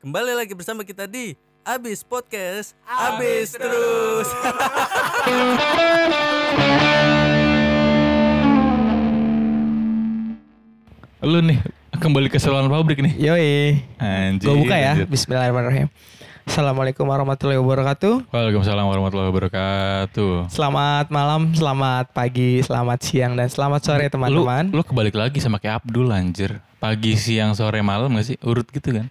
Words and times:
Kembali 0.00 0.32
lagi 0.34 0.52
bersama 0.52 0.82
kita 0.82 1.06
di 1.06 1.36
Abis 1.62 2.04
Podcast 2.04 2.76
Abis 2.84 3.56
Terus 3.56 4.28
Lu 11.24 11.40
nih 11.40 11.56
kembali 11.94 12.28
ke 12.28 12.36
salon 12.36 12.68
pabrik 12.68 13.00
nih. 13.00 13.14
Yoi. 13.16 13.80
Anjir. 13.96 14.44
Gue 14.44 14.56
buka 14.60 14.76
ya. 14.76 14.92
anjir. 14.92 15.08
Bismillahirrahmanirrahim. 15.08 15.88
Assalamualaikum 16.44 17.08
warahmatullahi 17.08 17.56
wabarakatuh. 17.56 18.28
Waalaikumsalam 18.28 18.84
warahmatullahi 18.84 19.32
wabarakatuh. 19.32 20.52
Selamat 20.52 21.08
malam, 21.08 21.56
selamat 21.56 22.12
pagi, 22.12 22.60
selamat 22.60 22.98
siang, 23.00 23.32
dan 23.32 23.48
selamat 23.48 23.80
sore 23.80 24.12
teman-teman. 24.12 24.68
Lu, 24.68 24.76
lu 24.76 24.84
kebalik 24.84 25.16
lagi 25.16 25.40
sama 25.40 25.56
kayak 25.56 25.80
Abdul 25.80 26.12
anjir. 26.12 26.60
Pagi, 26.76 27.16
siang, 27.16 27.56
sore, 27.56 27.80
malam 27.80 28.12
gak 28.12 28.28
sih? 28.28 28.36
Urut 28.44 28.68
gitu 28.68 28.92
kan? 28.92 29.08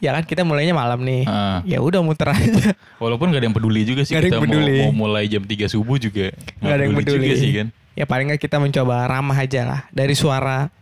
Ya 0.00 0.16
kan 0.16 0.24
kita 0.24 0.42
mulainya 0.48 0.72
malam 0.72 1.04
nih. 1.04 1.28
Heeh. 1.28 1.76
Ya 1.76 1.78
udah 1.84 2.00
muter 2.00 2.32
aja. 2.32 2.72
Walaupun 2.96 3.28
gak 3.30 3.44
ada 3.44 3.46
yang 3.52 3.56
peduli 3.56 3.84
juga 3.84 4.02
sih 4.08 4.16
ada 4.16 4.32
kita 4.32 4.40
peduli. 4.40 4.88
Mau, 4.88 4.96
mau 4.96 5.12
mulai 5.12 5.28
jam 5.28 5.44
3 5.44 5.68
subuh 5.68 6.00
juga. 6.00 6.32
Gak 6.64 6.72
ada 6.72 6.82
yang 6.88 6.96
peduli. 6.96 7.28
juga 7.28 7.36
sih 7.36 7.50
kan. 7.52 7.66
Ya 7.92 8.08
paling 8.08 8.32
nggak 8.32 8.40
kita 8.40 8.56
mencoba 8.56 9.04
ramah 9.04 9.36
aja 9.36 9.60
lah. 9.68 9.80
Dari 9.92 10.16
suara. 10.16 10.72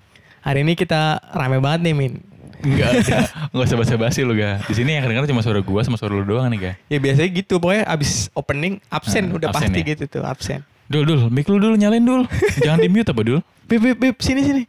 Hari 0.47 0.63
ini 0.63 0.79
kita 0.79 1.19
rame 1.35 1.59
banget 1.59 1.91
nih 1.91 1.95
Min. 1.99 2.15
Enggak 2.63 2.89
ada. 2.95 3.19
Enggak 3.51 3.67
usah 3.67 3.79
basa-basi 3.79 4.21
lu 4.23 4.39
ga. 4.39 4.63
Di 4.63 4.75
sini 4.79 4.95
yang 4.95 5.03
kedengeran 5.03 5.27
cuma 5.27 5.43
suara 5.43 5.59
gua 5.63 5.83
sama 5.83 5.99
suara 5.99 6.15
lu 6.15 6.23
doang 6.23 6.47
nih 6.51 6.59
ga. 6.59 6.73
Ya 6.87 6.99
biasanya 7.03 7.29
gitu. 7.35 7.59
Pokoknya 7.59 7.91
abis 7.91 8.31
opening 8.39 8.79
absen. 8.87 9.31
Heeh, 9.31 9.39
udah 9.39 9.49
absen 9.51 9.71
pasti 9.71 9.81
ya? 9.83 9.91
gitu 9.95 10.05
tuh 10.07 10.23
absen. 10.23 10.63
Dul, 10.89 11.05
dul, 11.05 11.29
mic 11.29 11.45
lu 11.51 11.61
dulu 11.61 11.77
nyalain 11.77 12.01
dul. 12.01 12.25
Jangan 12.65 12.81
di 12.81 12.89
mute 12.89 13.11
apa 13.13 13.21
dul? 13.21 13.41
Bip, 13.69 13.83
bip, 13.83 13.99
bip. 14.01 14.17
Sini, 14.25 14.41
sini. 14.41 14.63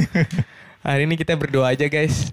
Hari 0.86 1.04
ini 1.04 1.20
kita 1.20 1.36
berdoa 1.36 1.72
aja 1.72 1.84
guys. 1.88 2.32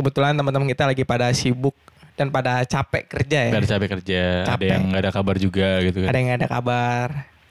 Kebetulan 0.00 0.32
teman-teman 0.32 0.66
kita 0.66 0.84
lagi 0.84 1.04
pada 1.04 1.28
sibuk 1.30 1.76
dan 2.16 2.28
pada 2.28 2.64
capek 2.64 3.04
kerja 3.06 3.38
ya. 3.44 3.50
Gak 3.50 3.60
ada 3.60 3.70
capek 3.70 3.88
kerja, 3.94 4.20
ada 4.42 4.48
Capek. 4.50 4.68
yang 4.68 4.82
gak 4.88 5.02
ada 5.02 5.12
kabar 5.12 5.36
juga 5.36 5.68
gitu 5.80 5.98
kan. 6.00 6.08
Ada 6.08 6.16
yang 6.16 6.26
nggak 6.26 6.40
ada 6.40 6.48
kabar. 6.50 7.06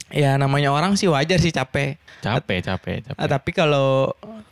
Ya 0.10 0.32
namanya 0.36 0.70
orang 0.70 0.94
sih 0.94 1.06
wajar 1.06 1.38
sih 1.38 1.50
capek. 1.50 2.02
Capek, 2.20 2.60
capek, 2.64 2.98
capek. 3.04 3.16
Ah, 3.16 3.30
tapi 3.30 3.50
kalau 3.50 4.10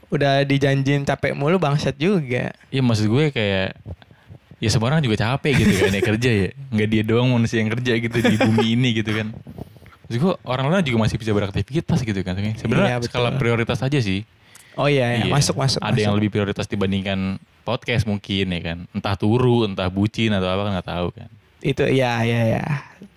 udah 0.07 0.41
dijanjin 0.41 1.01
capek 1.03 1.33
mulu 1.33 1.57
bangsat 1.57 1.97
juga. 1.97 2.53
Iya 2.69 2.79
maksud 2.79 3.05
gue 3.07 3.29
kayak 3.29 3.73
ya 4.57 4.69
semua 4.69 4.89
orang 4.89 5.01
juga 5.01 5.17
capek 5.19 5.53
gitu 5.55 5.73
kan 5.79 5.91
ya 5.91 6.01
kerja 6.03 6.29
ya 6.31 6.49
nggak 6.71 6.87
dia 6.87 7.03
doang 7.03 7.29
manusia 7.29 7.61
yang 7.61 7.69
kerja 7.69 7.93
gitu 7.93 8.17
di 8.17 8.37
bumi 8.37 8.65
ini 8.73 8.89
gitu 8.95 9.13
kan 9.13 9.29
maksud 10.01 10.17
gue 10.17 10.33
orang 10.41 10.65
lain 10.67 10.81
juga 10.81 10.97
masih 11.05 11.21
bisa 11.21 11.29
beraktivitas 11.29 12.01
gitu 12.01 12.19
kan 12.25 12.33
sebenarnya 12.57 12.89
Iya, 12.89 12.97
betul. 12.97 13.21
skala 13.21 13.37
prioritas 13.37 13.77
aja 13.77 13.99
sih 14.01 14.25
Oh 14.77 14.85
iya, 14.85 15.17
iya. 15.17 15.25
Iya. 15.25 15.33
masuk 15.33 15.57
masuk. 15.57 15.81
ada 15.81 15.93
yang 15.93 16.13
masuk. 16.13 16.19
lebih 16.21 16.29
prioritas 16.31 16.65
dibandingkan 16.65 17.41
podcast 17.61 18.05
mungkin 18.05 18.45
ya 18.47 18.61
kan 18.63 18.77
entah 18.93 19.13
turu 19.13 19.65
entah 19.65 19.89
bucin 19.89 20.29
atau 20.29 20.45
apa 20.45 20.61
kan 20.63 20.71
nggak 20.77 20.87
tahu 20.87 21.07
kan 21.11 21.29
itu 21.57 21.83
ya 21.89 22.21
ya 22.21 22.41
ya. 22.53 22.63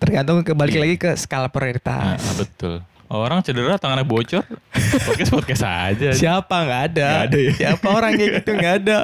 Tergantung 0.01 0.41
kebalik 0.41 0.73
Iya. 0.73 0.83
lagi 0.83 0.97
ke 0.97 1.11
skala 1.15 1.45
nah, 1.45 1.53
prioritas. 1.53 2.19
betul 2.35 2.81
orang 3.07 3.45
cedera 3.45 3.77
tangannya 3.77 4.03
bocor 4.03 4.41
podcast 5.07 5.31
podcast 5.31 5.63
aja 5.63 6.11
Siapa 6.11 6.57
nggak 6.57 6.83
ada? 6.91 7.07
Nggak 7.07 7.27
ada 7.27 7.39
ya? 7.39 7.53
Siapa 7.53 7.87
orang 7.87 8.11
kayak 8.17 8.31
gitu 8.41 8.51
nggak 8.55 8.75
ada? 8.81 8.99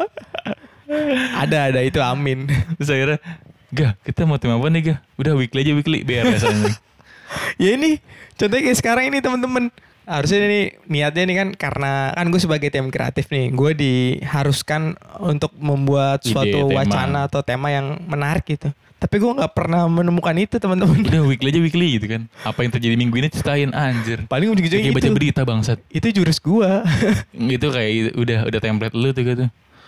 ada 1.36 1.58
ada 1.66 1.80
itu 1.82 1.98
amin. 1.98 2.46
terus 2.78 2.90
akhirnya 2.90 3.18
Gah, 3.74 3.92
kita 4.00 4.22
mau 4.24 4.38
tim 4.38 4.54
apa 4.54 4.70
nih, 4.70 4.94
Gah? 4.94 4.98
Udah 5.18 5.34
weekly 5.34 5.66
aja 5.66 5.74
weekly, 5.74 6.06
beres 6.06 6.46
aja. 6.46 6.70
ya 7.58 7.74
ini 7.74 7.98
contohnya 8.32 8.62
kayak 8.62 8.78
sekarang 8.78 9.04
ini 9.10 9.18
teman-teman 9.18 9.74
harusnya 10.06 10.38
ini 10.46 10.60
niatnya 10.86 11.22
ini 11.26 11.34
kan 11.34 11.48
karena 11.52 12.14
kan 12.14 12.26
gue 12.30 12.38
sebagai 12.38 12.70
tim 12.70 12.88
kreatif 12.94 13.26
nih 13.28 13.50
gue 13.50 13.70
diharuskan 13.74 14.94
untuk 15.18 15.50
membuat 15.58 16.22
Ide, 16.22 16.30
suatu 16.30 16.58
tema. 16.70 16.76
wacana 16.78 17.18
atau 17.26 17.42
tema 17.42 17.68
yang 17.74 17.98
menarik 18.06 18.46
gitu 18.46 18.70
tapi 18.96 19.20
gue 19.20 19.28
nggak 19.28 19.52
pernah 19.52 19.84
menemukan 19.92 20.32
itu 20.40 20.56
teman-teman 20.56 21.04
Udah 21.04 21.22
weekly 21.28 21.52
aja 21.52 21.60
weekly 21.60 22.00
gitu 22.00 22.16
kan. 22.16 22.32
Apa 22.48 22.64
yang 22.64 22.72
terjadi 22.72 22.96
minggu 22.96 23.12
ini 23.20 23.28
ceritain 23.28 23.68
anjir. 23.76 24.24
paling 24.24 24.48
ujung-ujungnya 24.48 24.88
Kayak 24.88 24.96
baca 24.96 25.04
itu 25.04 25.12
berita 25.12 25.40
bangsat. 25.44 25.78
itu 25.92 26.06
jurus 26.16 26.40
gue 26.40 26.70
Itu 27.36 27.68
kayak 27.76 28.16
udah 28.16 28.38
udah 28.48 28.60
template 28.64 28.96
lu 28.96 29.12
tuh 29.12 29.22
gitu. 29.28 29.44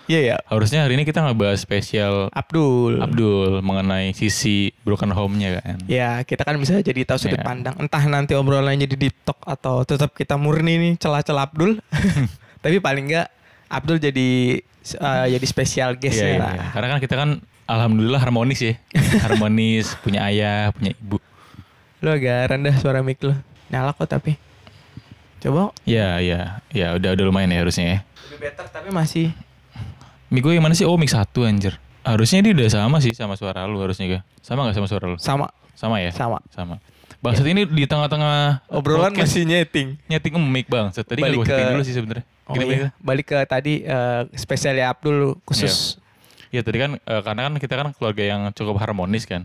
Iya 0.08 0.20
ya 0.24 0.36
Harusnya 0.48 0.82
hari 0.82 0.96
ini 0.96 1.04
kita 1.04 1.20
ngebahas 1.20 1.60
spesial 1.60 2.32
Abdul 2.32 2.98
Abdul 2.98 3.60
mengenai 3.60 4.10
sisi 4.12 4.72
broken 4.82 5.12
home-nya 5.12 5.60
kan. 5.60 5.76
ya 5.84 6.24
kita 6.24 6.42
kan 6.42 6.56
bisa 6.56 6.80
jadi 6.80 7.04
tahu 7.04 7.18
sudut 7.20 7.38
Iya. 7.38 7.44
pandang 7.44 7.76
entah 7.76 8.02
nanti 8.04 8.32
obrolannya 8.32 8.88
jadi 8.88 8.96
deep 8.98 9.16
talk 9.22 9.38
atau 9.44 9.84
tetap 9.84 10.16
kita 10.16 10.34
murni 10.34 10.80
nih 10.80 10.92
celah-celah 10.96 11.46
Abdul 11.46 11.78
tapi 12.64 12.80
paling 12.80 13.04
nggak 13.06 13.28
Abdul 13.68 14.00
jadi 14.00 14.28
eh, 14.88 15.26
jadi 15.28 15.46
spesial 15.46 15.92
guest 15.94 16.16
Iya, 16.18 16.34
iya, 16.34 16.48
iya. 16.56 16.64
Karena 16.72 16.86
kan 16.88 16.98
kita 16.98 17.14
kan 17.14 17.30
alhamdulillah 17.68 18.16
harmonis 18.18 18.64
ya. 18.64 18.74
harmonis, 19.28 19.92
punya 20.00 20.24
ayah, 20.24 20.72
punya 20.72 20.96
ibu. 20.96 21.20
Lu 22.00 22.08
agak 22.08 22.48
rendah 22.48 22.72
suara 22.80 23.04
mic 23.04 23.20
lu. 23.20 23.36
Nyala 23.68 23.92
kok 23.92 24.08
tapi. 24.08 24.40
Coba. 25.38 25.70
Ya, 25.84 26.16
ya, 26.18 26.64
ya 26.72 26.96
udah 26.96 27.12
udah 27.12 27.24
lumayan 27.28 27.52
ya 27.52 27.60
harusnya 27.60 27.84
ya. 27.86 27.98
Lebih 28.32 28.38
better 28.48 28.66
tapi 28.72 28.88
masih. 28.88 29.36
Mik 30.28 30.40
gue 30.44 30.52
yang 30.54 30.64
mana 30.64 30.76
sih? 30.76 30.84
Oh, 30.84 31.00
mix 31.00 31.16
satu 31.16 31.44
anjir. 31.44 31.76
Harusnya 32.04 32.40
dia 32.40 32.52
udah 32.52 32.68
sama 32.68 32.96
sih 33.00 33.12
sama 33.12 33.36
suara 33.36 33.64
lu 33.64 33.80
harusnya 33.80 34.04
gak? 34.08 34.22
Sama 34.40 34.68
gak 34.68 34.76
sama 34.76 34.86
suara 34.88 35.04
lu? 35.08 35.16
Sama. 35.20 35.46
Sama 35.72 35.96
ya? 36.00 36.10
Sama. 36.12 36.38
Sama. 36.52 36.76
Bangsat 37.18 37.48
ini 37.50 37.66
di 37.66 37.84
tengah-tengah 37.84 38.62
Obrolan 38.70 39.10
podcast 39.10 39.34
masih 39.34 39.42
nyeting. 39.42 39.88
nyeting 40.06 40.32
mic 40.38 40.70
bang. 40.70 40.92
Tadi 40.92 41.18
Balik 41.18 41.42
gak 41.42 41.46
gue 41.48 41.56
ke- 41.58 41.70
dulu 41.74 41.82
sih 41.82 41.94
sebenarnya. 41.96 42.24
Oh 42.48 42.54
Gini, 42.54 42.64
iya. 42.64 42.76
Bang. 42.78 42.92
Balik 43.02 43.26
ke 43.26 43.38
tadi 43.44 43.72
eh, 43.82 44.22
spesialnya 44.32 44.92
Abdul 44.92 45.36
khusus. 45.44 45.98
Ya 46.48 46.60
tadi 46.62 46.78
kan 46.78 46.90
eh, 46.96 47.20
karena 47.24 47.40
kan 47.48 47.54
kita 47.56 47.74
kan 47.74 47.88
keluarga 47.92 48.24
yang 48.24 48.40
cukup 48.52 48.76
harmonis 48.78 49.24
kan. 49.24 49.44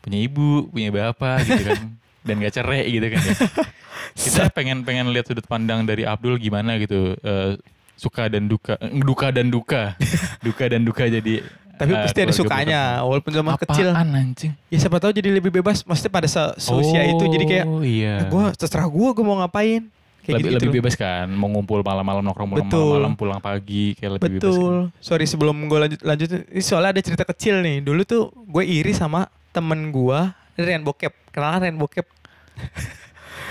Punya 0.00 0.16
ibu, 0.20 0.68
punya 0.68 0.88
bapak 0.88 1.44
gitu 1.44 1.62
kan. 1.66 1.80
Dan 2.26 2.34
gak 2.40 2.52
cerai 2.54 2.84
gitu 2.86 3.06
kan 3.08 3.20
ya. 3.20 3.34
Kita 4.16 4.50
pengen 4.50 4.82
pengen 4.82 5.08
lihat 5.12 5.28
sudut 5.28 5.44
pandang 5.44 5.84
dari 5.84 6.04
Abdul 6.04 6.36
gimana 6.36 6.76
gitu. 6.76 7.16
eh, 7.16 7.56
suka 8.00 8.32
dan 8.32 8.48
duka, 8.48 8.80
eh, 8.80 8.88
duka 8.96 9.28
dan 9.28 9.52
duka. 9.52 9.82
duka 10.46 10.64
dan 10.64 10.80
duka 10.80 11.04
jadi 11.04 11.44
Tapi 11.76 11.92
eh, 11.92 12.00
pasti 12.04 12.20
ada 12.20 12.32
sukanya 12.32 12.80
walaupun 13.04 13.32
zaman 13.32 13.52
broken. 13.52 13.68
kecil. 13.68 13.88
Apaan 13.92 14.12
anjing? 14.12 14.52
Ya 14.68 14.78
siapa 14.80 14.96
tahu 14.96 15.12
jadi 15.12 15.28
lebih 15.32 15.52
bebas. 15.52 15.84
Maksudnya 15.84 16.12
pada 16.12 16.28
se 16.28 16.40
seusia 16.56 17.04
itu 17.04 17.24
jadi 17.24 17.44
kayak 17.44 17.64
Oh 17.64 17.80
iya. 17.80 18.24
gue 18.24 18.44
terserah 18.56 18.88
gue 18.88 19.08
gue 19.12 19.24
mau 19.24 19.40
ngapain. 19.40 19.84
Kayak 20.20 20.36
lebih, 20.36 20.52
gitu, 20.52 20.56
lebih 20.60 20.72
bebas 20.84 20.94
kan 21.00 21.24
mau 21.32 21.48
ngumpul 21.48 21.80
malam-malam 21.80 22.20
nongkrong 22.20 22.48
malam 22.52 22.68
Betul. 22.68 22.92
malam 23.00 23.12
pulang 23.16 23.40
pagi 23.40 23.96
kayak 23.96 24.20
lebih 24.20 24.36
bebas 24.36 24.52
kan. 24.52 24.52
Betul. 24.52 24.76
Sorry 25.00 25.24
sebelum 25.24 25.56
gue 25.64 25.78
lanjut 25.80 26.00
lanjut 26.04 26.28
ini 26.52 26.60
soalnya 26.60 26.92
ada 26.96 27.00
cerita 27.00 27.24
kecil 27.24 27.64
nih. 27.64 27.80
Dulu 27.80 28.00
tuh 28.04 28.28
gue 28.28 28.60
iri 28.60 28.92
sama 28.92 29.24
temen 29.50 29.88
gue 29.88 30.20
Rian 30.60 30.84
Bokep. 30.84 31.32
Kenal 31.32 31.56
kan 31.56 31.60
Rian 31.64 31.80
Bokep? 31.80 32.04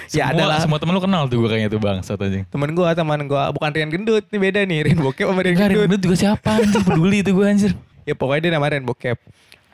ya 0.09 0.29
semua, 0.29 0.33
adalah 0.33 0.57
semua 0.61 0.77
temen 0.77 0.94
lu 0.95 1.01
kenal 1.01 1.23
tuh 1.25 1.38
gue 1.39 1.50
kayaknya 1.50 1.69
tuh 1.69 1.81
bang 1.81 1.97
satu 2.01 2.22
anjing. 2.25 2.44
Temen 2.47 2.69
gue 2.72 2.89
teman 2.91 3.19
gue 3.23 3.44
bukan 3.53 3.69
Rian 3.69 3.89
Gendut 3.89 4.23
ini 4.29 4.38
beda 4.39 4.59
nih. 4.63 4.79
Rian 4.89 5.00
Bokep 5.00 5.25
sama 5.27 5.41
Rian 5.41 5.55
Gendut. 5.57 5.81
Gendut 5.85 6.01
juga 6.01 6.16
siapa 6.16 6.50
anjir 6.57 6.81
peduli 6.81 7.17
itu 7.22 7.31
gue 7.31 7.45
anjir. 7.45 7.72
Ya 8.03 8.13
pokoknya 8.13 8.41
dia 8.47 8.51
namanya 8.57 8.72
Rian 8.77 8.85
Bokep. 8.85 9.17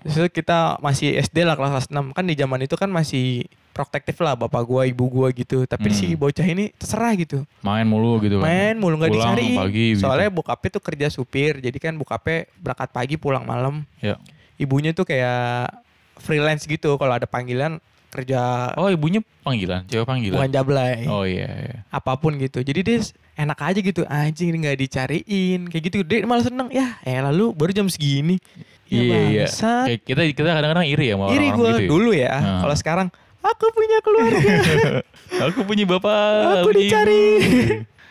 Terus 0.06 0.30
kita 0.30 0.78
masih 0.86 1.18
SD 1.18 1.42
lah 1.42 1.58
kelas 1.58 1.90
6 1.90 2.14
kan 2.14 2.22
di 2.22 2.38
zaman 2.38 2.62
itu 2.62 2.78
kan 2.78 2.86
masih 2.88 3.50
protektif 3.74 4.16
lah 4.22 4.38
bapak 4.38 4.62
gue 4.64 4.82
ibu 4.94 5.06
gue 5.10 5.28
gitu. 5.42 5.58
Tapi 5.66 5.90
Hmm. 5.90 5.98
si 5.98 6.06
bocah 6.14 6.46
ini 6.46 6.70
terserah 6.78 7.12
gitu. 7.18 7.42
Main 7.66 7.90
mulu 7.90 8.22
gitu 8.22 8.38
kan 8.38 8.46
main 8.46 8.76
mulu 8.78 9.02
nggak 9.02 9.12
dicari. 9.12 9.50
pagi 9.58 9.86
gitu. 9.98 10.06
soalnya 10.06 10.30
bokapnya 10.30 10.70
tuh 10.78 10.84
kerja 10.86 11.08
supir 11.10 11.58
jadi 11.58 11.78
kan 11.82 11.98
bokapnya 11.98 12.46
berangkat 12.62 12.90
pagi 12.94 13.16
pulang 13.18 13.44
malam. 13.44 13.82
Ya. 13.98 14.16
ibunya 14.56 14.96
tuh 14.96 15.04
kayak 15.04 15.68
freelance 16.16 16.64
gitu. 16.64 16.96
Kalau 16.96 17.12
ada 17.12 17.28
panggilan 17.28 17.82
kerja 18.16 18.72
oh 18.80 18.88
ibunya 18.88 19.20
panggilan 19.44 19.84
cewek 19.92 20.08
panggilan? 20.08 20.40
Bukan 20.40 20.52
jablay. 20.56 21.04
Oh 21.12 21.28
iya, 21.28 21.52
iya. 21.52 21.78
apa 21.92 22.16
pun 22.16 22.40
gitu. 22.40 22.64
Jadi 22.64 22.80
dia 22.82 22.98
enak 23.36 23.60
aja 23.60 23.80
gitu. 23.84 24.02
Anjing 24.08 24.56
ini 24.56 24.58
nggak 24.64 24.80
dicariin. 24.80 25.68
Kayak 25.68 25.84
gitu 25.92 25.98
dia 26.08 26.24
malah 26.24 26.48
seneng. 26.48 26.72
Ya 26.72 26.96
eh 27.04 27.20
lalu 27.20 27.52
baru 27.52 27.76
jam 27.76 27.88
segini. 27.92 28.40
Ya 28.88 29.02
iya 29.02 29.20
iya. 29.28 29.48
kayak 29.50 30.02
kita 30.06 30.22
kita 30.32 30.50
kadang-kadang 30.56 30.86
iri 30.86 31.10
ya 31.10 31.18
sama 31.18 31.34
iri 31.34 31.48
gue 31.52 31.70
gitu 31.74 31.84
ya. 31.84 31.90
dulu 31.90 32.12
ya. 32.14 32.34
Nah. 32.38 32.60
kalau 32.64 32.76
sekarang 32.78 33.08
aku 33.42 33.66
punya 33.74 33.98
keluarga. 34.02 34.54
Aku 35.52 35.68
punya 35.68 35.84
bapak 35.90 36.64
aku 36.64 36.70
dicari. 36.80 37.42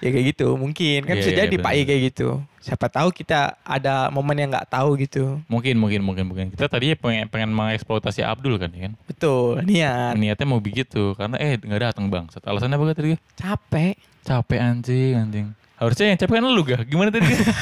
Ya 0.04 0.10
kayak 0.10 0.26
gitu. 0.30 0.52
Mungkin. 0.54 0.98
Kan 1.02 1.14
Iya, 1.14 1.20
bisa 1.20 1.30
iya, 1.30 1.38
jadi 1.40 1.56
benar. 1.56 1.64
pak 1.64 1.72
I 1.72 1.82
kayak 1.82 2.02
gitu. 2.06 2.28
Siapa 2.60 2.86
tahu 2.86 3.08
kita 3.10 3.40
ada 3.58 4.08
momen 4.08 4.36
yang 4.36 4.50
nggak 4.50 4.68
tahu 4.68 4.96
gitu. 4.96 5.40
Mungkin 5.46 5.74
mungkin 5.74 6.00
mungkin 6.00 6.24
mungkin. 6.24 6.46
Kita 6.48 6.64
tadinya 6.66 6.92
pengen 6.94 7.26
pengen 7.26 7.50
mengeksploitasi 7.50 8.20
Abdul 8.20 8.56
kan 8.56 8.68
ya 8.68 8.80
kan? 8.86 8.92
Betul. 9.04 9.64
Niat. 9.64 10.14
Niatnya 10.14 10.44
mau 10.44 10.60
begitu. 10.60 11.12
Karena 11.14 11.36
eh 11.36 11.56
nggak 11.56 11.80
datang 11.82 12.06
bang. 12.06 12.28
Alasannya 12.30 12.76
apa 12.76 12.84
tadi 12.92 13.16
capek. 13.34 13.94
Capek 14.20 14.58
anjing 14.58 15.12
anjing. 15.14 15.46
Harusnya 15.74 16.06
yang 16.06 16.16
capek 16.16 16.34
kan 16.38 16.46
lu 16.46 16.62
gak 16.62 16.86
gimana 16.86 17.10
tadi? 17.10 17.26
Sampai 17.34 17.58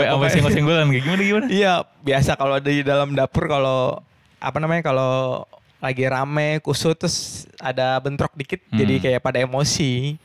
Ya, 0.00 0.08
sampai 0.08 0.08
pokoknya- 0.10 0.32
senggol 0.32 0.50
senggolan 0.50 0.86
kayak 0.88 1.04
gimana 1.04 1.22
gimana? 1.22 1.46
Iya, 1.46 1.72
biasa 2.00 2.30
kalau 2.34 2.56
di 2.56 2.80
dalam 2.80 3.12
dapur 3.12 3.44
kalau 3.46 4.00
apa 4.40 4.56
namanya 4.58 4.82
kalau 4.82 5.44
lagi 5.76 6.04
rame 6.04 6.58
kusut 6.58 6.96
terus 6.96 7.16
ada 7.56 8.00
bentrok 8.00 8.32
dikit 8.32 8.64
Hmm. 8.66 8.80
jadi 8.80 8.94
kayak 8.98 9.20
pada 9.20 9.38
emosi. 9.38 10.16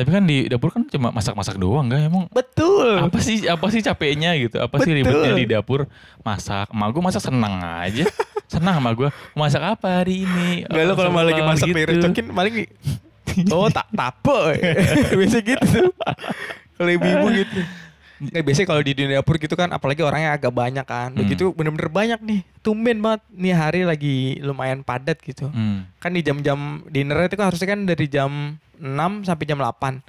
Tapi 0.00 0.10
kan 0.16 0.24
di 0.24 0.48
dapur 0.48 0.72
kan 0.72 0.88
cuma 0.88 1.12
masak-masak 1.12 1.60
doang 1.60 1.92
enggak 1.92 2.08
emang 2.08 2.24
Betul. 2.32 2.96
apa 3.04 3.20
sih 3.20 3.44
apa 3.44 3.68
sih 3.68 3.84
capeknya 3.84 4.32
gitu? 4.40 4.56
Apa 4.56 4.80
sih 4.80 4.96
Betul. 4.96 5.04
ribetnya 5.04 5.32
di 5.36 5.44
dapur? 5.44 5.84
Masak. 6.24 6.72
Emak 6.72 6.88
gue 6.96 7.02
masak 7.04 7.22
senang 7.28 7.60
aja. 7.60 8.08
Senang 8.48 8.80
sama 8.80 8.96
gue 8.96 9.12
masak 9.36 9.62
apa 9.62 10.00
hari 10.00 10.24
ini? 10.24 10.64
Gak 10.64 10.84
lo 10.88 10.96
kalau 10.96 11.12
malah 11.12 11.36
lagi 11.36 11.44
masak 11.44 11.68
gitu. 11.68 11.78
direcokin 11.84 12.32
paling 12.32 12.66
Oh 13.52 13.68
tak 13.70 13.86
tape 13.94 14.58
Biasa 15.20 15.38
gitu. 15.44 15.80
Kalau 16.80 16.90
ibu-ibu 16.90 17.26
gitu. 17.44 17.60
Nggak 18.20 18.42
biasanya 18.44 18.68
kalau 18.68 18.82
di 18.84 18.92
dunia 18.92 19.24
dapur 19.24 19.40
gitu 19.40 19.56
kan 19.56 19.72
Apalagi 19.72 20.04
orangnya 20.04 20.36
agak 20.36 20.52
banyak 20.52 20.84
kan. 20.84 21.12
Hmm. 21.12 21.20
Begitu 21.24 21.52
bener-bener 21.54 21.88
banyak 21.92 22.20
nih. 22.20 22.40
Tumben 22.64 22.98
banget. 23.00 23.22
Nih 23.32 23.54
hari 23.54 23.86
lagi 23.86 24.40
lumayan 24.42 24.82
padat 24.82 25.20
gitu. 25.22 25.48
Hmm. 25.48 25.88
Kan 26.02 26.16
di 26.16 26.20
jam-jam 26.24 26.84
dinner 26.88 27.22
itu 27.24 27.36
kan 27.38 27.52
harusnya 27.52 27.68
kan 27.70 27.86
dari 27.86 28.06
jam 28.10 28.58
6 28.80 29.28
sampai 29.28 29.44
jam 29.44 29.58
8 29.60 30.00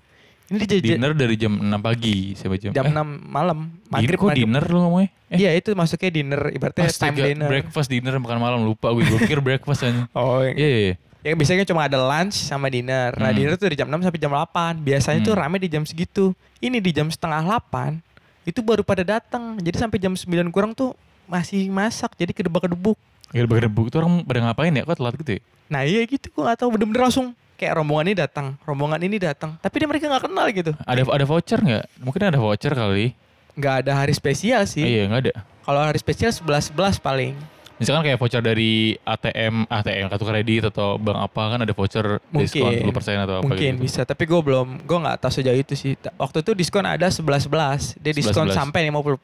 Ini 0.52 0.68
di 0.68 0.78
jam, 0.84 1.00
dinner 1.00 1.12
dari 1.16 1.36
jam 1.36 1.54
6 1.56 1.68
pagi 1.80 2.36
sampai 2.36 2.58
jam 2.60 2.72
jam 2.72 2.86
eh, 2.88 2.92
6 2.92 3.28
malam 3.28 3.72
Maghrib 3.88 4.18
kok 4.18 4.32
dinner 4.32 4.64
lu 4.64 4.80
ngomongnya 4.82 5.10
eh 5.30 5.38
Iya 5.38 5.52
itu 5.56 5.72
masuknya 5.72 6.12
dinner 6.12 6.42
Ibaratnya 6.50 6.88
time 6.88 6.92
astaga, 6.92 7.24
dinner 7.24 7.50
breakfast 7.52 7.88
dinner 7.88 8.14
makan 8.20 8.40
malam 8.40 8.60
lupa 8.64 8.92
gue 8.92 9.04
gue 9.04 9.20
pikir 9.22 9.40
breakfast 9.40 9.84
aja 9.84 10.08
Oh 10.18 10.44
iya 10.44 10.56
iya, 10.56 10.80
iya. 10.90 10.96
Ya 11.22 11.38
biasanya 11.38 11.70
cuma 11.70 11.86
ada 11.86 12.02
lunch 12.02 12.34
sama 12.34 12.66
dinner. 12.66 13.14
Nah 13.14 13.30
Hmm. 13.30 13.38
dinner 13.38 13.54
tuh 13.54 13.70
dari 13.70 13.78
jam 13.78 13.86
6 13.86 14.02
sampai 14.02 14.18
jam 14.18 14.34
8. 14.34 14.82
Biasanya 14.82 15.22
tuh 15.22 15.38
Hmm. 15.38 15.42
rame 15.46 15.62
di 15.62 15.70
jam 15.70 15.86
segitu. 15.86 16.34
Ini 16.58 16.82
di 16.82 16.90
jam 16.90 17.14
setengah 17.14 17.46
8 17.46 18.02
itu 18.42 18.58
baru 18.66 18.82
pada 18.82 19.06
datang. 19.06 19.62
Jadi 19.62 19.78
sampai 19.78 20.02
jam 20.02 20.18
9 20.18 20.50
kurang 20.50 20.74
tuh 20.74 20.98
masih 21.30 21.70
masak. 21.70 22.18
Jadi 22.18 22.34
kedebak-kedebuk. 22.34 22.98
Gebuk 23.32 23.88
itu 23.88 23.96
orang 23.96 24.26
pada 24.26 24.40
ngapain 24.44 24.74
ya 24.74 24.84
kok 24.84 24.98
telat 25.00 25.16
gitu 25.16 25.32
ya 25.38 25.42
Nah 25.72 25.82
iya 25.88 26.04
gitu 26.04 26.28
gue 26.28 26.44
gak 26.44 26.60
tahu 26.60 26.76
bener-bener 26.76 27.08
langsung 27.08 27.32
kayak 27.62 27.78
rombongan 27.78 28.10
ini 28.10 28.16
datang, 28.18 28.58
rombongan 28.62 28.98
ini 29.00 29.16
datang. 29.16 29.54
Tapi 29.56 29.76
dia 29.78 29.86
mereka 29.86 30.10
nggak 30.10 30.26
kenal 30.26 30.46
gitu. 30.50 30.72
ada 30.82 31.02
ada 31.06 31.24
voucher 31.24 31.62
nggak 31.62 31.84
mungkin 32.02 32.22
ada 32.26 32.42
voucher 32.42 32.74
kali 32.74 33.14
Nggak 33.54 33.76
ada 33.84 33.92
hari 33.94 34.12
spesial 34.12 34.64
Eh, 34.64 34.68
sih. 34.68 34.82
iya 34.82 35.06
nggak 35.06 35.22
ada 35.22 35.34
Kalau 35.62 35.80
hari 35.80 36.00
spesial 36.00 36.34
11 36.34 36.74
11 36.74 36.98
paling. 36.98 37.38
Misalkan 37.78 38.02
kayak 38.04 38.18
voucher 38.18 38.40
dari 38.40 38.94
ATM, 39.00 39.66
ATM 39.66 40.06
kartu 40.08 40.22
kredit 40.24 40.70
atau 40.70 40.96
bank 40.96 41.18
apa 41.20 41.42
kan 41.50 41.60
ada 41.60 41.74
voucher 41.74 42.06
diskon 42.30 42.70
Mungkin. 42.70 42.94
10% 42.94 43.26
atau 43.26 43.36
apa 43.38 43.46
Mungkin 43.46 43.74
gitu. 43.76 43.82
bisa, 43.82 44.02
tapi 44.06 44.24
gue 44.26 44.38
belum, 44.38 44.86
gue 44.86 44.98
nggak 45.02 45.18
tahu 45.18 45.32
sejauh 45.34 45.58
itu 45.58 45.74
sih. 45.74 45.98
Waktu 46.14 46.42
itu 46.42 46.54
diskon 46.54 46.86
ada 46.86 47.10
11 47.10 47.50
11, 47.50 47.98
dia 47.98 48.14
diskon 48.14 48.46
11. 48.48 48.54
sampai 48.54 48.86
50 48.86 49.18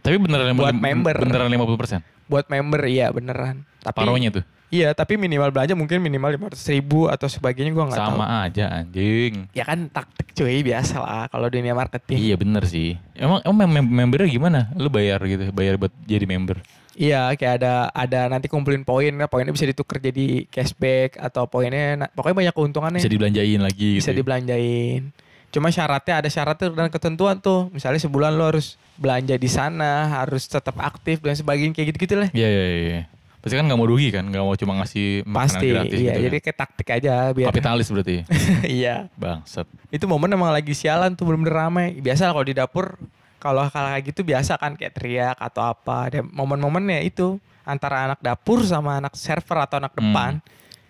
Tapi 0.00 0.16
beneran 0.16 0.56
Buat 0.56 0.72
member. 0.72 1.14
Beneran 1.20 1.48
50%. 1.48 2.00
buat 2.26 2.46
member 2.46 2.80
iya 2.86 3.12
beneran. 3.12 3.66
Tapi 3.78 3.96
Paronya 3.96 4.30
tuh. 4.32 4.44
Iya, 4.70 4.94
tapi 4.94 5.18
minimal 5.18 5.50
belanja 5.50 5.74
mungkin 5.74 5.98
minimal 5.98 6.30
500 6.54 6.62
ribu 6.70 7.10
atau 7.10 7.26
sebagainya 7.26 7.74
gue 7.74 7.84
nggak 7.90 7.98
tahu. 7.98 8.14
Sama 8.14 8.46
aja 8.46 8.70
anjing. 8.70 9.50
Ya 9.50 9.66
kan 9.66 9.90
taktik 9.90 10.30
cuy 10.30 10.62
biasa 10.62 11.02
lah 11.02 11.24
kalau 11.26 11.50
dunia 11.50 11.74
marketing. 11.74 12.22
Iya 12.22 12.38
bener 12.38 12.62
sih. 12.70 12.94
Emang 13.18 13.42
emang 13.42 13.66
mem- 13.66 13.74
mem- 13.82 13.92
membernya 14.06 14.30
gimana? 14.30 14.60
Lu 14.78 14.86
bayar 14.86 15.18
gitu, 15.26 15.50
bayar 15.50 15.74
buat 15.74 15.90
jadi 16.06 16.22
member. 16.22 16.62
Iya, 16.94 17.34
kayak 17.34 17.54
ada 17.62 17.74
ada 17.90 18.20
nanti 18.30 18.46
kumpulin 18.46 18.86
poin, 18.86 19.10
kan 19.10 19.26
poinnya 19.26 19.50
bisa 19.50 19.66
ditukar 19.66 19.98
jadi 19.98 20.46
cashback 20.46 21.18
atau 21.18 21.50
poinnya 21.50 22.06
na- 22.06 22.10
pokoknya 22.14 22.36
banyak 22.46 22.54
keuntungannya. 22.54 23.00
Bisa 23.02 23.10
dibelanjain 23.10 23.60
lagi 23.60 23.98
bisa 23.98 24.14
gitu. 24.14 24.22
dibelanjain. 24.22 25.10
Cuma 25.50 25.74
syaratnya 25.74 26.22
ada 26.22 26.30
syarat 26.30 26.54
tuh 26.54 26.70
dan 26.70 26.86
ketentuan 26.86 27.42
tuh. 27.42 27.74
Misalnya 27.74 27.98
sebulan 27.98 28.38
lo 28.38 28.54
harus 28.54 28.78
belanja 28.94 29.34
di 29.34 29.50
sana, 29.50 30.06
harus 30.14 30.46
tetap 30.46 30.78
aktif 30.78 31.18
dan 31.18 31.34
sebagainya 31.34 31.74
kayak 31.74 31.90
gitu-gitu 31.90 32.14
lah. 32.14 32.28
Iya 32.30 32.46
iya 32.46 32.66
iya. 32.70 33.02
Pasti 33.40 33.56
kan 33.56 33.64
nggak 33.64 33.74
mau 33.74 33.88
rugi 33.88 34.08
kan, 34.10 34.22
nggak 34.22 34.42
mau 34.42 34.52
cuma 34.52 34.72
ngasih 34.78 35.24
makanan 35.24 35.36
Pasti, 35.40 35.66
gratis 35.66 35.96
iya. 35.96 36.12
gitu 36.12 36.20
Jadi 36.20 36.36
kan. 36.36 36.44
kayak 36.44 36.58
taktik 36.58 36.88
aja 36.90 37.12
biar. 37.30 37.48
Kapitalis 37.48 37.86
berarti. 37.88 38.16
iya. 38.80 39.08
Bangsat. 39.14 39.64
Itu 39.88 40.04
momen 40.04 40.28
emang 40.28 40.50
lagi 40.50 40.70
sialan 40.70 41.16
tuh 41.16 41.24
bener-bener 41.24 41.56
ramai. 41.56 41.96
Biasa 41.96 42.28
kalau 42.28 42.44
di 42.44 42.52
dapur 42.52 43.00
kalau 43.36 43.64
kayak 43.64 44.04
gitu 44.04 44.20
biasa 44.22 44.60
kan 44.60 44.76
kayak 44.76 44.92
teriak 44.92 45.36
atau 45.36 45.64
apa. 45.64 46.10
Dan 46.10 46.28
momen-momennya 46.28 47.00
itu 47.00 47.40
antara 47.62 48.04
anak 48.06 48.20
dapur 48.20 48.60
sama 48.60 49.00
anak 49.00 49.16
server 49.16 49.56
atau 49.58 49.78
anak 49.78 49.92
Hmm. 49.92 50.00
depan. 50.04 50.32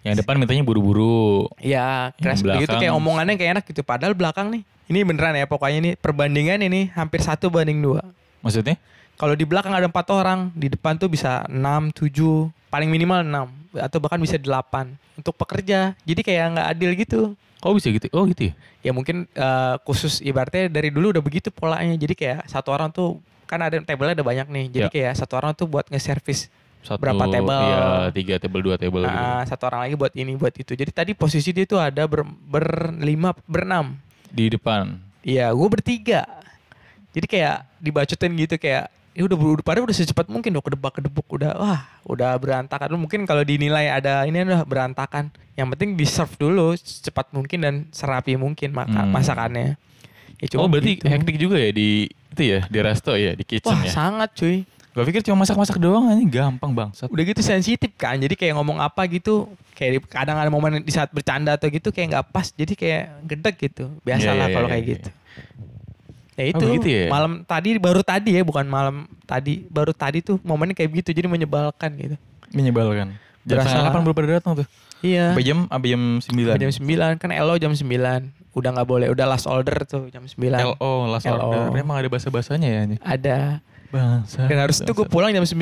Yang 0.00 0.16
depan 0.24 0.34
mintanya 0.34 0.64
buru-buru. 0.64 1.46
Ya, 1.60 2.10
Yang 2.16 2.18
crash 2.18 2.40
begitu 2.40 2.50
belakang- 2.66 2.80
kayak 2.80 2.94
omongannya 2.94 3.34
kayak 3.36 3.50
enak 3.54 3.64
gitu. 3.64 3.82
Padahal 3.82 4.14
belakang 4.16 4.50
nih. 4.50 4.62
Ini 4.90 5.06
beneran 5.06 5.38
ya 5.38 5.46
pokoknya 5.46 5.78
ini 5.78 5.90
perbandingan 5.94 6.58
ini 6.60 6.90
hampir 6.90 7.22
satu 7.22 7.46
banding 7.46 7.78
dua. 7.78 8.02
Maksudnya? 8.42 8.74
Kalau 9.20 9.36
di 9.36 9.44
belakang 9.44 9.76
ada 9.76 9.84
empat 9.84 10.08
orang, 10.16 10.48
di 10.56 10.72
depan 10.72 10.96
tuh 10.96 11.12
bisa 11.12 11.44
6, 11.44 11.92
7, 11.92 12.48
paling 12.72 12.88
minimal 12.88 13.20
6 13.20 13.76
atau 13.76 13.98
bahkan 14.00 14.16
bisa 14.16 14.40
8 14.40 14.96
untuk 15.20 15.36
pekerja. 15.36 15.92
Jadi 16.08 16.20
kayak 16.24 16.56
nggak 16.56 16.68
adil 16.72 16.90
gitu. 16.96 17.20
Oh 17.60 17.76
bisa 17.76 17.92
gitu? 17.92 18.08
Oh 18.16 18.24
gitu 18.24 18.48
ya? 18.48 18.52
Ya 18.80 18.96
mungkin 18.96 19.28
eh, 19.28 19.74
khusus 19.84 20.24
ibaratnya 20.24 20.72
dari 20.72 20.88
dulu 20.88 21.12
udah 21.12 21.20
begitu 21.20 21.52
polanya. 21.52 21.92
Jadi 22.00 22.16
kayak 22.16 22.48
satu 22.48 22.72
orang 22.72 22.88
tuh 22.88 23.20
kan 23.44 23.60
ada 23.60 23.76
table 23.84 24.08
ada 24.08 24.24
banyak 24.24 24.48
nih. 24.48 24.64
Jadi 24.72 24.86
Ya. 24.88 24.90
kayak 24.90 25.12
satu 25.20 25.36
orang 25.36 25.52
tuh 25.52 25.68
buat 25.68 25.84
nge-service 25.92 26.48
Satu, 26.80 26.96
Berapa 26.96 27.28
table? 27.28 27.52
Iya, 27.60 28.08
tiga 28.08 28.34
table, 28.40 28.64
dua 28.64 28.80
table 28.80 29.04
gitu. 29.04 29.12
Ah, 29.12 29.44
satu 29.44 29.68
orang 29.68 29.84
lagi 29.84 30.00
buat 30.00 30.16
ini 30.16 30.32
buat 30.32 30.56
itu. 30.56 30.72
Jadi 30.72 30.88
tadi 30.88 31.12
posisi 31.12 31.52
dia 31.52 31.68
tuh 31.68 31.76
ada 31.76 32.08
ber, 32.08 32.24
berlima, 32.24 33.36
berenam. 33.44 34.00
Di 34.32 34.48
depan. 34.48 34.96
Iya, 35.20 35.52
gue 35.52 35.68
bertiga. 35.68 36.24
Jadi 37.12 37.26
kayak 37.28 37.68
dibacotin 37.84 38.32
gitu 38.32 38.56
kayak 38.56 38.88
ya 39.10 39.26
udah 39.26 39.36
udah 39.36 39.64
pada 39.64 39.82
udah 39.82 39.90
secepat 39.90 40.30
mungkin 40.30 40.54
udah 40.54 40.62
kedebak 40.62 40.92
kedebuk 40.94 41.26
udah 41.28 41.52
wah 41.54 41.80
udah 42.06 42.30
berantakan 42.38 42.94
mungkin 42.94 43.26
kalau 43.26 43.42
dinilai 43.42 43.90
ada 43.90 44.22
ini 44.22 44.40
udah 44.40 44.62
berantakan 44.62 45.28
yang 45.54 45.66
penting 45.68 45.98
di 45.98 46.06
serve 46.06 46.30
dulu 46.36 46.72
secepat 46.72 47.28
mungkin 47.30 47.58
dan 47.60 47.74
serapi 47.90 48.38
mungkin 48.38 48.70
maka, 48.70 49.02
Hmm. 49.02 49.10
masakannya 49.10 49.74
ya, 50.38 50.46
cuma 50.48 50.64
oh 50.64 50.68
berarti 50.68 50.96
gitu. 50.96 51.04
hektik 51.04 51.36
juga 51.36 51.56
ya 51.58 51.70
di 51.70 52.06
itu 52.06 52.42
ya 52.46 52.60
di 52.64 52.78
resto 52.78 53.12
ya 53.12 53.34
di 53.34 53.42
kitchen 53.42 53.68
wah 53.68 53.82
ya. 53.82 53.90
sangat 53.90 54.30
cuy 54.34 54.62
Gue 54.90 55.06
pikir 55.06 55.22
cuma 55.22 55.46
masak-masak 55.46 55.78
doang 55.78 56.10
aja 56.10 56.18
gampang 56.26 56.74
bangsat. 56.74 57.06
udah 57.06 57.22
gitu 57.22 57.46
sensitif 57.46 57.94
kan 57.94 58.18
jadi 58.18 58.34
kayak 58.34 58.58
ngomong 58.58 58.82
apa 58.82 59.06
gitu 59.06 59.46
kayak 59.70 60.02
kadang 60.10 60.34
ada 60.34 60.50
momen 60.50 60.82
di 60.82 60.90
saat 60.90 61.06
bercanda 61.10 61.54
atau 61.54 61.70
gitu 61.70 61.94
kayak 61.94 62.10
nggak 62.10 62.26
pas 62.26 62.50
jadi 62.50 62.74
kayak 62.74 63.02
gedek 63.22 63.54
gitu 63.70 63.86
biasalah 64.02 64.34
Iya, 64.34 64.50
iya, 64.50 64.54
kalau 64.54 64.66
iya, 64.66 64.72
kayak 64.74 64.82
iya. 64.82 64.92
gitu 64.98 65.10
ya 66.32 66.42
Oh, 66.42 66.48
itu 66.48 66.64
begitu 66.64 66.88
ya? 66.88 67.04
malam 67.08 67.32
tadi 67.42 67.76
baru 67.76 68.00
tadi 68.00 68.30
ya 68.32 68.42
bukan 68.42 68.64
malam 68.64 68.96
tadi 69.22 69.64
baru 69.64 69.90
tadi 69.90 70.18
tuh 70.20 70.38
momennya 70.40 70.72
kayak 70.72 70.90
begitu 70.90 71.10
jadi 71.12 71.26
menyebalkan 71.26 71.90
gitu 71.94 72.16
Menyebalkan. 72.50 73.14
Jam 73.40 73.56
Berasa- 73.56 73.70
setengah 73.70 73.84
delapan 73.88 74.02
baru 74.02 74.14
pada 74.14 74.28
datang 74.32 74.52
tuh. 74.54 74.66
iya 75.00 75.30
Sampai 75.30 75.44
jam, 75.44 75.58
sampai 75.64 75.88
jam 75.88 76.02
sembilan. 76.20 76.54
jam 76.56 76.70
9 76.70 77.16
kan 77.16 77.30
elo 77.30 77.54
jam 77.56 77.72
9 77.72 77.86
udah 78.50 78.70
nggak 78.72 78.88
boleh 78.88 79.06
udah 79.08 79.26
last 79.26 79.46
order 79.46 79.76
tuh 79.84 80.08
jam 80.08 80.20
9 80.20 80.36
LO, 80.74 80.92
last 81.08 81.24
LO. 81.24 81.38
order. 81.40 81.72
Emang 81.74 81.96
ada 81.96 82.06
bahasa-bahasanya 82.06 82.68
ya 82.68 82.80
ini? 82.84 82.96
ada 83.00 83.62
Bangsa. 83.88 84.44
dan 84.44 84.58
harus 84.60 84.78
itu 84.78 84.92
gue 84.92 85.02
pulang 85.04 85.30
jam 85.30 85.42
9 85.42 85.56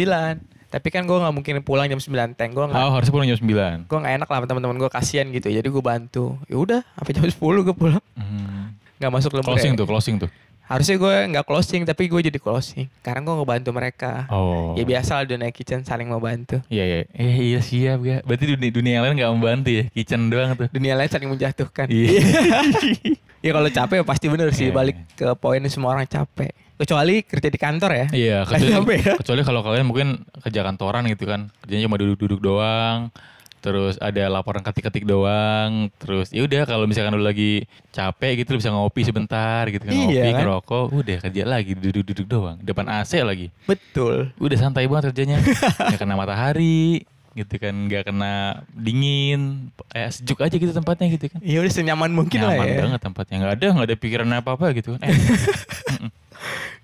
tapi 0.68 0.88
kan 0.90 1.00
gue 1.02 1.12
nggak 1.14 1.32
mungkin 1.32 1.54
pulang 1.60 1.86
jam 1.86 1.96
9 1.96 2.08
teng 2.34 2.50
gue 2.50 2.60
nggak 2.62 2.76
Oh 2.78 2.90
harusnya 2.90 3.08
pulang 3.10 3.24
jam 3.26 3.36
sembilan. 3.36 3.76
gue 3.84 3.98
nggak 3.98 4.14
enak 4.16 4.26
lah 4.26 4.36
sama 4.36 4.46
teman-teman 4.46 4.76
gue 4.78 4.90
kasihan 4.90 5.26
gitu 5.28 5.48
jadi 5.48 5.64
gue 5.64 5.82
bantu 5.82 6.36
ya 6.44 6.56
udah 6.56 6.80
sampai 6.94 7.12
jam 7.14 7.24
10 7.24 7.36
gue 7.62 7.74
pulang 7.74 8.02
Hmm. 8.14 8.72
nggak 8.96 9.10
masuk 9.10 9.30
lembur 9.32 9.54
Closing 9.54 9.72
ya. 9.72 9.78
tuh, 9.78 9.86
closing 9.86 10.16
tuh. 10.18 10.30
Harusnya 10.68 10.94
gue 10.94 11.14
nggak 11.28 11.42
closing 11.42 11.82
tapi 11.82 12.06
gue 12.06 12.20
jadi 12.22 12.36
closing 12.36 12.86
karena 13.00 13.20
gue 13.20 13.34
ngebantu 13.34 13.70
mereka 13.72 14.28
Oh. 14.28 14.72
ya 14.72 14.84
biasa 14.84 15.10
lah 15.14 15.24
dunia 15.26 15.48
kitchen 15.48 15.80
saling 15.80 16.06
membantu 16.06 16.60
Iya 16.68 16.84
iya. 16.84 16.98
Eh 17.10 17.34
iya 17.48 17.60
siap 17.60 18.00
ya. 18.02 18.20
Berarti 18.20 18.44
dunia, 18.46 18.70
dunia 18.70 18.92
yang 18.94 19.02
lain 19.02 19.14
nggak 19.16 19.32
membantu 19.32 19.68
ya. 19.70 19.84
Kitchen 19.88 20.28
doang 20.28 20.52
tuh. 20.54 20.68
dunia 20.68 20.92
lain 20.92 21.08
saling 21.08 21.26
menjatuhkan 21.26 21.88
Iya. 21.88 22.20
ya 23.44 23.50
kalau 23.50 23.68
capek 23.68 23.96
ya 23.96 24.04
pasti 24.04 24.26
bener 24.28 24.48
sih 24.52 24.68
Iya. 24.68 24.74
balik 24.74 24.96
ke 25.14 25.26
poin 25.34 25.62
semua 25.66 25.94
orang 25.94 26.04
capek 26.04 26.52
kecuali 26.76 27.24
kerja 27.24 27.48
di 27.48 27.58
kantor 27.58 27.90
ya 27.90 28.06
Iya, 28.12 28.38
kecuali, 28.46 28.94
ya. 28.98 29.14
kecuali 29.16 29.40
kalau 29.42 29.60
kalian 29.62 29.82
mungkin 29.84 30.08
kerja 30.38 30.60
kantoran 30.62 31.08
gitu 31.08 31.24
kan, 31.24 31.50
kerjanya 31.58 31.86
cuma 31.86 31.96
duduk-duduk 31.96 32.38
doang, 32.38 33.10
terus 33.58 33.94
ada 33.96 34.26
laporan 34.26 34.60
ketik-ketik 34.60 35.02
doang, 35.02 35.90
terus 35.96 36.28
ya 36.28 36.40
udah 36.40 36.62
kalau 36.62 36.84
misalkan 36.84 37.12
lu 37.12 37.20
lagi 37.20 37.62
capek 37.88 38.38
gitu 38.38 38.52
lu 38.52 38.58
bisa 38.58 38.68
ngopi 38.68 39.02
sebentar 39.02 39.66
gitu 39.66 39.82
kan, 39.82 39.90
Iya. 39.90 40.00
ngopi, 40.00 40.18
kan? 40.24 40.38
ngerokok, 40.38 40.84
udah 40.92 41.16
kerja 41.20 41.42
lagi 41.44 41.72
duduk-duduk 41.72 42.24
doang, 42.24 42.56
depan 42.58 42.86
AC 42.86 43.18
lagi, 43.20 43.50
betul. 43.64 44.30
Udah 44.36 44.56
santai 44.56 44.84
banget 44.84 45.10
kerjanya, 45.10 45.42
nggak 45.86 45.98
kena 45.98 46.14
matahari, 46.14 47.02
gitu 47.32 47.54
kan, 47.56 47.74
nggak 47.84 48.02
kena 48.04 48.32
dingin, 48.68 49.70
eh, 49.90 50.08
sejuk 50.08 50.38
aja 50.38 50.52
gitu 50.52 50.70
tempatnya 50.70 51.06
gitu 51.08 51.26
kan. 51.28 51.38
ya 51.40 51.58
udah 51.58 51.72
senyaman 51.72 52.10
mungkin 52.10 52.40
lah 52.40 52.54
Nyaman 52.54 52.66
ya. 52.68 52.78
banget 52.80 53.00
tempatnya, 53.00 53.36
nggak 53.38 53.54
ada 53.54 53.66
nggak 53.72 53.86
ada 53.86 53.96
pikiran 53.96 54.28
apa 54.32 54.50
apa 54.52 54.66
gitu 54.72 54.94
kan. 54.94 55.00
Eh, 55.02 55.14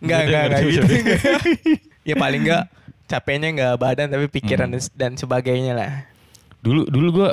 nggak 0.00 0.20
nggak 0.22 0.42
nggak 0.44 0.62
gitu. 0.64 0.82
Ya 2.04 2.14
paling 2.14 2.44
nggak 2.44 2.68
capeknya 3.04 3.48
nggak 3.50 3.74
badan 3.78 4.08
tapi 4.08 4.26
pikiran 4.28 4.68
Hmm. 4.68 4.80
dan 4.92 5.12
sebagainya 5.14 5.72
lah 5.72 5.90
dulu 6.64 6.88
dulu 6.88 7.09
gue 7.21 7.28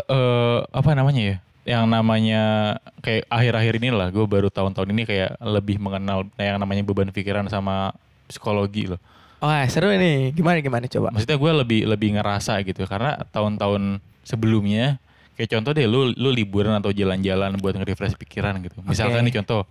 apa 0.75 0.91
namanya 0.91 1.21
ya 1.23 1.37
yang 1.61 1.85
namanya 1.87 2.75
kayak 2.99 3.29
akhir-akhir 3.31 3.73
ini 3.79 3.89
lah 3.93 4.11
gue 4.11 4.25
baru 4.27 4.51
tahun-tahun 4.51 4.91
ini 4.91 5.03
kayak 5.07 5.39
lebih 5.39 5.79
mengenal 5.79 6.27
yang 6.35 6.59
namanya 6.59 6.83
beban 6.83 7.07
pikiran 7.13 7.47
sama 7.47 7.95
psikologi 8.27 8.91
loh 8.91 8.99
Wah 9.41 9.65
seru 9.65 9.89
nih 9.89 10.35
gimana 10.35 10.59
gimana 10.61 10.85
coba 10.85 11.09
maksudnya 11.15 11.37
gue 11.39 11.51
lebih 11.65 11.81
lebih 11.89 12.09
ngerasa 12.19 12.61
gitu 12.61 12.85
karena 12.85 13.17
tahun-tahun 13.33 14.03
sebelumnya 14.21 15.01
Kayak 15.41 15.57
contoh 15.57 15.71
deh 15.73 15.89
lu 15.89 16.13
lu 16.13 16.29
liburan 16.29 16.77
atau 16.77 16.93
jalan-jalan 16.93 17.57
buat 17.57 17.73
nge-refresh 17.73 18.13
pikiran 18.13 18.61
gitu. 18.61 18.77
Misalkan 18.85 19.23
Oke. 19.23 19.27
nih 19.31 19.33
contoh 19.41 19.65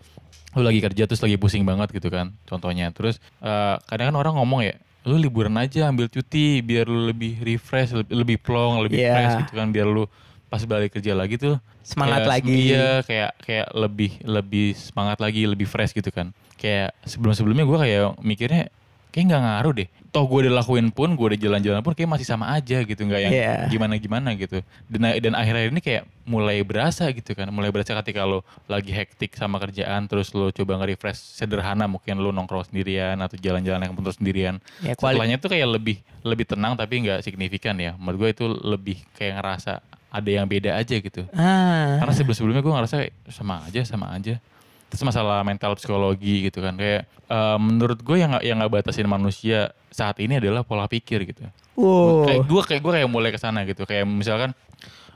lu 0.59 0.67
lagi 0.67 0.83
kerja 0.83 1.07
terus 1.07 1.23
lagi 1.23 1.38
pusing 1.38 1.62
banget 1.62 1.95
gitu 1.95 2.11
kan 2.11 2.35
contohnya. 2.43 2.90
Terus 2.90 3.23
eh, 3.38 3.76
kadang 3.87 4.11
kan 4.11 4.17
orang 4.19 4.35
ngomong 4.40 4.67
ya 4.67 4.75
lu 5.02 5.16
liburan 5.16 5.57
aja 5.57 5.88
ambil 5.88 6.07
cuti 6.07 6.61
biar 6.61 6.85
lu 6.85 7.07
lebih 7.07 7.40
refresh, 7.40 7.92
lebih, 7.92 8.12
lebih 8.14 8.37
plong, 8.38 8.85
lebih 8.85 9.00
Iya. 9.00 9.12
fresh 9.12 9.35
gitu 9.40 9.52
kan 9.54 9.69
biar 9.71 9.87
lu 9.87 10.04
pas 10.47 10.61
balik 10.62 10.92
kerja 10.92 11.14
lagi 11.14 11.38
tuh 11.38 11.57
Semangat 11.80 12.23
kayak- 12.23 12.30
lagi. 12.30 12.59
Iya, 12.69 12.88
kayak 13.02 13.30
kayak 13.40 13.69
lebih 13.73 14.11
lebih 14.21 14.66
semangat 14.75 15.19
lagi, 15.19 15.42
lebih 15.45 15.64
fresh 15.64 15.95
gitu 15.95 16.11
kan. 16.11 16.30
Kayak 16.54 16.92
sebelum-sebelumnya 17.02 17.64
gue 17.64 17.78
kayak 17.80 18.00
mikirnya 18.21 18.62
kayak 19.09 19.25
nggak 19.26 19.42
ngaruh 19.42 19.73
deh. 19.75 19.88
Toh 20.11 20.26
gue 20.26 20.43
udah 20.50 20.59
lakuin 20.59 20.90
pun, 20.90 21.14
gue 21.14 21.26
udah 21.35 21.38
jalan-jalan 21.38 21.87
pun 21.87 21.95
kayak 21.95 22.11
masih 22.11 22.26
sama 22.26 22.50
aja 22.50 22.83
gitu, 22.83 22.99
nggak 23.07 23.21
yang 23.23 23.33
Iya. 23.33 23.55
gimana-gimana 23.71 24.35
gitu. 24.35 24.59
Dan 24.90 25.07
dan 25.23 25.33
akhir-akhir 25.38 25.71
ini 25.71 25.79
kayak 25.79 26.02
mulai 26.26 26.59
berasa 26.67 27.07
gitu 27.14 27.31
kan, 27.38 27.47
mulai 27.55 27.71
berasa 27.71 27.95
ketika 28.02 28.26
lo 28.26 28.43
lagi 28.67 28.90
hektik 28.90 29.38
sama 29.38 29.62
kerjaan, 29.62 30.11
terus 30.11 30.35
lo 30.35 30.50
coba 30.50 30.83
nge-refresh 30.83 31.38
sederhana, 31.38 31.87
mungkin 31.87 32.19
lo 32.19 32.35
nongkrong 32.35 32.67
sendirian 32.75 33.23
atau 33.23 33.38
jalan-jalan 33.38 33.87
yang 33.87 33.95
terus 33.95 34.19
sendirian. 34.19 34.59
Ya, 34.83 34.99
Setelahnya 34.99 35.38
tuh 35.38 35.55
kayak 35.55 35.79
lebih 35.79 36.02
lebih 36.26 36.45
tenang 36.50 36.75
tapi 36.75 37.07
nggak 37.07 37.23
signifikan 37.23 37.79
ya. 37.79 37.95
Menurut 37.95 38.19
gue 38.19 38.31
itu 38.35 38.45
lebih 38.67 38.99
kayak 39.14 39.38
ngerasa 39.38 39.79
ada 40.11 40.26
yang 40.31 40.43
beda 40.50 40.75
aja 40.75 40.99
gitu. 40.99 41.23
Ah. 41.31 42.02
Karena 42.02 42.12
sebelum-sebelumnya 42.19 42.62
gue 42.67 42.75
ngerasa 42.75 42.97
sama 43.31 43.62
aja, 43.62 43.81
sama 43.87 44.11
aja. 44.11 44.43
Terus 44.90 45.06
masalah 45.06 45.47
mental 45.47 45.78
psikologi 45.78 46.50
gitu 46.50 46.59
kan. 46.59 46.75
Kayak 46.75 47.06
eh, 47.30 47.59
menurut 47.62 48.02
gue 48.02 48.16
yang 48.18 48.35
yang 48.42 48.59
nggak 48.59 48.82
batasin 48.82 49.06
manusia 49.06 49.70
saat 49.94 50.18
ini 50.18 50.42
adalah 50.42 50.66
pola 50.66 50.90
pikir 50.90 51.23
gitu. 51.30 51.47
Wow. 51.78 52.26
Kayak 52.26 52.42
gue 52.44 52.62
kayak 52.66 52.80
gue 52.82 52.92
kayak 52.99 53.09
mulai 53.09 53.30
ke 53.30 53.38
sana 53.38 53.62
gitu. 53.62 53.87
Kayak 53.87 54.11
misalkan 54.11 54.50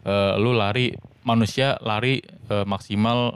eh, 0.07 0.33
lu 0.39 0.55
lari 0.55 0.95
manusia 1.27 1.75
lari 1.83 2.23
eh, 2.23 2.65
maksimal 2.65 3.35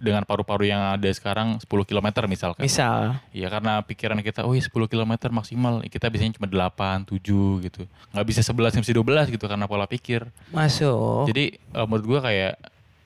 dengan 0.00 0.24
paru-paru 0.24 0.64
yang 0.64 0.96
ada 0.96 1.10
sekarang 1.12 1.60
10 1.60 1.68
km 1.84 2.24
misalkan. 2.24 2.64
Misal. 2.64 3.20
Iya 3.36 3.52
karena 3.52 3.84
pikiran 3.84 4.16
kita, 4.24 4.48
oh 4.48 4.56
iya 4.56 4.64
10 4.64 4.88
km 4.88 5.12
maksimal, 5.28 5.84
kita 5.84 6.08
biasanya 6.08 6.40
cuma 6.40 6.48
8, 6.48 7.04
7 7.04 7.20
gitu. 7.68 7.84
Nggak 8.16 8.26
bisa 8.32 8.40
11, 8.40 8.80
nggak 8.80 8.84
bisa 8.88 8.96
12 8.96 9.34
gitu 9.36 9.44
karena 9.44 9.68
pola 9.68 9.84
pikir. 9.84 10.24
Masuk. 10.56 11.28
Jadi 11.28 11.60
menurut 11.76 12.04
gua 12.08 12.20
kayak 12.24 12.56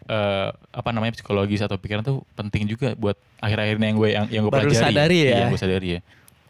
eh, 0.05 0.49
apa 0.53 0.89
namanya 0.93 1.13
psikologis 1.13 1.61
atau 1.61 1.77
pikiran 1.77 2.03
tuh 2.03 2.23
penting 2.35 2.65
juga 2.65 2.93
buat 2.95 3.17
akhir-akhir 3.39 3.75
ini 3.77 3.87
yang 3.91 3.97
gue 3.97 4.09
yang 4.11 4.27
yang 4.31 4.43
gue 4.45 4.53
Baru 4.53 4.69
pelajari. 4.69 4.85
sadari 4.95 5.19
ya? 5.21 5.31
Iya, 5.35 5.45
gue 5.49 5.61
sadari 5.61 5.89
ya. 5.97 6.01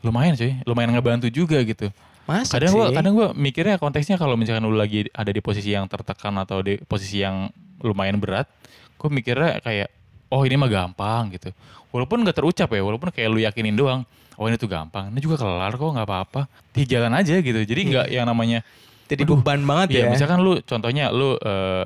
Lumayan 0.05 0.33
cuy, 0.37 0.53
lumayan 0.63 0.91
ngebantu 0.93 1.27
juga 1.33 1.59
gitu. 1.63 1.89
Masuk 2.25 2.57
kadang 2.57 2.73
sih. 2.73 2.77
gua 2.81 2.87
kadang 2.89 3.13
gua 3.13 3.29
mikirnya 3.33 3.77
konteksnya 3.77 4.17
kalau 4.17 4.33
misalkan 4.33 4.65
lu 4.65 4.73
lagi 4.73 5.05
ada 5.13 5.29
di 5.29 5.41
posisi 5.41 5.73
yang 5.73 5.85
tertekan 5.85 6.33
atau 6.41 6.65
di 6.65 6.81
posisi 6.81 7.21
yang 7.21 7.53
lumayan 7.85 8.17
berat, 8.17 8.49
gue 8.97 9.09
mikirnya 9.13 9.61
kayak 9.61 9.93
oh 10.33 10.41
ini 10.41 10.57
mah 10.57 10.73
gampang 10.73 11.37
gitu. 11.37 11.53
Walaupun 11.93 12.25
nggak 12.25 12.33
terucap 12.35 12.73
ya, 12.73 12.81
walaupun 12.81 13.13
kayak 13.13 13.29
lu 13.29 13.45
yakinin 13.45 13.77
doang, 13.77 14.09
oh 14.35 14.49
ini 14.49 14.57
tuh 14.57 14.73
gampang, 14.73 15.13
ini 15.13 15.21
juga 15.21 15.37
kelar 15.37 15.77
kok 15.77 15.85
nggak 15.85 16.09
apa-apa. 16.09 16.49
Di 16.73 16.89
jalan 16.89 17.13
aja 17.13 17.45
gitu. 17.45 17.61
Jadi 17.61 17.81
nggak 17.93 18.07
yang 18.09 18.25
namanya 18.25 18.65
Jadi 19.05 19.21
beban 19.29 19.61
banget 19.61 19.89
Iya, 19.93 20.01
ya. 20.09 20.13
misalkan 20.17 20.41
lu 20.41 20.65
contohnya 20.65 21.13
lu 21.13 21.37
eh, 21.37 21.85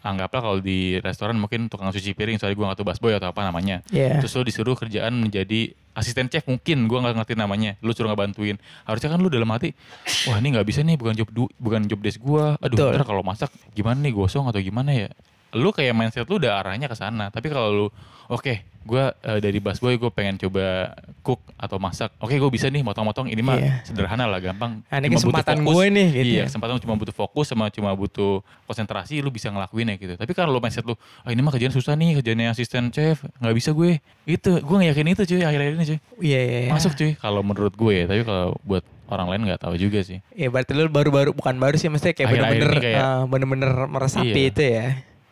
anggaplah 0.00 0.40
kalau 0.40 0.58
di 0.58 0.96
restoran 1.00 1.36
mungkin 1.36 1.68
tukang 1.68 1.92
cuci 1.92 2.16
piring, 2.16 2.40
soalnya 2.40 2.56
gue 2.56 2.66
gak 2.72 2.78
tahu 2.80 2.88
busboy 2.88 3.12
atau 3.16 3.30
apa 3.32 3.40
namanya. 3.44 3.84
Iya. 3.92 4.20
Terus 4.20 4.32
lu 4.36 4.42
disuruh 4.44 4.76
kerjaan 4.76 5.12
menjadi 5.16 5.72
asisten 5.92 6.30
chef 6.32 6.46
mungkin, 6.48 6.88
gue 6.88 6.98
nggak 6.98 7.16
ngerti 7.20 7.34
namanya. 7.36 7.76
Lu 7.84 7.92
suruh 7.92 8.08
ngebantuin. 8.08 8.56
Harusnya 8.88 9.12
kan 9.12 9.20
lu 9.20 9.28
dalam 9.28 9.50
hati, 9.52 9.76
wah 10.28 10.40
ini 10.40 10.56
nggak 10.56 10.66
bisa 10.66 10.80
nih, 10.80 10.96
bukan 10.96 11.14
job 11.18 11.28
du- 11.34 11.52
bukan 11.60 11.84
job 11.84 12.00
desk 12.00 12.20
gue. 12.22 12.44
Aduh, 12.56 12.76
Betul. 12.76 12.90
ntar 12.96 13.04
kalau 13.04 13.20
masak 13.20 13.50
gimana 13.76 14.00
nih 14.00 14.14
gosong 14.16 14.48
atau 14.48 14.60
gimana 14.60 14.90
ya? 14.94 15.08
Lu 15.52 15.70
kayak 15.70 15.92
mindset 15.92 16.26
lu 16.26 16.36
udah 16.36 16.58
arahnya 16.58 16.86
ke 16.86 16.94
sana. 16.94 17.28
Tapi 17.28 17.46
kalau 17.46 17.68
lu, 17.70 17.86
oke, 18.26 18.54
gue 18.80 19.04
dari 19.38 19.58
busboy 19.58 19.94
gue 19.94 20.08
pengen 20.08 20.38
coba 20.38 20.94
cook 21.20 21.42
atau 21.54 21.76
masak. 21.76 22.14
Oke, 22.16 22.34
gue 22.34 22.48
bisa 22.48 22.66
nih 22.66 22.80
motong-motong. 22.80 23.28
Ini 23.28 23.38
mah 23.38 23.56
Iya. 23.56 23.74
sederhana 23.84 24.24
lah, 24.24 24.38
gampang. 24.38 24.80
Ah, 24.86 24.98
ini 24.98 25.12
kesempatan 25.12 25.60
gue 25.60 25.84
nih, 25.90 26.08
gitu 26.08 26.24
Iya, 26.24 26.38
ya. 26.38 26.44
kesempatan 26.48 26.78
cuma 26.78 26.94
butuh 26.94 27.12
fokus 27.12 27.46
sama 27.46 27.68
cuma 27.68 27.92
butuh 27.92 28.40
konsentrasi 28.64 29.20
lu 29.20 29.28
bisa 29.28 29.48
ngelakuinnya 29.48 29.94
gitu. 29.96 30.14
Tapi 30.14 30.32
kalau 30.32 30.50
lu 30.50 30.58
mindset 30.58 30.82
lu, 30.82 30.94
ah 31.20 31.28
ini 31.28 31.40
mah 31.40 31.52
kerjaan 31.52 31.70
susah 31.70 31.92
nih, 31.92 32.18
kerjaannya 32.18 32.48
asisten 32.48 32.88
chef, 32.88 33.20
nggak 33.36 33.52
bisa 33.52 33.70
gue. 33.70 33.98
Itu, 34.24 34.56
gue 34.56 34.76
nggak 34.78 34.90
yakin 34.94 35.06
itu 35.08 35.22
cuy 35.26 35.42
akhir-akhir 35.42 35.72
ini 35.74 35.84
cuy. 35.86 35.98
Iya, 36.24 36.40
iya. 36.40 36.58
iya. 36.64 36.70
Masuk 36.70 36.92
cuy 36.94 37.12
kalau 37.14 37.42
menurut 37.42 37.74
gue 37.74 37.92
ya, 37.92 38.04
tapi 38.06 38.22
kalau 38.22 38.56
buat 38.62 38.80
orang 39.10 39.26
lain 39.28 39.42
nggak 39.44 39.60
tahu 39.60 39.74
juga 39.74 40.00
sih. 40.00 40.22
Ya 40.32 40.48
berarti 40.48 40.70
lu 40.70 40.86
baru-baru 40.86 41.34
bukan 41.34 41.58
baru 41.58 41.74
sih 41.74 41.90
maksudnya 41.90 42.14
kayak 42.14 42.30
bener-bener 42.30 42.72
eh, 42.80 43.22
bener-bener 43.26 43.70
meresapi 43.90 44.30
Iya. 44.32 44.50
itu 44.54 44.62
ya. 44.64 44.86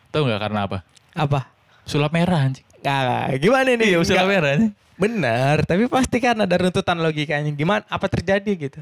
Tahu 0.09 0.21
nggak 0.25 0.41
karena 0.41 0.59
apa? 0.65 0.77
Apa? 1.13 1.39
Sulap 1.85 2.11
merah 2.11 2.45
anjing. 2.45 2.65
Nah, 2.79 3.29
gimana 3.35 3.75
nih? 3.75 3.93
Iya, 3.93 3.99
sulap 4.01 4.27
merah 4.27 4.55
anjing. 4.55 4.73
Bener, 4.99 5.63
tapi 5.63 5.87
pasti 5.87 6.17
kan 6.19 6.35
ada 6.35 6.55
runtutan 6.55 6.97
logikanya. 6.99 7.51
Gimana? 7.53 7.87
Apa 7.87 8.11
terjadi 8.11 8.51
gitu? 8.51 8.79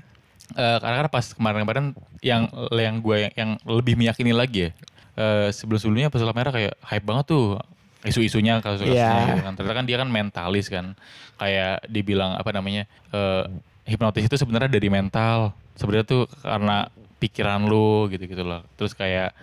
Eh, 0.56 0.78
karena 0.80 1.06
pas 1.08 1.36
kemarin-kemarin 1.36 1.92
yang 2.24 2.48
yang 2.72 2.96
gue 2.98 3.18
yang, 3.28 3.34
yang 3.36 3.52
lebih 3.68 3.94
meyakini 3.94 4.32
lagi 4.32 4.68
ya. 4.68 4.72
eh, 5.18 5.50
sebelum-sebelumnya 5.52 6.08
pas 6.08 6.22
sulap 6.22 6.38
merah 6.38 6.54
kayak 6.54 6.74
hype 6.80 7.04
banget 7.04 7.26
tuh 7.28 7.58
isu-isunya 8.06 8.62
kasus-kasusnya 8.62 8.96
Iya. 8.96 9.28
gitu 9.28 9.42
kan. 9.44 9.54
Ternyata 9.58 9.76
kan 9.76 9.86
dia 9.86 9.98
kan 9.98 10.08
mentalis 10.08 10.66
kan. 10.70 10.86
Kayak 11.36 11.84
dibilang 11.86 12.34
apa 12.34 12.50
namanya? 12.50 12.88
eh, 13.12 13.44
hipnotis 13.84 14.26
itu 14.26 14.36
sebenarnya 14.36 14.72
dari 14.72 14.88
mental. 14.88 15.52
Sebenarnya 15.76 16.06
tuh 16.06 16.24
karena 16.40 16.88
pikiran 17.18 17.66
lu 17.66 18.08
gitu-gitu 18.08 18.42
loh. 18.42 18.62
Terus 18.78 18.94
kayak 18.94 19.34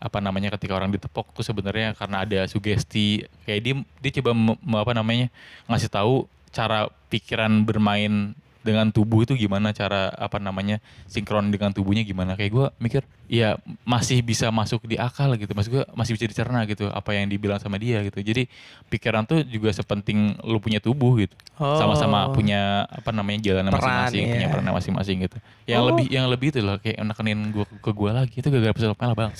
apa 0.00 0.18
namanya 0.18 0.56
ketika 0.56 0.72
orang 0.74 0.88
ditepok 0.90 1.36
tuh 1.36 1.44
sebenarnya 1.44 1.92
karena 1.92 2.24
ada 2.24 2.40
sugesti 2.48 3.28
kayak 3.44 3.60
dia 3.60 3.74
dia 4.00 4.10
coba 4.20 4.32
me- 4.32 4.80
apa 4.80 4.92
namanya 4.96 5.28
ngasih 5.68 5.92
tahu 5.92 6.24
cara 6.50 6.88
pikiran 7.12 7.62
bermain 7.62 8.32
dengan 8.60 8.92
tubuh 8.92 9.24
itu 9.24 9.32
gimana 9.34 9.72
cara 9.72 10.12
apa 10.12 10.36
namanya 10.36 10.84
sinkron 11.08 11.48
dengan 11.48 11.72
tubuhnya 11.72 12.04
gimana 12.04 12.36
kayak 12.36 12.52
gue 12.52 12.66
mikir 12.76 13.02
ya 13.24 13.56
masih 13.88 14.20
bisa 14.20 14.52
masuk 14.52 14.84
di 14.84 15.00
akal 15.00 15.32
gitu 15.40 15.48
mas 15.56 15.64
gue 15.64 15.80
masih 15.96 16.12
bisa 16.12 16.28
dicerna 16.28 16.68
gitu 16.68 16.92
apa 16.92 17.16
yang 17.16 17.24
dibilang 17.24 17.56
sama 17.56 17.80
dia 17.80 18.04
gitu 18.04 18.20
jadi 18.20 18.44
pikiran 18.92 19.24
tuh 19.24 19.40
juga 19.48 19.72
sepenting 19.72 20.36
lu 20.44 20.60
punya 20.60 20.76
tubuh 20.76 21.16
gitu 21.16 21.32
sama-sama 21.56 22.20
Oh. 22.20 22.36
punya 22.36 22.84
apa 22.84 23.10
namanya 23.16 23.40
jalan 23.40 23.72
masing-masing 23.72 24.24
punya 24.28 24.44
iya. 24.44 24.52
peran 24.52 24.68
masing-masing 24.68 25.16
gitu 25.24 25.36
yang 25.64 25.80
Oh. 25.80 25.88
lebih 25.88 26.06
yang 26.12 26.26
lebih 26.28 26.52
itu 26.52 26.60
loh 26.60 26.76
kayak 26.76 27.00
nekenin 27.00 27.48
gue 27.50 27.64
ke 27.64 27.90
gue 27.90 28.10
lagi 28.12 28.34
itu 28.44 28.48
gara-gara 28.52 28.74
pesulap 28.76 28.98
merah 29.00 29.16
banget 29.16 29.36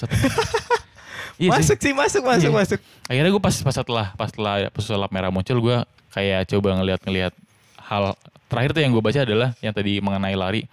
Iya 1.41 1.57
sih. 1.57 1.73
masuk 1.73 1.79
sih, 1.81 1.93
masuk, 1.97 2.21
masuk, 2.21 2.51
Iya. 2.53 2.59
masuk. 2.61 2.79
Akhirnya 3.09 3.31
gue 3.33 3.41
pas 3.41 3.57
pas 3.65 3.73
setelah 3.73 4.07
pas 4.13 4.29
setelah 4.29 4.69
pesulap 4.69 5.09
merah 5.09 5.33
muncul 5.33 5.57
gue 5.57 5.77
kayak 6.13 6.45
coba 6.53 6.77
ngeliat-ngeliat 6.77 7.33
hal 7.81 8.13
terakhir 8.51 8.75
tuh 8.75 8.83
yang 8.83 8.91
gue 8.91 9.01
baca 9.01 9.23
adalah 9.23 9.55
yang 9.63 9.71
tadi 9.71 10.03
mengenai 10.03 10.35
lari. 10.35 10.67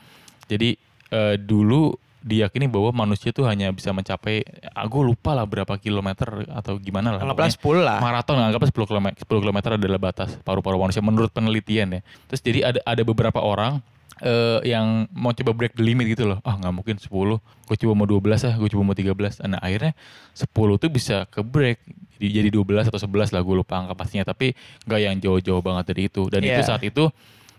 Jadi 0.50 0.74
eh, 1.14 1.36
dulu 1.38 1.94
diyakini 2.18 2.68
bahwa 2.68 2.92
manusia 2.92 3.32
tuh 3.32 3.48
hanya 3.48 3.72
bisa 3.72 3.96
mencapai, 3.96 4.44
aku 4.76 5.00
lupa 5.00 5.32
lah 5.32 5.48
berapa 5.48 5.80
kilometer 5.80 6.44
atau 6.52 6.76
gimana 6.76 7.16
lah. 7.16 7.22
Anggaplah 7.24 7.48
Pokoknya 7.48 7.80
10 7.80 7.88
lah. 7.88 7.98
Maraton 8.04 8.36
anggaplah 8.36 8.70
10 8.74 8.90
km 8.90 9.08
10 9.16 9.44
km 9.48 9.58
adalah 9.80 10.00
batas 10.02 10.30
paru-paru 10.44 10.76
manusia 10.76 11.00
menurut 11.00 11.32
penelitian 11.32 11.88
ya. 11.88 12.02
Terus 12.28 12.42
jadi 12.44 12.60
ada 12.74 12.80
ada 12.84 13.02
beberapa 13.08 13.40
orang 13.40 13.80
eh, 14.20 14.60
yang 14.68 15.08
mau 15.16 15.32
coba 15.32 15.56
break 15.56 15.80
the 15.80 15.84
limit 15.86 16.12
gitu 16.12 16.28
loh. 16.28 16.44
Ah 16.44 16.60
nggak 16.60 16.74
mungkin 16.76 16.96
10, 17.00 17.08
gue 17.08 17.78
coba 17.86 17.94
mau 17.96 18.08
12 18.10 18.44
ah, 18.44 18.54
gue 18.60 18.70
coba 18.76 18.84
mau 18.84 18.98
13. 18.98 19.48
Nah 19.48 19.60
akhirnya 19.64 19.94
10 20.36 20.52
tuh 20.84 20.90
bisa 20.92 21.24
ke 21.32 21.40
break. 21.40 21.80
Jadi, 22.18 22.28
jadi 22.34 22.50
12 22.50 22.90
atau 22.92 23.00
11 23.00 23.30
lah 23.30 23.42
gue 23.46 23.56
lupa 23.56 23.78
angka 23.80 23.94
pastinya. 23.96 24.26
Tapi 24.28 24.52
nggak 24.84 25.00
yang 25.00 25.16
jauh-jauh 25.22 25.62
banget 25.64 25.96
dari 25.96 26.12
itu. 26.12 26.28
Dan 26.28 26.44
itu 26.44 26.60
Iya. 26.60 26.66
saat 26.66 26.84
itu 26.84 27.08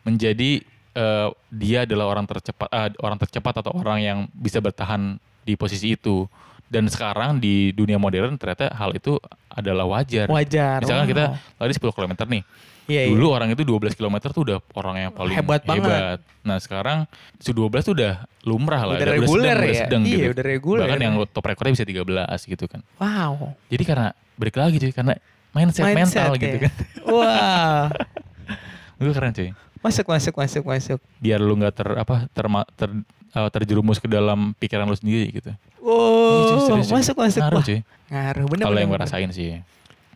menjadi 0.03 0.63
eh, 0.95 1.29
dia 1.51 1.79
adalah 1.87 2.11
orang 2.11 2.27
tercepat 2.27 2.69
ah, 2.71 2.91
orang 3.03 3.19
tercepat 3.19 3.55
atau 3.63 3.73
orang 3.79 3.99
yang 4.03 4.19
bisa 4.35 4.59
bertahan 4.59 5.17
di 5.47 5.55
posisi 5.55 5.95
itu. 5.95 6.27
Dan 6.69 6.85
sekarang 6.93 7.41
di 7.41 7.73
dunia 7.73 7.97
modern 7.97 8.37
ternyata 8.37 8.69
hal 8.77 8.93
itu 8.93 9.17
adalah 9.49 9.89
wajar. 9.89 10.29
Wajar. 10.29 10.85
Misalkan 10.85 11.09
wow. 11.09 11.13
kita 11.17 11.25
lari 11.57 11.73
10 11.73 11.97
km 11.97 12.13
nih. 12.29 12.43
Iya, 12.89 13.03
iya. 13.05 13.13
Dulu 13.13 13.27
orang 13.29 13.53
itu 13.53 13.63
12 13.69 13.93
km 14.01 14.17
tuh 14.33 14.43
udah 14.49 14.59
orang 14.73 14.97
yang 14.97 15.13
paling 15.13 15.37
Hebat 15.37 15.65
banget. 15.69 16.25
Nah 16.41 16.57
sekarang 16.57 17.05
su 17.37 17.53
12 17.53 17.85
tuh 17.85 17.95
udah 18.01 18.25
lumrah 18.49 18.89
lah. 18.89 18.97
Udah 18.97 19.09
reguler 19.13 19.57
sedang, 19.57 19.61
ya? 19.61 19.69
Udah 19.69 19.81
sedang 19.85 20.03
Iya, 20.03 20.17
gitu. 20.17 20.33
udah 20.33 20.45
reguler. 20.45 20.85
Bahkan 20.89 21.01
yang 21.05 21.15
top 21.29 21.45
rekornya 21.45 21.73
bisa 21.77 21.85
13 21.85 22.49
gitu 22.49 22.65
kan. 22.65 22.81
Wow. 22.97 23.53
Jadi 23.69 23.85
karena 23.85 24.09
balik 24.41 24.57
lagi 24.57 24.77
cuy. 24.81 24.93
Karena 24.97 25.15
mindset, 25.53 25.85
mental 25.93 26.33
ya. 26.33 26.41
gitu 26.41 26.57
kan. 26.65 26.73
Wah. 27.13 27.93
Itu 29.01 29.13
keren 29.13 29.33
cuy. 29.37 29.51
Masuk, 29.79 30.07
masuk, 30.07 30.35
masuk, 30.35 30.63
masuk. 30.65 30.99
Biar 31.19 31.39
lu 31.39 31.55
nggak 31.55 31.75
ter 31.75 31.89
apa 31.95 32.27
terma, 32.31 32.67
ter, 32.73 32.91
eh, 33.29 33.49
terjerumus 33.49 33.97
ke 33.97 34.07
dalam 34.07 34.53
pikiran 34.55 34.85
lu 34.85 34.95
sendiri 34.95 35.31
gitu. 35.31 35.51
Iya, 35.51 35.81
Wow. 35.81 36.67
serius, 36.67 36.87
cuy. 36.87 36.97
masuk, 36.99 37.17
masuk. 37.17 37.41
Ngaruh 37.41 37.63
cuy. 37.63 37.79
Ngaruh, 38.09 38.45
bener. 38.47 38.65
Kalau 38.65 38.79
yang 38.79 38.89
gue 38.89 39.01
rasain 39.01 39.31
sih. 39.31 39.63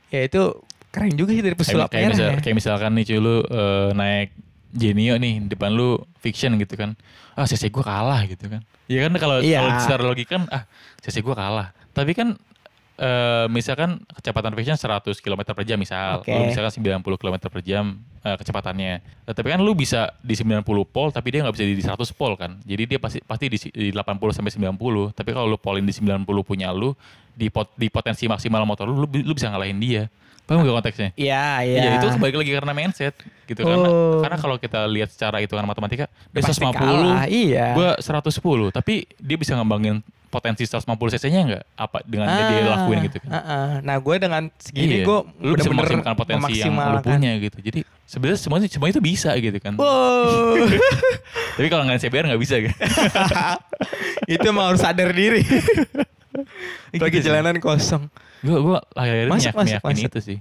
Ya 0.09 0.21
itu 0.21 0.43
keren 0.89 1.13
juga 1.13 1.33
sih 1.33 1.41
dari 1.41 1.53
Kayak, 1.53 1.63
pesulap 1.63 1.89
kayak, 1.89 2.09
misal- 2.11 2.29
ya. 2.29 2.39
kayak 2.39 2.57
misalkan 2.57 2.91
nih 2.93 3.05
cuy 3.07 3.19
lu 3.19 3.35
eh, 3.43 3.89
naik 3.93 4.31
Genio 4.73 5.15
nih 5.17 5.35
depan 5.47 5.71
lu 5.71 6.01
fiction 6.19 6.57
gitu 6.57 6.75
kan. 6.75 6.97
Ah 7.33 7.45
CC 7.45 7.69
gue 7.69 7.81
kalah 7.81 8.25
gitu 8.25 8.49
kan. 8.49 8.61
Iya 8.87 9.07
kan 9.07 9.13
kalau 9.17 9.37
Iya. 9.39 9.61
kalau 9.61 9.73
secara 9.79 10.03
logika 10.03 10.31
kan 10.33 10.45
ah 10.49 10.63
CC 10.99 11.21
gue 11.21 11.33
kalah. 11.33 11.73
Tapi 11.91 12.13
kan 12.13 12.37
eh, 13.03 13.47
misalkan 13.51 13.99
kecepatan 14.15 14.55
fiction 14.55 14.79
100 14.79 15.19
km 15.19 15.43
per 15.51 15.67
jam 15.67 15.75
misal, 15.75 16.23
Oke. 16.23 16.31
lu 16.31 16.47
misalkan 16.47 16.71
90 17.03 17.03
km 17.19 17.37
per 17.51 17.61
jam 17.67 17.99
eh, 18.23 18.37
kecepatannya. 18.39 18.93
Eh, 19.27 19.35
tapi 19.35 19.51
kan 19.51 19.59
lu 19.59 19.75
bisa 19.75 20.15
di 20.23 20.39
90 20.39 20.63
pol 20.87 21.11
tapi 21.11 21.35
dia 21.35 21.43
nggak 21.43 21.55
bisa 21.59 21.65
di 21.67 21.83
100 21.83 21.99
pol 22.15 22.39
kan. 22.39 22.63
Jadi 22.63 22.83
dia 22.87 22.99
pasti 23.03 23.19
pasti 23.19 23.47
di, 23.51 23.59
di 23.59 23.89
80 23.91 24.39
sampai 24.39 24.53
90. 24.55 25.19
Tapi 25.19 25.31
kalau 25.35 25.47
lu 25.51 25.59
polin 25.59 25.83
di 25.83 25.91
90 25.91 26.23
punya 26.47 26.71
lu 26.71 26.95
di 27.35 27.51
pot, 27.51 27.75
di 27.75 27.91
potensi 27.91 28.29
maksimal 28.31 28.63
motor 28.63 28.87
lu, 28.87 29.03
lu, 29.03 29.07
lu 29.11 29.33
bisa 29.35 29.51
ngalahin 29.51 29.83
dia. 29.83 30.07
Paham 30.43 30.67
gak 30.67 30.75
konteksnya? 30.75 31.11
Iya, 31.15 31.63
iya. 31.63 31.79
Iya 31.81 31.91
itu 32.03 32.07
balik 32.19 32.35
lagi 32.35 32.51
karena 32.51 32.73
mindset 32.75 33.15
gitu 33.47 33.63
karena 33.63 33.89
Oh. 33.89 34.19
karena 34.19 34.37
kalau 34.43 34.57
kita 34.59 34.91
lihat 34.91 35.15
secara 35.15 35.39
hitungan 35.39 35.63
matematika 35.67 36.11
dia 36.35 36.43
Pasti 36.43 36.59
150 36.59 36.73
kalah, 36.83 37.25
iya. 37.31 37.67
gua 37.79 37.91
110 38.01 38.75
tapi 38.75 39.07
dia 39.23 39.37
bisa 39.39 39.55
ngembangin 39.55 40.03
potensi 40.33 40.65
150 40.65 40.89
cc 41.13 41.25
nya 41.29 41.41
nggak 41.45 41.65
apa 41.77 41.99
dengan 42.03 42.27
dia 42.27 42.45
Ah, 42.65 42.69
lakuin 42.75 42.99
gitu 43.05 43.17
kan 43.21 43.29
ah, 43.29 43.39
ah. 43.39 43.69
Nah 43.79 43.97
gue 43.97 44.15
dengan 44.17 44.43
segini 44.57 44.95
Iya. 44.99 45.05
gue 45.05 45.19
lu 45.39 45.53
bisa 45.55 45.69
memaksimalkan 45.69 46.15
potensi 46.17 46.53
yang 46.57 46.73
lu 46.73 46.99
punya 46.99 47.31
gitu 47.39 47.59
jadi 47.61 47.81
sebenarnya 48.03 48.39
semuanya 48.41 48.67
semua 48.67 48.89
itu 48.89 48.99
bisa 48.99 49.31
gitu 49.37 49.59
kan 49.61 49.77
Wow. 49.77 50.57
tapi 51.57 51.69
kalau 51.69 51.85
nggak 51.85 52.01
CBR 52.01 52.25
nggak 52.27 52.41
bisa 52.41 52.57
kan 52.59 52.75
itu 54.33 54.45
emang 54.45 54.73
harus 54.73 54.81
sadar 54.81 55.13
diri. 55.13 55.45
Lagi 56.93 56.97
Gitu 57.13 57.19
sih. 57.19 57.23
jalanan 57.23 57.57
kosong. 57.59 58.09
gua 58.41 58.59
gua 58.59 58.79
akhir-akhir 58.93 59.53
Masuk, 59.53 60.09
itu 60.09 60.21
sih 60.23 60.39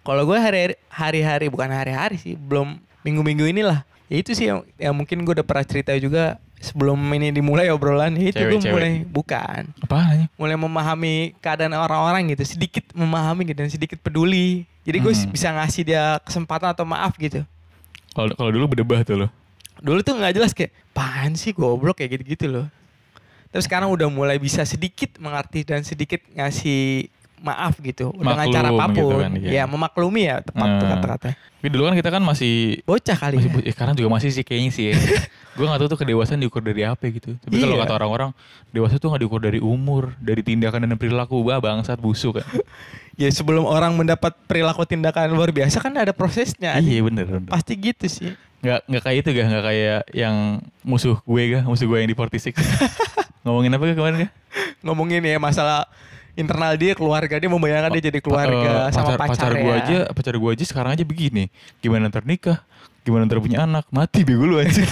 Kalau 0.00 0.22
gue 0.22 0.34
hari 0.34 0.74
hari-hari 0.88 1.46
bukan 1.46 1.66
hari-hari 1.68 2.14
sih, 2.16 2.34
belum 2.34 2.74
minggu-minggu 3.00 3.46
inilah. 3.48 3.82
Ya 4.06 4.18
itu 4.18 4.34
sih 4.34 4.46
yang, 4.46 4.62
yang 4.76 4.90
mungkin 4.92 5.22
gue 5.22 5.32
udah 5.32 5.42
pernah 5.42 5.62
cerita 5.62 5.94
juga 5.96 6.38
sebelum 6.62 6.96
ini 7.12 7.34
dimulai 7.34 7.68
obrolan. 7.68 8.14
Itu 8.14 8.38
gue 8.38 8.62
mulai 8.62 9.02
bukan, 9.02 9.68
apa 9.82 10.30
mulai 10.38 10.54
memahami 10.54 11.34
keadaan 11.42 11.74
orang-orang 11.74 12.30
gitu, 12.32 12.46
sedikit 12.46 12.86
memahami 12.94 13.50
gitu 13.50 13.66
dan 13.66 13.70
sedikit 13.70 13.98
peduli. 13.98 14.64
Jadi 14.86 14.96
gue 14.98 15.12
Hmm. 15.12 15.30
bisa 15.30 15.50
ngasih 15.50 15.82
dia 15.82 16.16
kesempatan 16.22 16.70
atau 16.70 16.86
maaf 16.86 17.18
gitu. 17.18 17.42
kalau 18.12 18.28
kalau 18.36 18.50
dulu 18.52 18.76
berdebah 18.76 19.02
tuh 19.02 19.24
lo 19.24 19.28
Dulu 19.82 20.04
tuh 20.04 20.14
nggak 20.14 20.36
jelas 20.36 20.52
kayak, 20.54 20.70
apaan 20.94 21.34
sih 21.34 21.50
goblok 21.50 21.98
kayak 21.98 22.20
gitu-gitu 22.20 22.46
loh. 22.46 22.66
Tapi 23.50 23.62
sekarang 23.66 23.90
udah 23.90 24.06
mulai 24.12 24.38
bisa 24.38 24.62
sedikit 24.62 25.18
mengerti 25.18 25.66
dan 25.66 25.82
sedikit 25.82 26.22
ngasih 26.30 27.10
maaf 27.42 27.74
gitu 27.76 28.14
dengan 28.14 28.46
cara 28.46 28.68
Maklum 28.68 28.78
apa 28.78 28.86
pun. 28.88 28.96
gitu 28.96 29.14
kan, 29.18 29.30
iya. 29.36 29.50
Ya 29.52 29.64
memaklumi 29.64 30.22
ya 30.24 30.36
tepat 30.40 30.68
tuh 30.72 30.86
Nah. 30.86 30.92
kata-katanya. 30.96 31.36
tapi 31.52 31.68
dulu 31.68 31.82
kan 31.84 31.94
kita 31.94 32.10
kan 32.10 32.22
masih 32.22 32.54
Bocah 32.82 33.14
kali 33.16 33.34
masih 33.36 33.50
ya. 33.52 33.60
eh, 33.60 33.72
sekarang 33.72 33.94
juga 33.94 34.08
masih 34.08 34.30
sih 34.30 34.42
kayaknya 34.42 34.70
sih 34.70 34.84
ya. 34.88 34.94
gue 35.52 35.64
gak 35.64 35.78
tahu 35.78 35.88
tuh 35.88 36.00
kedewasaan 36.00 36.38
diukur 36.38 36.58
dari 36.58 36.82
apa 36.82 37.02
gitu 37.04 37.36
tapi 37.36 37.54
kalau 37.56 37.74
Iya. 37.74 37.84
kata 37.84 37.92
orang-orang 37.94 38.30
dewasa 38.70 38.96
tuh 38.96 39.10
gak 39.10 39.20
diukur 39.20 39.38
dari 39.38 39.58
umur 39.58 40.16
dari 40.16 40.40
tindakan 40.40 40.82
dan 40.84 40.96
perilaku 40.96 41.38
bah 41.40 41.58
bangsat 41.58 41.98
busuk 41.98 42.38
kan 42.38 42.46
Ya 43.12 43.28
sebelum 43.28 43.62
orang 43.62 43.92
mendapat 43.92 44.32
perilaku 44.42 44.82
tindakan 44.82 45.28
luar 45.30 45.50
biasa 45.50 45.78
kan 45.78 45.92
ada 45.92 46.10
prosesnya. 46.10 46.80
iya 46.80 46.98
bener, 46.98 47.28
bener. 47.28 47.44
Pasti 47.46 47.76
gitu 47.76 48.06
sih. 48.06 48.32
nggak 48.58 48.78
nggak 48.86 49.02
kayak 49.02 49.18
itu 49.18 49.30
gak 49.32 49.46
nggak 49.48 49.64
kayak 49.64 50.00
yang 50.12 50.36
musuh 50.80 51.18
gue 51.20 51.42
gak 51.52 51.62
musuh 51.62 51.84
gue 51.84 51.98
yang 51.98 52.06
di 52.06 52.14
46 52.14 52.56
ngomongin 53.44 53.70
apa 53.70 53.82
gak 53.84 53.96
kemarin 53.96 54.16
gak 54.20 54.32
Ngomongin 54.80 55.20
ya 55.20 55.36
masalah 55.36 55.84
internal 56.34 56.72
dia, 56.74 56.92
keluarga 56.92 57.34
dia 57.34 57.46
membayangkan 57.46 57.92
dia 57.92 58.08
jadi 58.08 58.18
keluarga 58.18 58.88
Eh, 58.88 58.90
sama 58.90 59.14
pacar, 59.14 59.18
pacar, 59.18 59.28
pacar 59.28 59.52
gue 59.54 59.68
ya. 59.68 59.76
aja 59.78 59.98
pacar 60.10 60.34
gue 60.34 60.50
aja 60.50 60.64
sekarang 60.64 60.90
aja 60.92 61.02
begini 61.02 61.52
gimana 61.78 62.08
ntar 62.08 62.22
nikah 62.22 62.64
gimana 63.02 63.24
ntar 63.24 63.38
punya 63.38 63.62
anak 63.62 63.84
mati 63.88 64.22
bego 64.22 64.44
lu 64.44 64.56
aja 64.56 64.80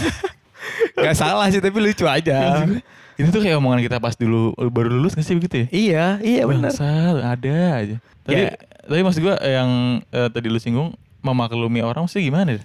Gak 0.93 1.17
salah 1.17 1.49
sih 1.49 1.59
tapi 1.59 1.77
lucu 1.77 2.05
aja. 2.05 2.69
itu 3.15 3.29
tuh 3.29 3.41
kayak 3.41 3.57
omongan 3.57 3.81
kita 3.81 3.97
pas 3.97 4.13
dulu 4.13 4.53
baru 4.67 4.89
lulus 4.91 5.13
gak 5.13 5.23
sih 5.23 5.33
begitu 5.33 5.57
ya 5.59 5.67
iya, 5.71 6.05
iya 6.21 6.43
benar. 6.45 6.73
Ada 6.73 7.57
aja. 7.79 7.97
Tadi 8.23 8.43
Ya. 8.43 8.53
tapi 8.83 9.01
maksud 9.01 9.21
gua 9.21 9.37
yang 9.39 9.71
eh, 10.07 10.29
tadi 10.29 10.47
lu 10.47 10.57
singgung 10.57 10.93
memaklumi 11.21 11.81
orang 11.81 12.05
sih 12.07 12.21
gimana? 12.21 12.61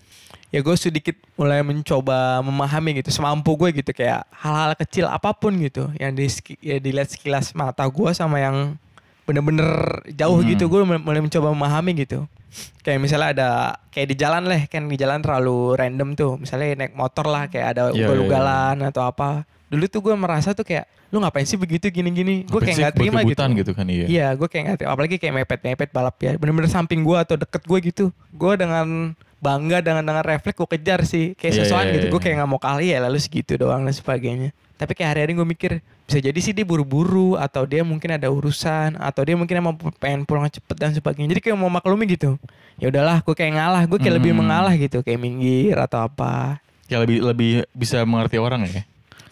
Ya 0.49 0.59
gue 0.59 0.75
sedikit 0.75 1.15
mulai 1.35 1.61
mencoba 1.61 2.39
memahami 2.39 2.99
gitu 2.99 3.11
semampu 3.11 3.53
gue 3.55 3.75
gitu 3.75 3.91
kayak 3.91 4.23
hal-hal 4.31 4.71
kecil 4.75 5.05
apa 5.05 5.31
pun 5.31 5.51
gitu 5.57 5.91
yang 5.95 6.11
di 6.11 6.29
ya 6.59 6.77
dilihat 6.77 7.11
sekilas 7.11 7.51
mata 7.51 7.83
gue 7.83 8.09
sama 8.11 8.39
yang 8.39 8.77
bener-bener 9.25 9.65
jauh 10.11 10.39
Hmm. 10.39 10.49
gitu 10.53 10.69
gue 10.69 10.81
mulai 10.85 11.19
mencoba 11.19 11.49
memahami 11.49 11.91
gitu 11.97 12.29
kayak 12.81 12.99
misalnya 13.01 13.29
ada 13.35 13.49
kayak 13.89 14.07
di 14.07 14.15
jalan 14.15 14.47
lah 14.47 14.63
kan 14.69 14.85
di 14.85 14.95
jalan 14.95 15.19
terlalu 15.19 15.75
random 15.75 16.09
tuh 16.13 16.31
misalnya 16.37 16.77
naik 16.77 16.93
motor 16.93 17.25
lah 17.25 17.49
kayak 17.49 17.75
ada 17.75 17.81
Iya, 17.89 17.91
iya, 17.91 18.05
ugal-ugalan 18.05 18.75
atau 18.85 19.03
apa 19.03 19.43
dulu 19.67 19.85
tuh 19.89 19.99
gue 19.99 20.15
merasa 20.15 20.53
tuh 20.53 20.63
kayak 20.63 20.87
lu 21.09 21.19
ngapain 21.19 21.43
sih 21.43 21.57
begitu 21.57 21.89
gini-gini 21.89 22.45
gue 22.45 22.59
kayak 22.59 22.75
nggak 22.77 22.95
terima 22.95 23.19
gitu 23.23 23.43
gitu 23.59 23.71
kan 23.71 23.85
iya. 23.87 24.05
Iya, 24.05 24.27
gue 24.35 24.47
kayak 24.51 24.63
nggak 24.67 24.77
terima. 24.77 24.91
Apalagi 24.91 25.15
kayak 25.15 25.33
mepet-mepet 25.37 25.89
balap 25.95 26.17
ya. 26.19 26.35
Bener-bener 26.35 26.67
samping 26.67 27.07
gue 27.07 27.15
atau 27.15 27.39
deket 27.39 27.61
gue 27.63 27.79
gitu. 27.87 28.05
Gue 28.35 28.53
dengan 28.59 29.15
bangga 29.45 29.77
dengan 29.79 30.01
dengan 30.01 30.25
refleks 30.25 30.57
gue 30.57 30.69
kejar 30.73 31.05
sih. 31.05 31.37
Kayak 31.37 31.53
Iya, 31.53 31.59
sesuatu 31.61 31.85
iya, 31.85 31.95
gitu. 31.95 32.05
iya. 32.09 32.11
Gue 32.11 32.21
kayak 32.21 32.35
nggak 32.41 32.49
mau 32.49 32.57
kalah 32.57 32.81
ya 32.81 32.97
lalu 32.97 33.21
segitu 33.21 33.53
doang 33.55 33.85
dan 33.85 33.93
sebagainya. 33.93 34.49
Tapi 34.75 34.91
kayak 34.91 35.09
hari-hari 35.13 35.31
gue 35.33 35.47
mikir 35.47 35.71
bisa 36.05 36.19
jadi 36.19 36.35
sih 36.35 36.51
dia 36.51 36.65
buru-buru 36.65 37.37
atau 37.37 37.63
dia 37.63 37.79
mungkin 37.81 38.11
ada 38.11 38.27
urusan 38.27 38.99
atau 38.99 39.21
dia 39.23 39.33
mungkin 39.33 39.55
emang 39.55 39.73
pengen 39.95 40.25
pulang 40.25 40.49
cepet 40.49 40.75
dan 40.75 40.91
sebagainya. 40.91 41.31
Jadi 41.31 41.41
kayak 41.45 41.55
mau 41.55 41.69
maklumi 41.69 42.09
gitu. 42.09 42.35
Ya 42.75 42.91
udahlah, 42.91 43.23
gue 43.23 43.31
kayak 43.31 43.53
ngalah. 43.55 43.83
Gue 43.85 44.01
kayak 44.01 44.19
lebih 44.19 44.35
Hmm. 44.35 44.43
mengalah 44.43 44.73
gitu, 44.75 44.99
kayak 44.99 45.15
minggir 45.15 45.77
atau 45.79 46.03
apa. 46.03 46.59
Ya 46.91 46.99
lebih 46.99 47.23
lebih 47.23 47.49
bisa 47.71 48.03
mengerti 48.03 48.35
orang 48.35 48.67
ya. 48.67 48.83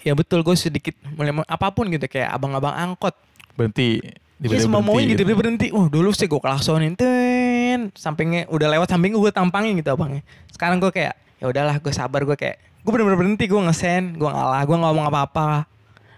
Ya 0.02 0.14
betul, 0.16 0.42
gue 0.42 0.56
sedikit 0.56 0.96
mulai 1.14 1.36
apa 1.44 1.68
pun 1.70 1.92
gitu 1.92 2.08
kayak 2.08 2.32
abang-abang 2.32 2.72
angkot. 2.72 3.12
Berhenti 3.54 4.00
Iya 4.44 4.60
semua 4.60 4.84
maunya 4.84 5.16
gitu, 5.16 5.24
dia 5.24 5.38
berhenti. 5.40 5.72
Wah 5.72 5.88
dulu 5.88 6.12
sih 6.12 6.28
gue 6.28 6.36
kelaksonin, 6.36 7.00
ten, 7.00 7.96
sampingnya 7.96 8.44
udah 8.52 8.68
lewat 8.76 8.92
samping 8.92 9.16
gue 9.16 9.32
tampangin 9.32 9.80
gitu 9.80 9.96
abangnya. 9.96 10.20
Sekarang 10.52 10.84
gue 10.84 10.92
kayak 10.92 11.16
ya 11.40 11.46
udahlah 11.48 11.80
gue 11.80 11.94
sabar 11.96 12.28
gue 12.28 12.36
kayak 12.36 12.60
gue 12.84 12.92
bener-bener 12.92 13.20
berhenti 13.24 13.48
gue 13.48 13.62
ngesen, 13.64 14.20
gue 14.20 14.28
ngalah, 14.28 14.62
gue 14.68 14.76
ngomong 14.76 15.08
apa-apa. 15.08 15.64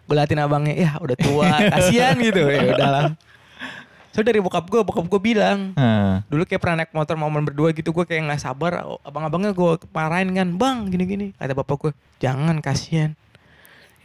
Gue 0.10 0.18
liatin 0.18 0.42
abangnya, 0.42 0.74
ya 0.74 0.92
udah 0.98 1.18
tua, 1.18 1.50
kasihan 1.78 2.18
gitu. 2.18 2.42
Ya 2.50 2.74
udahlah. 2.74 3.14
So 4.10 4.24
dari 4.24 4.40
bokap 4.40 4.72
gue, 4.72 4.80
bokap 4.82 5.06
gue 5.12 5.22
bilang, 5.22 5.76
Nah, 5.76 6.24
dulu 6.32 6.48
kayak 6.48 6.62
pernah 6.64 6.82
naik 6.82 6.96
motor 6.96 7.20
momen 7.20 7.44
berdua 7.44 7.76
gitu 7.76 7.92
gue 7.92 8.08
kayak 8.08 8.32
nggak 8.32 8.42
sabar 8.42 8.82
abang-abangnya 9.04 9.52
gue 9.52 9.72
marahin 9.92 10.32
kan 10.32 10.48
bang 10.56 10.78
gini-gini 10.88 11.36
kata 11.36 11.52
bapak 11.52 11.76
gue 11.78 11.92
jangan 12.24 12.64
kasihan 12.64 13.12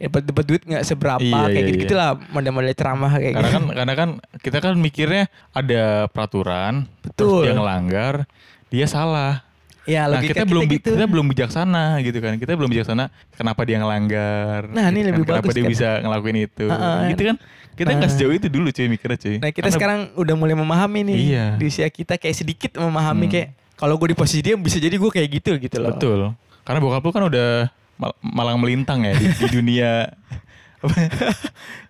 dapat 0.01 0.21
dapat 0.25 0.43
duit 0.45 0.61
nggak 0.63 0.83
seberapa 0.83 1.21
Iya, 1.21 1.41
kayak 1.45 1.53
iya, 1.53 1.69
gitu 1.69 1.79
gitulah 1.85 2.09
model-model 2.29 2.73
ceramah 2.73 3.11
kayak 3.13 3.33
karena 3.33 3.41
gitu 3.41 3.53
kan 3.53 3.63
karena 3.71 3.93
kan 3.93 4.09
kita 4.37 4.57
kan 4.57 4.73
mikirnya 4.73 5.23
ada 5.51 5.83
peraturan, 6.07 6.73
Betul. 7.01 7.13
terus 7.13 7.33
dia 7.45 7.53
ngelanggar, 7.53 8.13
dia 8.67 8.85
salah. 8.85 9.45
ya 9.81 10.05
Nah, 10.05 10.13
logika 10.13 10.37
kita 10.37 10.43
belum 10.45 10.63
gitu 10.69 10.89
kita 10.93 11.05
belum 11.09 11.25
bijaksana 11.27 11.83
gitu 12.01 12.21
kan. 12.21 12.37
Kita 12.37 12.53
belum 12.53 12.69
bijaksana 12.69 13.09
kenapa 13.33 13.65
dia 13.65 13.81
ngelanggar. 13.81 14.69
Nah, 14.69 14.85
ini 14.87 15.01
gitu 15.01 15.01
kan. 15.01 15.09
lebih 15.09 15.25
kenapa 15.25 15.41
bagus 15.41 15.55
dia 15.57 15.63
kan. 15.63 15.71
bisa 15.73 15.89
ngelakuin 16.05 16.37
itu. 16.37 16.65
Heeh. 16.69 16.99
gitu 17.11 17.23
kan. 17.25 17.35
Kita 17.71 17.89
nggak 17.89 18.05
Nah. 18.05 18.13
sejauh 18.13 18.33
itu 18.35 18.47
dulu 18.47 18.67
cuy 18.69 18.87
mikirnya 18.87 19.17
cuy. 19.17 19.35
Nah 19.37 19.49
kita 19.49 19.65
Karena- 19.65 19.73
sekarang 19.73 19.99
udah 20.13 20.35
mulai 20.37 20.53
memahami 20.53 20.99
nih 21.01 21.17
Iya. 21.33 21.45
di 21.57 21.65
usia 21.65 21.89
kita 21.89 22.21
kayak 22.21 22.35
sedikit 22.35 22.71
memahami 22.77 23.25
Hmm. 23.25 23.33
kayak 23.33 23.47
kalau 23.73 23.97
gue 23.97 24.13
di 24.13 24.17
posisi 24.17 24.41
dia 24.43 24.53
bisa 24.53 24.77
jadi 24.77 24.93
gue 24.93 25.09
kayak 25.09 25.29
gitu 25.33 25.51
gitu 25.57 25.77
loh. 25.81 25.97
Betul. 25.97 26.19
Karena 26.61 26.77
bokap 26.77 27.01
lu 27.01 27.09
kan 27.09 27.23
udah 27.25 27.49
mal- 28.01 28.17
malang 28.19 28.57
melintang 28.57 29.05
ya 29.05 29.13
di, 29.13 29.29
di 29.29 29.47
dunia 29.47 30.09
apa, 30.81 30.97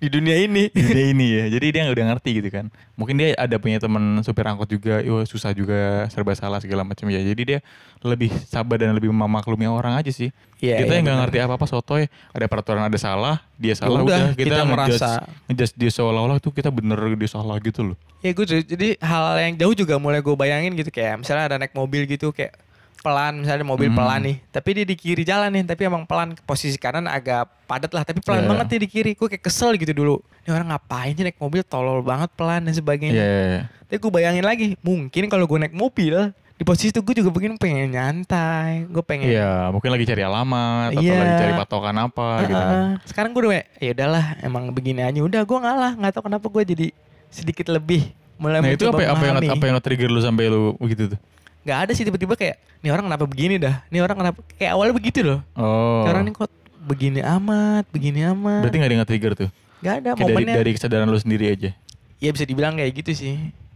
Di 0.03 0.11
dunia 0.11 0.35
ini. 0.35 0.67
di 0.67 0.81
dunia 0.83 1.05
ini 1.07 1.27
ya. 1.31 1.45
Jadi 1.47 1.65
dia 1.71 1.87
udah 1.87 2.05
ngerti 2.11 2.43
gitu 2.43 2.49
kan. 2.51 2.67
Mungkin 2.99 3.15
dia 3.15 3.31
ada 3.39 3.55
punya 3.55 3.79
teman 3.79 4.19
supir 4.19 4.43
angkot 4.43 4.67
juga, 4.67 4.99
yo 4.99 5.23
susah 5.23 5.55
juga 5.55 6.11
serba 6.11 6.35
salah 6.35 6.59
segala 6.59 6.83
macam 6.83 7.07
ya. 7.07 7.23
Jadi 7.23 7.55
dia 7.55 7.59
lebih 8.03 8.27
sabar 8.43 8.75
dan 8.75 8.91
lebih 8.91 9.07
memaklumi 9.07 9.63
orang 9.63 9.95
aja 9.95 10.11
sih. 10.11 10.35
Iya, 10.59 10.83
kita 10.83 10.91
yang 10.91 11.07
nggak 11.07 11.19
ngerti 11.23 11.37
apa-apa 11.39 11.65
sotoy, 11.65 12.11
ada 12.35 12.45
peraturan 12.51 12.83
ada 12.83 12.99
salah, 12.99 13.39
dia 13.55 13.73
salah 13.73 14.03
udah, 14.03 14.03
udah, 14.03 14.21
kita 14.35 14.59
kita, 14.59 14.61
merasa- 14.67 15.23
ngejudge 15.47 15.73
dia 15.73 15.91
seolah-olah 15.95 16.37
tuh 16.37 16.51
kita 16.51 16.67
bener 16.67 16.99
dia 17.15 17.29
salah 17.31 17.55
gitu 17.63 17.93
loh. 17.93 17.97
Ya 18.19 18.35
gue 18.35 18.43
jadi 18.43 18.99
hal 18.99 19.23
yang 19.39 19.53
jauh 19.55 19.73
juga 19.73 19.95
mulai 19.97 20.19
gue 20.19 20.35
bayangin 20.35 20.75
gitu 20.75 20.91
kayak 20.91 21.23
misalnya 21.23 21.47
ada 21.47 21.55
naik 21.57 21.71
mobil 21.71 22.03
gitu 22.05 22.35
kayak 22.35 22.59
pelan 23.01 23.41
misalnya 23.41 23.65
mobil 23.65 23.89
Hmm. 23.89 23.97
pelan 23.97 24.21
nih 24.21 24.37
tapi 24.47 24.69
dia 24.71 24.85
di 24.85 24.93
kiri 24.93 25.21
jalan 25.21 25.49
nih 25.49 25.65
tapi 25.65 25.81
emang 25.83 26.05
pelan 26.05 26.37
posisi 26.41 26.77
kanan 26.77 27.05
agak 27.05 27.49
padat 27.65 27.91
lah 27.91 28.05
tapi 28.05 28.21
pelan 28.21 28.45
Iya. 28.45 28.49
banget 28.49 28.65
nih 28.69 28.79
di 28.79 28.87
kiri 28.87 29.11
gue 29.11 29.27
kayak 29.27 29.41
kesel 29.41 29.73
gitu 29.73 29.91
dulu 29.91 30.15
ini 30.41 30.49
orang 30.49 30.69
ngapain 30.69 31.11
sih 31.11 31.21
naik 31.21 31.35
mobil 31.35 31.61
tolol 31.61 31.99
banget 31.99 32.29
pelan 32.31 32.61
dan 32.61 32.71
sebagainya 32.71 33.11
Iya. 33.11 33.25
iya, 33.25 33.45
iya. 33.49 33.61
Tapi 33.91 33.99
gue 33.99 34.11
bayangin 34.13 34.47
lagi, 34.47 34.79
mungkin 34.79 35.27
kalau 35.27 35.43
gue 35.43 35.59
naik 35.59 35.75
mobil 35.75 36.15
di 36.55 36.63
posisi 36.63 36.95
itu 36.95 37.03
gue 37.03 37.11
juga 37.11 37.27
pengen 37.29 37.59
pengen 37.59 37.91
nyantai, 37.91 38.87
gue 38.87 39.03
pengen. 39.03 39.27
Iya, 39.27 39.67
mungkin 39.67 39.91
lagi 39.91 40.05
cari 40.05 40.23
alamat 40.23 40.95
atau 40.95 41.03
Iya. 41.03 41.17
lagi 41.17 41.33
cari 41.35 41.53
patokan 41.59 41.95
apa 41.99 42.27
gitu 42.45 42.55
kan. 42.55 42.85
Sekarang 43.03 43.29
gue 43.33 43.41
udah, 43.43 43.65
ya 43.75 43.91
udahlah, 43.91 44.25
emang 44.39 44.71
begini 44.71 45.03
aja. 45.03 45.19
Udah 45.19 45.43
gue 45.43 45.57
ngalah, 45.59 45.91
nggak 45.97 46.11
tahu 46.13 46.23
kenapa 46.23 46.45
gue 46.47 46.63
jadi 46.63 46.87
sedikit 47.27 47.67
lebih 47.67 48.15
mulai 48.37 48.63
Nah 48.63 48.71
itu 48.71 48.87
apa, 48.87 49.03
apa 49.03 49.23
yang 49.25 49.37
apa 49.43 49.65
yang 49.65 49.77
trigger 49.83 50.07
lu 50.07 50.21
sampai 50.23 50.47
lu 50.47 50.79
begitu 50.79 51.11
tuh? 51.11 51.19
Nggak 51.61 51.77
ada 51.77 51.91
sih 51.93 52.03
tiba-tiba 52.03 52.33
kayak, 52.33 52.57
nih 52.81 52.89
orang 52.89 53.05
kenapa 53.05 53.25
begini 53.29 53.55
dah? 53.61 53.85
Nih 53.93 54.01
orang 54.01 54.17
kenapa? 54.17 54.39
Kayak 54.57 54.71
awalnya 54.73 54.93
begitu 54.97 55.19
loh. 55.21 55.39
Oh. 55.53 56.09
Orang 56.09 56.25
nih 56.25 56.33
kok 56.33 56.49
begini 56.81 57.21
amat, 57.21 57.85
begini 57.93 58.25
amat. 58.33 58.65
Berarti 58.65 58.77
gak 58.81 58.87
ada 58.89 58.93
yang 58.93 59.01
nge-trigger 59.05 59.33
tuh? 59.37 59.49
Nggak 59.81 59.93
ada 59.97 60.09
Kayak 60.13 60.17
dari, 60.17 60.33
momennya. 60.33 60.55
dari 60.57 60.71
kesadaran 60.73 61.07
lu 61.09 61.19
sendiri 61.21 61.45
aja. 61.53 61.69
Iya 62.21 62.29
bisa 62.33 62.45
dibilang 62.45 62.73
kayak 62.77 62.91
gitu 63.01 63.11
sih. 63.13 63.33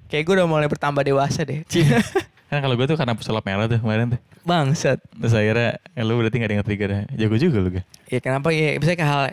Kayak 0.09 0.23
gue 0.25 0.33
udah 0.41 0.47
mulai 0.49 0.69
bertambah 0.69 1.01
dewasa 1.05 1.45
deh. 1.45 1.61
Kan 2.49 2.61
kalau 2.61 2.77
gue 2.77 2.85
tuh 2.85 2.97
karena 2.97 3.17
pesulap 3.17 3.41
merah 3.41 3.65
tuh 3.65 3.81
kemarin 3.81 4.17
tuh. 4.17 4.21
Bangsat. 4.45 5.01
Terus 5.01 5.33
akhirnya 5.33 5.81
ya 5.97 6.01
lu 6.05 6.13
berarti 6.17 6.35
gak 6.37 6.45
ada 6.45 6.53
yang 6.53 6.61
nge-trigger 6.61 6.89
ya. 6.89 7.01
Jago 7.25 7.35
juga 7.37 7.57
lu 7.61 7.69
gak? 7.73 7.85
Ya 8.09 8.19
kenapa 8.21 8.53
ya 8.53 8.77
misalnya 8.77 8.99
ke 9.01 9.05
hal 9.05 9.23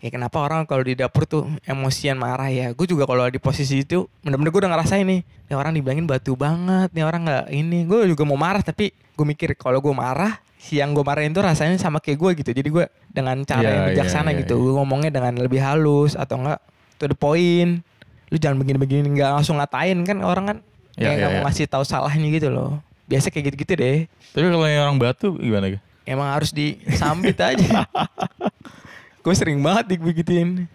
ya 0.00 0.08
kenapa 0.08 0.40
orang 0.40 0.64
kalau 0.64 0.80
di 0.80 0.96
dapur 0.96 1.28
tuh 1.28 1.44
emosian 1.68 2.16
marah 2.16 2.48
ya? 2.48 2.72
Gue 2.72 2.88
juga 2.88 3.04
kalau 3.04 3.28
di 3.28 3.36
posisi 3.36 3.84
itu 3.84 4.08
bener-bener 4.24 4.50
gue 4.50 4.60
udah 4.64 4.72
ngerasain 4.72 5.04
nih 5.04 5.20
nih 5.24 5.56
orang 5.56 5.72
dibilangin 5.76 6.08
batu 6.08 6.32
banget 6.34 6.88
nih 6.96 7.04
orang 7.04 7.28
nggak 7.28 7.44
ini. 7.52 7.78
Gue 7.84 8.08
juga 8.08 8.24
mau 8.24 8.40
marah 8.40 8.64
tapi 8.64 8.90
gue 8.96 9.26
mikir 9.28 9.52
kalau 9.54 9.78
gue 9.78 9.92
marah 9.92 10.40
si 10.60 10.80
yang 10.80 10.92
gue 10.96 11.04
marahin 11.04 11.32
tuh 11.32 11.44
rasanya 11.44 11.76
sama 11.76 12.00
kayak 12.00 12.18
gue 12.18 12.30
gitu. 12.40 12.50
Jadi 12.56 12.68
gue 12.72 12.84
dengan 13.12 13.36
cara 13.44 13.60
Iya, 13.60 13.68
yang 13.70 13.80
iya, 13.84 13.90
bijaksana 13.94 14.30
iya, 14.32 14.40
gitu 14.44 14.54
iya. 14.56 14.62
gue 14.64 14.72
ngomongnya 14.80 15.10
dengan 15.12 15.32
lebih 15.38 15.60
halus 15.60 16.16
atau 16.16 16.40
enggak 16.40 16.60
to 16.96 17.04
the 17.06 17.16
point. 17.16 17.84
Lu 18.32 18.36
jangan 18.40 18.56
begini-begini 18.58 19.06
nggak 19.12 19.30
langsung 19.36 19.60
ngatain 19.60 20.00
kan 20.08 20.18
orang 20.24 20.44
kan 20.48 20.58
Iya, 20.98 21.06
kayak 21.06 21.16
nggak 21.16 21.30
mau 21.30 21.40
iya. 21.40 21.46
ngasih 21.48 21.66
tahu 21.68 21.84
salahnya 21.84 22.28
gitu 22.32 22.48
loh. 22.48 22.80
Biasa 23.04 23.28
kayak 23.28 23.52
gitu-gitu 23.52 23.72
deh. 23.76 23.98
Tapi 24.32 24.44
kalau 24.48 24.64
yang 24.64 24.84
orang 24.88 24.98
batu 24.98 25.34
gimana 25.36 25.76
emang 26.10 26.28
harus 26.34 26.50
disambit 26.50 27.38
aja 27.38 27.86
gue 29.20 29.34
sering 29.36 29.60
banget 29.60 29.96
digituin 29.96 30.68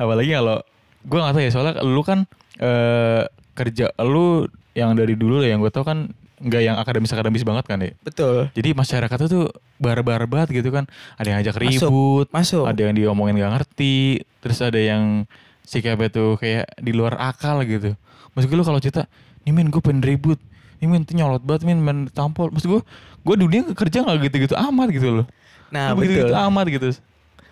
Apalagi 0.00 0.32
kalau 0.32 0.64
gue 1.04 1.18
gak 1.20 1.34
tahu 1.36 1.42
ya 1.44 1.50
soalnya 1.52 1.74
lu 1.84 2.00
kan 2.00 2.24
eh 2.60 3.24
kerja 3.56 3.92
lu 4.00 4.48
yang 4.72 4.96
dari 4.96 5.12
dulu 5.16 5.44
ya 5.44 5.52
yang 5.52 5.60
gue 5.60 5.68
tau 5.68 5.84
kan 5.84 6.08
nggak 6.40 6.62
yang 6.64 6.76
akademis 6.80 7.12
akademis 7.12 7.44
banget 7.44 7.64
kan 7.68 7.78
ya. 7.84 7.92
betul 8.00 8.48
Jadi 8.56 8.72
masyarakat 8.72 9.18
tuh 9.28 9.52
barbar 9.76 10.24
banget 10.24 10.64
gitu 10.64 10.72
kan. 10.72 10.88
Ada 11.20 11.36
yang 11.36 11.40
Masuk. 11.44 11.60
ribut, 11.60 12.26
masuk 12.32 12.64
ada 12.64 12.80
yang 12.80 12.96
diomongin 12.96 13.36
gak 13.36 13.60
ngerti, 13.60 14.24
terus 14.40 14.58
ada 14.64 14.80
yang 14.80 15.28
sikapnya 15.68 16.08
tuh 16.08 16.40
kayak 16.40 16.64
di 16.80 16.96
luar 16.96 17.20
akal 17.20 17.60
gitu. 17.68 17.92
Maksud 18.32 18.48
gue 18.48 18.56
lu 18.56 18.64
kalau 18.64 18.80
cerita, 18.80 19.04
nih 19.44 19.52
men 19.52 19.68
gue 19.68 19.84
pengen 19.84 20.00
ribut, 20.00 20.40
nih 20.80 20.88
men 20.88 21.04
tuh 21.04 21.20
nyolot 21.20 21.44
banget 21.44 21.68
men, 21.68 21.80
men 21.84 21.98
tampol. 22.08 22.48
Maksud 22.48 22.68
gue, 22.72 22.80
gue 23.20 23.36
dunia 23.36 23.60
kerja 23.76 24.00
gak 24.00 24.24
gitu-gitu 24.24 24.56
amat 24.56 24.88
gitu 24.96 25.08
loh. 25.20 25.26
nah 25.68 25.92
Gak 25.92 26.08
betul 26.08 26.32
amat 26.32 26.66
gitu. 26.72 26.88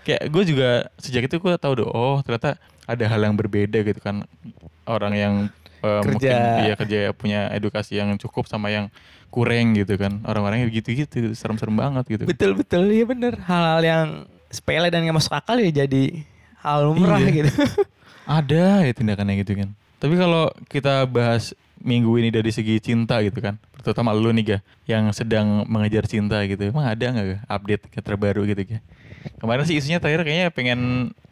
Kayak 0.02 0.22
gue 0.28 0.42
juga 0.46 0.68
sejak 0.96 1.26
itu 1.26 1.36
gue 1.36 1.52
tahu 1.56 1.84
dong, 1.84 1.90
oh 1.90 2.18
ternyata 2.22 2.56
ada 2.84 3.04
hal 3.04 3.20
yang 3.20 3.34
berbeda 3.34 3.80
gitu 3.80 4.00
kan. 4.00 4.24
Orang 4.84 5.12
yang 5.12 5.34
eh, 5.78 6.00
Kerja. 6.00 6.08
mungkin 6.08 6.36
dia 6.58 6.74
kerja 6.74 6.98
punya 7.12 7.40
edukasi 7.52 7.96
yang 7.96 8.16
cukup 8.16 8.48
sama 8.48 8.68
yang 8.68 8.88
kurang 9.28 9.76
gitu 9.76 9.94
kan. 9.94 10.24
Orang-orangnya 10.24 10.72
gitu-gitu, 10.72 11.36
serem-serem 11.36 11.76
banget 11.76 12.04
gitu. 12.08 12.24
betul 12.24 12.56
betul 12.56 12.88
iya 12.88 13.04
bener 13.04 13.36
hal-hal 13.44 13.80
yang 13.84 14.06
sepele 14.48 14.88
dan 14.88 15.04
gak 15.04 15.12
masuk 15.12 15.36
akal 15.36 15.60
ya 15.60 15.68
jadi 15.84 16.24
hal 16.64 16.88
lumrah 16.88 17.20
Iya. 17.20 17.44
gitu 17.44 17.52
Ada 18.28 18.84
ya 18.84 18.92
tindakannya 18.92 19.40
gitu 19.40 19.52
kan. 19.56 19.68
Tapi 20.00 20.14
kalau 20.16 20.48
kita 20.68 21.04
bahas 21.04 21.52
minggu 21.78 22.10
ini 22.18 22.28
dari 22.28 22.48
segi 22.48 22.76
cinta 22.80 23.20
gitu 23.20 23.38
kan. 23.40 23.56
Terutama 23.84 24.12
lu 24.12 24.32
nih 24.32 24.44
ga 24.44 24.58
yang 24.84 25.08
sedang 25.12 25.64
mengejar 25.64 26.04
cinta 26.04 26.40
gitu. 26.44 26.60
Emang 26.68 26.84
ada 26.84 27.04
nggak 27.08 27.24
Ga, 27.24 27.38
update 27.48 27.82
terbaru 28.00 28.44
gitu 28.44 28.62
ga? 28.68 28.78
Kemarin 29.38 29.62
sih 29.66 29.78
isunya 29.78 30.02
terakhir 30.02 30.26
kayaknya 30.26 30.48
pengen 30.50 30.80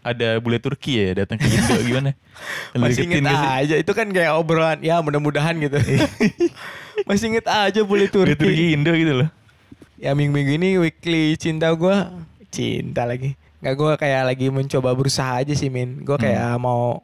ada 0.06 0.38
bule 0.38 0.62
Turki 0.62 1.02
ya 1.02 1.26
datang 1.26 1.42
ke 1.42 1.50
Indo 1.50 1.74
gimana? 1.82 2.10
Masih 2.78 3.10
inget 3.10 3.26
aja 3.26 3.74
itu 3.74 3.92
kan 3.96 4.06
kayak 4.14 4.38
obrolan 4.38 4.78
ya 4.78 5.02
mudah-mudahan 5.02 5.58
gitu. 5.58 5.78
Masih 7.08 7.34
inget 7.34 7.46
aja 7.50 7.80
Bule 7.82 8.06
Turki. 8.06 8.38
Turki 8.38 8.64
Indo 8.78 8.94
gitu 8.94 9.24
loh. 9.24 9.30
ya 9.96 10.12
minggu-minggu 10.12 10.60
ini 10.60 10.68
weekly 10.76 11.40
cinta 11.40 11.72
gua 11.72 12.12
cinta 12.52 13.08
lagi. 13.08 13.34
Nggak 13.64 13.74
gua 13.74 13.92
kayak 13.96 14.22
lagi 14.28 14.46
mencoba 14.52 14.92
berusaha 14.94 15.42
aja 15.42 15.52
sih 15.56 15.72
min. 15.72 16.04
Gua 16.06 16.20
kayak 16.20 16.54
mau 16.60 17.02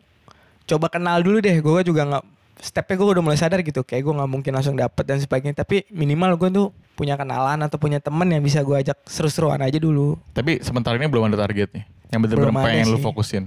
coba 0.68 0.86
kenal 0.92 1.18
dulu 1.24 1.40
deh. 1.42 1.56
Gua 1.58 1.80
juga 1.82 2.04
nggak 2.06 2.24
stepnya 2.62 2.94
gua 2.94 3.18
udah 3.18 3.24
mulai 3.26 3.34
sadar 3.34 3.58
gitu 3.60 3.82
kayak 3.82 4.06
gua 4.06 4.22
nggak 4.22 4.30
mungkin 4.30 4.52
langsung 4.54 4.78
dapet 4.78 5.02
dan 5.02 5.18
sebagainya 5.18 5.58
tapi 5.58 5.82
minimal 5.90 6.38
gua 6.38 6.48
tuh 6.48 6.66
punya 6.94 7.18
kenalan 7.18 7.58
atau 7.58 7.74
punya 7.76 7.98
temen 7.98 8.30
yang 8.30 8.38
bisa 8.38 8.62
gua 8.62 8.78
ajak 8.78 9.02
seru-seruan 9.04 9.58
aja 9.58 9.82
dulu 9.82 10.14
Tapi 10.30 10.62
sementara 10.62 10.94
ini 10.94 11.10
belum 11.10 11.26
ada 11.26 11.42
targetnya. 11.42 11.82
Yang 12.08 12.20
bener-bener 12.28 12.54
pengen 12.54 12.86
lu 12.86 12.96
sih. 12.96 13.04
fokusin. 13.04 13.44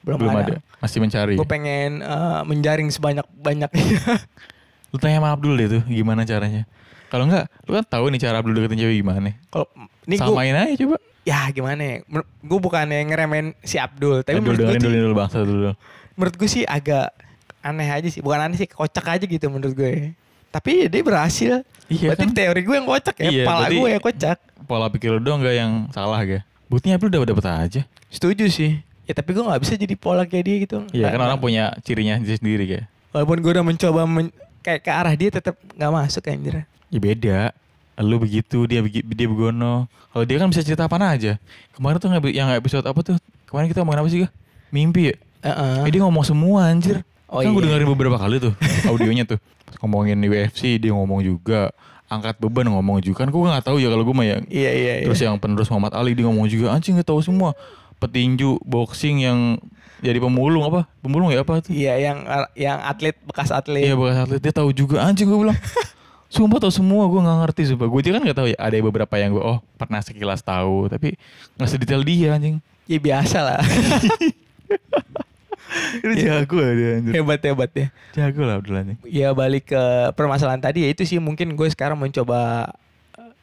belum, 0.00 0.18
Belum, 0.20 0.32
ada, 0.36 0.56
ada. 0.56 0.58
Masih 0.80 0.98
mencari. 1.00 1.34
gue 1.34 1.48
pengen 1.48 1.98
eh, 1.98 2.40
menjaring 2.44 2.88
sebanyak 2.88 3.24
banyaknya 3.34 3.84
Lu 4.92 5.00
tanya 5.00 5.18
sama 5.18 5.32
Abdul 5.32 5.56
deh 5.56 5.68
tuh 5.68 5.82
gimana 5.84 6.22
caranya. 6.22 6.68
Kalau 7.08 7.24
enggak, 7.26 7.48
lu 7.64 7.74
kan 7.74 7.84
tahu 7.84 8.04
nih 8.12 8.20
cara 8.20 8.38
Abdul 8.38 8.54
deketin 8.54 8.78
cewek 8.80 8.96
gimana. 9.00 9.32
kalau 9.48 9.66
ini 10.04 10.14
gue 10.14 10.28
Samain 10.28 10.54
aja 10.54 10.74
coba. 10.76 10.96
ya 11.24 11.40
gimana 11.50 11.80
ya 11.80 11.96
gue 12.20 12.58
bukannya 12.60 13.00
ngeremen 13.08 13.44
si 13.64 13.80
Abdul 13.80 14.20
tapi 14.20 14.38
Abdul 14.38 14.54
menurut 14.54 14.60
gue 14.60 14.78
dulu, 14.78 14.96
dulu 15.08 15.14
bangsa 15.16 15.38
dulu. 15.40 15.72
menurut 16.14 16.34
gue 16.36 16.48
sih 16.50 16.62
agak 16.62 17.16
aneh 17.64 17.88
aja 17.88 18.06
sih 18.06 18.20
bukan 18.20 18.38
aneh 18.42 18.56
sih 18.56 18.68
kocak 18.68 19.06
aja 19.08 19.24
gitu 19.24 19.48
menurut 19.48 19.72
gue 19.72 20.12
tapi 20.50 20.86
dia 20.86 21.00
berhasil 21.00 21.52
Iya 21.84 22.12
berarti 22.12 22.24
kan? 22.24 22.32
teori 22.32 22.60
gue 22.62 22.74
yang 22.74 22.86
kocak 22.86 23.16
ya 23.18 23.26
Iya, 23.26 23.44
pala 23.44 23.66
gue 23.66 23.88
yang 23.90 24.02
kocak 24.02 24.38
Pola 24.64 24.86
pikir 24.88 25.10
lu 25.10 25.20
doang 25.20 25.40
gak 25.40 25.52
yang 25.52 25.72
salah 25.90 26.16
gak? 26.20 26.40
Buktinya 26.66 26.96
udah 26.96 27.24
dapet 27.26 27.44
aja. 27.44 27.80
setuju 28.08 28.46
sih 28.46 28.78
ya 29.04 29.12
tapi 29.12 29.32
gue 29.32 29.42
nggak 29.42 29.60
bisa 29.60 29.74
jadi 29.74 29.92
pola 29.94 30.24
kayak 30.24 30.44
dia 30.44 30.56
gitu 30.62 30.78
Iya 30.90 31.10
kan 31.10 31.20
orang 31.20 31.36
punya 31.36 31.72
cirinya 31.80 32.16
sendiri 32.20 32.64
kayak. 32.64 32.86
walaupun 33.10 33.36
gue 33.40 33.50
udah 33.50 33.64
mencoba 33.64 34.00
men- 34.04 34.32
kayak 34.60 34.80
ke 34.80 34.90
arah 34.90 35.12
dia 35.12 35.28
tetap 35.28 35.56
nggak 35.70 35.90
masuk 35.90 36.24
anjir 36.24 36.64
Ya 36.88 36.98
beda. 36.98 37.38
Lu 37.98 38.16
begitu, 38.16 38.64
dia 38.64 38.78
begi- 38.78 39.02
dia 39.04 39.26
begono. 39.26 39.86
Kalau 40.08 40.22
dia 40.22 40.34
kan 40.34 40.46
bisa 40.46 40.62
cerita 40.62 40.82
apa 40.82 40.94
aja. 40.98 41.38
Kemarin 41.74 41.98
tuh 41.98 42.10
yang 42.28 42.50
episode 42.50 42.82
apa 42.82 43.00
tuh? 43.02 43.18
Kemarin 43.46 43.66
kita 43.66 43.82
ngomongin 43.82 43.98
apa 43.98 44.08
sih, 44.08 44.18
Ga? 44.22 44.28
Mimpi 44.70 45.10
ya? 45.10 45.14
Heeh. 45.42 45.82
Eh, 45.82 45.90
dia 45.90 46.00
ngomong 46.00 46.22
semua 46.22 46.66
anjir. 46.66 47.02
Oh 47.34 47.42
kan 47.42 47.50
gue 47.50 47.62
iya. 47.66 47.66
dengerin 47.66 47.88
beberapa 47.90 48.14
kali 48.14 48.38
tuh 48.38 48.54
audionya 48.86 49.26
tuh. 49.26 49.38
Pas 49.66 49.74
ngomongin 49.82 50.14
UFC 50.22 50.78
dia 50.78 50.94
ngomong 50.94 51.26
juga. 51.26 51.74
Angkat 52.06 52.38
beban 52.38 52.70
ngomong 52.70 53.02
juga. 53.02 53.26
Kan 53.26 53.34
gue 53.34 53.40
gak 53.42 53.66
tahu 53.66 53.82
ya 53.82 53.90
kalau 53.90 54.06
gue 54.06 54.14
mah 54.14 54.22
ya. 54.22 54.38
iya 54.46 54.70
iya 54.70 54.94
iya 55.02 55.06
Terus 55.10 55.18
yang 55.18 55.34
penerus 55.42 55.66
Muhammad 55.66 55.98
Ali 55.98 56.14
dia 56.14 56.30
ngomong 56.30 56.46
juga. 56.46 56.70
Anjing 56.70 56.94
gak 57.02 57.10
tahu 57.10 57.18
semua. 57.26 57.58
Petinju, 57.98 58.62
boxing 58.62 59.26
yang 59.26 59.58
jadi 60.04 60.20
pemulung 60.20 60.62
apa? 60.62 60.86
Pemulung 61.00 61.32
ya 61.32 61.40
apa 61.40 61.64
tuh? 61.64 61.72
iya 61.72 61.96
yang 61.96 62.20
yang 62.52 62.76
atlet 62.84 63.16
bekas 63.24 63.48
atlet 63.48 63.88
Iya 63.88 63.96
bekas 63.96 64.28
atlet 64.28 64.40
dia 64.44 64.52
tahu 64.52 64.68
juga 64.70 65.00
anjing 65.02 65.26
gue 65.26 65.40
bilang. 65.48 65.58
Sumpah 66.34 66.60
tahu 66.60 66.72
semua 66.74 67.08
gue 67.08 67.20
nggak 67.24 67.38
ngerti 67.46 67.62
sumpah. 67.72 67.88
Gue 67.88 68.00
juga 68.04 68.20
kan 68.20 68.22
nggak 68.28 68.38
tahu 68.38 68.48
ya. 68.52 68.58
Ada 68.60 68.76
beberapa 68.84 69.14
yang 69.16 69.32
gue 69.32 69.42
oh 69.42 69.58
pernah 69.80 70.04
sekilas 70.04 70.44
tahu 70.44 70.92
tapi 70.92 71.16
nggak 71.56 71.68
sedetail 71.72 72.04
dia 72.04 72.36
anjing. 72.36 72.60
ya 72.84 73.00
biasa 73.00 73.40
lah 73.40 73.64
Itu 75.96 76.12
jago 76.16 76.56
lah 76.56 76.72
dia 76.72 76.90
anjir. 76.96 77.12
hebat 77.12 77.40
hebat 77.40 77.70
ya 77.72 77.86
Jago 78.12 78.42
lah 78.42 78.54
Abdul 78.56 78.76
anjing. 78.76 78.98
ya 79.04 79.30
balik 79.30 79.68
ke 79.68 79.82
permasalahan 80.12 80.58
tadi 80.58 80.82
ya 80.82 80.90
itu 80.90 81.02
sih 81.02 81.18
mungkin 81.18 81.52
gue 81.52 81.68
sekarang 81.68 81.96
mencoba 81.96 82.70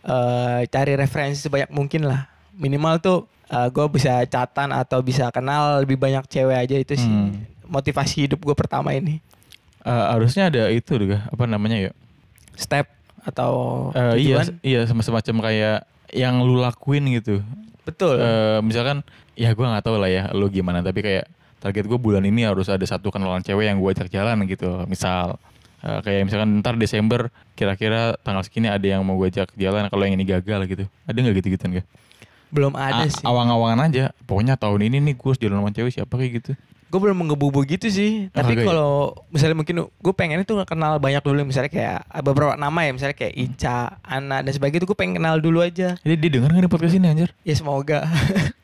eh 0.02 0.60
cari 0.65 0.94
referensi 0.96 1.39
sebanyak 1.39 1.70
mungkin 1.70 2.04
lah 2.04 2.26
minimal 2.54 2.98
tuh 2.98 3.17
eh, 3.48 3.67
gue 3.67 3.86
bisa 3.89 4.24
catatan 4.24 4.72
atau 4.72 5.00
bisa 5.00 5.30
kenal 5.30 5.80
lebih 5.80 5.96
banyak 5.96 6.26
cewek 6.26 6.58
aja 6.58 6.76
itu 6.76 6.96
sih 6.96 7.06
Hmm. 7.06 7.46
motivasi 7.65 8.26
hidup 8.26 8.39
gue 8.39 8.54
pertama 8.54 8.91
ini 8.91 9.22
Eh, 9.82 9.89
harusnya 10.08 10.46
ada 10.46 10.70
itu 10.70 10.94
juga 10.94 11.26
apa 11.26 11.44
namanya 11.44 11.74
ya? 11.80 11.91
step 12.54 12.86
atau 13.22 13.89
iya 14.13 14.38
tujuan 14.38 14.46
iya 14.62 14.82
sama 14.84 15.02
semacam 15.02 15.41
kayak 15.44 15.78
yang 16.12 16.38
lu 16.39 16.58
lakuin 16.58 17.02
gitu. 17.12 17.41
betul 17.82 18.13
Eh, 18.15 18.60
misalkan 18.62 19.02
ya 19.34 19.50
gue 19.50 19.63
nggak 19.63 19.82
tahu 19.82 19.98
lah 19.98 20.06
ya 20.06 20.30
lu 20.32 20.46
gimana 20.48 20.80
tapi 20.80 21.02
kayak 21.02 21.26
target 21.62 21.86
gue 21.86 22.00
bulan 22.02 22.26
ini 22.26 22.43
harus 22.43 22.65
ada 22.67 22.84
satu 22.84 23.13
kenalan 23.13 23.45
cewek 23.45 23.69
yang 23.69 23.78
gue 23.78 23.89
ajak 23.93 24.10
jalan 24.10 24.41
gitu. 24.50 24.84
Misal 24.89 25.38
eh, 25.86 26.00
kayak 26.02 26.26
misalkan 26.26 26.60
ntar 26.60 26.76
Desember 26.76 27.30
kira-kira 27.54 28.17
tanggal 28.26 28.41
segini 28.41 28.67
ada 28.67 28.84
yang 28.84 29.06
mau 29.06 29.13
gue 29.15 29.30
ajak 29.30 29.54
jalan 29.54 29.86
kalau 29.88 30.04
yang 30.04 30.17
ini 30.17 30.26
gagal 30.26 30.65
gitu. 30.65 30.84
Ada 31.06 31.17
nggak 31.21 31.36
gitu 31.39 31.47
gituan 31.54 31.80
gak? 31.80 31.88
belum 32.52 32.76
ada 32.76 33.08
A- 33.08 33.10
sih. 33.10 33.24
awang-awangan 33.24 33.80
aja. 33.88 34.12
Pokoknya 34.28 34.60
tahun 34.60 34.91
ini 34.91 35.00
nih 35.00 35.13
gue 35.15 35.24
harus 35.24 35.39
jalan 35.39 35.63
sama 35.63 35.71
cewek 35.71 35.91
siapa 35.95 36.13
kayak 36.19 36.32
gitu. 36.43 36.52
Gue 36.91 37.00
belum 37.00 37.24
menggebu-gebu 37.24 37.63
gitu 37.71 37.88
sih. 37.88 38.28
Oh, 38.28 38.36
tapi 38.36 38.60
ya? 38.60 38.67
kalau 38.67 39.15
misalnya 39.32 39.56
mungkin 39.56 39.88
gue 39.88 40.13
pengen 40.19 40.43
itu 40.43 40.52
kenal 40.67 41.00
banyak 41.00 41.24
dulu 41.24 41.47
misalnya 41.47 41.71
kayak 41.71 42.04
beberapa 42.19 42.60
nama 42.60 42.80
ya 42.84 42.91
misalnya 42.91 43.15
kayak 43.15 43.32
Ica, 43.39 43.95
Ana 44.04 44.43
dan 44.43 44.52
sebagainya 44.52 44.84
itu 44.84 44.88
gue 44.91 44.97
pengen 45.00 45.24
kenal 45.24 45.39
dulu 45.39 45.63
aja. 45.63 45.95
Jadi 46.04 46.15
dia 46.19 46.30
denger 46.36 46.52
nggak 46.52 46.67
podcast 46.67 47.00
ini 47.00 47.08
anjir? 47.08 47.32
Ya 47.47 47.56
semoga 47.56 48.04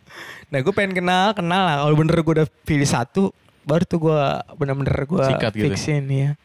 nah 0.47 0.59
gue 0.63 0.73
pengen 0.73 0.93
kenal 1.03 1.35
kenal 1.35 1.61
lah. 1.63 1.75
Kalau 1.83 1.95
bener 1.99 2.15
gue 2.23 2.33
udah 2.43 2.47
pilih 2.63 2.87
satu 2.87 3.35
baru 3.67 3.83
tuh 3.83 3.99
gue 4.07 4.19
bener-bener 4.55 4.95
gue 5.03 5.19
gitu. 5.19 5.67
fixin 5.67 6.07
ya 6.07 6.39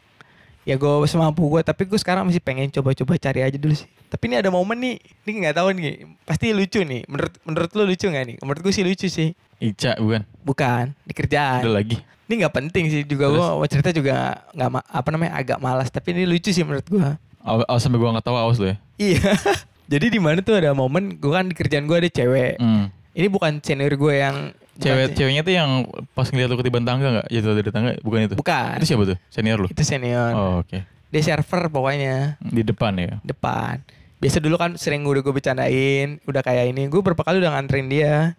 ya 0.63 0.75
gue 0.79 1.07
semampu 1.11 1.43
gue 1.51 1.63
tapi 1.63 1.87
gue 1.87 1.99
sekarang 1.99 2.27
masih 2.27 2.43
pengen 2.43 2.71
coba-coba 2.71 3.19
cari 3.19 3.43
aja 3.43 3.59
dulu 3.59 3.75
sih. 3.75 3.87
Tapi 4.11 4.31
ini 4.31 4.37
ada 4.39 4.51
momen 4.51 4.79
nih 4.79 4.95
ini 5.27 5.31
nggak 5.47 5.57
tahu 5.59 5.69
nih 5.75 6.07
pasti 6.27 6.55
lucu 6.55 6.81
nih. 6.83 7.03
Menurut 7.11 7.35
menurut 7.47 7.71
lu 7.75 7.83
lucu 7.91 8.07
nggak 8.11 8.25
nih? 8.27 8.37
Menurut 8.43 8.61
gue 8.63 8.73
sih 8.75 8.85
lucu 8.87 9.07
sih. 9.11 9.35
Ica 9.63 9.99
bukan? 9.99 10.23
Bukan 10.43 10.85
di 11.07 11.13
kerjaan. 11.15 11.63
Udah 11.67 11.75
lagi. 11.83 11.99
Ini 12.31 12.47
nggak 12.47 12.55
penting 12.55 12.85
sih 12.91 13.03
juga 13.03 13.31
gue 13.31 13.43
mau 13.43 13.67
cerita 13.67 13.91
juga 13.91 14.47
nggak 14.55 14.71
apa 14.87 15.09
namanya 15.11 15.33
agak 15.35 15.59
malas. 15.59 15.91
Tapi 15.91 16.15
ini 16.15 16.27
lucu 16.31 16.55
sih 16.55 16.63
menurut 16.63 16.87
gue 16.87 17.07
awas 17.43 17.83
sampai 17.83 17.99
gue 17.99 18.11
nggak 18.15 18.27
tahu 18.27 18.37
awas 18.39 18.59
lo 18.63 18.67
ya. 18.71 18.77
Iya. 18.99 19.35
Jadi 19.93 20.07
di 20.15 20.21
mana 20.23 20.41
tuh 20.41 20.57
ada 20.57 20.73
momen 20.73 21.19
gue 21.19 21.33
kan 21.33 21.51
di 21.51 21.55
kerjaan 21.59 21.85
gue 21.91 21.97
ada 21.99 22.11
cewek. 22.11 22.57
Hmm. 22.63 22.89
Ini 23.13 23.27
bukan 23.29 23.61
senior 23.61 23.93
gue 23.97 24.15
yang 24.17 24.37
Cewek 24.73 25.13
ceweknya 25.13 25.45
tuh 25.45 25.53
yang 25.53 25.85
pas 26.17 26.33
ngeliat 26.33 26.49
lu 26.49 26.57
ketiban 26.57 26.81
tangga 26.81 27.21
nggak 27.21 27.29
jatuh 27.29 27.53
dari 27.61 27.71
tangga 27.71 27.91
bukan 28.01 28.25
itu? 28.25 28.35
Bukan. 28.41 28.77
Itu 28.81 28.87
siapa 28.89 29.05
tuh? 29.05 29.19
Senior 29.29 29.59
lu? 29.61 29.69
Itu 29.69 29.85
senior. 29.85 30.33
Oh, 30.33 30.65
oke. 30.65 30.81
Dia 31.13 31.21
server 31.21 31.69
pokoknya 31.69 32.41
Di 32.41 32.65
depan 32.65 32.97
ya. 32.97 33.21
depan. 33.21 33.85
Biasa 34.17 34.41
dulu 34.41 34.57
kan 34.57 34.81
sering 34.81 35.05
udah 35.05 35.21
gue 35.21 35.35
bercandain, 35.35 36.25
udah 36.25 36.41
kayak 36.41 36.73
ini. 36.73 36.89
Gue 36.89 37.05
berapa 37.05 37.21
kali 37.21 37.45
udah 37.45 37.53
nganterin 37.53 37.93
dia. 37.93 38.33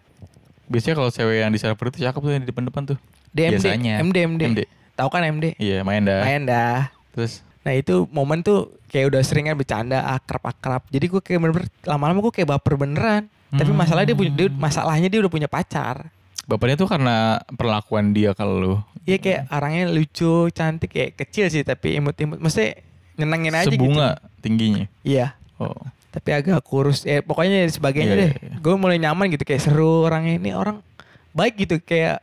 Biasanya 0.66 0.98
kalau 0.98 1.10
cewek 1.14 1.36
yang 1.46 1.54
di 1.54 1.60
server 1.62 1.86
itu 1.94 2.02
cakep 2.02 2.18
tuh 2.18 2.32
yang 2.34 2.42
di 2.42 2.48
depan-depan 2.50 2.82
tuh. 2.82 2.98
DMD, 3.30 3.62
Biasanya. 3.62 3.94
MD, 4.02 4.16
MD. 4.26 4.42
MD. 4.42 4.60
Tahu 4.98 5.08
kan 5.14 5.22
MD? 5.22 5.54
Iya, 5.62 5.86
main 5.86 6.02
dah. 6.02 6.22
Main 6.26 6.42
dah. 6.50 6.90
Terus 7.14 7.46
Nah 7.64 7.72
itu 7.72 8.04
momen 8.12 8.44
tuh 8.44 8.76
kayak 8.92 9.08
udah 9.08 9.22
seringan 9.24 9.56
bercanda 9.56 10.04
akrab-akrab. 10.12 10.84
Jadi 10.92 11.06
gue 11.08 11.20
kayak 11.24 11.40
bener-bener 11.40 11.68
lama-lama 11.88 12.20
gue 12.20 12.32
kayak 12.36 12.48
baper 12.52 12.76
beneran. 12.76 13.32
Tapi 13.54 13.70
Hmm. 13.70 13.78
masalahnya 13.78 14.08
dia 14.10 14.18
punya 14.18 14.32
dia, 14.32 14.48
masalahnya 14.50 15.08
dia 15.08 15.20
udah 15.20 15.32
punya 15.32 15.48
pacar. 15.48 16.10
bapaknya 16.44 16.76
tuh 16.76 16.84
karena 16.84 17.16
perlakuan 17.56 18.12
dia 18.12 18.36
kalau 18.36 18.54
lu. 18.60 18.74
Iya 19.02 19.16
kayak 19.16 19.40
orangnya 19.48 19.88
lucu, 19.88 20.52
cantik 20.52 20.92
kayak 20.92 21.16
kecil 21.16 21.48
sih 21.48 21.64
tapi 21.64 21.96
imut-imut. 21.96 22.36
Mesti 22.36 22.84
nyenengin 23.16 23.56
aja 23.56 23.72
Sebunga 23.72 24.20
gitu. 24.20 24.44
tingginya. 24.44 24.84
Iya. 25.00 25.32
Oh. 25.56 25.72
Tapi 26.12 26.36
agak 26.36 26.60
kurus. 26.60 27.08
Eh 27.08 27.24
pokoknya 27.24 27.64
sebagainya 27.66 28.12
Iya, 28.12 28.20
deh. 28.20 28.30
iya, 28.36 28.44
iya. 28.44 28.56
Gue 28.60 28.76
mulai 28.76 29.00
nyaman 29.00 29.32
gitu 29.32 29.40
kayak 29.42 29.64
seru 29.64 30.04
orangnya 30.04 30.36
ini 30.36 30.52
orang 30.52 30.84
baik 31.32 31.64
gitu 31.64 31.80
kayak 31.80 32.20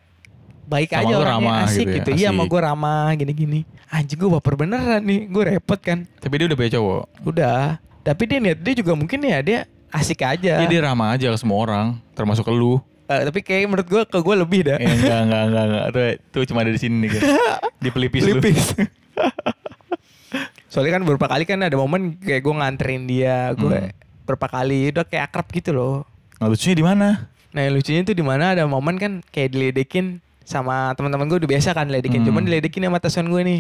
baik 0.70 0.94
Sama 0.94 1.02
aja 1.02 1.14
orangnya 1.18 1.34
ramah 1.42 1.58
asik 1.66 1.82
gitu 1.82 1.90
ya, 1.90 1.98
gitu. 1.98 2.10
Iya 2.14 2.30
asik. 2.30 2.46
gue 2.46 2.60
ramah 2.62 3.08
gini-gini. 3.18 3.60
Anjing 3.90 4.18
gue 4.22 4.30
baper 4.32 4.54
beneran 4.54 5.02
nih. 5.02 5.22
Gue 5.28 5.44
repot 5.50 5.82
kan. 5.82 6.06
Tapi 6.22 6.34
dia 6.38 6.46
udah 6.46 6.58
punya 6.62 6.72
cowok. 6.78 7.04
Udah. 7.26 7.82
Tapi 8.02 8.22
dia 8.30 8.38
niat 8.38 8.60
dia 8.62 8.74
juga 8.78 8.94
mungkin 8.94 9.18
ya 9.20 9.42
dia 9.42 9.60
asik 9.92 10.24
aja. 10.24 10.54
Iya 10.58 10.68
dia 10.68 10.82
ramah 10.82 11.12
aja 11.12 11.28
ke 11.28 11.38
semua 11.38 11.60
orang, 11.60 11.88
termasuk 12.12 12.44
ke 12.44 12.52
lu. 12.52 12.80
Eh, 13.06 13.22
tapi 13.28 13.40
kayak 13.40 13.68
menurut 13.68 13.86
gue 13.86 14.02
ke 14.04 14.18
gue 14.18 14.36
lebih 14.38 14.62
dah. 14.64 14.78
Eh, 14.78 14.88
enggak, 14.88 15.20
enggak, 15.22 15.44
enggak, 15.46 15.64
enggak. 15.68 15.86
Tuh, 15.92 16.02
tuh 16.32 16.44
cuma 16.48 16.64
ada 16.64 16.72
di 16.72 16.80
sini 16.80 16.96
nih, 16.98 17.10
guys. 17.12 17.24
Di 17.84 17.90
pelipis, 17.90 18.22
lu. 18.24 18.40
Pelipis. 18.40 18.66
Soalnya 20.72 20.96
kan 20.96 21.04
beberapa 21.04 21.28
kali 21.28 21.44
kan 21.44 21.60
ada 21.60 21.76
momen 21.76 22.16
kayak 22.16 22.40
gue 22.40 22.54
nganterin 22.54 23.04
dia, 23.04 23.52
gue 23.52 23.68
Hmm. 23.68 23.92
beberapa 24.24 24.48
kali 24.48 24.88
udah 24.90 25.04
kayak 25.04 25.24
akrab 25.28 25.48
gitu 25.52 25.76
loh. 25.76 26.08
Nah, 26.40 26.48
lucunya 26.48 26.72
di 26.74 26.86
mana? 26.86 27.08
Nah 27.52 27.62
yang 27.62 27.76
lucunya 27.76 28.02
tuh 28.02 28.16
di 28.16 28.24
mana 28.24 28.56
ada 28.56 28.64
momen 28.64 28.96
kan 28.96 29.20
kayak 29.28 29.52
diledekin 29.52 30.24
sama 30.42 30.96
teman-teman 30.96 31.28
gue 31.28 31.44
udah 31.44 31.52
biasa 31.52 31.76
kan 31.76 31.92
diledekin, 31.92 32.24
Hmm. 32.24 32.32
cuman 32.32 32.48
diledekin 32.48 32.88
sama 32.88 32.98
atasan 32.98 33.28
gue 33.28 33.42
nih. 33.44 33.60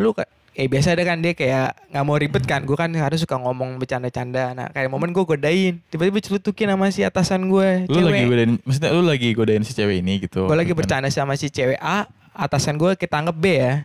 Lu 0.00 0.16
ka- 0.56 0.58
eh 0.58 0.66
biasa 0.66 0.96
ada 0.96 1.04
kan 1.04 1.20
dia 1.20 1.36
kayak 1.36 1.92
nggak 1.92 2.00
mau 2.02 2.16
ribet 2.16 2.44
kan, 2.44 2.64
gue 2.64 2.72
kan 2.72 2.88
harus 2.88 3.20
suka 3.20 3.36
ngomong 3.36 3.76
bercanda-canda. 3.76 4.56
Nah 4.56 4.66
kayak 4.72 4.88
momen 4.88 5.12
gue 5.12 5.20
godain, 5.20 5.84
tiba-tiba 5.86 6.16
celutukin 6.18 6.72
sama 6.72 6.88
si 6.88 7.04
atasan 7.04 7.44
gue, 7.46 7.84
Lu 7.86 8.00
lagi 8.00 8.24
godain, 8.24 8.56
maksudnya 8.64 8.90
lu 8.90 9.04
lagi 9.04 9.28
godain 9.30 9.60
si 9.60 9.76
cewek 9.76 10.00
ini 10.00 10.24
gitu. 10.24 10.48
Gue 10.48 10.56
lagi 10.56 10.72
bercanda 10.72 11.12
sama 11.12 11.36
si 11.36 11.46
cewek 11.46 11.76
A, 11.76 12.08
atasan 12.32 12.74
gue 12.74 12.96
kita 12.96 13.20
anggap 13.20 13.36
B 13.36 13.46
ya. 13.52 13.84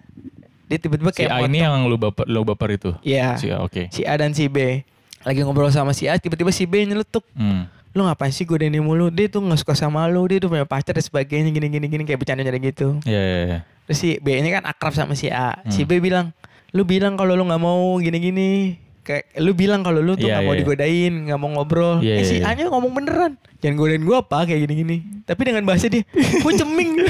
Dia 0.65 0.79
tiba-tiba 0.79 1.11
Si 1.11 1.19
kayak 1.19 1.35
A 1.35 1.43
ini 1.43 1.59
yang 1.59 1.83
lu 1.83 1.99
baper, 1.99 2.23
lu 2.25 2.47
baper 2.47 2.69
itu. 2.71 2.95
Iya. 3.03 3.35
Si 3.35 3.51
A, 3.51 3.59
oke. 3.59 3.91
Si 3.91 4.07
A 4.07 4.15
dan 4.15 4.31
si 4.31 4.47
B 4.47 4.87
lagi 5.21 5.43
ngobrol 5.43 5.67
sama 5.67 5.91
si 5.91 6.07
A, 6.07 6.15
tiba-tiba 6.15 6.47
si 6.49 6.63
B 6.63 6.81
nyeletuk. 6.81 7.27
Hmm. 7.35 7.67
Lu 7.91 8.07
ngapain 8.07 8.31
sih 8.31 8.47
godain 8.47 8.71
mulu? 8.79 9.11
Dia 9.11 9.27
tuh 9.27 9.43
gak 9.43 9.59
suka 9.59 9.75
sama 9.75 10.07
lu, 10.07 10.23
dia 10.23 10.39
tuh 10.39 10.47
punya 10.47 10.63
pacar 10.63 10.95
dan 10.95 11.03
sebagainya 11.03 11.51
gini-gini 11.51 11.91
gini 11.91 12.03
kayak 12.07 12.23
bercanda 12.23 12.47
gitu. 12.47 12.95
Iya, 13.03 13.19
iya, 13.19 13.39
iya. 13.43 13.59
Terus 13.83 13.97
si 13.99 14.09
B 14.17 14.31
ini 14.33 14.47
kan 14.47 14.63
akrab 14.63 14.95
sama 14.95 15.11
si 15.11 15.27
A. 15.27 15.59
Si 15.67 15.83
Hmm. 15.83 15.91
B 15.91 15.99
bilang, 15.99 16.31
lu 16.71 16.83
bilang 16.83 17.13
kalau 17.15 17.33
lu 17.33 17.43
nggak 17.43 17.59
mau 17.59 17.97
gini-gini. 17.97 18.77
Kayak 19.01 19.33
lu 19.37 19.51
bilang 19.51 19.81
kalau 19.81 19.97
lu 19.97 20.13
tuh 20.13 20.29
Iya, 20.29 20.37
nggak 20.37 20.41
mau 20.41 20.47
iya, 20.47 20.55
iya. 20.55 20.61
digodain, 20.61 21.13
nggak 21.25 21.39
mau 21.39 21.49
ngobrol. 21.51 21.95
Iya, 21.99 22.13
eh 22.13 22.17
iya, 22.17 22.23
si 22.23 22.35
iya. 22.37 22.47
A 22.47 22.53
nya 22.53 22.69
ngomong 22.69 22.91
beneran. 22.93 23.33
Jangan 23.57 23.75
godain 23.75 24.03
gua 24.03 24.21
apa 24.21 24.45
kayak 24.45 24.61
gini-gini. 24.63 24.97
Tapi 25.23 25.41
dengan 25.41 25.63
bahasa 25.63 25.85
dia, 25.85 26.05
gue 26.13 26.53
ceming. 26.53 27.01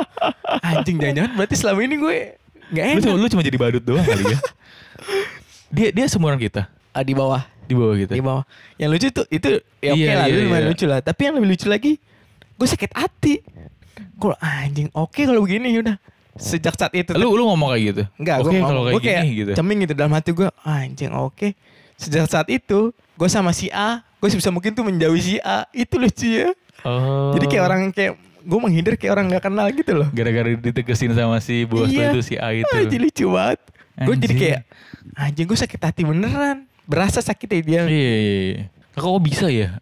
Anjing 0.68 0.96
jangan-jangan 0.96 1.30
berarti 1.34 1.54
selama 1.54 1.80
ini 1.80 1.96
gue 1.96 2.14
nggak 2.70 2.84
Lu 2.84 2.90
enak. 2.92 3.02
cuma, 3.02 3.16
lu 3.16 3.26
cuma 3.28 3.42
jadi 3.42 3.56
badut 3.56 3.82
doang 3.82 4.04
kali 4.04 4.24
ya. 4.26 4.38
Dia 5.70 5.88
dia 5.90 6.06
seumuran 6.06 6.34
kita 6.36 6.66
Ah, 6.90 7.06
di 7.06 7.14
bawah, 7.14 7.46
di 7.64 7.72
bawah 7.72 7.94
kita. 7.94 8.10
di 8.10 8.18
bawah. 8.20 8.42
Yang 8.74 8.90
lucu 8.90 9.08
tuh 9.14 9.26
itu 9.30 9.48
ya 9.78 9.94
oke 9.94 10.02
Iya, 10.02 10.12
lah, 10.12 10.26
iya, 10.26 10.34
lu 10.34 10.40
lumayan 10.44 10.60
iya. 10.60 10.70
lucu 10.74 10.84
lah. 10.84 10.98
Tapi 10.98 11.20
yang 11.22 11.34
lebih 11.38 11.48
lucu 11.54 11.66
lagi, 11.70 11.92
gue 12.52 12.66
sakit 12.66 12.90
hati. 12.92 13.34
Gue 14.18 14.34
anjing, 14.36 14.90
oke 14.90 15.20
kalau 15.22 15.40
begini 15.40 15.78
udah. 15.78 15.94
Sejak 16.38 16.78
saat 16.78 16.94
itu 16.94 17.10
Lu 17.18 17.34
lu 17.34 17.48
ngomong 17.48 17.74
kayak 17.74 17.82
gitu. 17.90 18.02
Enggak, 18.16 18.36
Oke 18.42 18.54
gue 18.54 18.60
kalau 18.62 18.82
kayak 18.86 18.94
gue 18.94 19.02
kayak 19.02 19.18
gini 19.22 19.30
gitu. 19.34 19.52
ceming 19.58 19.78
gitu 19.82 19.94
dalam 19.98 20.12
hati 20.14 20.30
gue, 20.30 20.48
anjing 20.62 21.12
oke. 21.12 21.48
Sejak 22.00 22.26
saat 22.30 22.48
itu, 22.48 22.94
gue 22.94 23.28
sama 23.28 23.52
si 23.52 23.68
A, 23.68 24.00
gue 24.16 24.28
sebisa 24.30 24.48
mungkin 24.48 24.72
tuh 24.72 24.86
menjauhi 24.86 25.20
si 25.20 25.34
A. 25.42 25.68
Itu 25.70 26.00
lucu 26.00 26.24
ya. 26.24 26.48
Oh. 26.80 27.36
Jadi 27.36 27.44
kayak 27.44 27.64
orang 27.66 27.82
kayak 27.92 28.12
gue 28.40 28.58
menghindar 28.58 28.94
kayak 28.96 29.12
orang 29.12 29.28
nggak 29.28 29.44
kenal 29.44 29.66
gitu 29.68 29.92
loh. 29.92 30.08
gara-gara 30.16 30.48
ditegesin 30.56 31.12
sama 31.12 31.44
si 31.44 31.68
bos 31.68 31.92
Iya. 31.92 32.08
itu 32.08 32.20
si 32.24 32.34
A 32.40 32.56
itu. 32.56 32.72
Anjing 32.72 33.02
lucu 33.04 33.26
banget. 33.28 33.60
Gue 34.00 34.14
jadi 34.16 34.34
kayak, 34.34 34.60
anjing 35.12 35.44
gue 35.44 35.58
sakit 35.60 35.80
hati 35.82 36.02
beneran. 36.08 36.64
Berasa 36.88 37.20
sakitnya 37.20 37.60
dia. 37.60 37.82
Iya, 37.84 37.92
iya, 38.16 38.40
iya. 38.48 38.64
Kok 38.96 39.20
bisa 39.20 39.46
ya? 39.52 39.76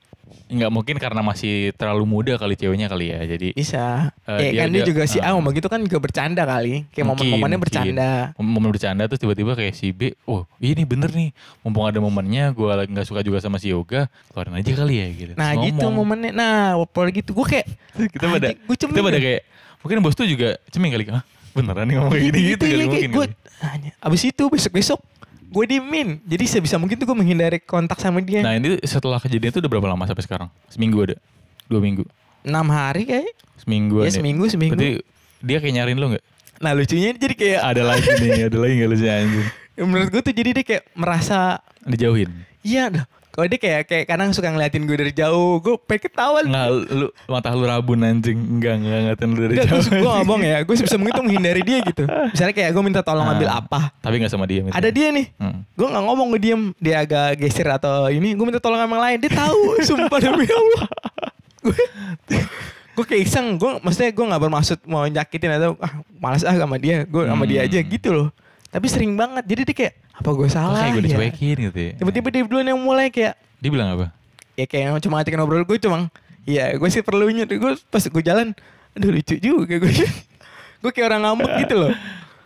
Enggak 0.49 0.71
mungkin 0.73 0.97
karena 0.97 1.21
masih 1.21 1.77
terlalu 1.77 2.05
muda 2.05 2.35
kali 2.35 2.57
ceweknya 2.57 2.89
kali 2.89 3.13
ya. 3.13 3.21
Jadi 3.23 3.53
Bisa. 3.53 4.13
Eh, 4.25 4.49
ya 4.49 4.51
dia- 4.51 4.61
kan 4.65 4.69
dia, 4.69 4.81
dia- 4.81 4.89
juga 4.89 5.03
si 5.05 5.21
A 5.21 5.37
ngomong 5.37 5.53
gitu 5.53 5.69
kan 5.69 5.81
juga 5.81 6.01
bercanda 6.01 6.43
kali. 6.43 6.89
Kayak 6.89 7.07
momen-momennya 7.13 7.59
bercanda. 7.61 8.11
momen 8.35 8.71
bercanda 8.73 9.05
terus 9.05 9.21
tiba-tiba 9.21 9.53
kayak 9.53 9.73
si 9.73 9.93
B, 9.93 10.17
oh 10.25 10.49
ini 10.59 10.83
bener 10.83 11.13
nih, 11.13 11.31
mumpung 11.61 11.85
ada 11.85 12.01
momennya, 12.01 12.51
gue 12.51 12.65
nggak 12.65 13.05
suka 13.05 13.21
juga 13.21 13.39
sama 13.39 13.61
si 13.61 13.69
Yoga, 13.69 14.09
keluarin 14.33 14.57
aja 14.57 14.73
kali 14.73 14.95
ya 14.97 15.07
gitu. 15.13 15.33
Nah 15.37 15.53
Terus 15.53 15.65
gitu 15.69 15.85
ngomong. 15.85 15.95
momennya. 16.03 16.33
Nah, 16.33 16.81
waktu 16.81 17.21
gitu 17.21 17.31
gue 17.37 17.47
kayak 17.47 17.67
kita 18.17 18.25
pada, 18.27 18.49
kita 18.57 19.01
pada 19.05 19.19
kayak, 19.21 19.43
mungkin 19.85 19.97
bos 20.01 20.17
tuh 20.17 20.25
juga 20.25 20.57
ceming 20.69 20.91
kali, 20.91 21.05
ah 21.13 21.23
beneran 21.53 21.85
nih 21.85 21.95
ngomong 21.99 22.13
kayak 22.13 22.25
gini 22.25 22.41
gitu, 22.55 22.65
ya, 22.65 22.71
kali 22.71 22.79
kayak 22.79 22.89
mungkin 22.89 23.11
gue, 23.13 23.27
kali. 23.61 23.89
abis 23.99 24.23
itu 24.25 24.43
besok-besok 24.47 25.01
gue 25.49 25.65
diemin. 25.65 26.21
Jadi 26.29 26.45
sebisa 26.45 26.77
mungkin 26.77 27.01
tuh 27.01 27.09
gue 27.09 27.17
menghindari 27.17 27.59
kontak 27.59 27.99
sama 27.99 28.21
dia. 28.21 28.45
Nah 28.45 28.55
ini 28.57 28.79
setelah 28.85 29.17
kejadian 29.17 29.51
itu 29.53 29.59
udah 29.65 29.71
berapa 29.71 29.89
lama 29.89 30.05
sampai 30.05 30.25
sekarang? 30.25 30.49
Seminggu 30.69 31.01
ada? 31.05 31.17
Dua 31.69 31.81
minggu? 31.81 32.05
enam 32.47 32.71
hari 32.71 33.05
kayak. 33.05 33.35
Seminggu 33.61 34.07
Ya 34.07 34.15
seminggu 34.15 34.45
seminggu. 34.49 34.79
Berarti 34.79 35.03
dia 35.43 35.59
kayak 35.61 35.75
nyariin 35.75 35.99
lo 35.99 36.07
gak? 36.17 36.25
Nah 36.59 36.73
lucunya 36.75 37.15
jadi 37.15 37.35
kayak 37.35 37.61
Ada 37.63 37.83
lagi 37.85 38.09
nih, 38.19 38.47
ada 38.49 38.57
lagi 38.59 38.73
gak 38.79 38.91
lucunya 38.91 39.15
anjing? 39.21 39.47
menurut 39.79 40.09
gue 40.11 40.23
tuh 40.27 40.35
jadi 40.35 40.51
dia 40.59 40.65
kayak 40.67 40.85
merasa 40.99 41.63
Dijauhin? 41.87 42.31
iya 42.67 42.91
dah. 42.91 43.07
Kalau 43.39 43.47
dia 43.47 43.61
kayak 43.61 43.83
kayak 43.87 44.05
kadang 44.05 44.35
suka 44.35 44.51
ngeliatin 44.51 44.83
gue 44.83 44.99
dari 44.99 45.15
jauh, 45.15 45.63
gue 45.63 45.79
pengen 45.81 46.11
ketawa. 46.11 46.43
Nggak, 46.43 46.67
lu 46.91 47.07
mata 47.25 47.55
lu 47.55 47.63
rabun 47.63 48.03
anjing. 48.03 48.35
Enggak, 48.35 48.75
enggak 48.77 48.99
ngeliatin 48.99 49.29
lu 49.29 49.39
dari 49.39 49.53
Enggak, 49.55 49.69
jauh. 49.71 49.83
gue, 49.95 50.11
ngomong 50.19 50.41
ya, 50.43 50.59
gue 50.61 50.75
sebisa 50.75 50.99
mungkin 50.99 51.15
tuh 51.15 51.23
menghindari 51.23 51.63
dia 51.63 51.79
gitu. 51.81 52.03
Misalnya 52.03 52.51
kayak 52.53 52.71
gue 52.75 52.83
minta 52.83 53.01
tolong 53.01 53.23
Ah, 53.23 53.33
ambil 53.33 53.47
apa. 53.49 53.95
Tapi 53.97 54.19
gak 54.19 54.27
sama 54.29 54.43
dia. 54.43 54.67
misalnya. 54.67 54.75
Ada 54.75 54.91
dia 54.91 55.09
nih, 55.09 55.27
Hmm. 55.39 55.63
gue 55.71 55.87
nggak 55.87 56.05
ngomong 56.05 56.27
gue 56.29 56.41
diem, 56.43 56.63
dia 56.77 56.97
agak 56.99 57.39
geser 57.39 57.71
atau 57.71 58.11
ini, 58.11 58.35
gue 58.35 58.43
minta 58.43 58.59
tolong 58.59 58.75
sama 58.77 58.91
yang 58.93 59.05
lain, 59.07 59.19
dia 59.21 59.31
tahu, 59.33 59.61
sumpah 59.87 60.19
demi 60.19 60.43
Allah. 60.45 60.87
Gue 61.61 61.79
gue 62.93 63.05
kayak 63.07 63.23
iseng, 63.23 63.55
gue 63.55 63.79
maksudnya 63.79 64.11
gue 64.11 64.25
nggak 64.27 64.43
bermaksud 64.43 64.79
mau 64.85 65.07
nyakitin 65.07 65.55
atau 65.55 65.79
ah 65.79 65.93
malas 66.13 66.43
ah 66.43 66.51
sama 66.53 66.75
dia, 66.77 67.07
gue 67.07 67.23
sama 67.23 67.47
dia 67.47 67.63
aja 67.63 67.79
Hmm. 67.79 67.87
gitu 67.89 68.11
loh. 68.11 68.29
Tapi 68.69 68.87
sering 68.87 69.17
banget, 69.17 69.45
jadi 69.49 69.63
dia 69.65 69.77
kayak 69.77 69.95
apa 70.19 70.31
gue 70.35 70.49
salah 70.51 70.81
kayak 70.85 70.93
gue 70.93 71.03
ya? 71.03 71.07
dicuekin 71.09 71.57
gitu 71.71 71.79
ya. 71.81 71.93
Tiba-tiba 72.03 72.29
dia 72.29 72.43
duluan 72.45 72.67
yang 72.69 72.81
mulai 72.81 73.09
kayak 73.09 73.35
Dia 73.59 73.71
bilang 73.73 73.91
apa? 73.97 74.07
ya 74.59 74.67
kayak 74.67 74.99
cuma 75.07 75.23
ngajakin 75.23 75.39
ngobrol 75.39 75.63
gue 75.63 75.79
cuma 75.79 76.11
ya 76.43 76.75
gue 76.75 76.89
sih 76.91 77.07
perlunya 77.07 77.47
gue 77.47 77.73
pas 77.95 78.03
gue 78.03 78.23
jalan 78.27 78.51
aduh 78.99 79.15
lucu 79.15 79.39
juga 79.39 79.79
gue 79.79 79.93
gue 80.83 80.91
kayak 80.91 81.07
orang 81.15 81.23
ngambek 81.23 81.53
gitu 81.63 81.75
loh 81.79 81.95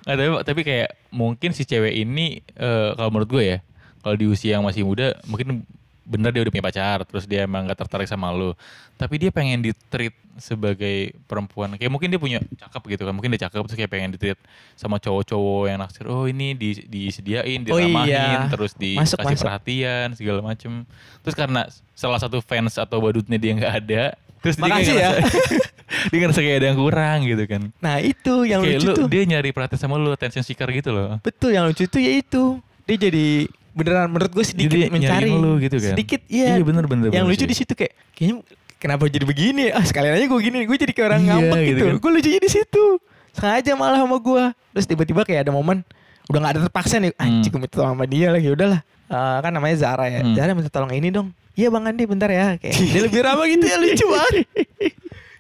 Nggak, 0.03 0.17
tapi, 0.19 0.31
tapi 0.45 0.61
kayak 0.67 0.89
mungkin 1.15 1.51
si 1.55 1.63
cewek 1.63 1.95
ini 1.95 2.43
eh, 2.59 2.91
kalau 2.99 3.09
menurut 3.15 3.31
gue 3.31 3.45
ya, 3.55 3.59
kalau 4.03 4.19
di 4.19 4.27
usia 4.27 4.59
yang 4.59 4.67
masih 4.67 4.83
muda, 4.83 5.15
mungkin 5.31 5.63
bener 6.03 6.35
dia 6.35 6.43
udah 6.43 6.53
punya 6.53 6.67
pacar, 6.67 6.99
terus 7.07 7.25
dia 7.25 7.47
emang 7.47 7.67
gak 7.67 7.79
tertarik 7.87 8.09
sama 8.11 8.29
lo. 8.31 8.59
Tapi 8.99 9.19
dia 9.19 9.31
pengen 9.31 9.63
di 9.63 9.71
treat 9.91 10.15
sebagai 10.37 11.13
perempuan. 11.27 11.77
Kayak 11.77 11.93
mungkin 11.93 12.09
dia 12.09 12.21
punya 12.21 12.39
cakep 12.41 12.83
gitu 12.97 13.03
kan, 13.05 13.13
mungkin 13.15 13.31
dia 13.35 13.47
cakep 13.47 13.61
terus 13.67 13.79
kayak 13.79 13.91
pengen 13.93 14.11
di 14.15 14.19
treat 14.19 14.39
sama 14.75 14.97
cowok-cowok 14.99 15.63
yang 15.69 15.79
naksir. 15.79 16.05
Oh 16.09 16.25
ini 16.25 16.55
di, 16.55 16.75
disediain, 16.87 17.61
Oh 17.69 17.79
diramahin, 17.79 18.09
iya. 18.09 18.49
terus 18.49 18.73
dikasih 18.75 19.19
masuk. 19.19 19.45
perhatian 19.45 20.07
segala 20.17 20.41
macem. 20.41 20.83
Terus 21.23 21.37
karena 21.37 21.67
salah 21.93 22.19
satu 22.19 22.41
fans 22.43 22.75
atau 22.77 22.99
badutnya 22.99 23.37
dia 23.37 23.53
nggak 23.55 23.75
ada, 23.85 24.03
terus 24.41 24.57
dia 24.59 24.65
Makasih 24.67 24.95
ya. 24.97 25.11
ngerasa, 25.15 25.39
dia 26.11 26.19
ngerasa 26.19 26.41
kayak 26.41 26.57
ada 26.59 26.67
yang 26.73 26.79
kurang 26.81 27.19
gitu 27.29 27.45
kan. 27.47 27.63
nah 27.79 27.97
itu 28.01 28.35
yang 28.49 28.61
kayak 28.65 28.79
lucu 28.81 28.89
lu, 28.89 28.95
tuh 28.97 29.07
dia 29.07 29.23
nyari 29.29 29.51
perhatian 29.53 29.79
sama 29.79 29.95
lu, 30.01 30.11
attention 30.11 30.43
seeker 30.43 30.67
gitu 30.73 30.91
loh. 30.91 31.21
betul 31.23 31.53
yang 31.53 31.69
lucu 31.69 31.85
tuh 31.87 32.01
ya 32.01 32.13
itu 32.19 32.59
dia 32.83 32.97
jadi 32.99 33.47
beneran 33.73 34.07
menurut 34.07 34.31
gue 34.31 34.45
sedikit 34.45 34.71
Jadi 34.71 34.89
mencari. 34.89 35.31
lu 35.31 35.57
gitu 35.59 35.77
kan? 35.77 35.93
sedikit 35.93 36.21
iya. 36.27 36.55
Iya, 36.55 36.63
bener, 36.63 36.85
bener, 36.85 37.09
yang 37.09 37.25
bener 37.25 37.33
lucu 37.33 37.45
di 37.45 37.57
situ 37.57 37.73
kayak 37.73 37.93
kayaknya 38.13 38.45
kenapa 38.77 39.03
jadi 39.07 39.25
begini? 39.25 39.71
Ah 39.71 39.81
sekalian 39.81 40.15
aja 40.15 40.27
gue 40.27 40.41
gini 40.41 40.59
gue 40.63 40.77
jadi 40.77 40.93
kayak 40.93 41.07
orang 41.09 41.21
Iya, 41.21 41.31
ngambek 41.33 41.61
gitu 41.61 41.69
gitu, 41.73 41.85
kan. 41.85 41.95
gue 41.99 42.11
lucunya 42.13 42.41
di 42.41 42.51
situ. 42.51 42.85
Sengaja 43.33 43.73
malah 43.73 43.99
sama 43.99 44.17
gue 44.17 44.45
terus 44.71 44.87
tiba-tiba 44.87 45.21
kayak 45.23 45.41
ada 45.43 45.53
momen 45.53 45.81
udah 46.29 46.39
nggak 46.39 46.53
ada 46.53 46.61
terpaksa 46.63 46.97
nih 46.97 47.11
anjing 47.17 47.49
gue 47.49 47.61
minta 47.61 47.75
tolong 47.75 47.95
sama 47.95 48.05
dia 48.05 48.29
lagi. 48.29 48.49
Udahlah. 48.49 48.81
Eh, 49.09 49.37
kan 49.41 49.51
namanya 49.51 49.77
Zara 49.77 50.07
ya. 50.07 50.21
Hmm. 50.21 50.33
Zara 50.33 50.53
minta 50.53 50.69
tolong 50.69 50.93
ini 50.93 51.09
dong. 51.09 51.33
Iya 51.53 51.69
bang 51.69 51.85
Andi 51.87 52.05
bentar 52.05 52.29
ya. 52.29 52.57
Kayak 52.57 52.77
dia 52.77 53.01
lebih 53.03 53.21
ramah 53.21 53.45
gitu 53.45 53.65
ya 53.65 53.77
lucu 53.77 54.05
banget 54.07 54.35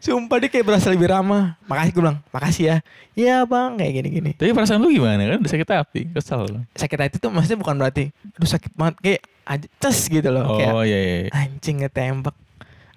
Sumpah 0.03 0.43
dia 0.43 0.51
kayak 0.51 0.67
berasa 0.67 0.91
lebih 0.91 1.15
ramah. 1.15 1.55
Makasih 1.71 1.91
gue 1.95 2.03
bilang, 2.03 2.19
makasih 2.35 2.65
ya. 2.67 2.77
Iya 3.15 3.37
bang, 3.47 3.79
kayak 3.79 3.93
gini-gini. 4.03 4.31
Tapi 4.35 4.51
perasaan 4.51 4.83
lu 4.83 4.91
gimana 4.91 5.23
kan? 5.23 5.39
Udah 5.39 5.53
sakit 5.55 5.69
hati, 5.71 6.01
kesel. 6.11 6.43
Sakit 6.75 6.99
hati 6.99 7.17
tuh 7.23 7.31
maksudnya 7.31 7.63
bukan 7.63 7.79
berarti, 7.79 8.11
aduh 8.35 8.51
sakit 8.51 8.75
banget. 8.75 8.95
Kayak 8.99 9.23
aja 9.47 9.67
ces 9.79 10.11
gitu 10.11 10.27
loh. 10.35 10.59
kayak, 10.59 10.75
Oh 10.75 10.83
iya 10.83 10.99
iya. 10.99 11.17
iya. 11.23 11.31
anjing 11.31 11.87
ngetembak. 11.87 12.35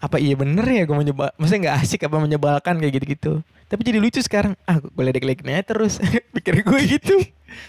Apa 0.02 0.18
iya 0.18 0.34
bener 0.34 0.66
ya 0.66 0.90
gue 0.90 0.98
menyebal, 0.98 1.30
maksudnya 1.38 1.62
gak 1.70 1.78
asik 1.86 2.10
apa 2.10 2.18
menyebalkan 2.18 2.82
kayak 2.82 2.94
gitu-gitu. 2.98 3.46
Tapi 3.70 3.82
jadi 3.86 3.98
lucu 4.02 4.18
sekarang. 4.26 4.58
Ah 4.66 4.82
gue 4.82 5.04
ledek-ledekin 5.06 5.54
aja 5.54 5.78
terus. 5.78 6.02
Pikir 6.42 6.66
gue 6.66 6.80
gitu. 6.90 7.22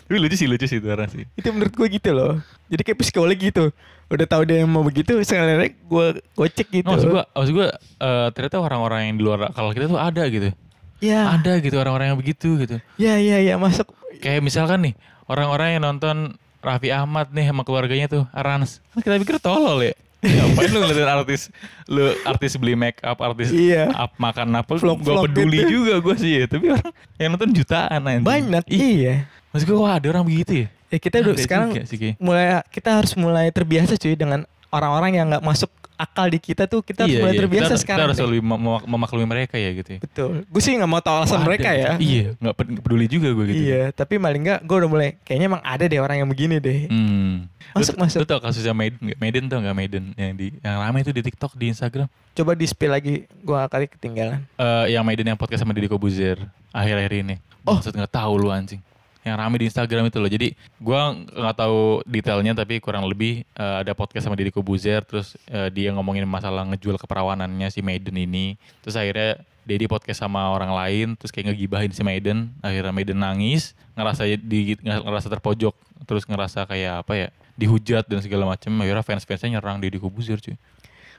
Tapi 0.08 0.16
lucu 0.16 0.32
sih 0.32 0.48
lucu 0.48 0.64
sih 0.64 0.80
itu 0.80 0.88
orang 0.88 1.12
sih. 1.12 1.28
itu 1.36 1.48
menurut 1.52 1.76
gue 1.76 1.86
gitu 1.92 2.10
loh. 2.16 2.40
Jadi 2.72 2.82
kayak 2.88 3.04
psikolog 3.04 3.36
gitu. 3.36 3.68
Udah 4.06 4.26
tahu 4.26 4.42
dia 4.46 4.62
yang 4.62 4.70
mau 4.70 4.86
begitu, 4.86 5.18
sekali 5.26 5.74
gue 5.74 6.06
gocek 6.32 6.68
gitu. 6.70 6.86
Maksud 6.86 7.10
gua, 7.10 7.26
maksud 7.26 7.52
gua 7.52 7.68
eh, 7.76 8.28
ternyata 8.30 8.56
orang-orang 8.62 9.00
yang 9.10 9.14
di 9.18 9.22
luar 9.26 9.50
kalau 9.50 9.74
kita 9.74 9.90
tuh 9.90 9.98
ada 9.98 10.22
gitu. 10.30 10.54
Ya, 10.96 11.28
Ada 11.28 11.60
gitu 11.60 11.76
orang-orang 11.76 12.14
yang 12.14 12.18
begitu 12.18 12.56
gitu. 12.56 12.80
ya, 12.96 13.20
ya, 13.20 13.36
ya 13.36 13.60
masuk. 13.60 13.84
Kayak 14.22 14.40
misalkan 14.40 14.80
nih, 14.80 14.94
orang-orang 15.28 15.76
yang 15.76 15.82
nonton 15.84 16.40
Raffi 16.64 16.88
Ahmad 16.88 17.28
nih 17.36 17.52
sama 17.52 17.62
keluarganya 17.62 18.08
tuh, 18.08 18.24
Arans. 18.32 18.80
Kan 18.96 19.04
kita 19.04 19.20
pikir 19.20 19.36
tolol 19.36 19.84
ya. 19.84 19.94
Ngapain 20.24 20.72
lu 20.72 20.80
ngeliatin 20.80 21.06
artis 21.06 21.52
lu 21.86 22.02
artis 22.24 22.56
beli 22.56 22.72
make 22.74 22.98
up, 23.04 23.20
artis 23.20 23.52
Iya. 23.52 23.92
up, 23.92 24.16
makan 24.16 24.56
apa 24.56 24.74
Vlog-vlog 24.74 25.04
gua 25.04 25.24
peduli 25.28 25.62
gitu. 25.62 25.84
juga 25.84 26.00
gua 26.00 26.16
sih 26.16 26.40
ya. 26.40 26.44
Tapi 26.48 26.64
orang 26.72 26.90
yang 27.20 27.28
nonton 27.36 27.50
jutaan 27.52 28.00
anjing. 28.00 28.24
Banyak, 28.26 28.64
Ih, 28.72 28.82
iya. 29.04 29.14
Maksud 29.52 29.66
gua 29.68 29.78
wah 29.84 29.92
ada 30.00 30.06
orang 30.10 30.24
begitu 30.24 30.64
ya. 30.64 30.68
Ya 30.86 30.98
kita 30.98 31.16
udah 31.18 31.34
sekarang 31.34 31.68
juga 31.74 32.14
mulai 32.18 32.62
kita 32.70 32.90
harus 32.94 33.12
mulai 33.14 33.50
terbiasa 33.50 33.98
cuy 33.98 34.14
dengan 34.14 34.46
orang-orang 34.70 35.12
yang 35.14 35.26
nggak 35.28 35.42
masuk 35.42 35.70
akal 35.96 36.28
di 36.28 36.36
kita 36.36 36.68
tuh 36.68 36.84
kita 36.84 37.08
harus 37.08 37.16
Iya, 37.16 37.20
mulai 37.24 37.32
iya. 37.32 37.40
terbiasa 37.40 37.72
kita, 37.72 37.80
sekarang. 37.80 37.98
Kita 38.04 38.08
harus 38.12 38.20
lebih 38.28 38.42
mem- 38.44 38.60
mem- 38.60 38.84
memaklumi 38.84 39.24
mereka 39.24 39.56
ya 39.56 39.70
gitu 39.72 39.96
ya. 39.96 40.00
Betul. 40.04 40.44
Gue 40.44 40.60
sih 40.60 40.76
nggak 40.76 40.90
mau 40.92 41.00
tahu 41.00 41.24
alasan 41.24 41.40
Ada, 41.40 41.46
mereka 41.48 41.68
ya. 41.72 41.90
Iya, 41.96 42.36
nggak 42.36 42.54
ped- 42.54 42.70
nggak 42.76 42.84
peduli 42.84 43.06
juga 43.08 43.28
gue 43.32 43.44
gitu. 43.48 43.62
Iya, 43.64 43.82
tapi 43.96 44.20
paling 44.20 44.42
nggak 44.44 44.60
gue 44.60 44.76
udah 44.76 44.90
mulai 44.92 45.08
kayaknya 45.24 45.46
emang 45.48 45.62
ada 45.64 45.84
deh 45.88 45.96
orang 45.96 46.16
yang 46.20 46.28
begini 46.28 46.60
deh. 46.60 46.92
Hmm. 46.92 47.48
Masuk, 47.72 47.96
lu, 47.96 48.04
masuk. 48.04 48.18
Lu 48.20 48.26
tau 48.28 48.40
kasusnya 48.44 48.76
Maiden 48.76 49.00
nggak? 49.00 49.18
Maiden 49.18 49.42
tau 49.48 49.58
nggak 49.64 49.76
Maiden 49.76 50.04
yang 50.14 50.32
di 50.36 50.46
yang 50.60 50.76
ramai 50.76 51.00
itu 51.00 51.12
di 51.16 51.22
TikTok 51.24 51.56
di 51.56 51.66
Instagram? 51.72 52.06
Coba 52.36 52.52
di 52.52 52.66
spill 52.68 52.92
lagi, 52.92 53.14
gue 53.24 53.60
kali 53.72 53.88
ketinggalan. 53.88 54.44
Eh 54.52 54.92
yang 54.92 55.00
Maiden 55.00 55.32
yang 55.32 55.40
podcast 55.40 55.64
sama 55.64 55.72
Deddy 55.72 55.88
Kobuzer 55.88 56.36
akhir-akhir 56.76 57.24
ini. 57.24 57.40
Oh. 57.64 57.80
Maksud 57.80 57.96
nggak 57.96 58.12
tahu 58.12 58.32
lu 58.36 58.52
anjing. 58.52 58.84
Yang 59.26 59.36
rame 59.42 59.56
di 59.58 59.66
Instagram 59.66 60.04
itu 60.06 60.18
loh. 60.22 60.30
Jadi 60.30 60.48
gua 60.78 61.10
nggak 61.18 61.56
tahu 61.58 62.06
detailnya 62.06 62.54
tapi 62.54 62.78
kurang 62.78 63.10
lebih 63.10 63.42
eh, 63.42 63.76
ada 63.82 63.90
podcast 63.98 64.30
sama 64.30 64.38
Deddy 64.38 64.54
Kobuzer 64.54 65.02
terus 65.02 65.34
eh, 65.50 65.66
dia 65.74 65.90
ngomongin 65.90 66.22
masalah 66.30 66.62
ngejual 66.70 66.94
keperawanannya 67.02 67.66
si 67.74 67.82
Maiden 67.82 68.14
ini. 68.14 68.54
Terus 68.86 68.94
akhirnya 68.94 69.42
Deddy 69.66 69.90
podcast 69.90 70.22
sama 70.22 70.46
orang 70.54 70.70
lain 70.70 71.18
terus 71.18 71.34
kayak 71.34 71.50
ngegibahin 71.50 71.90
si 71.90 72.06
Maiden. 72.06 72.54
Akhirnya 72.62 72.94
Maiden 72.94 73.18
nangis, 73.18 73.74
ngerasa 73.98 74.30
di 74.38 74.78
ngerasa 74.78 75.26
terpojok, 75.26 75.74
terus 76.06 76.22
ngerasa 76.22 76.62
kayak 76.70 77.02
apa 77.02 77.14
ya? 77.18 77.28
dihujat 77.56 78.04
dan 78.04 78.20
segala 78.20 78.44
macam 78.44 78.68
akhirnya 78.84 79.00
fans-fansnya 79.00 79.56
nyerang 79.56 79.80
Deddy 79.80 79.96
Kobuzer 79.96 80.36
cuy. 80.44 80.60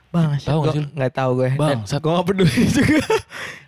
Bang, 0.08 0.38
Tahu 0.40 0.58
nggak 0.64 0.72
sih 0.72 0.84
nggak 0.96 1.12
tahu 1.12 1.30
gue. 1.44 1.50
Bang, 1.58 1.84
Dan 1.84 1.98
gue 2.00 2.12
nggak 2.14 2.26
peduli 2.30 2.62
juga. 2.78 3.02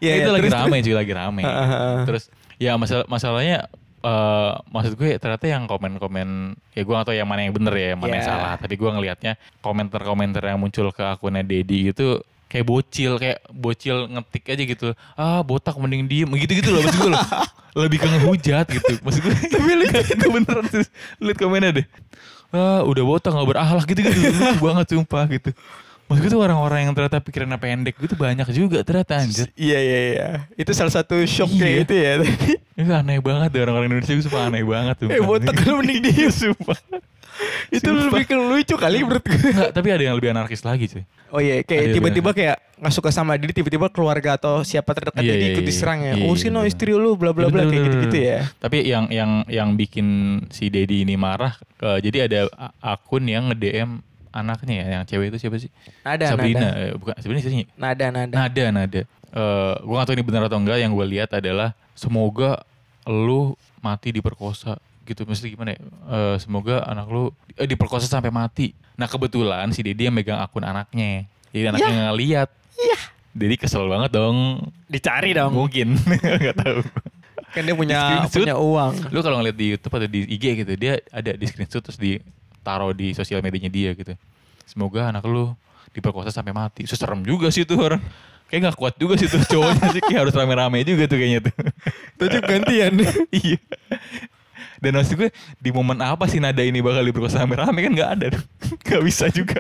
Ya, 0.00 0.12
itu 0.16 0.30
ya, 0.30 0.32
lagi 0.32 0.48
terus- 0.48 0.54
rame 0.56 0.76
cuy, 0.80 0.94
lagi 0.96 1.12
rame. 1.12 1.42
Ah, 1.44 1.50
ah, 1.50 1.72
ah. 1.74 1.98
Terus 2.08 2.30
ya 2.56 2.78
masalah 2.78 3.04
masalahnya 3.10 3.68
eh 4.00 4.52
maksud 4.66 4.96
gue 4.96 5.16
ternyata 5.16 5.44
yang 5.44 5.64
komen-komen 5.64 6.28
ya 6.72 6.82
gue 6.82 6.94
gak 6.94 7.06
tahu 7.06 7.16
yang 7.16 7.28
mana 7.28 7.44
yang 7.44 7.52
bener 7.52 7.74
ya, 7.74 7.86
yang 7.92 8.00
mana 8.00 8.16
yang 8.16 8.24
Ya. 8.24 8.30
salah. 8.30 8.52
Tapi 8.56 8.74
gue 8.74 8.88
ngelihatnya 8.88 9.32
komentar-komentar 9.60 10.40
yang 10.42 10.56
muncul 10.56 10.88
ke 10.88 11.04
akunnya 11.04 11.40
Dedi 11.40 11.88
itu 11.88 12.18
kayak 12.46 12.66
bocil, 12.66 13.14
kayak 13.14 13.44
bocil 13.46 14.08
ngetik 14.08 14.44
aja 14.48 14.62
gitu. 14.64 14.88
Ah, 15.14 15.40
botak 15.40 15.76
mending 15.76 16.04
diem, 16.04 16.26
gitu-gitu 16.26 16.68
loh 16.68 16.80
maksud 16.80 16.98
gue 16.98 17.10
loh. 17.12 17.22
Lebih 17.80 17.98
ke 17.98 18.06
ngehujat 18.08 18.66
gitu. 18.66 18.92
Maksud 18.98 19.20
gue 19.20 19.34
tapi 19.54 19.70
lu 19.78 19.84
itu 19.86 20.26
beneran 20.26 20.66
terus 20.66 20.88
lihat 21.20 21.36
komennya 21.36 21.70
deh. 21.78 21.86
Ah, 22.50 22.82
udah 22.82 23.04
botak 23.04 23.30
gak 23.30 23.46
berakhlak 23.46 23.86
gitu-gitu. 23.86 24.18
Lucu 24.26 24.58
banget 24.58 24.86
sumpah 24.90 25.24
gitu. 25.28 25.50
Maksud 26.10 26.20
gue 26.20 26.32
tuh 26.32 26.42
orang-orang 26.42 26.78
yang 26.82 26.92
ternyata 26.92 27.18
pikirannya 27.18 27.54
pendek 27.54 27.94
gitu 27.96 28.14
banyak 28.14 28.42
juga 28.50 28.82
ternyata 28.82 29.14
anjir. 29.16 29.46
Iya 29.54 29.78
iya 29.78 29.98
iya. 30.04 30.26
Itu 30.52 30.74
salah 30.74 30.90
satu 30.90 31.14
shocknya 31.22 31.62
Iya. 31.64 31.78
itu 31.80 31.94
ya. 31.94 32.12
tadi. 32.18 32.32
Itu 32.80 32.90
aneh 32.90 33.20
banget 33.20 33.48
deh 33.48 33.60
orang-orang 33.60 33.86
Indonesia 33.88 34.10
itu 34.10 34.24
sumpah 34.24 34.42
aneh 34.42 34.60
banget 34.60 34.96
tuh. 34.98 35.08
Eh 35.08 35.20
botak 35.20 35.54
lu 35.62 35.78
mending 35.78 36.00
diem. 36.06 36.28
sumpah. 36.28 36.74
itu 37.70 37.80
Sumpah. 37.80 38.10
lebih 38.10 38.24
ke 38.26 38.34
lucu 38.34 38.74
kali 38.74 39.00
menurut 39.00 39.22
gue. 39.22 39.32
Enggak, 39.32 39.70
tapi 39.70 39.88
ada 39.88 40.02
yang 40.02 40.12
lebih 40.12 40.28
anarkis 40.28 40.60
lagi 40.60 40.84
cuy. 40.86 41.04
Oh 41.30 41.38
iya, 41.38 41.62
kayak 41.62 41.94
tiba-tiba 41.94 42.30
kayak 42.32 42.56
nggak 42.76 42.90
suka 42.90 43.08
sama 43.08 43.38
dia, 43.38 43.48
tiba-tiba 43.48 43.86
keluarga 43.86 44.34
atau 44.34 44.60
siapa 44.60 44.90
terdekat 44.90 45.22
Iya, 45.22 45.30
dia 45.30 45.38
iya, 45.38 45.48
ikut 45.54 45.62
iya. 45.62 45.68
diserang 45.68 45.98
ya. 46.02 46.12
Iya, 46.18 46.24
Oh 46.26 46.34
sih 46.34 46.48
no 46.48 46.60
bener. 46.60 46.68
istri 46.68 46.90
lu 46.90 47.14
bla 47.14 47.30
bla 47.30 47.46
bla 47.46 47.64
kayak 47.64 47.80
gitu-gitu 47.86 48.18
ya. 48.18 48.38
Tapi 48.56 48.82
yang 48.82 49.08
yang 49.08 49.30
yang 49.46 49.68
bikin 49.72 50.06
si 50.48 50.68
Dedi 50.68 51.00
ini 51.00 51.14
marah, 51.14 51.54
eh, 51.78 51.98
jadi 52.02 52.26
ada 52.26 52.40
akun 52.78 53.24
yang 53.24 53.48
nge-DM 53.48 54.02
anaknya 54.30 54.74
ya, 54.80 54.86
yang 54.98 55.04
cewek 55.06 55.34
itu 55.34 55.38
siapa 55.42 55.56
sih? 55.58 55.70
Nada 56.02 56.24
Sabrina, 56.30 56.60
nada. 56.60 56.78
eh, 56.78 56.92
bukan 56.94 57.14
Sabrina 57.18 57.40
sih. 57.42 57.66
Nada 57.74 58.06
nada. 58.14 58.34
Nada, 58.34 58.64
nada. 58.70 59.00
Eh, 59.30 59.74
gua 59.86 60.02
gak 60.02 60.06
tahu 60.10 60.14
ini 60.18 60.24
benar 60.26 60.42
atau 60.46 60.58
enggak, 60.58 60.78
yang 60.78 60.90
gue 60.90 61.06
lihat 61.06 61.30
adalah 61.34 61.70
semoga 61.94 62.62
lu 63.06 63.54
mati 63.78 64.10
diperkosa 64.10 64.76
gitu 65.04 65.26
mesti 65.26 65.50
gimana 65.50 65.74
ya? 65.74 65.80
Eh, 65.82 66.36
semoga 66.38 66.82
anak 66.86 67.06
lu 67.10 67.30
eh, 67.54 67.66
diperkosa 67.66 68.06
sampai 68.06 68.30
mati. 68.30 68.70
Nah 68.94 69.06
kebetulan 69.06 69.70
si 69.70 69.80
Dedi 69.82 70.06
yang 70.06 70.14
megang 70.14 70.38
akun 70.38 70.62
anaknya, 70.62 71.26
jadi 71.50 71.70
anaknya 71.70 71.90
nggak 71.90 72.08
ngeliat. 72.14 72.48
Iya. 72.76 72.98
Dedi 73.30 73.54
kesel 73.54 73.86
banget 73.86 74.10
dong. 74.10 74.58
Dicari 74.90 75.30
dong. 75.30 75.54
Mungkin 75.54 75.94
nggak 76.42 76.56
tahu. 76.58 76.78
Kan 77.50 77.62
dia 77.66 77.74
punya 77.74 77.98
punya 78.30 78.54
uang. 78.54 79.10
Lu 79.10 79.22
kalau 79.22 79.42
ngeliat 79.42 79.56
di 79.58 79.74
YouTube 79.74 79.90
atau 79.90 80.06
di 80.06 80.22
IG 80.26 80.62
gitu, 80.62 80.72
dia 80.78 81.02
ada 81.10 81.34
di 81.34 81.44
screenshot 81.46 81.82
terus 81.82 81.98
ditaruh 82.60 82.92
di 82.92 83.10
sosial 83.10 83.40
medianya 83.40 83.66
dia 83.66 83.90
gitu. 83.92 84.12
Semoga 84.62 85.08
anak 85.08 85.24
lu 85.24 85.56
diperkosa 85.90 86.28
sampai 86.28 86.52
mati. 86.52 86.84
Seserem 86.84 87.24
juga 87.24 87.48
sih 87.48 87.64
tuh 87.64 87.80
orang. 87.80 88.02
Kayak 88.46 88.68
gak 88.68 88.76
kuat 88.76 88.94
juga 88.94 89.14
sih 89.14 89.26
tuh 89.26 89.40
cowoknya 89.40 89.86
sih. 89.90 90.02
Kayak 90.02 90.20
harus 90.24 90.34
rame-rame 90.34 90.82
juga 90.82 91.06
tuh 91.06 91.16
kayaknya 91.16 91.40
tuh. 91.46 91.54
Tujuh 92.18 92.40
gantian. 92.42 92.92
iya. 93.32 93.58
Dan 94.76 94.96
maksud 94.96 95.14
gue 95.14 95.28
di 95.56 95.70
momen 95.70 95.96
apa 95.98 96.24
sih 96.24 96.38
nada 96.38 96.60
ini 96.60 96.80
bakal 96.80 97.00
diperkosa 97.00 97.42
rame-rame 97.42 97.80
kan 97.80 97.92
gak 97.94 98.10
ada. 98.12 98.26
gak 98.86 99.02
bisa 99.02 99.30
juga. 99.30 99.58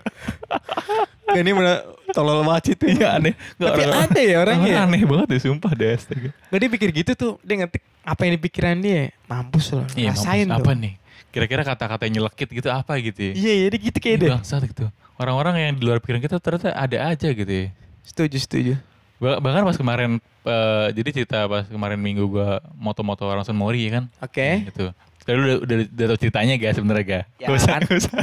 Ini 1.30 1.50
mana 1.50 1.82
tolol 2.10 2.42
banget 2.42 2.74
itu. 2.74 2.98
Iya 2.98 3.14
aneh. 3.16 3.34
Nggak, 3.56 3.70
Tapi 3.70 3.80
orang- 3.80 4.02
ada 4.04 4.20
ya 4.20 4.36
orangnya. 4.38 4.72
orang 4.76 4.90
Aneh 4.90 5.02
banget 5.06 5.26
deh 5.30 5.40
sumpah 5.40 5.72
deh 5.72 5.88
astaga. 5.94 6.30
Gak 6.34 6.58
dia 6.58 6.68
pikir 6.68 6.88
gitu 6.92 7.12
tuh, 7.14 7.32
dia 7.40 7.54
ngetik 7.56 7.82
apa 8.02 8.20
yang 8.26 8.32
di 8.34 8.42
pikiran 8.42 8.76
dia. 8.78 9.14
Mampus 9.24 9.70
loh, 9.70 9.86
Iya, 9.94 10.10
rasain 10.12 10.44
mampus. 10.44 10.58
tuh. 10.58 10.66
apa 10.66 10.72
nih? 10.74 10.92
Kira-kira 11.30 11.62
kata-kata 11.62 12.04
yang 12.04 12.14
nyelekit 12.18 12.48
gitu 12.48 12.68
apa 12.68 12.98
gitu 12.98 13.30
ya? 13.30 13.32
Iya, 13.32 13.52
iya 13.54 13.66
dia 13.68 13.80
gitu 13.80 13.98
kayak 13.98 14.16
deh. 14.18 14.30
bangsat 14.32 14.62
gitu. 14.66 14.86
Orang-orang 15.14 15.54
yang 15.60 15.72
di 15.74 15.82
luar 15.82 15.98
pikiran 15.98 16.18
kita 16.18 16.36
ternyata 16.36 16.72
ada 16.72 16.98
aja 17.06 17.28
gitu 17.28 17.46
ya. 17.46 17.66
Setuju, 18.02 18.36
setuju. 18.36 18.72
Bah- 19.16 19.36
Bahkan 19.36 19.62
pas 19.62 19.76
kemarin, 19.76 20.16
eh, 20.42 20.86
jadi 20.92 21.08
cerita 21.12 21.44
pas 21.44 21.64
kemarin 21.64 21.96
minggu 21.96 22.24
gua 22.26 22.58
moto-moto 22.72 23.22
orang 23.22 23.44
Sun 23.44 23.54
Mori 23.54 23.86
ya 23.86 24.00
kan. 24.00 24.04
Oke. 24.18 24.66
Gitu. 24.66 24.90
Sekarang 25.20 25.40
udah, 25.44 25.56
udah, 25.60 25.76
udah 25.86 26.06
tau 26.08 26.18
ceritanya 26.18 26.52
gak 26.56 26.72
sebenarnya 26.72 27.04
gak? 27.04 27.24
Ya 27.36 27.46
Gak 27.46 27.56
usah, 27.60 27.70
kan? 27.70 27.80
gak 27.84 27.98
usah. 28.00 28.14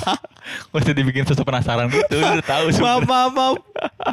Gak 0.68 0.80
usah 0.80 0.92
dibikin 0.92 1.24
sosok 1.24 1.42
penasaran 1.42 1.88
gitu, 1.88 2.16
udah 2.20 2.44
tahu 2.44 2.64
Maaf, 2.68 2.76
sebenarnya. 2.76 3.08
maaf, 3.08 3.30
maaf. 3.32 3.56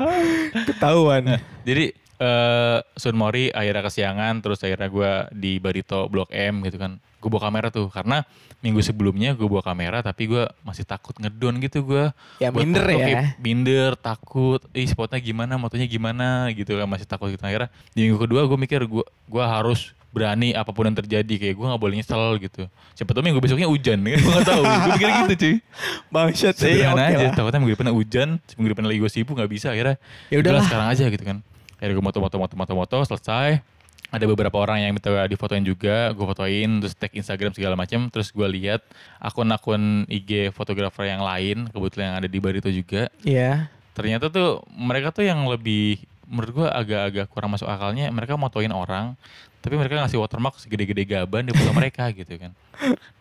Ketahuan. 0.71 1.21
Nah, 1.25 1.39
jadi 1.63 1.91
eh 2.15 2.79
Sun 2.95 3.15
Mori 3.15 3.51
akhirnya 3.51 3.83
kesiangan 3.83 4.39
terus 4.39 4.63
akhirnya 4.63 4.87
gua 4.87 5.11
di 5.31 5.59
Barito 5.59 6.07
Blok 6.07 6.31
M 6.31 6.63
gitu 6.63 6.77
kan. 6.77 6.97
Gue 7.19 7.33
bawa 7.33 7.49
kamera 7.49 7.73
tuh 7.73 7.89
karena 7.89 8.21
minggu 8.61 8.85
sebelumnya 8.85 9.33
gue 9.33 9.49
bawa 9.49 9.65
kamera 9.65 10.05
tapi 10.05 10.29
gua 10.29 10.45
masih 10.61 10.85
takut 10.85 11.17
ngedon 11.17 11.57
gitu 11.59 11.81
gua. 11.81 12.13
Ya, 12.37 12.53
Buat 12.53 12.61
minder 12.61 12.83
foto 12.85 12.93
ya. 12.93 13.01
kayak 13.01 13.21
Minder, 13.41 13.91
takut, 13.97 14.61
ih 14.71 14.85
spotnya 14.85 15.17
gimana, 15.17 15.57
motonya 15.57 15.89
gimana 15.89 16.53
gitu 16.53 16.77
kan 16.77 16.85
masih 16.85 17.09
takut 17.09 17.33
gitu. 17.33 17.41
Akhirnya 17.41 17.67
di 17.91 18.05
minggu 18.05 18.21
kedua 18.21 18.45
gue 18.45 18.57
mikir 18.57 18.85
gua 18.85 19.05
gua 19.25 19.45
harus 19.49 19.91
berani 20.15 20.55
apa 20.55 20.71
pun 20.71 20.87
yang 20.87 20.95
terjadi 20.95 21.27
kayak 21.35 21.55
gue 21.59 21.65
nggak 21.67 21.81
boleh 21.81 21.95
nyesel 21.99 22.39
gitu. 22.39 22.71
Siapa 22.95 23.11
tahu 23.11 23.19
minggu 23.19 23.43
besoknya 23.43 23.67
hujan 23.67 23.99
kan 24.05 24.15
gue 24.15 24.31
nggak 24.31 24.47
tahu. 24.47 24.61
gue 24.63 24.89
mikir 24.95 25.07
gitu 25.11 25.33
cuy. 25.35 25.55
Bangsat. 26.13 26.55
Iya, 26.55 26.61
Sederhana 26.61 26.93
oke 26.95 27.09
aja. 27.11 27.17
lah. 27.19 27.33
Takutnya 27.35 27.59
minggu 27.59 27.73
depan 27.75 27.89
hujan, 27.91 28.29
minggu 28.55 28.69
depan 28.71 28.85
lagi 28.87 28.99
gue 29.03 29.11
sibuk 29.11 29.35
nggak 29.35 29.51
bisa 29.51 29.67
akhirnya. 29.75 29.99
Ya 30.31 30.37
udahlah. 30.39 30.63
sekarang 30.63 30.87
aja 30.87 31.05
gitu 31.09 31.25
kan. 31.25 31.37
Akhirnya 31.85 32.01
gue 32.01 32.05
moto 32.09 32.17
moto 32.17 32.35
moto 32.41 32.55
moto 32.57 32.73
moto 32.73 32.97
selesai. 33.05 33.61
Ada 34.09 34.25
beberapa 34.25 34.57
orang 34.57 34.81
yang 34.81 34.97
minta 34.97 35.13
difotoin 35.29 35.61
juga, 35.61 36.09
gue 36.17 36.25
fotoin, 36.25 36.81
terus 36.81 36.97
tag 36.97 37.13
Instagram 37.13 37.53
segala 37.53 37.77
macam, 37.77 38.09
terus 38.09 38.33
gue 38.33 38.47
lihat 38.57 38.81
akun-akun 39.21 40.09
IG 40.09 40.49
fotografer 40.49 41.13
yang 41.13 41.21
lain, 41.21 41.69
kebetulan 41.69 42.09
yang 42.09 42.17
ada 42.23 42.29
di 42.29 42.39
Barito 42.41 42.69
juga. 42.73 43.13
Iya. 43.21 43.69
Ternyata 43.93 44.33
tuh 44.33 44.65
mereka 44.73 45.13
tuh 45.13 45.29
yang 45.29 45.45
lebih 45.45 46.01
menurut 46.25 46.51
gua 46.53 46.67
agak-agak 46.73 47.29
kurang 47.29 47.53
masuk 47.53 47.69
akalnya 47.69 48.09
mereka 48.09 48.33
motoin 48.33 48.73
orang 48.73 49.13
tapi 49.61 49.77
mereka 49.81 49.97
ngasih 50.01 50.21
watermark 50.21 50.57
segede-gede 50.61 51.05
gaban 51.05 51.45
di 51.45 51.53
foto 51.53 51.73
mereka 51.73 52.09
gitu 52.17 52.37
kan 52.37 52.53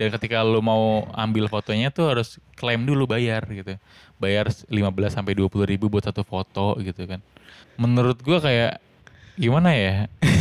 dan 0.01 0.09
ketika 0.13 0.41
lu 0.45 0.61
mau 0.65 1.09
ambil 1.13 1.49
fotonya 1.49 1.93
tuh 1.93 2.17
harus 2.17 2.41
klaim 2.57 2.85
dulu 2.85 3.05
bayar 3.09 3.45
gitu 3.49 3.77
bayar 4.17 4.49
15 4.49 4.73
sampai 5.13 5.37
20 5.37 5.53
ribu 5.69 5.93
buat 5.93 6.05
satu 6.05 6.25
foto 6.25 6.77
gitu 6.81 7.05
kan 7.05 7.21
menurut 7.77 8.19
gua 8.19 8.39
kayak 8.39 8.79
gimana 9.35 9.71
ya 9.71 9.95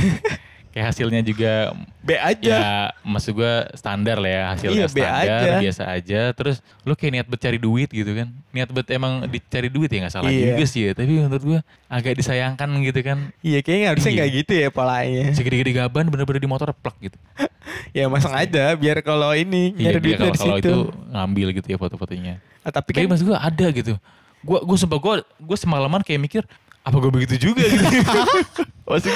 kayak 0.69 0.89
hasilnya 0.89 1.21
juga 1.21 1.69
B 2.01 2.13
aja. 2.13 2.49
ya 2.51 2.65
maksud 2.99 3.33
gua 3.33 3.69
standar 3.71 4.17
lah 4.17 4.25
ya 4.25 4.33
Iya, 4.33 4.47
hasilnya 4.49 4.85
be 4.87 4.99
standar 4.99 5.21
aja. 5.45 5.59
biasa 5.61 5.83
aja 5.87 6.21
terus 6.31 6.55
lu 6.81 6.93
kayak 6.93 7.11
niat 7.13 7.27
bercari 7.27 7.57
duit 7.57 7.85
gitu 7.87 8.09
kan 8.11 8.33
niat 8.49 8.67
bet 8.67 8.89
emang 8.89 9.21
dicari 9.27 9.69
duit 9.69 9.85
ya 9.87 10.01
nggak 10.01 10.11
salah 10.11 10.27
Iya. 10.27 10.49
juga 10.51 10.65
sih 10.65 10.81
ya 10.83 10.91
tapi 10.91 11.13
menurut 11.15 11.43
gua 11.43 11.59
agak 11.85 12.13
disayangkan 12.15 12.69
gitu 12.81 12.99
kan 13.01 13.17
Iya 13.39 13.59
kayaknya 13.59 13.87
harusnya 13.87 14.09
Iya. 14.09 14.17
nggak 14.17 14.29
gitu 14.35 14.53
ya 14.55 14.67
polanya. 14.69 15.23
segede-gede 15.31 15.71
gaban 15.75 16.05
bener-bener 16.07 16.41
di 16.41 16.49
motor 16.49 16.69
plak 16.71 16.97
gitu 16.99 17.17
ya 17.97 18.09
masang 18.09 18.33
aja 18.33 18.73
biar 18.73 18.97
kalau 18.99 19.29
ini 19.31 19.73
iya 19.73 19.93
nyari 19.93 19.99
duit 20.01 20.17
kalau 20.17 20.25
dari 20.27 20.39
kalau 20.39 20.57
situ. 20.57 20.65
itu 20.65 20.73
ngambil 21.11 21.47
gitu 21.53 21.67
ya 21.67 21.77
foto-fotonya 21.77 22.35
Ah, 22.61 22.71
tapi 22.71 22.89
tapi 22.89 23.05
kan 23.05 23.11
maksud 23.11 23.25
gua 23.27 23.37
ada 23.39 23.67
gitu 23.69 23.93
gua 24.41 24.59
gua 24.59 24.73
sumpah 24.75 24.97
gua 24.97 25.13
gua 25.37 25.53
semalaman 25.55 26.01
kayak 26.01 26.17
mikir 26.19 26.43
apa 26.83 26.95
gue 26.99 27.11
begitu 27.11 27.35
juga 27.49 27.63
gitu 27.63 27.83
maksud 28.87 29.15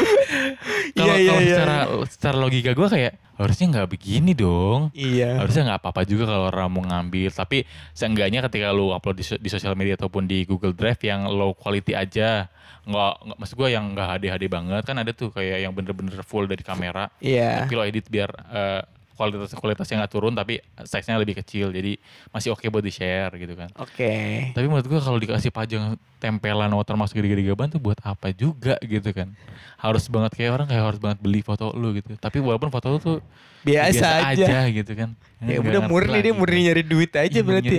kalau 0.96 1.14
Iya, 1.14 1.20
iya, 1.20 1.28
kalau 1.28 1.42
iya. 1.44 1.50
secara 1.52 1.76
secara 2.08 2.36
logika 2.40 2.72
gua 2.72 2.88
kayak 2.88 3.14
harusnya 3.36 3.66
nggak 3.70 3.90
begini 3.92 4.32
dong 4.34 4.90
iya. 4.96 5.38
harusnya 5.38 5.68
nggak 5.68 5.80
apa-apa 5.84 6.02
juga 6.08 6.24
kalau 6.26 6.48
orang 6.50 6.72
mau 6.72 6.82
ngambil 6.82 7.30
tapi 7.30 7.68
seenggaknya 7.92 8.40
ketika 8.48 8.72
lu 8.72 8.96
upload 8.96 9.20
di, 9.20 9.26
di 9.38 9.50
sosial 9.52 9.76
media 9.76 10.00
ataupun 10.00 10.26
di 10.26 10.48
Google 10.48 10.72
Drive 10.74 11.04
yang 11.04 11.28
low 11.28 11.52
quality 11.54 11.94
aja 11.94 12.48
nggak 12.88 13.14
nggak 13.28 13.38
maksud 13.38 13.56
gue 13.60 13.70
yang 13.70 13.92
nggak 13.92 14.08
HD 14.08 14.24
HD 14.32 14.44
banget 14.48 14.82
kan 14.88 14.96
ada 14.96 15.12
tuh 15.12 15.30
kayak 15.30 15.68
yang 15.68 15.76
bener-bener 15.76 16.24
full 16.24 16.48
dari 16.48 16.64
kamera 16.64 17.12
Iya. 17.20 17.68
tapi 17.68 17.76
lo 17.76 17.84
edit 17.84 18.08
biar 18.08 18.32
eh, 18.32 18.82
kualitas 19.18 19.52
kualitasnya 19.52 20.00
nggak 20.00 20.14
turun 20.14 20.32
tapi 20.32 20.62
size 20.86 21.10
nya 21.10 21.18
lebih 21.18 21.36
kecil 21.36 21.74
jadi 21.74 21.98
masih 22.30 22.54
oke 22.54 22.62
buat 22.70 22.86
di 22.86 22.94
share 22.94 23.34
gitu 23.34 23.58
kan 23.58 23.68
Oke. 23.76 24.14
tapi 24.54 24.66
menurut 24.70 24.86
gua 24.86 25.02
kalau 25.02 25.18
dikasih 25.18 25.50
pajang 25.50 25.98
tempelan 26.22 26.70
watermark 26.70 27.10
gede-gede 27.10 27.42
gaban 27.44 27.68
tuh 27.68 27.82
buat 27.82 27.98
apa 28.00 28.30
juga 28.32 28.78
gitu 28.80 29.10
kan 29.10 29.34
harus 29.76 30.06
banget 30.06 30.38
kayak 30.38 30.52
orang 30.54 30.68
kayak 30.70 30.84
harus 30.86 31.02
banget 31.02 31.18
beli 31.18 31.42
foto 31.42 31.74
lu 31.74 31.98
gitu 31.98 32.14
tapi 32.16 32.38
walaupun 32.38 32.70
foto 32.70 32.88
lu 32.88 33.00
tuh 33.02 33.18
Biasa, 33.66 34.32
aja. 34.32 34.70
gitu 34.70 34.94
kan 34.96 35.18
Ya 35.44 35.60
udah 35.60 35.90
murni 35.90 36.22
dia 36.22 36.32
murni 36.32 36.70
nyari 36.70 36.86
duit 36.86 37.12
aja 37.12 37.28
Iya, 37.28 37.44
berarti. 37.44 37.78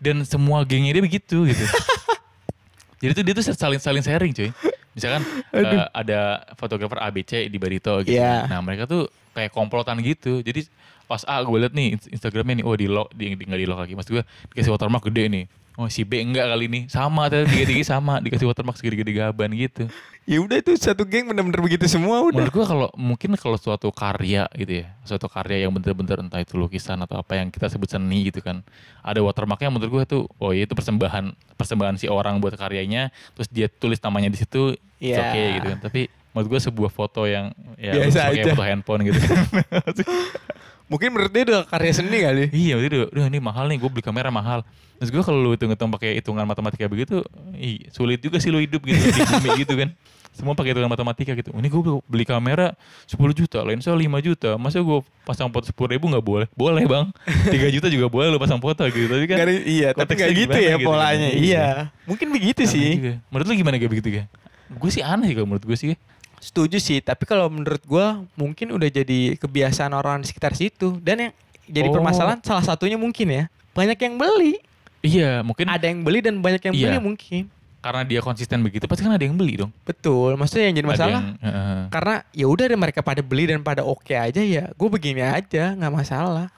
dan 0.00 0.22
semua 0.24 0.62
gengnya 0.64 0.96
dia 0.96 1.04
begitu 1.04 1.44
gitu 1.44 1.64
jadi 3.02 3.12
tuh 3.12 3.22
dia 3.24 3.34
tuh 3.36 3.44
saling 3.52 3.80
saling 3.80 4.04
sharing 4.04 4.32
cuy. 4.32 4.50
Misalkan 4.96 5.22
eh, 5.52 5.84
ada 5.92 6.40
fotografer 6.56 6.96
ABC 6.96 7.52
di 7.52 7.58
Barito 7.60 7.92
gitu. 8.00 8.16
Iya. 8.16 8.48
nah 8.48 8.64
mereka 8.64 8.88
tuh 8.88 9.12
kayak 9.36 9.52
komplotan 9.52 10.00
gitu. 10.00 10.40
Jadi 10.40 10.64
pas 11.04 11.20
A 11.28 11.38
gue 11.44 11.58
liat 11.60 11.76
nih 11.76 11.94
Inst- 11.94 12.10
Instagramnya 12.10 12.60
nih 12.60 12.66
oh 12.66 12.74
di 12.74 12.88
lock 12.88 13.12
di, 13.12 13.36
di 13.36 13.44
nggak 13.44 13.60
di 13.60 13.66
lock 13.68 13.80
lagi. 13.84 13.92
Maksud 13.92 14.10
gue 14.16 14.24
dikasih 14.52 14.72
watermark 14.72 15.04
gede 15.12 15.24
nih 15.28 15.44
oh 15.76 15.86
si 15.86 16.02
B 16.02 16.18
enggak 16.18 16.48
kali 16.48 16.64
ini 16.66 16.80
sama 16.88 17.28
ternyata 17.28 17.52
tiga 17.52 17.64
tiga 17.68 17.84
sama 17.92 18.18
dikasih 18.18 18.44
watermark 18.44 18.76
segede-gede 18.76 19.12
gaban 19.14 19.52
gitu 19.52 19.86
Ya 20.26 20.42
udah 20.42 20.58
itu 20.58 20.74
satu 20.74 21.06
geng 21.06 21.30
bener-bener 21.30 21.62
begitu 21.62 21.86
semua 21.86 22.18
udah. 22.18 22.34
menurut 22.34 22.50
gua 22.50 22.66
kalau 22.66 22.88
mungkin 22.98 23.38
kalau 23.38 23.54
suatu 23.54 23.94
karya 23.94 24.50
gitu 24.52 24.82
ya 24.82 24.90
suatu 25.06 25.30
karya 25.30 25.62
yang 25.62 25.70
bener-bener 25.70 26.18
entah 26.18 26.42
itu 26.42 26.58
lukisan 26.58 26.98
atau 26.98 27.22
apa 27.22 27.38
yang 27.38 27.46
kita 27.46 27.70
sebut 27.70 27.86
seni 27.86 28.26
gitu 28.26 28.42
kan 28.42 28.66
ada 29.00 29.22
watermarknya 29.22 29.70
menurut 29.70 29.90
gua 29.92 30.02
tuh 30.02 30.26
oh 30.36 30.50
ya 30.50 30.66
itu 30.66 30.74
persembahan 30.74 31.30
persembahan 31.54 31.94
si 31.94 32.10
orang 32.10 32.42
buat 32.42 32.58
karyanya 32.58 33.14
terus 33.38 33.46
dia 33.46 33.70
tulis 33.70 34.02
namanya 34.02 34.26
di 34.26 34.38
situ 34.40 34.74
Iya. 34.98 35.20
oke 35.22 35.42
gitu 35.54 35.66
kan 35.70 35.78
tapi 35.78 36.00
menurut 36.34 36.48
gua 36.50 36.60
sebuah 36.60 36.90
foto 36.90 37.22
yang 37.24 37.54
ya 37.78 37.94
Biasa 37.94 38.18
aja. 38.26 38.42
foto 38.50 38.62
handphone 38.64 39.06
gitu 39.06 39.18
kan 39.22 39.38
Mungkin 40.86 41.08
menurut 41.10 41.32
dia 41.34 41.42
udah 41.44 41.62
karya 41.66 41.92
seni 41.92 42.18
kali. 42.20 42.44
iya 42.50 42.78
itu 42.78 43.10
udah 43.10 43.26
ini 43.26 43.38
mahal 43.38 43.66
nih 43.66 43.76
gue 43.76 43.90
beli 43.90 44.02
kamera 44.02 44.30
mahal 44.30 44.62
Terus 44.96 45.12
gue 45.12 45.20
kalau 45.20 45.36
lu 45.36 45.50
hitung-hitung 45.52 45.92
pakai 45.92 46.16
hitungan 46.16 46.48
matematika 46.48 46.88
begitu, 46.88 47.20
ih, 47.52 47.84
sulit 47.92 48.16
juga 48.16 48.40
sih 48.40 48.48
lu 48.48 48.56
hidup 48.56 48.80
gitu 48.80 48.96
di 48.96 49.20
bumi 49.20 49.50
gitu 49.60 49.76
kan. 49.76 49.92
Semua 50.32 50.56
pakai 50.56 50.72
hitungan 50.72 50.88
matematika 50.88 51.36
gitu. 51.36 51.52
Ini 51.52 51.68
gue 51.68 51.80
beli 52.08 52.24
kamera 52.24 52.72
10 53.04 53.12
juta, 53.36 53.60
lensa 53.60 53.92
5 53.92 54.00
juta. 54.24 54.56
Masa 54.56 54.80
gue 54.80 54.98
pasang 55.20 55.52
foto 55.52 55.68
10 55.68 55.92
ribu 55.92 56.08
nggak 56.08 56.24
boleh? 56.24 56.48
Boleh 56.56 56.88
bang. 56.88 57.12
3 57.28 57.68
juta 57.68 57.92
juga 57.92 58.08
boleh 58.08 58.32
lu 58.32 58.40
pasang 58.40 58.56
foto 58.56 58.88
gitu. 58.88 59.04
Tapi 59.04 59.24
kan 59.28 59.36
ada- 59.36 59.64
iya, 59.68 59.88
tapi 59.92 60.16
nggak 60.16 60.30
gitu 60.32 60.56
ya 60.56 60.64
gitu 60.72 60.80
kan. 60.80 60.88
polanya. 60.88 61.28
Iya. 61.28 61.40
Iya. 61.44 61.66
Mungkin 62.08 62.26
begitu 62.32 62.60
aneh 62.64 62.72
sih. 62.72 62.90
juga. 62.96 63.12
Menurut 63.28 63.46
lu 63.48 63.54
gimana 63.54 63.76
kayak 63.76 63.92
begitu 63.92 64.08
ya? 64.16 64.24
Gue 64.72 64.88
sih 64.88 65.04
aneh 65.04 65.28
kalau 65.36 65.44
menurut 65.44 65.64
gue 65.68 65.76
sih. 65.76 65.92
Setuju 66.46 66.78
sih, 66.78 67.02
tapi 67.02 67.26
kalau 67.26 67.50
menurut 67.50 67.82
gua 67.82 68.22
mungkin 68.38 68.70
udah 68.70 68.86
jadi 68.86 69.34
kebiasaan 69.34 69.90
orang 69.90 70.22
di 70.22 70.30
sekitar 70.30 70.54
situ. 70.54 70.94
Dan 71.02 71.16
yang 71.18 71.32
jadi 71.66 71.90
Oh. 71.90 71.94
permasalahan 71.98 72.38
salah 72.40 72.62
satunya 72.62 72.94
mungkin 72.94 73.26
ya, 73.26 73.44
banyak 73.74 73.98
yang 73.98 74.14
beli. 74.14 74.62
Iya 75.02 75.42
mungkin 75.42 75.66
Ada 75.66 75.90
yang 75.90 76.06
beli 76.06 76.18
dan 76.18 76.38
banyak 76.38 76.62
yang 76.62 76.74
Iya. 76.74 76.86
beli 76.86 76.98
mungkin. 77.02 77.42
karena 77.76 78.02
dia 78.02 78.18
konsisten 78.18 78.58
begitu 78.66 78.82
pasti 78.90 79.06
kan 79.06 79.14
ada 79.14 79.22
yang 79.22 79.38
beli 79.38 79.62
dong. 79.62 79.70
Betul, 79.86 80.34
maksudnya 80.34 80.66
yang 80.66 80.74
jadi 80.74 80.88
Ada 80.90 80.94
masalah 80.98 81.20
yang, 81.22 81.38
heeh. 81.38 81.80
karena 81.86 82.14
ya 82.34 82.46
udah 82.50 82.66
mereka 82.74 82.98
pada 82.98 83.22
beli 83.22 83.46
dan 83.46 83.62
pada 83.62 83.86
oke 83.86 84.10
aja 84.10 84.42
ya, 84.42 84.74
gue 84.74 84.88
begini 84.90 85.22
aja 85.22 85.70
nggak 85.70 85.94
masalah. 85.94 86.50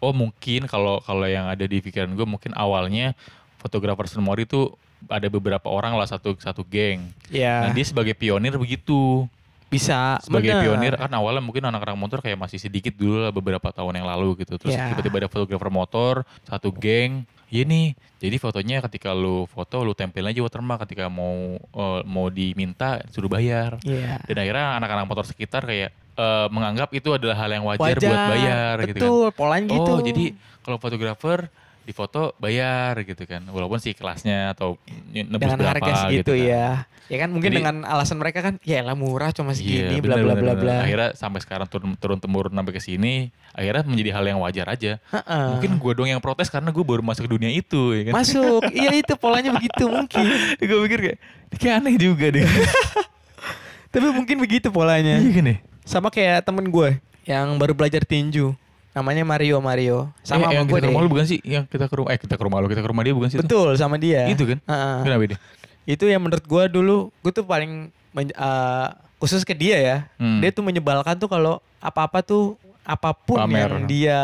Oh 0.00 0.16
mungkin 0.16 0.64
kalau 0.64 1.04
kalau 1.04 1.28
yang 1.28 1.52
ada 1.52 1.68
di 1.68 1.84
pikiran 1.84 2.08
gue 2.16 2.24
mungkin 2.24 2.56
awalnya 2.56 3.12
fotografer 3.60 4.08
Sunmori 4.08 4.48
itu 4.48 4.72
ada 5.06 5.26
beberapa 5.26 5.66
orang 5.66 5.94
lah 5.94 6.04
satu 6.04 6.36
satu 6.36 6.60
geng. 6.62 7.08
Ya 7.28 7.64
Nah 7.64 7.70
dia 7.70 7.84
sebagai 7.84 8.12
pionir 8.12 8.54
begitu. 8.54 9.24
bisa. 9.66 10.18
Sebagai 10.18 10.50
bener. 10.50 10.62
pionir 10.66 10.94
kan 10.98 11.06
awalnya 11.14 11.38
mungkin 11.38 11.62
anak-anak 11.62 11.94
motor 11.94 12.18
kayak 12.18 12.34
masih 12.34 12.58
sedikit 12.58 12.90
dulu 12.90 13.22
lah 13.22 13.30
beberapa 13.30 13.70
tahun 13.70 14.02
yang 14.02 14.08
lalu 14.10 14.42
gitu. 14.42 14.58
Terus 14.58 14.74
Ya. 14.74 14.90
tiba-tiba 14.90 15.22
ada 15.22 15.30
fotografer 15.30 15.70
motor 15.70 16.14
satu 16.42 16.74
geng. 16.74 17.22
Iya 17.46 17.62
nih. 17.66 17.94
Jadi 18.18 18.36
fotonya 18.36 18.82
ketika 18.82 19.14
lu 19.14 19.46
foto 19.46 19.80
lu 19.80 19.94
tempel 19.94 20.26
aja 20.26 20.42
watermark 20.42 20.82
ketika 20.84 21.06
mau 21.06 21.54
eh, 21.54 22.00
mau 22.02 22.26
diminta 22.28 22.98
suruh 23.14 23.30
bayar. 23.30 23.78
Iya. 23.86 24.18
Dan 24.26 24.42
akhirnya 24.42 24.66
anak-anak 24.76 25.06
motor 25.06 25.24
sekitar 25.30 25.62
kayak 25.62 25.94
eh, 26.18 26.46
menganggap 26.50 26.90
itu 26.90 27.14
adalah 27.14 27.38
hal 27.38 27.50
yang 27.54 27.62
wajar, 27.62 27.94
buat 27.94 28.22
bayar 28.26 28.74
gitu 28.90 28.98
kan. 28.98 29.06
betul, 29.06 29.26
polanya 29.38 29.70
gitu. 29.70 29.86
Oh, 29.86 29.98
jadi 30.02 30.24
kalau 30.60 30.76
fotografer 30.76 31.46
di 31.84 31.92
foto 31.96 32.36
bayar 32.36 32.98
gitu 33.02 33.24
kan. 33.24 33.42
Walaupun 33.48 33.80
sih 33.80 33.96
kelasnya 33.96 34.54
atau 34.54 34.76
nebus 35.10 35.38
dengan 35.38 35.58
berapa 35.58 35.76
harga 35.80 35.92
segitu 36.06 36.32
gitu 36.32 36.34
kan. 36.36 36.50
ya. 36.50 36.68
Ya 37.10 37.18
kan 37.18 37.28
mungkin 37.34 37.50
Jadi- 37.50 37.58
dengan 37.58 37.76
alasan 37.90 38.22
mereka 38.22 38.38
kan, 38.38 38.54
ya 38.62 38.86
lah 38.86 38.94
murah 38.94 39.34
cuma 39.34 39.50
segini, 39.50 39.98
Iya, 39.98 40.02
bla 40.04 40.14
bla 40.14 40.38
bla 40.38 40.54
bla. 40.54 40.86
Akhirnya 40.86 41.10
sampai 41.18 41.42
sekarang 41.42 41.66
turun 41.66 41.98
turun 41.98 42.22
temurun 42.22 42.54
sampai 42.54 42.70
ke 42.70 42.78
sini, 42.78 43.34
akhirnya 43.50 43.82
menjadi 43.82 44.10
hal 44.14 44.24
yang 44.30 44.38
wajar 44.38 44.70
aja. 44.70 45.02
Heeh. 45.10 45.46
Mungkin 45.58 45.74
gue 45.82 45.92
dong 45.98 46.06
yang 46.06 46.22
protes 46.22 46.46
karena 46.46 46.70
gue 46.70 46.84
baru 46.86 47.02
masuk 47.02 47.26
ke 47.26 47.30
dunia 47.34 47.50
itu 47.50 47.98
ya 47.98 48.02
kan. 48.06 48.12
masuk, 48.14 48.62
iya 48.70 48.94
itu 48.94 49.10
polanya 49.18 49.50
begitu 49.50 49.90
mungkin. 49.90 50.22
gue 50.62 50.78
pikir 50.86 50.98
kayak 51.02 51.18
kayak 51.58 51.74
aneh 51.82 51.98
juga 51.98 52.30
deh. 52.30 52.46
Tapi 53.92 54.06
mungkin 54.14 54.38
begitu 54.38 54.70
polanya. 54.70 55.18
Iya 55.18 55.32
kan? 55.34 55.46
Sama 55.82 56.14
kayak 56.14 56.46
temen 56.46 56.70
gue 56.70 57.02
yang 57.26 57.58
baru 57.58 57.74
belajar 57.74 58.06
tinju. 58.06 58.54
Namanya 58.90 59.22
Mario 59.22 59.56
Mario. 59.58 60.10
Sama 60.20 60.50
Eh, 60.50 60.50
sama 60.50 60.52
yang 60.52 60.66
kita 60.66 60.78
ke 60.78 60.88
rumah 60.88 61.00
lu 61.00 61.08
bukan 61.08 61.24
sih? 61.24 61.38
Yang 61.40 61.64
kita 61.68 61.86
ke 61.86 61.94
rumah 61.94 62.10
eh 62.10 62.18
kita 62.18 62.34
ke 62.34 62.42
rumah 62.42 62.58
lu, 62.58 62.66
kita 62.66 62.80
ke 62.80 62.88
rumah 62.88 63.02
dia 63.02 63.14
bukan 63.14 63.28
sih? 63.28 63.36
itu? 63.36 63.42
Betul 63.42 63.70
sama 63.74 63.96
dia. 63.96 64.26
Itu 64.26 64.44
kan? 64.44 64.58
Heeh. 64.60 64.96
Kenapa 65.04 65.22
dia? 65.26 65.38
Itu 65.84 66.04
yang 66.04 66.20
menurut 66.20 66.42
gue 66.42 66.64
dulu, 66.68 66.96
gue 67.16 67.32
tuh 67.32 67.44
paling 67.44 67.88
eh, 68.16 68.86
khusus 69.16 69.42
ke 69.42 69.52
dia 69.52 69.76
ya. 69.78 69.96
Hmm. 70.16 70.38
Dia 70.38 70.50
tuh 70.50 70.62
menyebalkan 70.62 71.14
tuh 71.14 71.26
kalau 71.26 71.58
apa-apa 71.78 72.20
tuh 72.20 72.58
apa 72.82 73.12
pun 73.12 73.38
Pamer. 73.38 73.70
yang 73.70 73.86
dia 73.86 74.20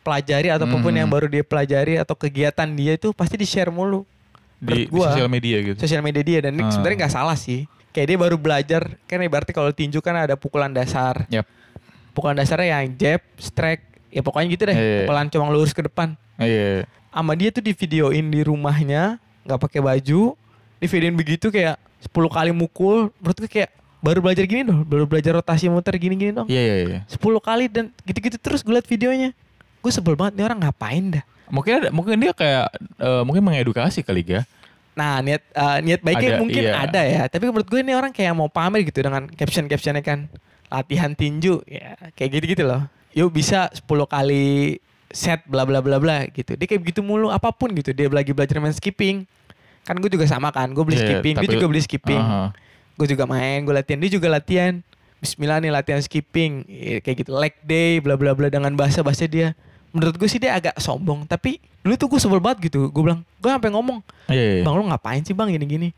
pelajari 0.00 0.48
atau 0.48 0.64
apa 0.64 0.76
pun 0.76 0.88
Hmm. 0.88 0.96
yang 0.96 1.10
baru 1.10 1.26
dia 1.26 1.42
pelajari 1.42 1.94
atau 1.94 2.14
kegiatan 2.14 2.64
dia 2.66 2.96
itu 2.96 3.12
pasti 3.12 3.36
di 3.36 3.44
share 3.44 3.68
mulu 3.68 4.08
Di, 4.56 4.88
gua. 4.88 5.12
di 5.12 5.12
sosial 5.12 5.28
media 5.28 5.56
gitu. 5.62 5.76
sosial 5.78 6.00
media 6.00 6.22
dia 6.22 6.38
dan 6.40 6.52
ini 6.52 6.62
Ah. 6.62 6.72
sebenarnya 6.72 7.04
nggak 7.04 7.14
salah 7.14 7.32
sih 7.34 7.64
kayak 7.90 8.06
dia 8.06 8.18
baru 8.18 8.36
belajar 8.36 8.96
kan 9.04 9.18
ibaratnya 9.18 9.52
kalau 9.52 9.68
tinju 9.70 9.98
kan 9.98 10.16
ada 10.18 10.34
pukulan 10.34 10.68
dasar 10.68 11.28
Yap. 11.28 11.44
pukulan 12.10 12.32
dasarnya 12.34 12.78
yang 12.78 12.92
jab 12.94 13.20
strike 13.36 13.84
ya 14.10 14.20
pokoknya 14.20 14.48
gitu 14.50 14.62
deh 14.68 14.76
Iya, 14.76 14.84
iya. 14.84 14.98
pukulan 15.06 15.26
cuma 15.30 15.46
lurus 15.50 15.72
ke 15.72 15.82
depan 15.86 16.14
Iya. 16.36 16.84
sama 17.10 17.32
dia 17.34 17.48
tuh 17.50 17.62
di 17.62 17.72
videoin 17.72 18.26
di 18.26 18.40
rumahnya 18.42 19.16
nggak 19.46 19.60
pakai 19.60 19.80
baju 19.80 20.34
di 20.78 20.86
videoin 20.86 21.16
begitu 21.16 21.48
kayak 21.48 21.78
10 22.02 22.10
kali 22.28 22.50
mukul 22.50 23.10
menurut 23.18 23.38
gue 23.40 23.50
kayak 23.50 23.70
baru 24.00 24.18
belajar 24.24 24.44
gini 24.48 24.64
dong 24.64 24.82
baru 24.88 25.04
belajar 25.04 25.36
rotasi 25.36 25.68
muter 25.68 25.92
gini-gini 25.96 26.32
dong 26.32 26.48
Iya 26.48 26.62
iya 26.62 26.76
iya. 26.84 27.00
10 27.08 27.18
kali 27.40 27.68
dan 27.68 27.92
gitu-gitu 28.04 28.36
terus 28.40 28.60
gue 28.60 28.72
liat 28.72 28.88
videonya 28.88 29.30
gue 29.80 29.90
sebel 29.92 30.16
banget 30.16 30.40
nih 30.40 30.44
orang 30.44 30.58
ngapain 30.64 31.20
dah 31.20 31.24
Mungkin 31.50 31.72
ada, 31.82 31.88
mungkin 31.90 32.14
dia 32.22 32.30
kayak 32.30 32.66
eh, 32.78 33.22
mungkin 33.26 33.42
mengedukasi 33.42 34.06
kali 34.06 34.22
ya. 34.22 34.46
Nah 34.94 35.18
niat 35.18 35.42
eh, 35.50 35.78
niat 35.82 36.00
baiknya 36.00 36.38
Ada, 36.38 36.40
mungkin 36.40 36.62
iya. 36.62 36.74
ada 36.78 37.02
ya. 37.02 37.22
Tapi 37.26 37.50
menurut 37.50 37.66
gue 37.66 37.80
ini 37.82 37.92
orang 37.92 38.14
kayak 38.14 38.32
mau 38.38 38.46
pamer 38.46 38.86
gitu 38.86 39.02
dengan 39.02 39.26
caption 39.26 39.66
captionnya 39.66 39.98
kan 39.98 40.30
latihan 40.70 41.10
tinju 41.10 41.58
ya 41.66 41.98
kayak 42.14 42.38
gitu 42.38 42.44
gitu 42.54 42.62
loh. 42.70 42.86
Yuk 43.12 43.30
bisa 43.32 43.68
10 43.70 43.84
kali 44.06 44.78
set 45.10 45.42
bla 45.44 45.62
bla 45.62 45.80
bla 45.80 45.96
bla 45.96 46.28
gitu. 46.28 46.54
Dia 46.54 46.66
kayak 46.66 46.86
gitu 46.86 47.00
mulu 47.00 47.28
apa 47.28 47.50
pun 47.50 47.70
gitu. 47.72 47.90
Dia 47.90 48.06
lagi 48.06 48.30
belajar 48.30 48.58
main 48.58 48.70
skipping. 48.70 49.26
Kan 49.82 49.96
gue 49.96 50.06
juga 50.08 50.24
sama 50.24 50.48
kan. 50.48 50.70
Gue 50.70 50.84
beli 50.84 50.96
Iya, 50.96 51.18
skipping, 51.18 51.34
dia 51.34 51.42
tapi- 51.44 51.54
juga 51.54 51.66
beli 51.66 51.82
skipping. 51.82 52.20
Aha. 52.20 52.54
gue 52.94 53.08
juga 53.08 53.24
main 53.24 53.64
gue 53.64 53.72
latihan 53.72 53.96
dia 53.96 54.12
juga 54.12 54.28
latihan 54.28 54.76
Bismillah 55.16 55.56
nih 55.58 55.72
latihan 55.72 55.96
skipping 55.98 56.68
eh, 56.68 57.00
kayak 57.00 57.24
gitu 57.24 57.32
leg 57.32 57.56
day 57.62 57.96
bla 57.96 58.12
bla 58.12 58.36
bla 58.36 58.46
dengan 58.46 58.68
bahasa 58.72 59.00
bahasa 59.00 59.24
dia 59.24 59.56
menurut 59.88 60.14
gue 60.14 60.28
sih 60.28 60.36
dia 60.36 60.52
agak 60.52 60.76
sombong 60.76 61.24
tapi 61.24 61.56
dulu 61.80 61.96
tuh 61.96 62.06
gue 62.06 62.20
sebel 62.20 62.38
banget 62.38 62.68
gitu 62.68 62.86
gue 62.86 63.00
bilang 63.02 63.24
gue 63.34 63.48
sampai 63.48 63.72
ngomong 63.72 64.04
Iya, 64.28 64.60
iya. 64.60 64.62
bang 64.62 64.74
lu 64.74 64.84
ngapain 64.84 65.24
sih 65.24 65.32
bang 65.32 65.48
gini 65.48 65.64
gini 65.64 65.88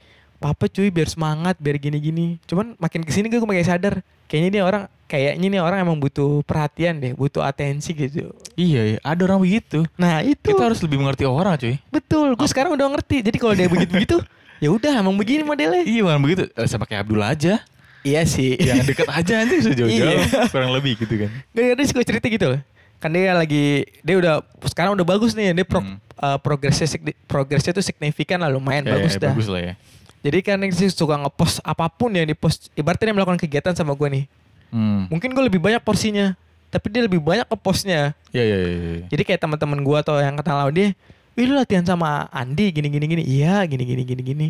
papa 0.42 0.66
cuy 0.66 0.90
biar 0.90 1.06
semangat 1.06 1.54
biar 1.56 1.78
gini 1.78 1.96
gini 1.96 2.26
cuman 2.44 2.74
makin 2.76 3.00
ke 3.00 3.10
sini 3.10 3.26
gue 3.26 3.38
makin 3.38 3.62
sadar 3.62 3.94
kayaknya 4.26 4.50
dia 4.50 4.62
orang 4.62 4.82
kayaknya 5.06 5.46
nih 5.48 5.60
orang 5.60 5.78
emang 5.80 5.96
butuh 5.96 6.42
perhatian 6.42 6.96
deh 6.96 7.12
butuh 7.12 7.40
atensi 7.40 7.92
gitu 7.92 8.32
Iya, 8.52 8.80
iya. 8.86 8.98
Ada 9.00 9.24
orang 9.24 9.40
begitu. 9.40 9.84
nah 9.94 10.20
itu 10.20 10.40
Kita 10.42 10.66
harus 10.66 10.80
lebih 10.80 10.98
mengerti 10.98 11.22
orang, 11.22 11.54
cuy. 11.54 11.76
betul 11.88 12.32
gue 12.32 12.48
sekarang 12.48 12.72
udah 12.72 12.86
ngerti 12.90 13.22
jadi 13.22 13.36
kalau 13.36 13.54
dia 13.54 13.64
begitu 13.66 13.92
begitu 13.92 14.16
ya 14.64 14.68
udah 14.68 14.92
emang 14.98 15.14
begini 15.14 15.42
modelnya 15.42 15.84
Iya, 15.84 16.02
bukan 16.02 16.20
begitu. 16.20 16.42
Eh, 16.50 16.66
Sama 16.66 16.84
kayak 16.84 17.06
Abdul 17.06 17.20
aja. 17.20 17.54
iya 18.02 18.26
sih 18.26 18.56
Yang 18.56 18.82
deket 18.88 19.08
aja 19.08 19.32
nanti 19.38 19.56
sejauh-jauh. 19.68 20.10
Iya. 20.18 20.50
Kurang 20.50 20.72
lebih 20.72 20.98
gitu 20.98 21.14
kan. 21.16 21.30
Gak 21.50 21.64
ada 21.70 21.82
sih 21.82 21.92
gue 21.92 22.04
cerita 22.04 22.26
gitu 22.26 22.46
loh. 22.48 22.60
Kan 22.98 23.10
dia 23.10 23.30
lagi 23.32 23.82
dia 24.00 24.14
udah 24.16 24.40
sekarang 24.64 24.94
udah 24.94 25.04
bagus 25.04 25.32
nih 25.32 25.50
dia 25.52 25.62
pro, 25.62 25.82
Hmm. 25.82 25.98
uh, 26.16 26.38
progresnya 26.38 26.86
progresnya 27.26 27.70
tuh 27.70 27.82
signifikan 27.82 28.38
lah 28.38 28.48
lumayan 28.48 28.82
Ya, 28.82 28.94
bagus 28.94 29.12
ya, 29.12 29.20
dah. 29.20 29.32
Bagus 29.34 29.48
lah 29.48 29.60
ya. 29.60 29.74
Jadi 30.22 30.38
kan 30.40 30.62
dia 30.62 30.70
sih 30.70 30.86
suka 30.88 31.18
ngepost 31.18 31.58
apa 31.66 31.90
pun 31.90 32.14
yang 32.14 32.24
dipost 32.24 32.70
ibaratnya 32.78 33.10
dia 33.10 33.16
melakukan 33.18 33.40
kegiatan 33.42 33.74
sama 33.74 33.98
gue 33.98 34.08
nih. 34.08 34.24
Hmm. 34.70 35.10
Mungkin 35.10 35.34
gue 35.34 35.44
lebih 35.50 35.60
banyak 35.60 35.82
porsinya, 35.82 36.38
tapi 36.72 36.88
dia 36.88 37.02
lebih 37.04 37.20
banyak 37.20 37.44
ke 37.44 37.56
postnya. 37.58 38.16
Iya, 38.32 38.42
iya, 38.46 38.56
iya. 38.56 38.70
iya. 38.72 39.06
Jadi 39.10 39.22
kayak 39.26 39.40
teman-teman 39.44 39.82
gue 39.82 39.96
atau 39.98 40.16
yang 40.16 40.38
kenal 40.38 40.70
dia, 40.72 40.96
Wih 41.32 41.48
lu 41.48 41.56
latihan 41.56 41.80
sama 41.80 42.28
Andi 42.28 42.68
gini 42.68 42.92
gini 42.92 43.06
gini. 43.08 43.22
Iya 43.24 43.64
gini 43.64 43.84
gini 43.88 44.02
gini 44.04 44.22
gini. 44.22 44.46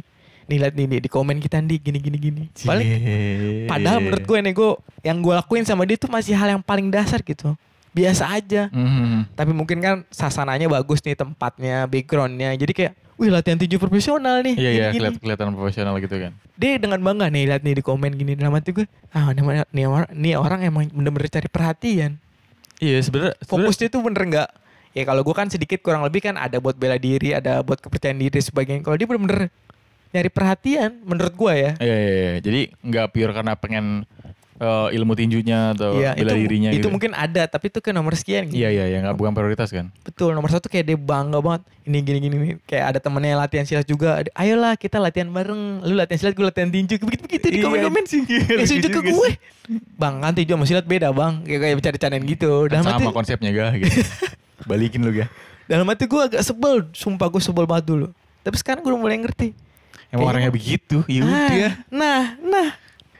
Nih 0.51 0.59
liat 0.59 0.75
nih, 0.75 0.87
nih 0.91 1.01
di 1.07 1.09
komen 1.11 1.39
kita 1.39 1.63
Andi 1.63 1.79
gini 1.79 1.99
gini 2.03 2.19
gini. 2.19 2.43
Paling 2.67 2.87
Cie. 2.87 3.67
padahal 3.71 4.03
menurut 4.03 4.27
gue 4.27 4.39
nih 4.43 4.53
gue 4.55 4.71
yang 5.07 5.19
gue 5.23 5.35
lakuin 5.35 5.63
sama 5.63 5.87
dia 5.87 5.95
tuh 5.95 6.11
masih 6.11 6.35
hal 6.35 6.59
yang 6.59 6.63
paling 6.63 6.91
dasar 6.91 7.23
gitu. 7.23 7.55
Biasa 7.95 8.35
aja. 8.35 8.67
Hmm. 8.75 9.23
Tapi 9.39 9.55
mungkin 9.55 9.79
kan 9.79 10.03
sasananya 10.11 10.67
bagus 10.67 10.99
nih 11.07 11.15
tempatnya, 11.15 11.87
backgroundnya. 11.87 12.51
Jadi 12.59 12.73
kayak, 12.75 12.93
wih 13.23 13.31
latihan 13.31 13.55
tinju 13.55 13.79
profesional 13.79 14.43
nih. 14.43 14.59
Iya, 14.59 14.71
iya. 14.71 14.87
gini-gini. 14.91 15.23
Kelihatan, 15.23 15.55
profesional 15.55 15.95
gitu 16.03 16.19
kan. 16.19 16.35
Dia 16.59 16.77
dengan 16.83 16.99
bangga 16.99 17.31
nih 17.31 17.55
lihat 17.55 17.63
nih 17.63 17.79
di 17.79 17.83
komen 17.87 18.11
gini 18.19 18.35
dalam 18.35 18.53
hati 18.59 18.75
gue. 18.75 18.87
Ah, 19.15 19.31
nih, 19.31 19.63
nih, 19.71 19.87
orang, 19.87 20.11
nih 20.11 20.35
orang 20.35 20.61
emang 20.67 20.91
bener-bener 20.91 21.31
cari 21.31 21.47
perhatian. 21.47 22.19
Iya, 22.83 22.99
sebenarnya 22.99 23.39
sebenarnya- 23.39 23.47
Fokusnya 23.47 23.89
tuh 23.95 24.03
bener 24.03 24.23
nggak? 24.27 24.49
Ya 24.93 25.03
kalau 25.09 25.23
gue 25.25 25.35
kan 25.39 25.49
sedikit 25.49 25.79
kurang 25.81 26.03
lebih 26.05 26.21
kan 26.21 26.35
ada 26.37 26.59
buat 26.59 26.77
bela 26.77 26.99
diri, 27.01 27.33
ada 27.33 27.63
buat 27.63 27.79
kepercayaan 27.81 28.19
diri 28.19 28.43
sebagainya. 28.43 28.83
Kalau 28.85 28.99
dia 28.99 29.07
bener-bener 29.09 29.49
nyari 30.13 30.29
perhatian, 30.29 31.01
menurut 31.07 31.33
gue 31.33 31.53
ya. 31.57 31.73
Iya, 31.81 31.97
iya, 31.97 32.13
iya. 32.13 32.35
Jadi 32.45 32.61
nggak 32.85 33.07
pure 33.15 33.33
karena 33.33 33.53
pengen 33.57 34.05
eh, 34.63 34.95
ilmu 34.95 35.13
tinjunya 35.13 35.75
atau 35.75 35.99
Iya, 35.99 36.15
bela 36.15 36.31
itu, 36.31 36.39
dirinya 36.41 36.71
itu 36.71 36.79
gitu. 36.79 36.89
mungkin 36.89 37.11
ada, 37.13 37.43
tapi 37.45 37.67
itu 37.67 37.79
kan 37.79 37.91
nomor 37.91 38.15
sekian. 38.15 38.47
gitu. 38.47 38.57
Iya, 38.57 38.71
iya, 38.71 38.85
iya. 38.87 38.99
Nggak 39.01 39.17
bukan 39.17 39.33
prioritas 39.33 39.69
kan. 39.69 39.91
Betul, 40.01 40.33
nomor 40.33 40.49
satu 40.49 40.67
kayak 40.67 40.85
dia 40.85 40.95
bangga 40.95 41.39
banget. 41.39 41.63
Ini 41.83 41.99
gini-gini 41.99 42.37
nih. 42.37 42.53
Kayak 42.63 42.85
ada 42.87 42.99
temennya 42.99 43.29
yang 43.29 43.41
latihan 43.41 43.65
silat 43.65 43.83
juga. 43.85 44.23
Ayolah 44.33 44.75
kita 44.77 44.97
latihan 44.97 45.27
bareng. 45.29 45.83
Lu 45.83 45.93
latihan 45.93 46.19
silat, 46.21 46.33
gue 46.33 46.47
latihan 46.47 46.71
tinju. 46.71 46.95
Begitu-begitu 46.97 47.47
di 47.49 47.59
Iya, 47.59 47.65
komen-komen. 47.67 48.01
anjing. 48.01 48.23
Kayak 48.23 48.47
Lucu 48.57 48.71
sujud 48.71 48.83
ke 48.85 48.95
juga 48.95 49.11
gue. 49.11 49.31
Bang 49.93 50.15
kan 50.19 50.33
tinju 50.33 50.53
sama 50.53 50.65
silat 50.65 50.87
beda 50.87 51.11
bang. 51.11 51.43
Kayak 51.43 51.61
kayak 51.61 51.75
bercanda-candaan 51.77 52.25
gitu. 52.25 52.53
Dalam 52.67 52.85
Sama 52.85 52.95
hati, 52.97 53.05
konsepnya 53.11 53.51
gak 53.51 53.71
gitu. 53.79 53.99
Balikin 54.71 55.01
lu 55.01 55.11
gak. 55.13 55.27
dalam 55.65 55.87
hati 55.87 56.05
gue 56.05 56.23
agak 56.23 56.43
sebel. 56.43 56.87
Sumpah 56.93 57.27
gue 57.27 57.41
sebel 57.41 57.65
banget 57.65 57.87
dulu. 57.89 58.07
Tapi 58.41 58.57
sekarang 58.57 58.81
gue 58.81 58.93
mulai 58.93 59.17
ngerti. 59.17 59.51
Emang 59.51 59.59
Kayaknya- 60.13 60.29
orangnya 60.29 60.53
begitu. 60.53 60.97
Ya 61.09 61.21
Ah, 61.21 61.27
udah. 61.51 61.73
Nah, 61.89 62.21
nah. 62.39 62.69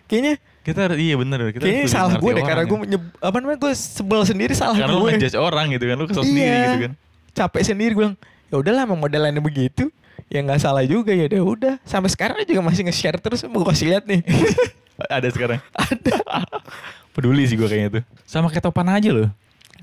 Kayaknya 0.05 0.33
Kita 0.63 0.87
harus 0.87 0.97
iya 0.97 1.15
bener. 1.15 1.51
Kita 1.51 1.61
kayaknya 1.61 1.87
salah 1.87 2.15
gue 2.15 2.31
deh 2.33 2.43
karena 2.43 2.63
gue 2.63 2.73
ya. 2.73 2.81
menyeb, 2.81 3.03
apa 3.17 3.37
namanya 3.37 3.59
gue 3.61 3.73
sebel 3.73 4.23
sendiri 4.23 4.53
salah 4.53 4.75
Karena 4.75 4.93
lu 4.93 5.03
gue. 5.03 5.11
ngejudge 5.13 5.35
orang 5.35 5.67
gitu 5.71 5.85
kan. 5.85 5.97
Lu 5.97 6.07
kesel 6.07 6.25
sendiri 6.25 6.47
Iya. 6.49 6.63
gitu 6.65 6.79
kan. 6.81 6.93
capek 7.33 7.63
sendiri 7.65 7.93
gue 7.93 8.03
bilang 8.03 8.17
ya 8.47 8.57
udahlah 8.57 8.83
emang 8.83 9.01
modelannya 9.01 9.41
begitu 9.41 9.89
ya 10.29 10.39
nggak 10.39 10.61
salah 10.61 10.85
juga 10.85 11.11
ya 11.11 11.25
udah 11.27 11.43
udah 11.43 11.75
sampai 11.83 12.07
sekarang 12.07 12.37
juga 12.43 12.61
masih 12.61 12.85
nge-share 12.85 13.17
terus 13.17 13.41
mau 13.47 13.65
kasih 13.65 13.89
lihat 13.91 14.05
nih 14.05 14.21
Ada 15.09 15.29
sekarang. 15.29 15.59
Ada. 15.73 16.15
Peduli 17.15 17.43
sih 17.43 17.57
gue 17.57 17.65
kayaknya 17.65 17.91
tuh. 17.91 18.03
Sama 18.23 18.47
kayak 18.47 18.63
Topan 18.63 18.87
aja 18.89 19.11
loh. 19.11 19.29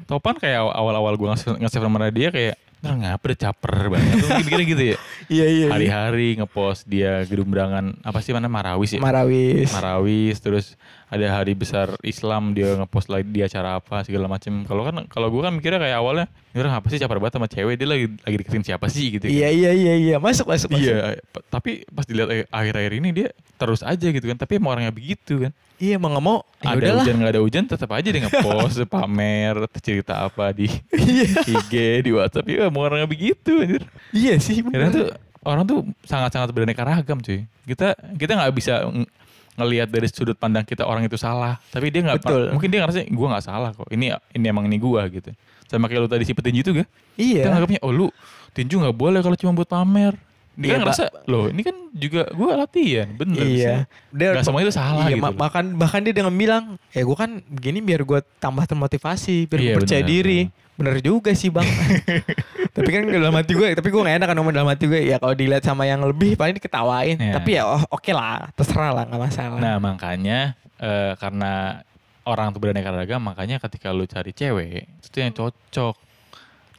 Topan 0.05 0.37
kayak 0.37 0.61
awal-awal 0.63 1.13
gue 1.13 1.27
nge- 1.27 1.57
nge-save 1.59 1.83
nomor 1.83 2.07
dia 2.07 2.29
kayak 2.29 2.55
Nggak 2.79 2.95
ngapa 2.95 3.23
udah 3.27 3.39
caper 3.39 3.75
banget. 3.91 4.13
Mikir-mikir 4.23 4.61
gitu 4.71 4.83
ya. 4.83 4.97
iya 5.35 5.45
iya 5.45 5.67
Hari-hari 5.67 6.39
ngepost 6.39 6.87
dia 6.87 7.27
gedung 7.27 7.51
berangan 7.51 7.99
apa 8.01 8.19
sih 8.23 8.31
mana 8.31 8.47
Marawis 8.47 8.95
ya? 8.95 8.99
Marawis 9.03 9.69
Marawis 9.75 10.37
terus 10.39 10.65
ada 11.09 11.25
hari 11.41 11.57
besar 11.57 11.97
Islam 12.05 12.53
dia 12.53 12.77
ngepost 12.77 13.09
lagi 13.09 13.25
di 13.33 13.41
acara 13.41 13.81
apa 13.81 14.05
segala 14.05 14.29
macem 14.29 14.61
kalau 14.69 14.85
kan 14.85 15.09
kalau 15.09 15.33
gue 15.33 15.41
kan 15.41 15.57
mikirnya 15.57 15.81
kayak 15.81 15.97
awalnya 15.97 16.25
ini 16.53 16.57
orang 16.61 16.77
apa 16.77 16.87
sih 16.93 17.01
caper 17.01 17.17
banget 17.17 17.33
sama 17.41 17.49
cewek 17.49 17.75
dia 17.81 17.89
lagi 17.89 18.05
lagi 18.13 18.35
deketin 18.37 18.61
siapa 18.61 18.85
sih 18.93 19.17
gitu 19.17 19.25
kan. 19.25 19.33
iya 19.33 19.49
iya 19.49 19.71
iya 19.73 19.93
iya 19.97 20.15
masuk 20.21 20.45
masuk 20.45 20.69
masuk 20.69 20.85
iya 20.85 21.17
tapi 21.49 21.81
pas 21.89 22.05
dilihat 22.05 22.45
akhir-akhir 22.53 22.93
ini 23.01 23.09
dia 23.09 23.29
terus 23.57 23.81
aja 23.81 24.05
gitu 24.05 24.25
kan 24.29 24.37
tapi 24.37 24.61
emang 24.61 24.77
orangnya 24.77 24.93
begitu 24.93 25.49
kan 25.49 25.51
iya 25.79 25.95
mau 25.95 26.11
nggak 26.11 26.25
mau 26.25 26.39
ya 26.59 26.75
ada 26.75 26.77
udahlah. 26.77 27.03
hujan 27.03 27.15
nggak 27.17 27.31
ada 27.31 27.41
hujan 27.41 27.63
tetap 27.65 27.89
aja 27.95 28.07
dia 28.11 28.21
ngepost 28.27 28.79
pamer 28.93 29.55
cerita 29.79 30.27
apa 30.27 30.51
di 30.51 30.67
IG 31.47 31.73
di 32.03 32.11
WhatsApp 32.11 32.45
ya 32.51 32.67
emang 32.67 32.91
orangnya 32.91 33.07
begitu 33.07 33.63
anjir. 33.63 33.83
Iya 34.11 34.37
sih 34.37 34.59
bener. 34.61 34.91
tuh 34.91 35.07
orang 35.47 35.63
tuh 35.63 35.87
sangat-sangat 36.03 36.51
beraneka 36.51 36.83
ragam 36.83 37.23
cuy. 37.23 37.47
Kita 37.63 37.95
kita 38.19 38.31
nggak 38.35 38.51
bisa 38.53 38.85
ng- 38.85 39.07
ngelihat 39.59 39.91
dari 39.91 40.07
sudut 40.07 40.39
pandang 40.39 40.63
kita 40.63 40.87
orang 40.87 41.03
itu 41.03 41.19
salah 41.19 41.59
tapi 41.67 41.91
dia 41.91 41.99
nggak 41.99 42.23
Betul. 42.23 42.55
mungkin 42.55 42.67
dia 42.71 42.79
ngerasa 42.79 43.03
gue 43.11 43.27
nggak 43.27 43.43
salah 43.43 43.75
kok 43.75 43.91
ini 43.91 44.15
ini 44.31 44.45
emang 44.47 44.67
ini 44.67 44.79
gua 44.79 45.03
gitu. 45.11 45.31
Sama 45.67 45.91
kayak 45.91 46.01
lu 46.01 46.09
tadi 46.09 46.23
si 46.25 46.33
petinju 46.33 46.59
itu 46.63 46.71
gak 46.79 46.87
iya. 47.19 47.43
Kita 47.43 47.49
nganggapnya 47.55 47.79
oh 47.83 47.91
lu 47.91 48.07
tinju 48.55 48.79
nggak 48.79 48.95
boleh 48.95 49.19
kalau 49.19 49.35
cuma 49.35 49.51
buat 49.55 49.67
pamer 49.67 50.15
dia 50.59 50.67
Iya, 50.67 50.73
kan 50.75 50.81
ngerasa 50.83 51.03
loh 51.25 51.47
ini 51.47 51.61
kan 51.63 51.75
juga 51.89 52.27
gua 52.29 52.59
latihan. 52.59 53.07
Bener 53.09 53.39
iya. 53.41 53.75
dia 54.11 54.35
Gak 54.35 54.43
semua 54.43 54.59
itu 54.59 54.69
salah 54.69 55.07
iya, 55.07 55.15
gitu 55.15 55.23
ma- 55.23 55.31
bahkan 55.33 55.63
bahkan 55.73 56.03
dia 56.03 56.11
dengan 56.11 56.35
bilang 56.35 56.75
ya 56.91 57.01
gue 57.01 57.15
kan 57.15 57.39
begini 57.47 57.79
biar 57.79 58.03
gue 58.03 58.19
tambah 58.37 58.67
termotivasi 58.67 59.47
biar 59.47 59.59
Iya, 59.61 59.73
percaya 59.73 60.01
benar, 60.01 60.11
diri. 60.11 60.39
bener. 60.75 60.93
Juga 60.99 61.31
sih 61.31 61.47
bang. 61.47 61.63
Tapi 62.75 62.89
kan 62.89 63.03
dalam 63.05 63.31
hati 63.31 63.51
gue 63.53 63.67
tapi 63.71 63.87
gue 63.87 63.99
gak 63.99 64.15
enak 64.15 64.27
kan 64.27 64.35
ngomong 64.35 64.51
dalam 64.53 64.67
hati 64.67 64.85
gue 64.85 64.99
ya 65.01 65.15
kalau 65.15 65.31
dilihat 65.31 65.63
sama 65.63 65.83
yang 65.83 65.99
lebih 66.01 66.35
paling 66.35 66.53
diketawain. 66.53 67.15
Iya. 67.15 67.33
tapi 67.35 67.49
ya 67.55 67.63
oh, 67.65 67.83
oke 67.89 68.11
lah 68.11 68.51
terserah 68.53 68.91
lah 68.91 69.03
nggak 69.05 69.21
masalah. 69.21 69.57
Nah 69.57 69.75
makanya 69.77 70.39
eh, 70.75 71.15
karena 71.15 71.83
orang 72.21 72.51
tuh 72.51 72.59
beraneka 72.59 72.89
ragam 72.89 73.19
makanya 73.19 73.57
ketika 73.59 73.89
lu 73.89 74.03
cari 74.03 74.31
cewek 74.31 74.85
itu 75.01 75.17
yang 75.17 75.31
cocok. 75.31 75.95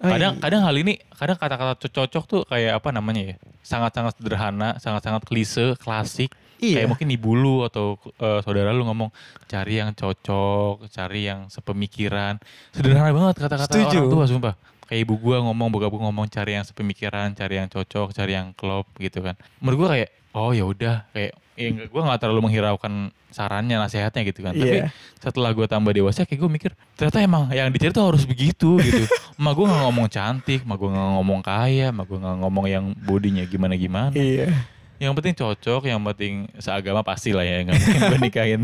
Oh, 0.01 0.09
Kadang 0.09 0.32
iya. 0.36 0.40
kadang 0.40 0.62
hal 0.64 0.76
ini 0.80 0.96
kadang 1.12 1.36
kata-kata 1.36 1.76
co- 1.76 1.92
cocok 1.92 2.24
tuh 2.24 2.42
kayak 2.48 2.80
apa 2.80 2.88
namanya 2.88 3.20
ya? 3.20 3.34
Sangat-sangat 3.61 4.16
sederhana, 4.16 4.80
sangat-sangat 4.80 5.28
klise, 5.28 5.76
klasik. 5.76 6.32
Iya. 6.57 6.80
Kayak 6.84 6.88
mungkin 6.96 7.09
ibu 7.12 7.30
lu 7.36 7.57
atau 7.68 8.01
eh, 8.01 8.40
saudara 8.40 8.72
lu 8.72 8.88
ngomong 8.88 9.12
cari 9.44 9.76
yang 9.76 9.92
cocok, 9.92 10.88
cari 10.88 11.28
yang 11.28 11.53
sepemikiran. 11.53 12.40
Sederhana 12.72 13.12
banget 13.12 13.44
kata-kata 13.44 13.72
orang 13.76 14.09
tua 14.09 14.24
sumpah. 14.24 14.55
Kayak 14.88 15.01
ibu 15.07 15.14
gua 15.20 15.38
ngomong, 15.44 15.68
bokap 15.70 15.92
gua 15.92 16.03
ngomong 16.09 16.26
cari 16.26 16.57
yang 16.57 16.64
sepemikiran, 16.64 17.36
cari 17.36 17.61
yang 17.61 17.68
cocok, 17.68 18.11
cari 18.11 18.32
yang 18.34 18.57
klop 18.57 18.88
gitu 18.96 19.20
kan. 19.20 19.36
Menurut 19.61 19.76
gua 19.84 19.88
kayak 19.96 20.09
oh 20.32 20.50
ya 20.50 20.62
udah 20.62 21.06
kayak 21.10 21.32
ya 21.54 21.68
nggak- 21.68 21.88
gua 21.88 22.02
nggak 22.06 22.20
terlalu 22.20 22.40
menghiraukan 22.42 22.94
sarannya, 23.28 23.76
nasihatnya 23.76 24.22
gitu 24.24 24.40
kan. 24.40 24.52
Tapi 24.52 24.80
Iya. 24.80 24.88
setelah 25.16 25.50
gua 25.50 25.64
tambah 25.64 25.90
dewasa 25.90 26.22
kayak 26.22 26.40
gue 26.40 26.50
mikir 26.50 26.70
ternyata 26.94 27.20
emang 27.20 27.46
yang 27.48 27.68
dicari 27.68 27.90
tuh 27.90 28.02
harus 28.04 28.24
begitu 28.24 28.74
gitu. 28.76 29.04
Ma 29.38 29.52
gue 29.52 29.62
nggak 29.62 29.82
ngomong 29.82 30.06
cantik, 30.06 30.64
ma 30.64 30.74
gue 30.74 30.84
nggak 30.86 31.10
ngomong 31.14 31.40
kaya, 31.40 31.88
ma 31.90 32.02
gue 32.02 32.14
nggak 32.14 32.36
ngomong 32.38 32.64
yang 32.66 32.84
bodinya 32.98 33.40
gimana 33.42 33.72
gimana. 33.72 34.12
iya 34.12 34.52
Yang 35.00 35.12
penting 35.16 35.34
cocok, 35.34 35.82
yang 35.86 36.00
penting 36.04 36.32
seagama 36.56 37.00
pasti 37.00 37.32
lah 37.32 37.40
ya. 37.40 37.64
Nggak 37.64 37.72
mungkin 37.74 38.00
gue 38.04 38.18
nikahin 38.28 38.62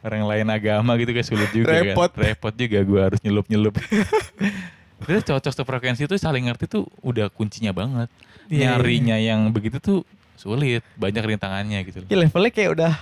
orang 0.00 0.22
lain 0.24 0.46
agama 0.48 0.90
gitu 0.96 1.10
kayak 1.12 1.26
sulit 1.26 1.50
juga 1.50 1.78
Repot. 1.78 2.10
kan. 2.10 2.20
Repot 2.26 2.50
juga 2.52 2.78
gue 2.80 3.00
harus 3.00 3.20
nyelup-nyelup. 3.22 3.74
Terus 5.06 5.22
cocok 5.22 5.52
sefrekuensi 5.52 6.02
itu 6.02 6.16
saling 6.16 6.48
ngerti 6.48 6.66
tuh 6.66 6.88
udah 7.02 7.28
kuncinya 7.28 7.70
banget. 7.70 8.08
Iya, 8.48 8.74
Nyarinya 8.74 9.14
yang 9.14 9.52
begitu 9.52 9.78
tuh 9.78 9.98
sulit, 10.36 10.82
banyak 10.94 11.24
rintangannya 11.26 11.80
gitu. 11.82 12.00
loh. 12.00 12.08
ya 12.08 12.16
levelnya 12.16 12.52
kayak 12.52 12.70
udah 12.72 12.92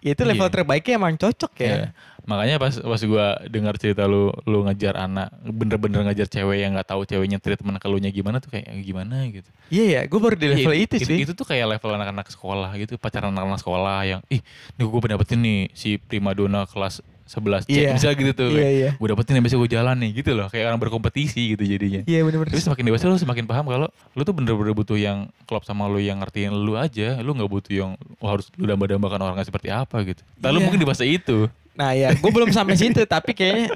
ya 0.00 0.12
itu 0.12 0.22
level 0.22 0.44
Iya. 0.44 0.54
terbaiknya 0.54 0.92
emang 0.94 1.14
cocok 1.16 1.52
ya 1.58 1.66
Iya. 1.66 1.88
Makanya 2.24 2.56
pas 2.56 2.72
pas 2.72 3.00
gua 3.04 3.36
dengar 3.52 3.76
cerita 3.76 4.08
lu 4.08 4.32
lu 4.48 4.64
ngejar 4.64 4.96
anak 4.96 5.28
bener-bener 5.44 6.08
ngejar 6.08 6.24
cewek 6.24 6.56
yang 6.56 6.72
nggak 6.72 6.88
tahu 6.88 7.04
ceweknya 7.04 7.36
treatment 7.36 7.76
ke 7.76 7.84
lu 7.84 8.00
nya 8.00 8.08
gimana 8.08 8.40
tuh 8.40 8.48
kayak 8.48 8.64
gimana 8.80 9.28
gitu. 9.28 9.44
iya 9.68 9.84
ya 9.92 10.00
gue 10.08 10.16
baru 10.16 10.32
di 10.32 10.48
level 10.48 10.72
Iya, 10.72 10.88
itu, 10.88 10.94
sih 11.04 11.20
Itu 11.20 11.36
tuh 11.36 11.44
kayak 11.44 11.76
level 11.76 11.92
anak-anak 11.92 12.32
sekolah 12.32 12.72
gitu, 12.80 12.96
pacaran 12.96 13.28
anak-anak 13.28 13.60
sekolah 13.60 14.08
yang 14.08 14.20
ih, 14.32 14.40
nih 14.76 14.84
gue 14.88 15.00
dapetin 15.04 15.40
nih 15.44 15.60
si 15.76 16.00
primadona 16.00 16.64
kelas 16.64 17.04
11 17.24 17.64
cek 17.64 17.72
Iya. 17.72 17.90
misalnya 17.92 18.16
gitu 18.18 18.32
tuh. 18.36 18.50
Iya, 18.50 18.68
iya. 18.68 18.90
Gue 18.94 19.08
dapetin 19.08 19.34
yang 19.34 19.42
besok 19.42 19.64
gue 19.64 19.72
jalan 19.72 19.96
nih 19.96 20.10
gitu 20.14 20.30
loh. 20.32 20.46
Kayak 20.46 20.64
orang 20.68 20.80
berkompetisi 20.80 21.42
gitu 21.50 21.62
jadinya. 21.62 22.00
Iya 22.02 22.20
bener-bener. 22.20 22.52
Tapi 22.52 22.60
semakin 22.60 22.84
dewasa 22.84 23.04
lu 23.06 23.16
semakin 23.16 23.44
paham 23.44 23.64
kalau 23.64 23.86
lu 23.88 24.22
tuh 24.22 24.32
bener-bener 24.32 24.72
butuh 24.72 24.94
yang 24.94 25.18
klop 25.42 25.62
sama 25.62 25.84
lu 25.86 25.96
yang 25.96 26.18
ngertiin 26.18 26.52
lu 26.52 26.74
aja. 26.74 27.16
Lu 27.18 27.32
nggak 27.32 27.48
butuh 27.48 27.72
yang 27.72 27.90
wah, 28.18 28.32
harus 28.32 28.52
lu 28.52 28.64
damba-dambakan 28.64 29.20
orangnya 29.22 29.42
seperti 29.42 29.68
apa 29.68 29.96
gitu. 30.02 30.20
Lalu 30.38 30.52
Iya. 30.54 30.64
mungkin 30.64 30.78
di 30.78 30.86
masa 30.86 31.02
itu 31.02 31.48
Nah 31.74 31.90
ya, 31.90 32.12
gue 32.12 32.30
belum 32.30 32.48
sampai 32.48 32.76
situ 32.76 33.02
tapi 33.08 33.32
kayaknya 33.32 33.74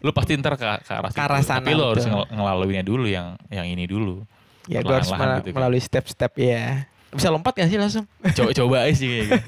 lu 0.00 0.10
pasti 0.10 0.34
ntar 0.34 0.52
ke, 0.54 0.66
ke 0.82 0.92
arah 0.92 1.08
Ke 1.08 1.20
arah 1.22 1.38
situ. 1.38 1.48
sana, 1.48 1.62
Tapi 1.62 1.72
lu 1.72 1.84
harus 1.86 2.02
ngel- 2.02 2.28
ngelaluinnya 2.28 2.82
dulu 2.82 3.06
yang 3.06 3.38
yang 3.48 3.64
ini 3.64 3.84
dulu. 3.84 4.24
ya 4.64 4.80
gue 4.80 4.90
harus 4.90 5.08
mel- 5.08 5.38
gitu 5.38 5.48
kan. 5.48 5.54
melalui 5.54 5.78
step-step 5.78 6.32
ya. 6.34 6.88
Bisa 7.08 7.28
lompat 7.28 7.54
gak 7.54 7.68
sih 7.68 7.76
langsung? 7.76 8.04
Coba 8.26 8.50
coba 8.50 8.76
aja 8.82 8.94
sih 8.94 9.06
kayak 9.06 9.22
gitu. 9.22 9.40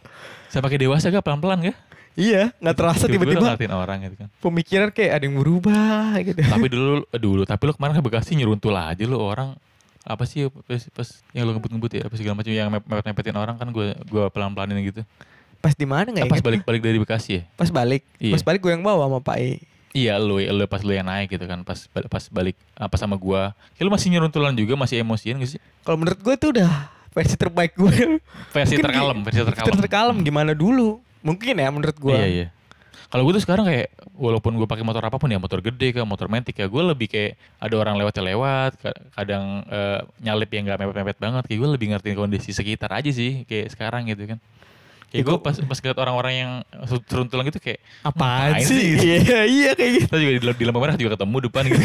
Saya 0.50 0.60
pakai 0.60 0.78
dewasa 0.78 1.06
gak 1.08 1.20
pelan-pelan 1.20 1.58
gak? 1.62 1.76
Iya, 2.14 2.50
nggak 2.58 2.76
terasa 2.76 3.04
tiba-tiba 3.06 3.42
ngertiin 3.42 3.74
orang 3.74 3.98
gitu 4.06 4.16
kan. 4.24 4.28
pemikiran 4.42 4.88
kayak 4.90 5.10
ada 5.20 5.24
yang 5.26 5.36
berubah 5.38 6.16
gitu. 6.24 6.38
tapi 6.42 6.66
dulu 6.70 7.06
dulu 7.10 7.42
tapi 7.46 7.62
lu 7.66 7.72
kemarin 7.74 7.94
ke 7.98 8.02
Bekasi 8.02 8.34
nyeruntul 8.34 8.74
aja 8.74 9.04
lu 9.06 9.18
orang 9.18 9.54
apa 10.00 10.24
sih 10.24 10.48
pas, 10.48 10.82
pas 10.90 11.08
yang 11.36 11.44
lu 11.44 11.52
ngebut-ngebut 11.54 11.90
ya 11.92 12.02
apa 12.08 12.14
segala 12.16 12.34
macam 12.40 12.50
yang 12.50 12.68
mepet-mepetin 12.72 13.36
orang 13.36 13.54
kan 13.60 13.68
gue 13.68 13.92
gua 14.08 14.32
pelan-pelanin 14.32 14.80
gitu. 14.88 15.02
Pas 15.60 15.76
di 15.76 15.84
mana 15.84 16.08
nggak 16.08 16.24
Eh, 16.24 16.32
pas 16.32 16.40
balik-balik 16.40 16.80
dari 16.80 16.96
Bekasi 16.96 17.30
ya? 17.36 17.42
Pas 17.52 17.68
balik. 17.68 18.00
Iya. 18.16 18.32
Pas 18.32 18.40
balik 18.40 18.64
gue 18.64 18.72
yang 18.72 18.80
bawa 18.80 19.04
sama 19.04 19.20
Pak 19.20 19.36
I. 19.36 19.60
Iya 19.92 20.16
lu, 20.16 20.40
lu 20.40 20.64
pas 20.64 20.80
lu 20.80 20.96
yang 20.96 21.04
naik 21.04 21.36
gitu 21.36 21.44
kan 21.44 21.60
pas 21.66 21.84
pas 21.92 22.24
balik 22.32 22.56
apa 22.80 22.96
sama 22.96 23.20
gua. 23.20 23.52
Kayak 23.76 23.84
lu 23.86 23.92
masih 23.92 24.08
nyeruntulan 24.08 24.56
juga 24.56 24.72
masih 24.72 25.04
emosian 25.04 25.36
gak 25.36 25.50
sih? 25.52 25.60
Kalau 25.84 26.00
menurut 26.00 26.16
gue 26.16 26.34
tuh 26.40 26.48
udah 26.56 26.88
versi 27.12 27.36
terbaik 27.36 27.76
gue. 27.76 28.16
Versi 28.56 28.80
Mungkin 28.80 28.86
terkalem, 28.88 29.18
versi 29.20 29.40
terkalem. 29.44 29.76
terkalem 29.84 30.16
gimana 30.24 30.52
dulu? 30.56 31.04
Mungkin 31.20 31.54
ya 31.54 31.68
menurut 31.68 31.96
gue. 31.96 32.12
Iya 32.12 32.26
iya. 32.26 32.46
Kalau 33.06 33.26
gue 33.26 33.34
tuh 33.34 33.42
sekarang 33.42 33.66
kayak 33.66 33.90
walaupun 34.14 34.54
gue 34.54 34.64
pakai 34.64 34.86
motor 34.86 35.02
apa 35.02 35.18
pun 35.18 35.26
ya 35.26 35.36
motor 35.36 35.58
gede 35.58 35.90
ke 35.90 36.00
motor 36.00 36.26
metik 36.26 36.54
ya 36.54 36.66
gue 36.66 36.82
lebih 36.84 37.06
kayak 37.06 37.32
ada 37.58 37.74
orang 37.74 37.98
lewat 37.98 38.14
ya 38.14 38.22
lewat 38.24 38.72
ka- 38.78 38.94
kadang 39.12 39.66
eh, 39.66 39.98
nyalip 40.20 40.46
yang 40.48 40.62
nggak 40.64 40.78
mepet-mepet 40.80 41.18
banget 41.18 41.42
kayak 41.44 41.58
gue 41.58 41.68
lebih 41.70 41.86
ngertiin 41.90 42.14
kondisi 42.14 42.50
sekitar 42.50 42.90
aja 42.92 43.10
sih 43.10 43.42
kayak 43.44 43.66
sekarang 43.68 44.06
gitu 44.06 44.30
kan. 44.30 44.38
Ya, 45.10 45.10
Kayak 45.10 45.24
gue 45.24 45.34
gua- 45.34 45.42
pas 45.42 45.56
pas 45.58 45.74
ngeliat 45.76 45.98
orang-orang 45.98 46.34
yang 46.36 46.52
seruntulan 47.02 47.42
gitu 47.44 47.58
kayak 47.58 47.82
Apaan 48.00 48.54
"Ngapain 48.54 48.62
sih? 48.62 48.78
gitu?" 48.94 49.02
Iya, 49.26 49.40
iya 49.44 49.70
kayak 49.74 49.90
gitu. 49.90 50.04
Kita 50.06 50.16
juga 50.16 50.30
di, 50.30 50.50
di 50.54 50.64
lampu 50.64 50.78
merah 50.78 50.94
juga 50.94 51.10
ketemu 51.18 51.36
depan 51.50 51.62
gitu. 51.66 51.82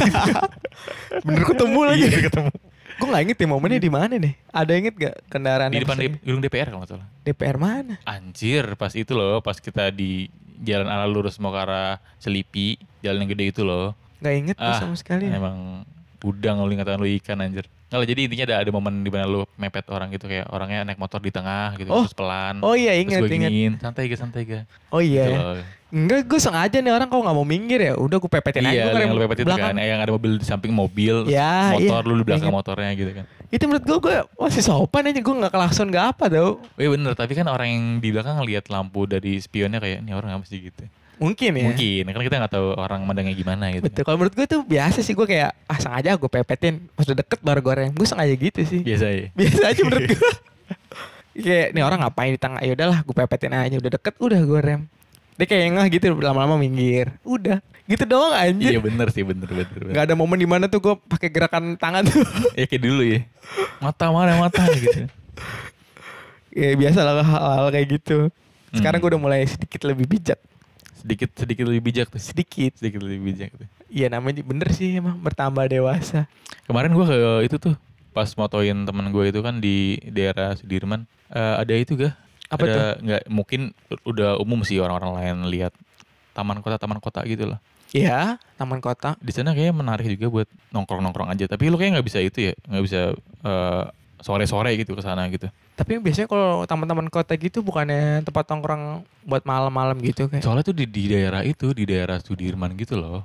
Bener 1.25 1.43
ketemu 1.43 1.79
lagi. 1.81 2.01
Iya, 2.05 2.19
ketemu. 2.23 2.51
Gue 2.95 3.07
gak 3.11 3.23
inget 3.27 3.37
ya 3.37 3.47
momennya 3.47 3.79
di 3.79 3.91
mana 3.91 4.13
nih. 4.15 4.33
Ada 4.49 4.73
inget 4.75 4.95
gak 4.95 5.15
kendaraan 5.27 5.71
di 5.71 5.83
depan 5.83 5.97
gedung 5.99 6.39
DPR 6.39 6.67
kalau 6.71 6.79
nggak 6.83 6.91
salah. 6.95 7.07
DPR 7.27 7.57
mana? 7.59 7.95
Anjir, 8.07 8.65
pas 8.79 8.91
itu 8.95 9.11
loh, 9.11 9.43
pas 9.43 9.59
kita 9.59 9.91
di 9.91 10.31
jalan 10.63 10.87
ala 10.87 11.03
lurus 11.03 11.35
mau 11.37 11.51
ke 11.51 11.59
arah 11.59 11.99
Selipi, 12.17 12.79
jalan 13.03 13.27
yang 13.27 13.31
gede 13.35 13.45
itu 13.51 13.61
loh. 13.67 13.91
Gak 14.23 14.35
inget 14.35 14.55
Ah, 14.57 14.79
sama 14.79 14.95
sekali. 14.95 15.27
Emang 15.27 15.83
udang 16.25 16.57
lu 16.65 16.73
ngatakan 16.73 16.97
lu 16.97 17.09
ikan 17.21 17.37
anjir. 17.43 17.69
Nggak 17.85 17.99
lah, 18.01 18.07
jadi 18.09 18.19
intinya 18.25 18.45
ada 18.49 18.55
ada 18.65 18.69
momen 18.73 19.05
di 19.05 19.11
mana 19.13 19.29
lu 19.29 19.45
mepet 19.61 19.85
orang 19.93 20.09
gitu 20.09 20.25
kayak 20.25 20.49
orangnya 20.49 20.89
naik 20.89 20.97
motor 20.97 21.21
di 21.21 21.29
tengah 21.29 21.77
gitu 21.77 21.93
Oh. 21.93 22.01
terus 22.01 22.17
pelan. 22.17 22.57
Oh 22.65 22.73
iya 22.73 22.97
terus 23.05 23.29
inget 23.29 23.51
giniin, 23.53 23.73
santai 23.77 24.09
ga 24.09 24.17
santai 24.17 24.41
ga. 24.41 24.59
Oh 24.89 25.05
iya. 25.05 25.23
Gitu 25.29 25.37
ya. 25.37 25.37
loh. 25.37 25.55
Enggak, 25.95 26.27
gue 26.27 26.35
sengaja 26.37 26.75
nih 26.75 26.91
orang 26.91 27.07
kok 27.07 27.15
nggak 27.15 27.31
mau 27.33 27.47
minggir 27.47 27.79
ya. 27.79 27.93
Udah 27.95 28.19
gue 28.19 28.27
pepetin 28.27 28.61
aja. 28.61 28.69
Iya, 28.69 28.83
Gua 28.83 28.91
ngerem 28.91 29.05
yang 29.07 29.15
lu 29.15 29.21
pepet 29.23 29.37
itu 29.37 29.47
belakang. 29.47 29.71
kan, 29.71 29.75
yang 29.79 29.99
ada 30.03 30.11
mobil 30.11 30.31
di 30.35 30.45
samping 30.45 30.73
mobil, 30.75 31.15
Ya, 31.25 31.71
motor 31.71 32.01
iya. 32.03 32.09
lu 32.11 32.15
di 32.19 32.25
belakang 32.27 32.51
Ingat. 32.51 32.59
motornya 32.59 32.91
gitu 32.93 33.11
kan. 33.15 33.25
Itu 33.47 33.63
menurut 33.63 33.83
gue 33.85 33.97
gue 34.01 34.15
masih 34.35 34.59
sopan 34.59 35.07
aja. 35.07 35.19
Gue 35.23 35.35
nggak 35.39 35.53
kelakson 35.55 35.87
nggak 35.87 36.05
apa 36.11 36.25
tau. 36.27 36.59
Iya 36.75 36.89
bener, 36.91 37.15
tapi 37.15 37.31
kan 37.31 37.47
orang 37.47 37.67
yang 37.71 37.83
di 37.97 38.11
belakang 38.11 38.35
ngeliat 38.35 38.67
lampu 38.67 39.07
dari 39.07 39.39
spionnya 39.39 39.79
kayak, 39.79 40.03
ini 40.03 40.11
orang 40.11 40.35
apa 40.35 40.43
sih 40.43 40.59
gitu. 40.59 40.83
Mungkin 41.15 41.51
ya. 41.55 41.63
Mungkin, 41.63 42.03
kan 42.05 42.21
kita 42.21 42.35
nggak 42.37 42.53
tahu 42.53 42.67
orang 42.75 42.99
mandangnya 43.01 43.31
gimana 43.31 43.71
gitu. 43.71 43.87
Betul. 43.87 44.03
Kalau 44.03 44.19
menurut 44.19 44.35
gue 44.35 44.45
tuh 44.45 44.61
biasa 44.61 44.99
sih 44.99 45.15
gue 45.15 45.23
kayak 45.23 45.55
ah 45.63 45.79
sengaja 45.79 46.11
gue 46.13 46.27
pepetin. 46.27 46.91
Pas 46.91 47.07
udah 47.07 47.15
deket 47.15 47.39
baru 47.39 47.63
gue 47.63 47.73
rem. 47.73 47.91
Gue 47.95 48.03
sengaja 48.03 48.35
gitu 48.35 48.59
sih. 48.61 48.83
Biasa 48.83 49.05
ya. 49.07 49.31
Biasa 49.31 49.59
aja 49.65 49.79
menurut 49.79 50.03
gue. 50.11 50.19
kayak 51.35 51.71
nih 51.71 51.83
orang 51.83 51.99
ngapain 51.99 52.31
di 52.31 52.39
tengah 52.39 52.59
ya 52.59 52.71
udahlah 52.73 52.99
gue 52.99 53.11
pepetin 53.13 53.51
aja 53.51 53.75
udah 53.75 53.91
deket 53.91 54.13
udah 54.17 54.39
gue 54.39 54.59
rem 54.61 54.81
dia 55.35 55.45
kayak 55.45 55.65
ngeh 55.69 55.87
gitu 55.91 56.05
lama-lama 56.15 56.55
minggir 56.55 57.11
udah 57.21 57.59
gitu 57.85 58.03
doang 58.03 58.31
anjir 58.31 58.71
Iya 58.71 58.81
bener 58.81 59.07
sih, 59.09 59.21
bener 59.21 59.45
bener. 59.45 59.67
bener. 59.69 59.91
nggak 59.91 60.05
ada 60.05 60.15
momen 60.15 60.35
di 60.35 60.47
mana 60.47 60.65
tuh 60.65 60.79
gue 60.79 60.95
pakai 61.01 61.27
gerakan 61.27 61.75
tangan 61.75 62.01
tuh 62.03 62.23
Ya 62.57 62.65
kayak 62.65 62.81
dulu 62.81 63.03
ya. 63.05 63.19
Mata 63.77 64.09
mana 64.09 64.37
mata 64.37 64.63
gitu. 64.71 65.05
ya 66.49 66.71
biasa 66.73 66.99
lah 67.01 67.19
hal-hal 67.19 67.67
kayak 67.69 67.87
gitu 67.93 68.17
sekarang 68.71 68.97
Hmm. 68.97 69.03
gue 69.03 69.11
udah 69.11 69.21
mulai 69.21 69.43
sedikit 69.43 69.83
lebih 69.83 70.07
bijak 70.09 70.39
Sedikit 70.95 71.29
sedikit 71.31 71.63
lebih 71.63 71.83
bijak 71.85 72.07
tuh. 72.09 72.17
sedikit 72.17 72.73
Sedikit 72.73 72.99
lebih 72.99 73.21
bijak 73.23 73.51
tuh. 73.53 73.67
iya 73.87 74.07
namanya 74.07 74.41
bener 74.41 74.71
sih 74.71 74.95
emang 74.95 75.15
bertambah 75.17 75.63
dewasa 75.65 76.25
Kemarin 76.63 76.91
gua 76.91 77.05
ke 77.05 77.17
itu 77.45 77.55
tuh 77.57 77.75
pas 78.09 78.25
motoin 78.33 78.73
temen 78.73 79.05
gue 79.05 79.25
itu 79.25 79.39
kan 79.39 79.59
di 79.59 79.75
daerah 80.05 80.55
Sudirman 80.55 81.03
Eh, 81.27 81.55
ada 81.57 81.73
itu 81.73 81.93
gak? 81.93 82.15
Apa 82.49 82.63
ada, 82.65 82.73
tuh? 82.73 82.81
Nggak 83.05 83.21
mungkin 83.31 83.61
udah 84.05 84.37
umum 84.41 84.61
sih 84.61 84.77
orang-orang 84.77 85.11
lain 85.17 85.35
lihat 85.49 85.73
taman 86.35 86.59
kota 86.59 86.75
taman 86.77 86.99
kota 86.99 87.23
gitu 87.23 87.55
lah. 87.55 87.59
Iya, 87.95 88.35
taman 88.59 88.83
kota. 88.83 89.15
Di 89.23 89.31
sana 89.31 89.55
kayaknya 89.55 89.71
menarik 89.71 90.05
juga 90.19 90.27
buat 90.27 90.49
nongkrong-nongkrong 90.75 91.31
aja. 91.31 91.47
Tapi 91.47 91.71
lu 91.71 91.79
kayak 91.79 91.95
nggak 91.99 92.07
bisa 92.11 92.19
itu 92.19 92.51
ya, 92.51 92.53
nggak 92.67 92.83
bisa 92.83 93.01
eh, 93.47 93.83
sore-sore 94.19 94.75
gitu 94.75 94.97
ke 94.97 95.01
sana 95.05 95.29
gitu. 95.31 95.47
Tapi 95.79 95.99
biasanya 96.03 96.27
kalau 96.27 96.63
taman-taman 96.67 97.07
kota 97.07 97.35
gitu 97.39 97.63
bukannya 97.63 98.23
tempat 98.23 98.47
nongkrong 98.51 99.03
buat 99.23 99.43
malam-malam 99.47 99.99
gitu 100.03 100.27
kayak. 100.27 100.43
Soalnya 100.43 100.65
tuh 100.67 100.75
di, 100.75 100.87
di 100.87 101.07
daerah 101.07 101.43
itu, 101.43 101.71
di 101.71 101.87
daerah 101.87 102.19
Sudirman 102.19 102.75
gitu 102.75 102.99
loh. 102.99 103.23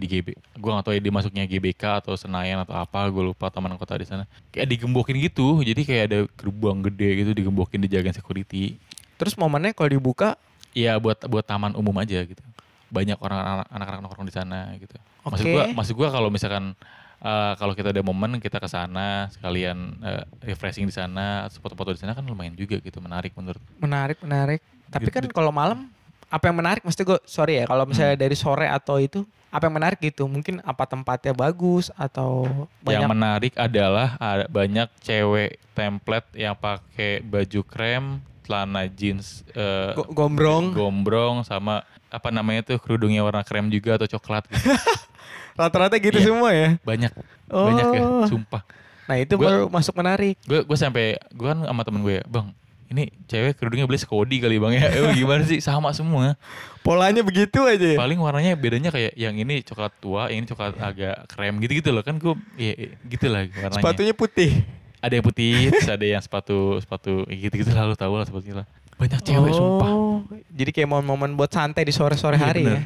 Di 0.00 0.08
GB. 0.08 0.32
Gua 0.56 0.80
gak 0.80 0.88
tahu 0.88 0.94
ya 0.96 1.00
dia 1.00 1.12
masuknya 1.12 1.44
GBK 1.44 2.00
atau 2.00 2.16
Senayan 2.16 2.64
atau 2.64 2.72
apa, 2.72 3.04
gue 3.06 3.20
lupa 3.22 3.52
taman 3.52 3.76
kota 3.76 3.94
di 3.94 4.08
sana. 4.08 4.24
Kayak 4.48 4.72
digembokin 4.72 5.20
gitu. 5.20 5.60
Jadi 5.60 5.84
kayak 5.84 6.04
ada 6.08 6.18
gerbang 6.26 6.80
gede 6.82 7.08
gitu 7.20 7.30
digembokin 7.36 7.78
dijagain 7.78 8.10
security. 8.10 8.80
Terus 9.14 9.36
momennya 9.36 9.76
kalau 9.76 9.92
dibuka, 9.92 10.40
Iya 10.70 10.96
buat 10.96 11.20
buat 11.26 11.42
taman 11.42 11.74
umum 11.74 11.92
aja 11.98 12.22
gitu. 12.22 12.40
Banyak 12.88 13.18
orang 13.18 13.66
anak-anak 13.68 14.00
nongkrong 14.00 14.24
di 14.24 14.32
sana 14.32 14.70
gitu. 14.74 14.94
Maksud 15.20 15.44
Oke. 15.44 15.52
gua 15.52 15.64
maksud 15.68 15.94
gua 15.94 16.08
kalau 16.08 16.30
misalkan 16.30 16.72
eh, 17.18 17.52
kalau 17.58 17.74
kita 17.74 17.90
ada 17.90 18.00
momen 18.00 18.38
kita 18.38 18.56
ke 18.56 18.70
sana 18.70 19.26
sekalian 19.28 19.98
eh, 20.00 20.22
refreshing 20.40 20.86
di 20.86 20.94
sana, 20.94 21.50
foto-foto 21.52 21.90
di 21.90 21.98
sana 21.98 22.14
kan 22.14 22.22
lumayan 22.22 22.54
juga 22.54 22.78
gitu, 22.78 22.96
menarik 22.98 23.34
menurut. 23.34 23.60
menarik, 23.76 24.16
menarik. 24.22 24.62
Tapi 24.88 25.06
Gitu. 25.06 25.14
kan 25.18 25.24
kalau 25.28 25.50
malam, 25.50 25.90
apa 26.26 26.46
yang 26.46 26.56
menarik? 26.56 26.80
Mesti 26.80 27.02
gue, 27.02 27.18
sorry 27.22 27.60
ya, 27.60 27.64
kalau 27.66 27.84
misalnya 27.84 28.14
Hmm. 28.14 28.22
dari 28.22 28.34
sore 28.34 28.66
atau 28.66 28.96
itu, 28.96 29.26
apa 29.50 29.62
yang 29.62 29.74
menarik 29.74 29.98
gitu? 30.00 30.24
Mungkin 30.24 30.58
apa 30.60 30.84
tempatnya 30.84 31.30
bagus 31.30 31.90
atau 31.94 32.46
Yang 32.46 32.80
banyak 32.80 33.08
menarik 33.08 33.52
adalah 33.54 34.14
ada 34.16 34.46
banyak 34.46 34.88
cewek 34.98 35.58
template 35.72 36.28
yang 36.34 36.54
pakai 36.54 37.18
baju 37.20 37.60
krem, 37.62 38.04
celana 38.42 38.86
jeans 38.86 39.42
eh, 39.50 39.90
go- 39.92 40.06
gombrong. 40.08 40.70
gombrong 40.70 41.42
sama 41.42 41.82
apa 42.06 42.28
namanya 42.28 42.64
tuh 42.64 42.78
kerudungnya 42.78 43.20
warna 43.20 43.42
krem 43.42 43.66
juga 43.66 43.94
atau 43.94 44.06
coklat 44.08 44.46
gitu. 44.48 44.70
Rata-rata 45.58 45.94
gitu 45.96 46.16
Iya. 46.16 46.26
semua 46.26 46.50
ya. 46.50 46.68
banyak 46.80 47.12
banyak 47.46 47.86
ya 47.92 48.02
Oh. 48.02 48.26
sumpah 48.26 48.62
Nah 49.06 49.18
itu 49.18 49.34
Gua- 49.34 49.46
baru 49.50 49.64
masuk 49.66 49.94
menarik. 49.96 50.38
gue 50.40 50.62
gue 50.62 50.76
sampai 50.76 51.18
gue 51.28 51.42
kan 51.44 51.58
sama 51.60 51.82
temen 51.82 51.98
gue 52.00 52.18
ya 52.18 52.24
bang 52.24 52.46
ini 52.90 53.06
cewek 53.24 53.54
kerudungnya 53.54 53.86
beli 53.86 53.96
sekodi 53.96 54.36
kali 54.38 54.58
bang 54.58 54.72
ya 54.74 54.86
eh, 54.90 55.14
gimana 55.14 55.42
sih 55.42 55.58
sama 55.58 55.90
semua 55.90 56.34
Polanya 56.80 57.20
begitu 57.20 57.60
aja. 57.62 57.76
ya? 57.76 57.94
paling 57.94 58.16
warnanya 58.16 58.56
bedanya 58.56 58.88
kayak 58.88 59.12
yang 59.14 59.36
ini 59.36 59.60
coklat 59.60 59.92
tua 59.96 60.26
yang 60.26 60.42
ini 60.42 60.48
coklat 60.48 60.74
agak 60.76 61.28
krem 61.28 61.54
gitu 61.60 61.72
gitu 61.76 61.90
loh 61.90 62.00
kan 62.00 62.16
gue 62.16 62.34
iya 62.56 62.74
iya, 62.74 62.88
gitu 63.06 63.26
lah 63.26 63.46
warnanya 63.46 63.78
Sepatunya 63.78 64.12
putih. 64.12 64.50
ada 64.98 65.12
yang 65.12 65.22
putih 65.22 65.70
terus 65.70 65.88
ada 65.88 66.02
yang 66.02 66.20
sepatu 66.20 66.76
sepatu 66.78 67.24
gitu 67.26 67.54
gitu 67.54 67.70
lah 67.70 67.84
lu 67.84 67.94
tahu 67.94 68.16
lah 68.16 68.26
sepatunya 68.26 68.64
lah 68.64 68.66
banyak 68.96 69.20
cewek 69.22 69.52
sumpah 69.52 69.90
Oh, 69.90 70.20
Jadi 70.52 70.70
kayak 70.70 70.88
momen-momen 70.90 71.32
buat 71.32 71.48
santai 71.48 71.88
di 71.88 71.94
sore-sore 71.94 72.36
Iya, 72.36 72.44
hari 72.44 72.60
bener. 72.60 72.76
ya. 72.76 72.82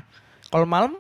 Kalau 0.47 0.63
malam 0.63 0.95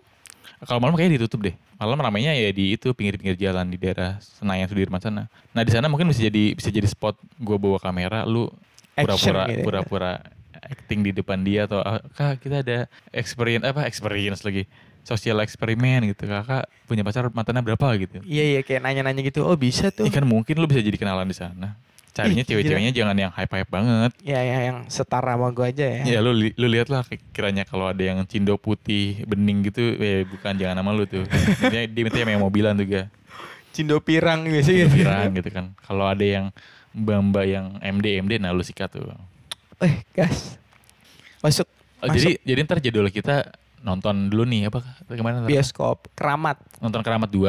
kalau 0.60 0.80
malam 0.80 0.96
kayaknya 0.96 1.20
ditutup 1.20 1.44
deh 1.44 1.54
malam 1.76 1.94
ramainya 1.94 2.32
ya 2.32 2.48
di 2.48 2.72
itu 2.72 2.90
pinggir-pinggir 2.90 3.36
jalan 3.36 3.68
di 3.68 3.76
daerah 3.76 4.16
Senayan 4.18 4.64
Sudirman 4.64 4.96
sana 4.96 5.28
nah 5.50 5.60
di 5.60 5.68
sana 5.68 5.86
mungkin 5.86 6.08
bisa 6.08 6.24
jadi 6.24 6.56
bisa 6.56 6.72
jadi 6.72 6.86
spot 6.86 7.14
gue 7.36 7.56
bawa 7.56 7.76
kamera 7.76 8.24
lu 8.24 8.48
pura-pura 8.96 9.42
gitu 9.44 9.52
ya. 9.52 9.64
pura-pura 9.64 10.12
acting 10.56 11.00
di 11.02 11.12
depan 11.12 11.38
dia 11.40 11.66
atau 11.66 11.78
ah, 11.78 12.00
kak 12.08 12.40
kita 12.40 12.62
ada 12.62 12.78
experience 13.10 13.62
apa 13.62 13.84
experience 13.84 14.40
lagi 14.40 14.64
sosial 15.02 15.36
eksperimen 15.38 16.08
gitu 16.08 16.24
kakak 16.24 16.64
punya 16.84 17.02
pacar 17.02 17.28
mantannya 17.28 17.60
berapa 17.62 17.86
gitu 17.98 18.24
Iya 18.24 18.44
iya 18.48 18.60
kayak 18.60 18.80
nanya-nanya 18.80 19.20
gitu. 19.22 19.44
Oh 19.44 19.52
bisa 19.52 19.90
tuh. 19.90 20.04
ya 20.04 20.12
kan 20.12 20.24
mungkin 20.24 20.56
lu 20.56 20.64
bisa 20.64 20.80
jadi 20.80 20.96
kenalan 20.96 21.26
di 21.26 21.36
sana 21.36 21.76
carinya 22.14 22.40
cewek-ceweknya 22.40 22.94
jangan 22.94 23.16
yang 23.18 23.28
hype 23.28 23.50
hype 23.50 23.68
banget 23.68 24.14
Ya 24.22 24.38
ya 24.38 24.70
yang 24.70 24.86
setara 24.86 25.34
sama 25.34 25.50
gue 25.50 25.66
aja 25.66 25.82
ya. 25.84 26.02
ya 26.06 26.18
lu 26.22 26.30
li- 26.30 26.54
lu 26.54 26.70
lihat 26.70 26.86
lah 26.86 27.02
kiranya 27.34 27.66
kalau 27.66 27.90
ada 27.90 27.98
yang 28.00 28.22
cindo 28.24 28.54
putih 28.54 29.26
bening 29.26 29.66
gitu 29.66 29.98
ya 29.98 30.22
bukan 30.24 30.54
jangan 30.54 30.78
nama 30.78 30.94
lu 30.94 31.04
tuh 31.04 31.26
dia 31.68 31.84
dia 31.84 32.02
minta 32.06 32.16
yang 32.16 32.38
mobilan 32.38 32.72
juga 32.72 33.10
Cindo 33.74 33.98
pirang 33.98 34.46
biasanya 34.46 34.86
gitu. 34.86 34.94
pikiran 34.94 35.26
gitu 35.34 35.50
kan 35.50 35.64
kalau 35.82 36.06
ada 36.06 36.22
yang 36.22 36.54
mbak 36.94 37.44
yang 37.44 37.66
MD 37.82 38.22
MD 38.22 38.32
nah 38.38 38.54
lu 38.54 38.62
sikat 38.62 38.94
tuh 38.94 39.10
Eh 39.82 40.06
gas. 40.14 40.56
Masuk 41.42 41.66
Oh, 42.04 42.12
jadi 42.12 42.36
jadi 42.44 42.60
ntar 42.68 42.78
jadwal 42.84 43.08
kita 43.08 43.48
nonton 43.80 44.28
dulu 44.28 44.44
nih 44.44 44.68
apa 44.68 44.84
ke 45.08 45.24
mana 45.24 45.40
ntar? 45.44 45.48
Bioskop, 45.48 46.12
keramat. 46.12 46.60
nonton 46.84 47.00
Keramat 47.00 47.32
2 47.32 47.48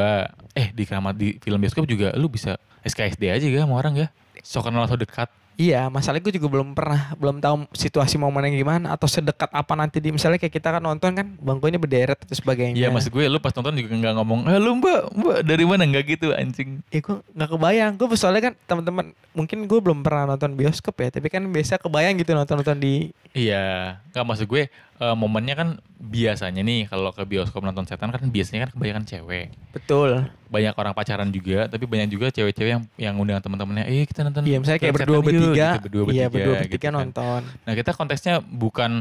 eh 0.55 0.67
di 0.71 0.83
Keramat 0.87 1.15
di 1.19 1.35
film 1.43 1.59
bioskop 1.59 1.83
juga 1.83 2.15
lu 2.15 2.31
bisa 2.31 2.55
SKSD 2.87 3.35
aja 3.35 3.43
gak 3.43 3.67
sama 3.67 3.75
orang 3.75 3.91
gak 3.99 4.11
so 4.47 4.63
kenal 4.63 4.87
so 4.87 4.95
dekat 4.95 5.27
Iya, 5.55 5.87
masalahnya 5.87 6.23
gue 6.27 6.35
juga 6.35 6.51
belum 6.51 6.75
pernah, 6.75 7.15
belum 7.15 7.39
tahu 7.39 7.71
situasi 7.71 8.19
momennya 8.19 8.51
gimana 8.51 8.91
atau 8.91 9.07
sedekat 9.07 9.47
apa 9.55 9.73
nanti 9.79 10.03
di 10.03 10.11
misalnya 10.11 10.35
kayak 10.35 10.51
kita 10.51 10.67
kan 10.75 10.83
nonton 10.83 11.15
kan 11.15 11.27
bangkunya 11.39 11.79
berderet 11.79 12.19
atau 12.19 12.35
sebagainya. 12.35 12.75
Iya 12.75 12.91
maksud 12.91 13.15
gue 13.15 13.23
lu 13.31 13.39
pas 13.39 13.55
nonton 13.55 13.79
juga 13.79 13.95
nggak 13.95 14.13
ngomong 14.19 14.39
eh 14.51 14.59
lu 14.59 14.75
mbak 14.83 15.01
mbak 15.15 15.37
dari 15.47 15.63
mana 15.63 15.87
nggak 15.87 16.05
gitu 16.19 16.27
anjing 16.35 16.83
Ya 16.91 16.99
gue 16.99 17.17
nggak 17.23 17.49
kebayang. 17.55 17.91
Gue 17.95 18.07
soalnya 18.19 18.51
kan 18.51 18.53
teman-teman 18.67 19.15
mungkin 19.31 19.57
gue 19.63 19.79
belum 19.79 20.03
pernah 20.03 20.35
nonton 20.35 20.59
bioskop 20.59 20.95
ya, 20.99 21.07
tapi 21.11 21.31
kan 21.31 21.43
biasa 21.47 21.79
kebayang 21.79 22.19
gitu 22.19 22.35
nonton-nonton 22.35 22.79
di 22.79 23.15
Iya, 23.35 23.99
nggak 24.11 24.23
maksud 24.27 24.47
gue 24.47 24.71
eh, 25.01 25.15
momennya 25.15 25.55
kan 25.55 25.69
biasanya 25.99 26.61
nih 26.63 26.87
kalau 26.87 27.11
ke 27.11 27.23
bioskop 27.27 27.63
nonton 27.63 27.83
setan 27.87 28.11
kan 28.13 28.21
biasanya 28.31 28.67
kan 28.67 28.71
kebanyakan 28.75 29.03
cewek. 29.03 29.47
betul. 29.75 30.23
Banyak 30.45 30.73
orang 30.77 30.93
pacaran 30.95 31.29
juga, 31.33 31.67
tapi 31.67 31.83
banyak 31.89 32.07
juga 32.07 32.31
cewek-cewek 32.31 32.71
yang 32.71 32.83
yang 32.95 33.15
undang 33.19 33.41
teman-temannya, 33.43 33.89
eh 33.89 34.05
kita 34.07 34.23
nonton. 34.23 34.45
Iya, 34.47 34.57
misalnya 34.61 34.79
kayak 34.79 34.95
berdua 34.95 35.17
setan 35.19 35.25
yuk," 35.25 35.27
bertiga, 35.27 35.65
gitu, 35.67 35.79
berdua 35.83 36.03
iya 36.05 36.07
bertiga, 36.07 36.29
berdua 36.31 36.53
gitu 36.55 36.61
bertiga 36.63 36.87
kan. 36.87 36.93
nonton. 36.95 37.41
Nah 37.65 37.73
kita 37.75 37.91
konteksnya 37.91 38.33
bukan 38.39 38.91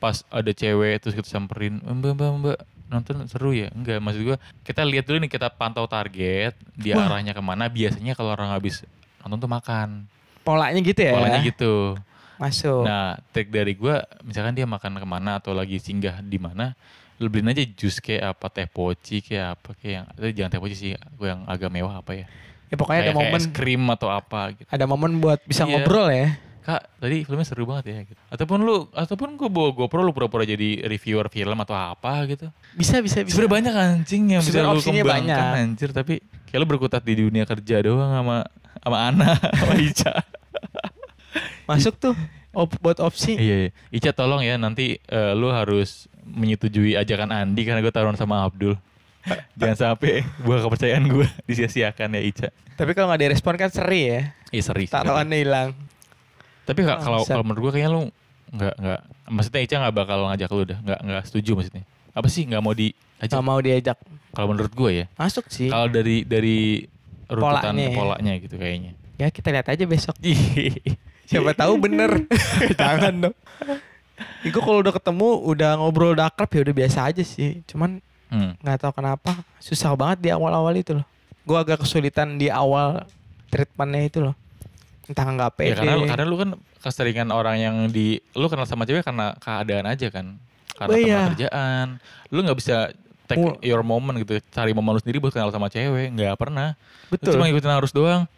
pas 0.00 0.16
ada 0.32 0.50
cewek 0.54 0.94
terus 1.02 1.14
kita 1.18 1.28
samperin, 1.28 1.82
mbak 1.82 2.12
mbak 2.16 2.30
mbak 2.40 2.58
nonton 2.90 3.26
seru 3.30 3.54
ya? 3.54 3.68
Enggak, 3.74 3.98
maksud 4.02 4.20
gue 4.26 4.36
kita 4.66 4.82
lihat 4.82 5.04
dulu 5.06 5.18
nih 5.22 5.30
kita 5.30 5.48
pantau 5.54 5.86
target, 5.86 6.54
dia 6.74 6.94
Wah. 6.98 7.06
arahnya 7.10 7.32
ke 7.34 7.42
mana. 7.42 7.70
Biasanya 7.70 8.14
kalau 8.18 8.34
orang 8.34 8.50
habis 8.50 8.82
nonton 9.22 9.38
tuh 9.46 9.50
makan, 9.50 10.10
Polanya 10.40 10.80
gitu 10.80 11.00
ya. 11.04 11.12
polanya 11.14 11.40
gitu. 11.44 11.94
Masuk. 12.40 12.88
Nah, 12.88 13.20
trik 13.30 13.52
dari 13.52 13.76
gua 13.76 14.00
misalkan 14.24 14.56
dia 14.56 14.64
makan 14.64 14.96
ke 14.96 15.04
mana 15.04 15.36
atau 15.36 15.52
lagi 15.52 15.76
singgah 15.76 16.24
di 16.24 16.40
mana, 16.40 16.72
lu 17.20 17.28
beliin 17.28 17.52
aja 17.52 17.60
jus 17.68 18.00
kayak 18.00 18.32
apa 18.32 18.48
teh 18.48 18.64
poci 18.64 19.20
kayak 19.20 19.60
apa 19.60 19.76
kayak 19.76 19.92
yang 19.92 20.06
tapi 20.08 20.28
jangan 20.32 20.50
teh 20.50 20.60
poci 20.60 20.72
sih, 20.72 20.90
gua 21.20 21.36
yang 21.36 21.40
agak 21.44 21.68
mewah 21.68 22.00
apa 22.00 22.16
ya. 22.16 22.26
ya 22.66 22.78
pokoknya 22.78 23.00
ada 23.02 23.04
kayak, 23.04 23.16
kayak 23.18 23.28
momen 23.28 23.40
es 23.44 23.46
krim 23.52 23.82
atau 23.92 24.08
apa 24.08 24.40
gitu. 24.56 24.64
ada 24.70 24.84
momen 24.88 25.20
buat 25.20 25.38
bisa 25.44 25.68
Iya. 25.68 25.84
ngobrol 25.84 26.08
ya. 26.08 26.28
Kak, 26.60 26.82
tadi 26.96 27.24
filmnya 27.24 27.44
seru 27.44 27.64
banget 27.64 27.84
ya 27.88 27.98
gitu. 28.04 28.20
Ataupun 28.28 28.58
lu 28.62 28.76
ataupun 28.92 29.36
gua 29.36 29.48
bawa 29.48 29.68
GoPro 29.74 30.00
lu 30.00 30.12
pura-pura 30.12 30.44
jadi 30.44 30.84
reviewer 30.86 31.28
film 31.28 31.56
atau 31.60 31.72
apa 31.72 32.24
gitu. 32.24 32.48
Bisa 32.72 33.00
bisa 33.00 33.20
bisa. 33.20 33.32
Sebenarnya 33.36 33.52
banyak 33.52 33.74
anjing 33.74 34.22
yang 34.32 34.42
bisa 34.44 34.64
lu 34.64 34.80
kembangkan 34.80 35.28
banyak. 35.28 35.60
anjir, 35.60 35.90
tapi 35.92 36.20
kayak 36.46 36.60
lu 36.60 36.66
berkutat 36.68 37.04
di 37.04 37.20
dunia 37.20 37.44
kerja 37.44 37.80
doang 37.80 38.12
sama 38.12 38.36
sama 38.80 38.96
Ana, 39.08 39.36
sama 39.60 39.74
Ica. 39.76 40.12
Masuk 41.64 41.94
tuh 41.96 42.14
op, 42.50 42.70
buat 42.78 42.98
opsi. 42.98 43.34
Iya, 43.34 43.56
iya. 43.60 43.70
Ica 43.90 44.10
tolong 44.10 44.40
ya 44.40 44.54
nanti 44.54 44.98
eh, 44.98 45.32
lu 45.32 45.48
harus 45.48 46.06
menyetujui 46.22 46.94
ajakan 46.94 47.30
Andi 47.30 47.62
karena 47.62 47.80
gue 47.80 47.90
taruhan 47.90 48.14
sama 48.14 48.42
Abdul. 48.42 48.74
Jangan 49.60 49.76
sampai 49.94 50.24
buah 50.40 50.62
kepercayaan 50.62 51.04
gue 51.06 51.26
disia-siakan 51.48 52.16
ya 52.16 52.22
Ica. 52.22 52.48
Tapi 52.74 52.90
kalau 52.92 53.08
nggak 53.08 53.22
direspon 53.22 53.54
kan 53.54 53.68
seri 53.68 54.08
ya. 54.08 54.20
Iya 54.50 54.62
seri. 54.64 54.84
Taruhannya 54.86 55.38
hilang. 55.38 55.70
Tapi 56.64 56.80
ka- 56.80 56.98
kalau 56.98 57.22
kalau 57.22 57.42
menurut 57.42 57.70
gue 57.70 57.72
kayaknya 57.74 57.90
lu 57.90 58.02
nggak 58.50 58.74
nggak 58.76 59.00
maksudnya 59.28 59.60
Ica 59.60 59.74
nggak 59.78 59.94
bakal 59.94 60.18
ngajak 60.26 60.50
lu 60.50 60.62
dah 60.66 60.78
nggak 60.80 61.00
nggak 61.00 61.22
setuju 61.22 61.50
maksudnya 61.54 61.84
apa 62.10 62.26
sih 62.26 62.42
nggak 62.42 62.58
mau 62.58 62.74
diajak 62.74 63.30
Gak 63.30 63.44
mau 63.46 63.58
diajak. 63.60 63.98
kalau 64.34 64.46
menurut 64.50 64.72
gue 64.74 64.90
ya 64.90 65.06
Masuk 65.14 65.46
sih. 65.46 65.70
kalau 65.70 65.86
dari 65.86 66.26
dari 66.26 66.82
runutan 67.30 67.70
Polanya 67.70 67.94
polanya, 67.94 68.32
ya. 68.34 68.42
gitu 68.42 68.58
kayaknya 68.58 68.98
Ya 69.14 69.28
kita 69.28 69.52
lihat 69.52 69.68
aja 69.68 69.84
besok. 69.86 70.18
Siapa 71.30 71.54
tahu 71.54 71.78
bener. 71.78 72.26
Jangan 72.80 73.30
dong. 73.30 73.36
Iku 74.42 74.58
kalau 74.58 74.82
udah 74.82 74.90
ketemu 74.90 75.28
udah 75.46 75.70
ngobrol 75.78 76.12
udah 76.12 76.26
akrab 76.26 76.50
ya 76.50 76.60
udah 76.62 76.74
biasa 76.74 76.98
aja 77.06 77.22
sih. 77.22 77.62
Cuman 77.64 78.02
Hmm. 78.30 78.54
nggak 78.62 78.78
tahu 78.78 78.92
kenapa 78.94 79.42
susah 79.58 79.90
banget 79.94 80.18
di 80.22 80.30
awal-awal 80.30 80.70
itu 80.72 80.94
loh. 80.94 81.02
Gue 81.42 81.58
agak 81.58 81.82
kesulitan 81.82 82.38
di 82.38 82.46
awal 82.46 83.02
treatmentnya 83.50 84.02
itu 84.06 84.18
loh. 84.22 84.38
Entah 85.10 85.26
nggak 85.26 85.58
pede. 85.58 85.74
Ya 85.74 85.74
karena 85.74 86.06
karena 86.06 86.24
lu 86.24 86.38
kan 86.38 86.50
keseringan 86.78 87.34
orang 87.34 87.58
yang 87.58 87.76
di 87.90 88.22
lu 88.32 88.46
kenal 88.46 88.62
sama 88.64 88.86
cewek 88.86 89.02
karena 89.02 89.34
keadaan 89.34 89.82
aja 89.82 90.06
kan. 90.14 90.38
Karena 90.78 90.94
Oh, 90.94 90.96
iya. 90.96 91.06
teman 91.18 91.30
kerjaan. 91.34 91.86
Lu 92.30 92.38
nggak 92.40 92.58
bisa 92.62 92.76
take 93.26 93.42
your 93.60 93.82
moment 93.82 94.14
gitu. 94.16 94.38
Cari 94.48 94.70
momen 94.70 94.94
lu 94.94 95.02
sendiri 95.02 95.18
buat 95.18 95.34
kenal 95.34 95.50
sama 95.50 95.66
cewek, 95.66 96.14
nggak 96.14 96.34
pernah. 96.34 96.78
Lu 97.10 97.18
Betul. 97.18 97.34
cuma 97.34 97.50
ngikutin 97.50 97.72
arus 97.82 97.90
doang. 97.90 98.30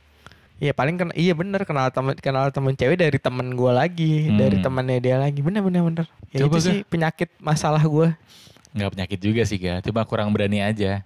Iya 0.63 0.71
paling 0.71 0.95
kan 0.95 1.09
iya 1.19 1.35
bener 1.35 1.67
kenal 1.67 1.91
temen 1.91 2.15
kenal 2.15 2.47
temen 2.55 2.79
cewek 2.79 2.95
dari 2.95 3.19
temen 3.19 3.51
gue 3.51 3.73
lagi 3.75 4.31
Hmm. 4.31 4.39
dari 4.39 4.63
temennya 4.63 4.99
dia 5.03 5.17
lagi 5.19 5.43
bener 5.43 5.59
bener 5.59 5.83
bener. 5.83 6.07
Ya 6.31 6.47
Coba, 6.47 6.63
itu 6.63 6.71
sih 6.71 6.77
penyakit 6.87 7.35
masalah 7.43 7.83
gue. 7.83 8.15
Nggak 8.71 8.91
penyakit 8.95 9.19
juga 9.19 9.43
sih 9.43 9.59
ga. 9.59 9.83
Cuma 9.83 10.07
kurang 10.07 10.31
berani 10.31 10.63
aja. 10.63 11.03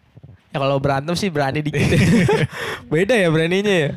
Ya 0.52 0.56
kalau 0.60 0.76
berantem 0.76 1.16
sih 1.16 1.32
berani 1.32 1.64
dikit. 1.64 1.80
Beda 2.92 3.16
ya 3.16 3.32
beraninya 3.32 3.72
ya. 3.72 3.90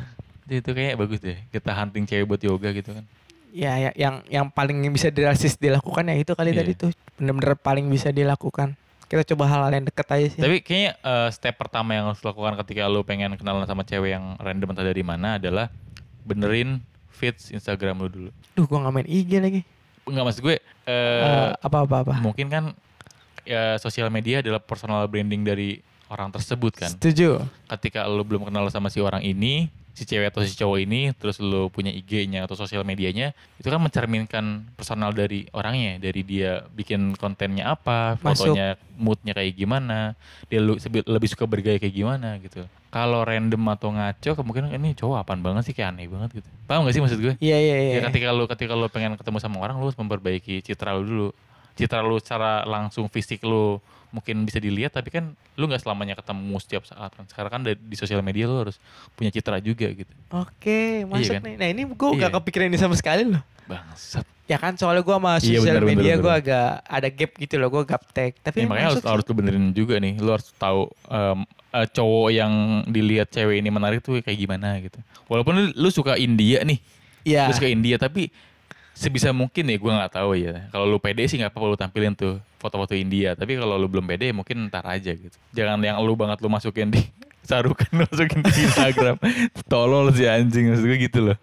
Itu, 0.50 0.74
kayak 0.74 0.98
bagus 0.98 1.20
deh. 1.20 1.38
Kita 1.52 1.70
hunting 1.70 2.08
cewek 2.08 2.26
buat 2.26 2.40
yoga 2.42 2.72
gitu 2.72 2.90
kan. 2.90 3.04
Ya, 3.52 3.76
ya 3.78 3.90
yang 3.94 4.24
yang 4.26 4.46
paling 4.48 4.80
bisa 4.90 5.12
dirasis 5.12 5.54
dilakukan 5.54 6.08
ya 6.08 6.16
itu 6.16 6.32
kali 6.32 6.50
Iya. 6.50 6.58
tadi 6.64 6.72
tuh 6.74 6.90
bener-bener 7.20 7.54
paling 7.54 7.84
bisa 7.86 8.08
dilakukan. 8.10 8.74
Kita 9.10 9.26
coba 9.34 9.50
hal-hal 9.50 9.74
yang 9.74 9.84
deket 9.84 10.06
aja 10.06 10.26
sih. 10.30 10.38
Tapi 10.38 10.62
kayaknya 10.62 10.94
eh, 10.96 11.28
step 11.34 11.58
pertama 11.58 11.90
yang 11.92 12.06
harus 12.06 12.22
lakukan 12.22 12.54
ketika 12.62 12.86
lu 12.86 13.02
pengen 13.02 13.34
kenalan 13.34 13.66
sama 13.66 13.82
cewek 13.82 14.14
yang 14.14 14.38
random 14.38 14.70
entah 14.70 14.86
dari 14.86 15.02
mana 15.02 15.34
adalah 15.34 15.66
benerin 16.22 16.78
feeds 17.10 17.50
Instagram 17.50 17.98
lu 17.98 18.08
dulu. 18.08 18.30
Duh, 18.54 18.64
gua 18.64 18.86
nggak 18.86 18.94
main 18.94 19.08
IG 19.10 19.30
lagi. 19.36 19.60
Enggak 20.06 20.24
maksud 20.24 20.42
gue 20.42 20.56
eh 20.86 21.22
Eh, 21.26 21.50
apa-apa 21.58 21.96
apa. 22.00 22.14
mungkin 22.22 22.46
kan 22.46 22.64
ya 23.42 23.76
sosial 23.76 24.08
media 24.08 24.40
adalah 24.40 24.62
personal 24.62 25.04
branding 25.04 25.42
dari 25.42 25.82
orang 26.06 26.30
tersebut 26.30 26.72
kan. 26.76 26.90
Setuju. 26.90 27.42
Ketika 27.68 28.06
lu 28.06 28.22
belum 28.22 28.46
kenal 28.46 28.66
sama 28.68 28.90
si 28.90 28.98
orang 28.98 29.22
ini, 29.22 29.66
si 29.94 30.08
cewek 30.08 30.32
atau 30.32 30.40
si 30.46 30.54
cowok 30.56 30.78
ini, 30.80 31.10
terus 31.12 31.42
lu 31.42 31.68
punya 31.68 31.92
IG-nya 31.92 32.46
atau 32.46 32.56
sosial 32.56 32.86
medianya, 32.86 33.36
itu 33.60 33.68
kan 33.68 33.80
mencerminkan 33.82 34.64
personal 34.78 35.12
dari 35.12 35.44
orangnya, 35.52 36.00
dari 36.00 36.24
dia 36.24 36.64
bikin 36.72 37.18
kontennya 37.18 37.74
apa, 37.74 38.16
Masuk. 38.22 38.54
fotonya, 38.54 38.80
moodnya 38.96 39.32
kayak 39.36 39.52
gimana, 39.58 40.14
dia 40.48 40.60
lebih 41.04 41.28
suka 41.28 41.44
bergaya 41.44 41.76
kayak 41.76 41.94
gimana 41.94 42.40
gitu. 42.40 42.64
Kalau 42.90 43.22
random 43.22 43.62
atau 43.70 43.94
ngaco, 43.94 44.30
kemungkinan 44.34 44.74
ini 44.74 44.98
cowok 44.98 45.22
apaan 45.22 45.40
banget 45.46 45.70
sih 45.70 45.74
kayak 45.78 45.94
aneh 45.94 46.10
banget 46.10 46.42
gitu. 46.42 46.48
Paham 46.66 46.82
gak 46.86 46.94
sih 46.98 47.02
maksud 47.02 47.18
gue? 47.22 47.34
Iya 47.38 47.58
iya 47.62 47.76
iya. 47.78 47.92
Ya 47.98 48.00
ketika 48.10 48.34
lu 48.34 48.50
ketika 48.50 48.74
lu 48.74 48.90
pengen 48.90 49.14
ketemu 49.14 49.38
sama 49.38 49.62
orang 49.62 49.78
lu 49.78 49.86
harus 49.86 49.98
memperbaiki 49.98 50.58
citra 50.66 50.98
lu 50.98 51.02
dulu. 51.06 51.28
Citra 51.78 52.02
lu 52.02 52.18
secara 52.18 52.66
langsung 52.66 53.06
fisik 53.06 53.46
lu 53.46 53.78
mungkin 54.10 54.42
bisa 54.42 54.58
dilihat 54.58 54.90
tapi 54.90 55.08
kan 55.08 55.24
lu 55.54 55.64
nggak 55.64 55.80
selamanya 55.80 56.14
ketemu 56.14 56.54
setiap 56.58 56.82
saat 56.82 57.10
kan. 57.10 57.24
Sekarang 57.24 57.50
kan 57.50 57.60
di, 57.62 57.74
di 57.74 57.94
sosial 57.94 58.20
media 58.20 58.44
lu 58.44 58.60
harus 58.60 58.76
punya 59.14 59.28
citra 59.28 59.58
juga 59.58 59.86
gitu. 59.88 60.10
Oke, 60.30 61.02
masuk 61.04 61.34
kan? 61.34 61.42
nih. 61.42 61.54
Nah 61.56 61.68
ini 61.68 61.82
gue 61.84 62.08
gak 62.16 62.26
Iya. 62.26 62.36
kepikiran 62.36 62.66
ini 62.66 62.76
sama 62.76 62.94
sekali 62.94 63.24
loh. 63.24 63.42
Bangsat. 63.64 64.26
Ya 64.44 64.58
kan 64.58 64.74
soalnya 64.74 65.00
gue 65.00 65.14
sama 65.14 65.32
Iya, 65.36 65.62
sosial 65.62 65.62
bener, 65.62 65.80
bener, 65.80 65.90
media 65.94 66.12
bener. 66.12 66.20
gue 66.20 66.32
agak 66.42 66.68
ada 66.84 67.08
gap 67.08 67.32
gitu 67.36 67.54
loh. 67.56 67.68
Gue 67.70 67.82
gaptek. 67.84 68.32
Tapi 68.40 68.56
Ya, 68.56 68.66
makanya 68.66 68.86
harus 68.88 68.98
sih. 68.98 69.06
harus 69.06 69.24
lu 69.24 69.34
benerin 69.34 69.66
juga 69.70 69.94
nih. 69.96 70.14
Lu 70.16 70.30
harus 70.30 70.50
tahu 70.52 70.80
em, 71.06 71.38
eh, 71.70 71.86
cowok 71.88 72.28
yang 72.30 72.52
dilihat 72.84 73.28
cewek 73.28 73.56
ini 73.56 73.70
menarik 73.70 74.00
tuh 74.00 74.18
kayak 74.18 74.34
gimana 74.36 74.74
gitu. 74.80 74.98
Walaupun 75.26 75.54
lu, 75.54 75.64
lu 75.72 75.88
suka 75.88 76.14
India 76.16 76.60
nih, 76.60 76.82
Iya. 77.22 77.46
lu 77.46 77.54
suka 77.54 77.70
India 77.70 77.94
tapi 77.94 78.34
sebisa 79.00 79.32
mungkin 79.32 79.64
ya 79.64 79.76
gue 79.80 79.92
nggak 79.96 80.12
tahu 80.12 80.36
ya. 80.36 80.68
Kalau 80.68 80.84
lu 80.84 81.00
pede 81.00 81.24
sih 81.24 81.40
nggak 81.40 81.56
apa-apa 81.56 81.66
lu 81.72 81.76
tampilin 81.80 82.12
tuh 82.12 82.36
foto-foto 82.60 82.92
India. 82.92 83.32
Tapi 83.32 83.56
kalau 83.56 83.80
lu 83.80 83.88
belum 83.88 84.04
pede 84.04 84.28
mungkin 84.36 84.68
ntar 84.68 84.84
aja 84.84 85.16
gitu. 85.16 85.32
Jangan 85.56 85.80
yang 85.80 85.96
lu 86.04 86.12
banget 86.12 86.44
lu 86.44 86.52
masukin 86.52 86.92
di 86.92 87.00
sarukan 87.48 87.88
lu 87.96 88.04
masukin 88.04 88.44
di 88.44 88.52
Instagram. 88.68 89.16
Tolol 89.72 90.12
sih 90.12 90.28
anjing 90.28 90.68
maksud 90.68 90.84
gue 90.84 90.98
gitu 91.00 91.20
loh 91.32 91.38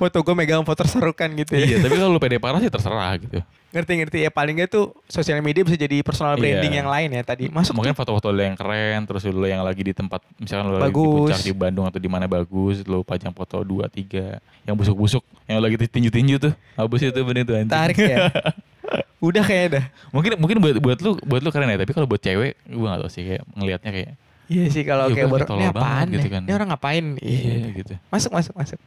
Foto 0.00 0.16
gue 0.18 0.34
megang 0.34 0.64
foto 0.64 0.80
serukan 0.82 1.28
gitu 1.34 1.52
ya. 1.52 1.60
iya 1.62 1.76
tapi 1.78 1.94
kalau 1.94 2.08
lu 2.08 2.18
pede 2.18 2.36
parah 2.36 2.56
sih 2.56 2.66
terserah 2.66 3.12
gitu 3.16 3.36
Ngerti-ngerti 3.70 4.18
ya 4.20 4.30
paling 4.30 4.58
gak 4.58 4.72
tuh 4.72 4.90
sosial 5.06 5.38
media 5.38 5.60
bisa 5.60 5.76
jadi 5.76 6.00
personal 6.00 6.34
branding 6.34 6.72
Iya. 6.72 6.80
yang 6.80 6.88
lain 6.88 7.08
ya 7.12 7.22
tadi. 7.22 7.46
Masuk 7.46 7.70
mungkin 7.72 7.92
foto-foto 7.92 8.28
lu 8.28 8.40
yang 8.40 8.56
keren 8.56 9.04
terus 9.04 9.22
lu 9.24 9.44
yang 9.44 9.60
lagi 9.60 9.78
di 9.80 9.92
tempat 9.92 10.24
misalkan 10.34 10.66
lu 10.66 10.74
lagi 10.74 10.88
di 10.88 10.96
Bagus. 10.96 11.14
puncak 11.28 11.40
di 11.44 11.52
Bandung 11.52 11.84
atau 11.84 11.96
di 11.96 12.08
mana 12.08 12.24
bagus 12.24 12.82
lu 12.82 13.04
pajang 13.04 13.30
foto 13.30 13.60
dua 13.60 13.86
tiga 13.86 14.40
yang 14.64 14.74
busuk-busuk 14.74 15.20
yang 15.44 15.60
lagi 15.60 15.78
tinju-tinju 15.78 16.40
tuh 16.40 16.52
habis 16.74 17.04
itu 17.04 17.20
bener 17.20 17.44
tuh 17.44 17.54
anjing 17.54 17.70
Tarik 17.70 17.98
ya. 18.00 18.26
Udah 19.20 19.44
kayaknya 19.44 19.68
dah. 19.70 19.84
mungkin 20.10 20.30
mungkin 20.34 20.56
buat 20.58 20.74
buat 20.76 20.98
lu 20.98 21.10
buat 21.20 21.40
lu 21.40 21.50
keren 21.50 21.68
ya 21.68 21.78
tapi 21.78 21.92
kalau 21.92 22.08
buat 22.08 22.18
cewek 22.18 22.56
gue 22.64 22.86
gak 22.88 22.98
tau 22.98 23.10
sih 23.12 23.22
kayak 23.22 23.42
ngelihatnya 23.52 23.92
kayak 23.92 24.10
Iya 24.50 24.66
sih 24.66 24.82
kalau 24.82 25.06
Iya, 25.06 25.14
kayak 25.14 25.26
gua 25.26 25.34
baru 25.36 25.54
ini 25.54 25.66
apaan 25.70 26.06
gitu 26.10 26.26
kan. 26.26 26.42
Ini 26.42 26.52
orang 26.52 26.68
ngapain? 26.68 27.04
iya 27.22 27.38
Iya. 27.38 27.68
gitu 27.76 27.94
Masuk 28.10 28.34
masuk 28.34 28.54
masuk. 28.56 28.78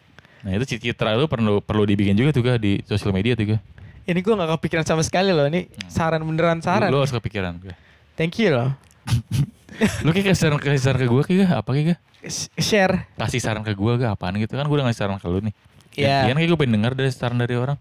Nah 0.43 0.51
itu 0.51 0.75
citra 0.75 1.15
lu 1.15 1.25
perlu 1.31 1.63
perlu 1.63 1.87
dibikin 1.87 2.19
juga 2.19 2.35
tuh 2.35 2.43
di 2.59 2.83
sosial 2.83 3.15
media 3.15 3.33
tuh 3.33 3.55
Ini 4.03 4.19
gue 4.19 4.33
gak 4.35 4.59
kepikiran 4.59 4.83
sama 4.83 4.99
sekali 4.99 5.31
loh. 5.31 5.47
Ini 5.47 5.71
saran 5.87 6.19
beneran 6.27 6.59
saran. 6.59 6.91
lu, 6.91 6.99
lu 6.99 7.07
harus 7.07 7.15
kepikiran 7.15 7.55
Thank 8.19 8.35
you 8.43 8.51
loh. 8.51 8.75
lu 10.05 10.11
kayak 10.11 10.35
kasih 10.35 10.51
saran 10.51 10.59
kasih 10.59 10.83
saran 10.83 10.99
ke 11.01 11.07
gue 11.07 11.23
kayak 11.23 11.49
apa 11.63 11.69
kayak 11.71 11.99
Share. 12.59 13.07
kasih 13.15 13.39
saran 13.39 13.63
ke 13.63 13.71
gue 13.71 13.93
ga 13.99 14.15
apaan 14.15 14.35
gitu 14.39 14.55
kan 14.55 14.67
gue 14.67 14.75
udah 14.75 14.91
ngasih 14.91 14.99
saran 15.07 15.17
ke 15.19 15.27
lu 15.31 15.39
nih 15.39 15.55
Iya. 15.93 16.25
Gantian 16.25 16.37
kayak 16.41 16.49
gue 16.49 16.59
pengen 16.59 16.73
denger 16.81 16.93
dari 16.97 17.09
saran 17.13 17.37
dari 17.37 17.55
orang 17.57 17.77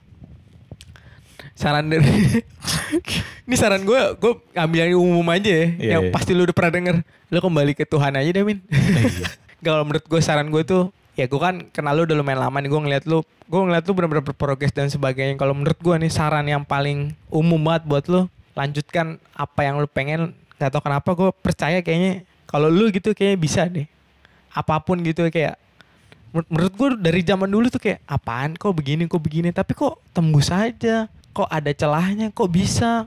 Saran 1.52 1.84
dari 1.88 2.08
Ini 3.48 3.56
saran 3.60 3.84
gue, 3.84 4.00
gue 4.16 4.32
ambil 4.56 4.88
yang 4.88 5.00
umum 5.00 5.26
aja 5.28 5.50
ya. 5.50 5.66
Iya, 5.76 5.90
yang 5.98 6.02
iya. 6.08 6.12
pasti 6.14 6.32
lu 6.32 6.48
udah 6.48 6.56
pernah 6.56 6.72
denger. 6.72 6.96
Lu 7.28 7.38
kembali 7.44 7.72
ke 7.76 7.84
Tuhan 7.84 8.16
aja 8.16 8.30
deh, 8.32 8.44
Min. 8.46 8.64
Iya. 8.72 9.28
Kalau 9.66 9.84
menurut 9.84 10.04
gue 10.08 10.20
saran 10.24 10.48
gue 10.48 10.62
tuh, 10.64 10.88
ya 11.12 11.24
gue 11.24 11.36
kan 11.36 11.60
kenal 11.70 11.92
lu 11.92 12.02
udah 12.04 12.16
lumayan 12.16 12.40
lama 12.40 12.56
nih. 12.56 12.70
Gue 12.70 12.80
ngeliat 12.80 13.04
lu, 13.04 13.20
gue 13.22 13.60
ngeliat 13.60 13.84
lu 13.84 13.92
bener-bener 13.92 14.24
berprogres 14.24 14.72
dan 14.72 14.88
sebagainya. 14.88 15.36
Kalau 15.36 15.52
menurut 15.52 15.76
gue 15.76 15.94
nih 15.98 16.08
saran 16.08 16.44
yang 16.44 16.62
paling 16.62 17.12
umum 17.28 17.60
banget 17.60 17.82
buat 17.84 18.04
lu, 18.06 18.20
lanjutkan 18.52 19.16
apa 19.32 19.60
yang 19.62 19.76
lu 19.76 19.86
pengen. 19.86 20.32
Gak 20.56 20.72
tau 20.72 20.80
kenapa 20.80 21.12
gue 21.12 21.30
percaya 21.36 21.78
kayaknya 21.80 22.22
kalau 22.44 22.66
lu 22.66 22.88
gitu 22.88 23.12
kayaknya 23.12 23.38
bisa 23.38 23.62
deh. 23.66 23.84
Apa 24.48 24.78
pun 24.78 25.00
gitu 25.00 25.24
kayak 25.26 25.56
menur- 26.30 26.48
menurut 26.48 26.72
gue 26.72 26.88
dari 27.02 27.20
zaman 27.20 27.48
dulu 27.48 27.66
tuh 27.68 27.76
kayak 27.78 28.00
apaan 28.04 28.56
kok 28.56 28.72
begini 28.72 29.04
kok 29.04 29.20
begini 29.20 29.48
tapi 29.50 29.72
kok 29.72 30.00
tembus 30.12 30.48
aja 30.48 31.04
kok 31.28 31.44
ada 31.44 31.72
celahnya 31.72 32.28
kok 32.28 32.48
bisa 32.48 33.04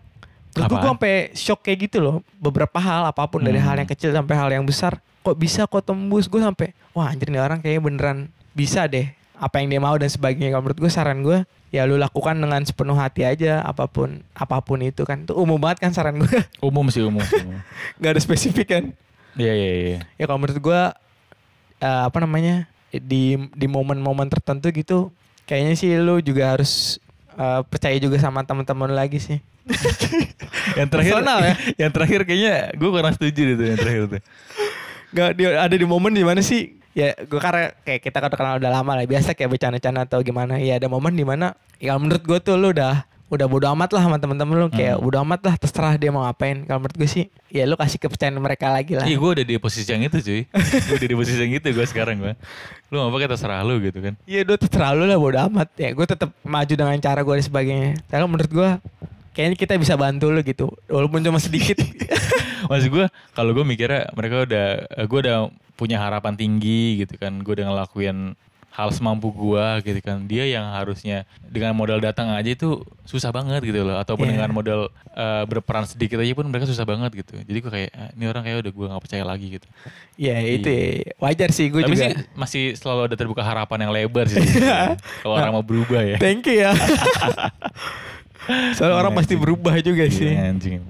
menurut 0.53 0.69
gue 0.71 0.81
sampai 0.93 1.13
shock 1.33 1.61
kayak 1.61 1.89
gitu 1.89 1.97
loh 1.99 2.15
beberapa 2.37 2.77
hal 2.77 3.05
apa 3.05 3.25
pun 3.25 3.41
dari 3.41 3.57
Hmm. 3.57 3.65
hal 3.65 3.75
yang 3.81 3.89
kecil 3.89 4.09
sampai 4.09 4.33
hal 4.33 4.49
yang 4.49 4.61
besar 4.61 5.01
kok 5.26 5.36
bisa 5.41 5.65
kok 5.65 5.82
tembus 5.82 6.30
gue 6.30 6.38
sampai 6.38 6.78
wah 6.93 7.09
anjir 7.09 7.34
nih 7.34 7.41
orang 7.41 7.57
kayaknya 7.57 7.82
beneran 7.82 8.17
bisa 8.53 8.86
deh 8.86 9.09
apa 9.36 9.57
yang 9.59 9.73
dia 9.73 9.82
mau 9.82 9.97
dan 9.97 10.07
sebagainya 10.07 10.53
kalau 10.53 10.69
menurut 10.69 10.80
gue 10.86 10.91
saran 10.93 11.26
gue 11.26 11.41
ya 11.73 11.84
lu 11.89 11.97
lakukan 11.97 12.38
dengan 12.38 12.61
sepenuh 12.61 12.93
hati 12.93 13.26
aja 13.26 13.65
apa 13.65 13.89
pun 13.89 14.21
apa 14.38 14.61
pun 14.61 14.80
itu 14.86 15.01
kan 15.03 15.26
itu 15.26 15.34
umum 15.34 15.57
banget 15.57 15.84
kan 15.84 15.91
saran 15.91 16.21
gue 16.21 16.38
Umum 16.69 16.88
sih 16.93 17.01
umum. 17.01 17.26
nggak 17.99 18.11
ada 18.15 18.21
spesifik 18.21 18.67
kan 18.69 18.86
Iya 19.36 19.51
iya 19.51 19.71
iya. 19.76 19.99
ya 20.15 20.23
kalau 20.32 20.39
menurut 20.39 20.63
gua 20.63 20.95
eh, 21.84 22.01
apa 22.07 22.23
namanya 22.23 22.71
di 22.95 23.36
di 23.51 23.67
momen-momen 23.67 24.32
tertentu 24.32 24.71
gitu 24.71 25.11
kayaknya 25.43 25.76
sih 25.76 25.91
lu 25.99 26.23
juga 26.23 26.55
harus 26.55 27.03
eh, 27.36 27.61
percaya 27.67 27.99
juga 27.99 28.15
sama 28.23 28.47
teman-teman 28.47 28.95
lagi 28.95 29.19
sih 29.19 29.43
Yang 30.80 30.88
terakhir 30.93 31.13
Personal 31.13 31.39
ya? 31.41 31.55
Yang 31.82 31.91
terakhir 31.97 32.19
kayaknya 32.26 32.55
gue 32.78 32.89
kurang 32.89 33.13
setuju 33.13 33.41
itu 33.57 33.63
yang 33.65 33.80
terakhir 33.80 34.03
tuh. 34.07 34.21
Gak 35.16 35.32
di, 35.34 35.43
ada 35.47 35.72
di 35.72 35.86
momen 35.86 36.11
di 36.11 36.22
mana 36.22 36.43
sih 36.43 36.76
ya 36.91 37.16
gue 37.18 37.39
karena 37.39 37.72
kayak 37.82 38.01
kita 38.01 38.18
kan 38.18 38.28
udah 38.28 38.38
kenal 38.38 38.55
udah 38.55 38.72
lama 38.74 38.91
lah 38.93 39.03
biasa 39.03 39.32
kayak 39.32 39.47
bercanda-canda 39.49 40.03
atau 40.03 40.20
gimana 40.20 40.55
ya 40.57 40.76
ada 40.76 40.88
momen 40.88 41.11
di 41.11 41.24
mana 41.24 41.51
ya 41.76 41.91
kalau 41.91 42.01
menurut 42.01 42.20
gue 42.22 42.38
tuh 42.41 42.55
lu 42.55 42.72
udah 42.72 43.03
udah 43.26 43.47
bodo 43.49 43.68
amat 43.70 43.89
lah 43.89 44.01
sama 44.01 44.16
temen-temen 44.16 44.55
lu 44.55 44.68
kayak 44.70 44.95
Hmm. 44.95 45.03
bodo 45.03 45.18
amat 45.20 45.41
lah 45.41 45.55
terserah 45.55 45.95
dia 45.95 46.07
mau 46.07 46.24
ngapain 46.24 46.63
kalau 46.63 46.80
menurut 46.80 46.95
gue 46.95 47.09
sih 47.09 47.26
ya 47.49 47.63
lu 47.63 47.74
kasih 47.74 47.97
kepercayaan 47.97 48.38
mereka 48.38 48.70
lagi 48.70 48.93
lah 48.93 49.03
Iya 49.03 49.18
gue 49.18 49.30
udah 49.34 49.45
di 49.45 49.55
posisi 49.57 49.88
yang 49.88 50.03
itu 50.03 50.20
cuy. 50.20 50.41
gue 50.88 50.95
udah 50.95 51.09
di 51.09 51.18
posisi 51.18 51.39
yang 51.41 51.53
itu 51.53 51.68
gue 51.68 51.86
sekarang 51.86 52.16
gue. 52.18 52.34
Lu 52.88 52.95
mau 52.97 53.09
apa 53.09 53.18
kita 53.18 53.30
terserah 53.34 53.59
lu 53.59 53.82
gitu 53.82 53.99
kan. 53.99 54.13
Iya 54.24 54.45
udah 54.45 54.55
terlalu 54.61 55.03
lah 55.05 55.18
bodo 55.18 55.39
amat 55.41 55.68
ya 55.74 55.89
gue 55.89 56.05
tetap 56.05 56.30
maju 56.43 56.74
dengan 56.76 56.95
cara 56.97 57.20
gue 57.20 57.34
dan 57.34 57.43
sebagainya 57.43 57.91
tapi 58.05 58.24
menurut 58.24 58.51
gue 58.53 58.70
kayaknya 59.36 59.55
kita 59.55 59.73
bisa 59.75 59.93
bantu 59.93 60.31
lu 60.31 60.39
gitu 60.39 60.71
walaupun 60.88 61.19
cuma 61.19 61.38
sedikit 61.38 61.75
Maksud 62.65 62.89
gue 62.89 63.05
kalau 63.31 63.53
gue 63.53 63.61
mikirnya 63.61 64.09
mereka 64.11 64.41
udah 64.41 64.67
gue 65.05 65.19
udah 65.21 65.38
punya 65.75 66.01
harapan 66.01 66.33
tinggi 66.33 66.97
gitu 66.97 67.13
kan. 67.15 67.38
Gue 67.38 67.53
udah 67.53 67.69
ngelakuin 67.69 68.33
hal 68.71 68.89
semampu 68.89 69.29
gue 69.29 69.65
gitu 69.86 69.99
kan. 70.01 70.25
Dia 70.25 70.49
yang 70.49 70.65
harusnya 70.67 71.23
dengan 71.45 71.71
modal 71.71 72.01
datang 72.01 72.27
aja 72.27 72.49
itu 72.49 72.81
susah 73.03 73.29
banget 73.29 73.61
gitu 73.61 73.86
loh. 73.86 73.95
Ataupun 73.95 74.25
Iya. 74.25 74.33
dengan 74.33 74.49
modal 74.51 74.81
eh, 75.13 75.43
berperan 75.45 75.86
sedikit 75.86 76.17
aja 76.17 76.33
pun 76.33 76.43
mereka 76.43 76.65
susah 76.65 76.83
banget 76.83 77.13
gitu. 77.15 77.38
Jadi 77.38 77.57
gue 77.59 77.71
kayak 77.71 77.89
"Ah, 77.93 78.09
ini 78.11 78.25
orang 78.25 78.41
kayak 78.41 78.57
udah 78.65 78.71
gue 78.73 78.86
gak 78.89 79.03
percaya 79.03 79.23
lagi 79.23 79.47
gitu. 79.53 79.67
ya 80.17 80.36
itu 80.39 80.65
ya. 80.65 81.11
wajar 81.19 81.49
sih 81.51 81.69
gue 81.69 81.83
Tapi 81.83 81.91
juga 81.91 82.01
sih 82.01 82.13
masih 82.33 82.63
selalu 82.73 83.01
ada 83.05 83.15
terbuka 83.15 83.43
harapan 83.43 83.86
yang 83.86 83.91
lebar 83.93 84.25
sih. 84.25 84.41
kalau 85.21 85.38
orang 85.38 85.53
mau 85.53 85.61
berubah 85.61 86.01
ya. 86.01 86.17
thank 86.17 86.41
you 86.43 86.59
ya 86.59 86.73
soalnya 88.73 88.95
orang 88.95 89.11
Iya, 89.11 89.19
pasti 89.19 89.33
anjing. 89.33 89.43
berubah 89.43 89.73
juga 89.79 90.03
sih 90.07 90.29
Iya, 90.29 90.41
anjing. 90.49 90.81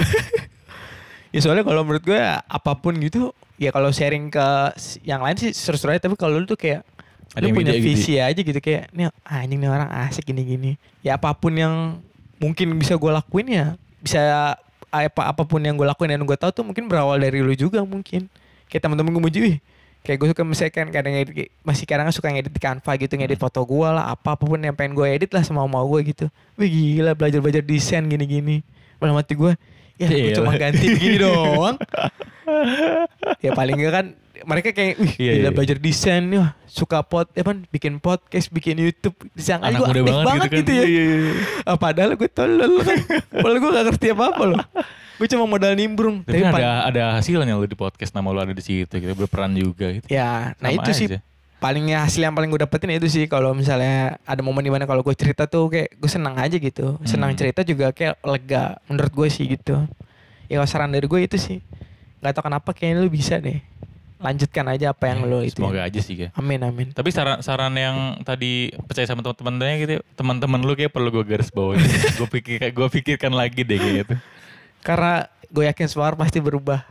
ya 1.34 1.38
soalnya 1.38 1.62
kalau 1.62 1.82
menurut 1.82 2.02
gue 2.02 2.18
apa 2.42 2.72
pun 2.74 2.94
gitu 2.96 3.30
ya 3.54 3.70
kalau 3.70 3.90
sharing 3.90 4.28
ke 4.28 4.46
yang 5.02 5.20
lain 5.20 5.36
sih 5.36 5.50
seru-seru 5.50 5.92
aja 5.92 6.02
tapi 6.02 6.16
kalau 6.16 6.38
lu 6.38 6.46
tuh 6.46 6.56
kayak 6.56 6.82
Ada 7.30 7.46
lu 7.46 7.54
punya 7.54 7.70
gitu 7.72 7.84
visi 7.84 8.18
aja 8.18 8.34
gitu 8.34 8.58
kayak 8.58 8.90
nih 8.90 9.06
anjing 9.22 9.58
nih 9.60 9.70
orang 9.70 9.88
asik 10.08 10.26
gini-gini 10.26 10.74
ya 11.00 11.14
apa 11.14 11.30
pun 11.30 11.54
yang 11.54 12.02
mungkin 12.40 12.74
bisa 12.74 12.96
gue 12.96 13.12
lakuin 13.12 13.46
ya 13.46 13.66
bisa 14.00 14.56
apa 14.90 15.22
apa 15.30 15.42
pun 15.46 15.62
yang 15.62 15.78
gue 15.78 15.86
lakuin 15.86 16.10
dan 16.10 16.24
gue 16.24 16.34
tahu 16.34 16.50
tuh 16.50 16.64
mungkin 16.66 16.90
berawal 16.90 17.14
dari 17.14 17.38
lu 17.38 17.54
juga 17.54 17.84
mungkin 17.84 18.26
kayak 18.66 18.82
teman-teman 18.82 19.14
gue 19.14 19.22
muji 19.22 19.40
kayak 20.00 20.16
gue 20.16 20.28
suka 20.30 20.42
misalnya 20.42 20.72
kan 20.72 20.86
kadang 20.88 21.12
edit, 21.12 21.34
masih 21.60 21.84
kadang 21.84 22.08
suka 22.08 22.28
ngedit 22.28 22.48
di 22.48 22.58
Canva 22.58 22.92
gitu 22.96 23.12
ngedit 23.14 23.36
Hmm. 23.36 23.44
foto 23.44 23.60
gue 23.62 23.84
lah 23.86 24.08
apa 24.08 24.32
apa 24.32 24.42
pun 24.42 24.56
yang 24.56 24.72
pengen 24.72 24.92
gue 24.92 25.06
edit 25.06 25.30
lah 25.30 25.42
semau 25.42 25.64
mau 25.64 25.84
gue 25.86 26.00
gitu 26.06 26.26
wih 26.54 26.68
gila 26.68 27.12
belajar 27.12 27.38
belajar 27.38 27.60
desain 27.60 28.02
gini-gini 28.02 28.64
malah 28.96 29.16
mati 29.16 29.34
gue 29.34 29.52
ya 29.96 30.06
gue 30.06 30.20
Iya. 30.26 30.36
cuma 30.36 30.52
ganti 30.54 30.86
begini 30.88 31.16
doang 31.24 31.76
ya 33.38 33.50
paling 33.52 33.76
enggak 33.76 33.94
kan 33.94 34.06
mereka 34.40 34.72
kayak 34.72 34.96
wih 34.96 35.12
Iya, 35.14 35.32
gila 35.36 35.44
iya. 35.44 35.52
belajar 35.52 35.76
desain 35.76 36.22
nih 36.24 36.40
wah, 36.40 36.50
suka 36.64 37.04
pot 37.04 37.28
ya 37.30 37.44
kan 37.44 37.60
bikin 37.68 38.00
podcast 38.00 38.48
bikin 38.48 38.80
YouTube 38.80 39.12
gua 39.76 39.92
muda 39.92 40.00
aktif 40.16 40.24
banget, 40.26 40.48
gitu, 40.54 40.70
kan. 40.72 40.80
ya 40.80 40.84
Iya, 40.88 41.02
iya, 41.04 41.16
iya. 41.20 41.32
Ah, 41.62 41.76
padahal 41.76 42.10
gue 42.16 42.30
tolol 42.30 42.72
kan 42.80 42.96
padahal 43.30 43.58
gue 43.58 43.70
gak 43.70 43.84
ngerti 43.86 44.06
apa-apa 44.10 44.42
loh 44.46 44.60
gue 45.20 45.28
cuma 45.28 45.44
modal 45.44 45.72
nimbrung 45.72 46.24
Tapi 46.24 46.40
ada 46.40 46.70
ada 46.82 47.02
hasilnya 47.14 47.52
lu 47.52 47.64
di 47.64 47.74
podcast 47.74 48.10
nama 48.10 48.24
lu 48.26 48.40
ada 48.40 48.50
di 48.50 48.60
situ 48.60 48.88
gitu 48.90 49.12
berperan 49.14 49.52
juga 49.52 49.92
gitu. 49.92 50.08
ya 50.08 50.56
nah 50.56 50.66
Sama 50.66 50.80
itu 50.80 50.90
sih 50.90 51.06
aja. 51.06 51.20
palingnya 51.56 52.00
hasil 52.00 52.20
yang 52.22 52.32
paling 52.32 52.48
gue 52.48 52.56
dapetin 52.58 52.88
itu 52.90 53.04
sih 53.06 53.24
kalau 53.26 53.52
misalnya 53.52 54.16
ada 54.24 54.40
momen 54.40 54.60
di 54.60 54.72
mana 54.72 54.82
kalau 54.82 55.00
gue 55.00 55.12
cerita 55.12 55.44
tuh 55.44 55.68
kayak 55.68 55.92
gue 55.92 56.08
senang 56.08 56.32
aja 56.34 56.56
gitu 56.56 56.96
senang 57.04 57.30
Hmm. 57.30 57.38
cerita 57.38 57.60
juga 57.62 57.92
kayak 57.92 58.16
lega 58.18 58.80
menurut 58.86 59.12
gue 59.14 59.28
sih 59.28 59.44
gitu 59.46 59.76
ya 60.46 60.64
saran 60.64 60.88
dari 60.88 61.04
gue 61.04 61.20
itu 61.20 61.36
sih 61.36 61.60
nggak 62.18 62.32
tau 62.32 62.42
kenapa 62.42 62.72
kayaknya 62.72 62.98
lu 62.98 63.08
bisa 63.08 63.36
deh 63.36 63.60
lanjutkan 64.16 64.68
aja 64.68 64.90
apa 64.90 65.04
yang 65.06 65.24
lu 65.24 65.40
itu 65.40 65.56
Ya, 65.56 65.60
Semoga 65.62 65.80
aja 65.82 65.96
sih 65.98 66.16
ya. 66.18 66.28
amin 66.34 66.60
amin 66.60 66.88
Tapi 66.90 67.08
saran 67.08 67.40
saran 67.40 67.72
yang 67.72 67.96
tadi 68.20 68.68
percaya 68.84 69.04
sama 69.04 69.20
teman-temannya 69.22 69.76
gitu, 69.78 69.92
teman-teman 70.12 70.60
lu 70.60 70.72
kayak 70.74 70.90
perlu 70.90 71.08
gue 71.10 71.24
garis 71.26 71.48
bawahi. 71.48 71.80
gue 72.18 72.28
pikir 72.30 72.60
gue 72.68 72.88
pikirkan 72.90 73.32
lagi 73.32 73.62
deh 73.62 73.76
kayak 73.76 73.94
gitu. 74.02 74.14
Karena 74.80 75.12
gue 75.46 75.64
yakin 75.66 75.86
semua 75.86 76.08
orang 76.08 76.20
pasti 76.20 76.38
berubah 76.38 76.84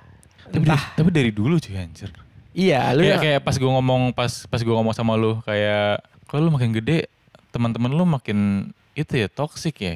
Tapi, 0.46 0.66
entah 0.66 0.78
dari, 0.78 0.96
tapi 0.96 1.10
dari 1.10 1.32
dulu 1.32 1.58
cuy 1.58 1.76
anjir. 1.76 2.10
iya 2.52 2.90
lu 2.92 3.02
Kayak, 3.02 3.14
ya 3.14 3.18
kayak 3.20 3.42
pas 3.42 3.56
gue 3.56 3.70
ngomong 3.70 4.02
pas 4.12 4.32
pas 4.46 4.60
gue 4.60 4.74
ngomong 4.74 4.94
sama 4.94 5.14
lu 5.14 5.38
kayak 5.44 6.02
kalau 6.26 6.50
lu 6.50 6.52
makin 6.52 6.72
gede 6.72 7.10
teman-teman 7.50 7.90
lu 7.90 8.06
makin 8.06 8.70
itu 8.94 9.14
ya 9.16 9.28
toxic 9.28 9.76
ya. 9.80 9.96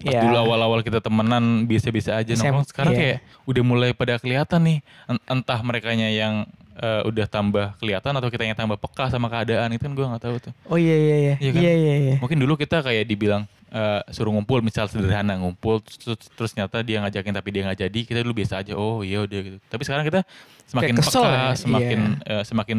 Pas 0.00 0.16
Iya. 0.16 0.24
dulu 0.24 0.36
awal-awal 0.38 0.80
kita 0.80 0.96
temenan 0.98 1.68
biasa-biasa 1.68 2.16
aja 2.16 2.32
nongkrong 2.32 2.64
sekarang 2.66 2.92
iya. 2.92 3.00
kayak 3.00 3.18
udah 3.44 3.62
mulai 3.62 3.90
pada 3.92 4.16
kelihatan 4.16 4.60
nih 4.64 4.78
En- 5.06 5.24
entah 5.28 5.60
merekanya 5.60 6.08
yang 6.08 6.48
eh, 6.80 7.02
udah 7.04 7.26
tambah 7.26 7.76
kelihatan 7.76 8.10
atau 8.10 8.26
kita 8.26 8.42
yang 8.42 8.56
tambah 8.56 8.74
peka 8.74 9.08
sama 9.08 9.28
keadaan 9.28 9.68
itu 9.70 9.80
kan 9.80 9.92
gue 9.92 10.06
nggak 10.06 10.22
tahu 10.22 10.36
tuh. 10.40 10.52
oh 10.64 10.74
iya 10.74 10.96
iya 10.96 11.16
iya 11.16 11.34
Iya 11.38 11.50
kan? 11.50 11.60
iya 11.60 11.72
iya 11.74 11.94
iya 11.98 12.14
Mungkin 12.18 12.38
dulu 12.38 12.56
kita 12.56 12.80
kayak 12.80 13.04
dibilang 13.04 13.44
eh, 13.68 14.00
suruh 14.08 14.30
ngumpul 14.30 14.58
misal 14.60 14.86
sederhana 14.86 15.36
ngumpul 15.36 15.78
terus, 15.78 16.16
terus 16.26 16.50
ternyata 16.50 16.80
dia 16.80 16.98
ngajakin 16.98 17.32
tapi 17.32 17.48
dia 17.50 17.62
nggak 17.62 17.80
jadi 17.80 18.00
kita 18.02 18.18
dulu 18.20 18.34
biasa 18.36 18.54
aja 18.58 18.72
oh 18.74 19.00
iya 19.00 19.20
udah 19.20 19.40
gitu. 19.40 19.56
Tapi 19.62 19.82
sekarang 19.82 20.04
kita 20.04 20.20
semakin 20.66 20.88
Kayak 20.90 21.04
kesel 21.04 21.22
peka, 21.22 21.36
ya? 21.36 21.48
semakin 21.54 21.98
Iya. 22.00 22.32
eh, 22.32 22.44
semakin 22.44 22.78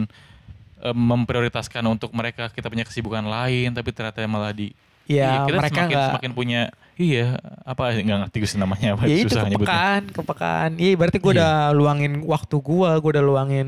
eh, 0.81 0.95
memprioritaskan 0.97 1.83
untuk 1.85 2.09
mereka 2.11 2.49
kita 2.49 2.67
punya 2.67 2.83
kesibukan 2.83 3.21
lain 3.21 3.69
tapi 3.69 3.89
ternyata 3.91 4.17
malah 4.25 4.51
di 4.51 4.73
Iya, 5.03 5.27
Iya, 5.27 5.37
kita 5.43 5.57
mereka 5.57 5.73
semakin, 5.75 5.89
nggak 5.89 6.07
semakin 6.09 6.31
punya 6.31 6.61
iya 6.95 7.27
apa 7.63 7.83
nggak 7.91 8.17
ngerti 8.21 8.37
gue 8.37 8.49
namanya 8.55 8.87
apa 8.93 9.03
ya 9.03 9.15
itu 9.17 9.27
susah 9.27 9.43
nyebutnya. 9.43 9.65
kepekaan 9.67 10.03
kepekaan 10.13 10.71
iya 10.77 10.93
berarti 10.93 11.17
gue 11.17 11.25
Iya. 11.27 11.37
udah 11.41 11.53
luangin 11.73 12.13
waktu 12.23 12.55
gue 12.57 12.89
gue 12.95 13.09
udah 13.11 13.25
luangin 13.25 13.67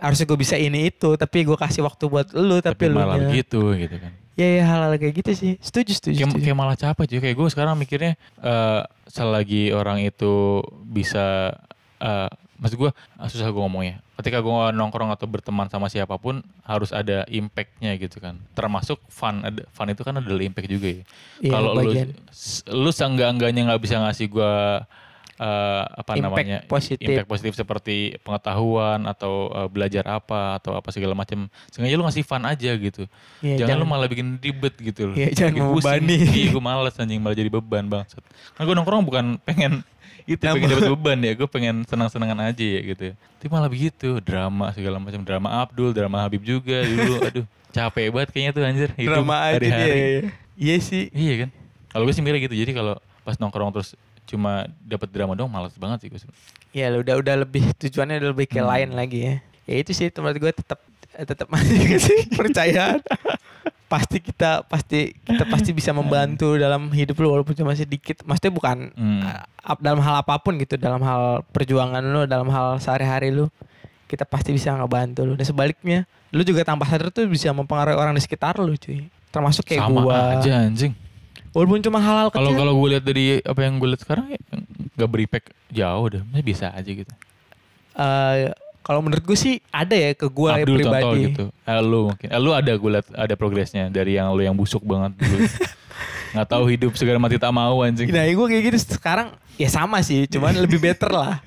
harusnya 0.00 0.26
gue 0.26 0.38
bisa 0.38 0.56
ini 0.58 0.90
itu 0.90 1.14
tapi 1.14 1.46
gue 1.46 1.56
kasih 1.56 1.82
waktu 1.86 2.04
buat 2.10 2.28
lu 2.34 2.58
tapi, 2.60 2.88
Tapi 2.88 2.92
lu 2.92 2.96
malah 2.98 3.18
begitu 3.18 3.60
gitu 3.78 3.96
kan. 3.98 4.12
ya 4.34 4.48
ya 4.58 4.62
hal-hal 4.66 4.92
kayak 4.98 5.14
gitu 5.22 5.30
sih 5.32 5.52
setuju 5.62 5.92
setuju, 5.94 6.26
Kayak, 6.26 6.42
kayak 6.42 6.58
malah 6.58 6.76
capek 6.78 7.04
cuy. 7.06 7.20
Kayak 7.22 7.36
gue 7.38 7.48
sekarang 7.54 7.74
mikirnya 7.78 8.12
eh 8.42 8.82
selagi 9.06 9.70
orang 9.70 10.02
itu 10.02 10.64
bisa 10.82 11.54
eh 12.02 12.28
maksud 12.58 12.76
gue 12.78 12.90
ah, 13.18 13.28
susah 13.28 13.50
gue 13.50 13.62
ngomongnya. 13.62 14.00
Ketika 14.14 14.38
gue 14.38 14.54
nongkrong 14.78 15.10
atau 15.10 15.26
berteman 15.26 15.66
sama 15.66 15.90
siapa 15.90 16.14
pun 16.22 16.38
harus 16.62 16.94
ada 16.94 17.26
impactnya 17.26 17.98
gitu 17.98 18.22
kan. 18.22 18.38
Termasuk 18.54 19.02
fun. 19.10 19.42
Ada, 19.42 19.66
fun 19.74 19.90
itu 19.90 20.06
kan 20.06 20.22
adalah 20.22 20.38
impact 20.38 20.70
juga 20.70 20.86
ya. 20.86 21.02
Iya, 21.42 21.50
Kalau 21.50 21.70
lu 21.74 21.92
lu 22.70 22.90
seenggak-enggaknya 22.94 23.66
nggak 23.70 23.82
bisa 23.82 23.98
ngasih 23.98 24.30
gue 24.30 24.54
eh 25.34 25.82
apa 25.82 26.14
Impact 26.14 26.22
namanya 26.22 26.58
positif. 26.70 27.02
impact 27.10 27.26
positif 27.26 27.52
seperti 27.58 28.14
pengetahuan 28.22 29.02
atau 29.10 29.50
eh, 29.50 29.68
belajar 29.68 30.06
apa 30.06 30.62
atau 30.62 30.78
apa 30.78 30.88
segala 30.94 31.18
macam. 31.18 31.50
Sengaja 31.74 31.98
lu 31.98 32.06
ngasih 32.06 32.22
fun 32.22 32.46
aja 32.46 32.70
gitu. 32.78 33.10
Iya, 33.42 33.66
jangan, 33.66 33.82
lu 33.82 33.86
malah 33.90 34.06
bikin 34.06 34.38
ribet 34.38 34.78
gitu 34.78 35.10
loh. 35.10 35.16
Iya, 35.18 35.34
jangan 35.34 35.74
membebani. 35.74 36.16
Iya, 36.22 36.46
gue 36.54 36.62
males 36.62 36.94
anjing 36.94 37.18
malah 37.18 37.34
jadi 37.34 37.50
beban 37.50 37.90
bangsat. 37.90 38.22
Kan 38.54 38.62
gue 38.62 38.74
nongkrong 38.78 39.02
bukan 39.02 39.24
pengen 39.42 39.82
itu 40.30 40.40
pengen 40.40 40.70
dapat 40.70 40.88
beban 40.94 41.18
ya, 41.20 41.32
gue 41.34 41.48
pengen 41.50 41.82
senang-senangan 41.84 42.54
aja 42.54 42.64
ya 42.64 42.80
gitu. 42.94 43.04
Tapi 43.12 43.48
malah 43.50 43.68
begitu, 43.68 44.22
drama 44.22 44.70
segala 44.70 44.96
macam, 45.02 45.20
drama 45.20 45.50
Abdul, 45.66 45.90
drama 45.92 46.22
Habib 46.22 46.46
juga 46.46 46.80
dulu. 46.86 47.20
Aduh, 47.28 47.44
capek 47.74 48.08
banget 48.14 48.28
kayaknya 48.30 48.52
tuh 48.54 48.62
anjir. 48.62 48.90
drama 48.94 49.34
aja 49.50 49.58
hari-hari. 49.58 49.90
dia 49.90 50.30
iya 50.54 50.76
sih 50.78 51.10
Iya 51.10 51.34
kan? 51.44 51.50
Kalau 51.90 52.06
gue 52.06 52.14
sih 52.14 52.22
mikirnya 52.22 52.46
gitu. 52.46 52.54
Jadi 52.54 52.70
kalau 52.70 52.94
pas 53.26 53.34
nongkrong 53.34 53.74
terus 53.74 53.98
cuma 54.24 54.52
dapat 54.78 55.08
drama 55.08 55.32
dong 55.32 55.46
malas 55.46 55.74
banget 55.74 55.98
sih 56.00 56.08
gue 56.08 56.20
Ya 56.72 56.88
lu 56.88 57.00
udah 57.00 57.16
udah 57.16 57.34
lebih 57.38 57.70
tujuannya 57.76 58.18
udah 58.18 58.30
lebih 58.30 58.46
ke 58.46 58.58
Hmm. 58.58 58.66
lain 58.66 58.88
lagi 58.92 59.18
ya. 59.22 59.34
Ya 59.64 59.74
itu 59.78 59.90
sih 59.90 60.10
menurut 60.10 60.38
gue 60.38 60.52
tetap 60.52 60.80
tetap 61.14 61.46
masih 61.52 61.78
sih 61.96 62.26
percayaan. 62.28 62.98
pasti 63.84 64.18
kita 64.18 64.64
pasti 64.64 65.00
kita 65.14 65.44
pasti 65.46 65.70
bisa 65.70 65.92
membantu 65.92 66.56
dalam 66.56 66.90
hidup 66.90 67.14
lu 67.16 67.30
walaupun 67.30 67.54
cuma 67.54 67.72
sedikit. 67.72 68.20
Maksudnya 68.22 68.50
bukan 68.50 68.76
Hmm. 68.92 69.22
uh, 69.22 69.44
dalam 69.78 70.00
hal 70.00 70.18
apa 70.18 70.34
pun 70.36 70.56
gitu, 70.56 70.74
dalam 70.74 70.98
hal 71.00 71.46
perjuangan 71.46 72.02
lu, 72.02 72.26
dalam 72.26 72.48
hal 72.48 72.76
sehari-hari 72.76 73.30
lu, 73.30 73.46
kita 74.04 74.24
pasti 74.24 74.50
bisa 74.50 74.72
ngebantu 74.72 75.22
lu. 75.22 75.32
Dan 75.34 75.46
sebaliknya, 75.46 75.98
lu 76.28 76.42
juga 76.42 76.64
tanpa 76.64 76.84
sadar 76.84 77.08
tuh 77.08 77.24
bisa 77.24 77.48
mempengaruhi 77.50 77.94
orang 77.94 78.12
di 78.12 78.20
sekitar 78.20 78.58
lu, 78.58 78.74
cuy. 78.74 79.06
Termasuk 79.30 79.62
kayak 79.64 79.84
sama 79.84 80.00
gua. 80.00 80.18
aja 80.34 80.64
anjing 80.64 80.90
Walaupun 81.54 81.78
cuma 81.86 82.02
kalau 82.02 82.50
kecil. 82.50 82.58
kalau 82.58 82.72
gue 82.82 82.88
lihat 82.98 83.04
dari 83.06 83.24
apa 83.38 83.60
yang 83.62 83.78
gue 83.78 83.88
lihat 83.94 84.02
sekarang 84.02 84.26
ya 84.34 84.40
nggak 84.94 85.10
berimpact 85.10 85.46
jauh 85.70 86.06
dah 86.10 86.22
masih 86.30 86.44
biasa 86.50 86.64
aja 86.74 86.90
gitu 86.90 87.12
eh, 87.94 88.50
kalau 88.82 89.00
menurut 89.00 89.22
gue 89.22 89.38
sih 89.38 89.62
ada 89.70 89.94
ya 89.94 90.12
ke 90.18 90.26
gue 90.26 90.48
Abdul 90.50 90.82
contoh 90.82 90.90
pribadi. 91.14 91.22
gitu 91.30 91.44
eh, 91.50 91.80
lu 91.82 92.00
mungkin 92.10 92.28
eh, 92.30 92.40
lu 92.42 92.50
ada 92.50 92.72
gue 92.74 92.90
lihat 92.90 93.06
ada 93.14 93.34
progresnya 93.38 93.86
dari 93.86 94.18
yang 94.18 94.34
lu 94.34 94.42
yang 94.42 94.54
busuk 94.54 94.82
banget 94.82 95.14
dulu 95.18 95.46
nggak 96.34 96.48
tahu 96.50 96.64
hidup 96.66 96.92
segala 96.98 97.22
mati 97.22 97.38
tak 97.38 97.54
mau 97.54 97.86
anjing 97.86 98.10
Nah, 98.10 98.26
gue 98.26 98.46
kayak 98.50 98.62
gitu 98.74 98.98
sekarang 98.98 99.30
ya 99.54 99.70
sama 99.70 100.02
sih, 100.02 100.26
cuman 100.26 100.50
lebih 100.58 100.82
better 100.82 101.06
lah. 101.14 101.38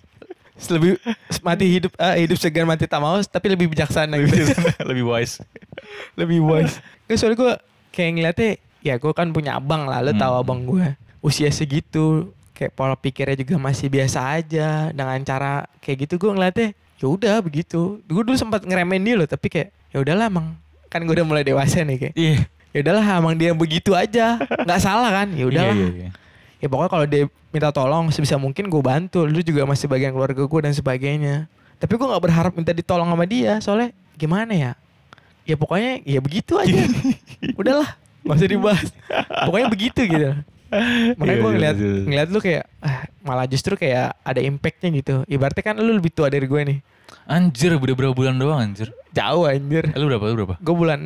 Lebih 0.74 0.97
mati 1.45 1.70
hidup 1.70 1.93
eh, 2.01 2.26
hidup 2.26 2.39
segan 2.41 2.66
mati 2.66 2.89
tak 2.89 2.97
mau, 2.97 3.22
tapi 3.22 3.53
lebih 3.53 3.70
bijaksana 3.70 4.18
gitu. 4.18 4.58
lebih 4.89 5.05
wise 5.05 5.38
lebih 6.18 6.41
wise. 6.41 6.82
Gak 7.05 7.18
soalnya 7.22 7.38
gue 7.38 7.53
kayak 7.93 8.12
ngeliatnya, 8.18 8.51
ya 8.88 8.95
gue 8.95 9.11
kan 9.11 9.27
punya 9.29 9.55
abang 9.55 9.85
lah, 9.85 9.99
lo 9.99 10.09
Hmm. 10.09 10.19
tahu 10.19 10.33
abang 10.38 10.59
gue. 10.63 10.88
Usia 11.19 11.49
segitu, 11.49 12.29
kayak 12.51 12.71
pola 12.71 12.95
pikirnya 12.95 13.35
juga 13.35 13.55
masih 13.57 13.88
biasa 13.88 14.19
aja. 14.33 14.89
Dengan 14.89 15.19
cara 15.21 15.51
kayak 15.77 16.07
gitu 16.07 16.13
gue 16.17 16.31
ngeliatnya, 16.31 16.69
ya 16.95 17.05
udah 17.05 17.35
begitu. 17.39 17.99
Gue 18.03 18.23
dulu 18.23 18.33
sempat 18.33 18.63
ngeremehin 18.63 19.03
dia 19.03 19.15
loh, 19.15 19.27
tapi 19.27 19.47
kayak 19.47 19.69
ya 19.89 19.99
udahlah 19.99 20.27
emang 20.27 20.55
kan 20.88 21.03
gue 21.03 21.11
udah 21.11 21.27
mulai 21.27 21.43
dewasa 21.43 21.83
nih 21.83 21.97
kayak. 22.01 22.15
iya 22.15 22.38
Ya 22.71 22.79
udahlah 22.79 23.03
emang 23.17 23.33
dia 23.33 23.51
begitu 23.51 23.91
aja, 23.91 24.38
nggak 24.38 24.79
salah 24.79 25.09
kan? 25.11 25.27
Ya 25.33 25.45
udahlah. 25.49 25.73
iya, 25.73 25.88
iya, 25.88 25.95
iya. 25.97 26.09
ya 26.57 26.67
pokoknya 26.67 26.91
kalau 26.91 27.05
dia 27.05 27.23
minta 27.47 27.69
tolong 27.71 28.05
sebisa 28.09 28.35
mungkin 28.35 28.67
gue 28.67 28.81
bantu 28.81 29.23
lu 29.23 29.39
juga 29.41 29.63
masih 29.63 29.88
bagian 29.88 30.11
keluarga 30.11 30.41
gue 30.41 30.59
dan 30.61 30.73
sebagainya 30.73 31.47
tapi 31.77 31.93
gue 31.93 32.05
nggak 32.05 32.21
berharap 32.21 32.51
minta 32.53 32.69
ditolong 32.69 33.07
sama 33.07 33.25
dia 33.25 33.57
soalnya 33.61 33.89
gimana 34.13 34.51
ya 34.51 34.71
ya 35.41 35.55
pokoknya 35.55 36.01
ya 36.03 36.19
begitu 36.19 36.57
aja 36.57 36.75
udahlah 37.61 37.93
nggak 38.28 38.38
usah 38.38 38.49
dibahas. 38.51 38.88
Pokoknya 39.47 39.67
begitu 39.71 40.01
gitu. 40.03 40.30
Makanya 41.15 41.15
Iya, 41.15 41.15
gue 41.15 41.47
iya, 41.47 41.55
ngeliat 41.55 41.78
iya. 41.80 41.93
ngeliat 42.03 42.28
lu 42.28 42.39
kayak 42.43 42.63
ah, 42.84 43.07
malah 43.23 43.47
justru 43.47 43.80
kayak 43.80 44.19
ada 44.19 44.41
impactnya 44.43 44.89
gitu. 44.99 45.15
Ibaratnya 45.25 45.63
kan 45.63 45.75
lu 45.80 45.95
lebih 45.95 46.11
tua 46.11 46.28
dari 46.28 46.43
gue 46.43 46.61
nih. 46.67 46.80
Anjir 47.23 47.80
udah 47.80 47.95
berapa 47.95 48.11
bulan 48.11 48.36
doang 48.36 48.59
anjir? 48.59 48.91
Jauh 49.15 49.47
anjir. 49.47 49.88
Eh, 49.95 49.99
lu 49.99 50.11
berapa 50.11 50.28
lu 50.28 50.36
berapa? 50.43 50.55
Gue 50.59 50.75
bulan 50.75 50.99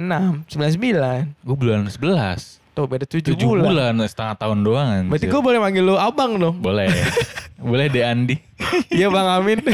6 0.50 0.50
99 0.58 1.46
gue 1.46 1.56
bulan 1.58 1.86
11 1.86 2.62
tuh 2.72 2.86
beda 2.88 3.06
7, 3.06 3.38
7 3.38 3.38
bulan. 3.38 3.64
bulan. 3.70 3.94
setengah 4.10 4.36
tahun 4.42 4.58
doang 4.66 4.88
anjir. 4.90 5.10
Berarti 5.14 5.28
gue 5.30 5.42
boleh 5.46 5.60
manggil 5.62 5.84
lu 5.86 5.96
abang 5.98 6.42
dong. 6.42 6.58
Boleh. 6.58 6.90
Boleh 7.62 7.94
deh 7.94 8.02
Andi. 8.02 8.42
Iya 8.90 9.14
Bang 9.14 9.30
Amin. 9.30 9.62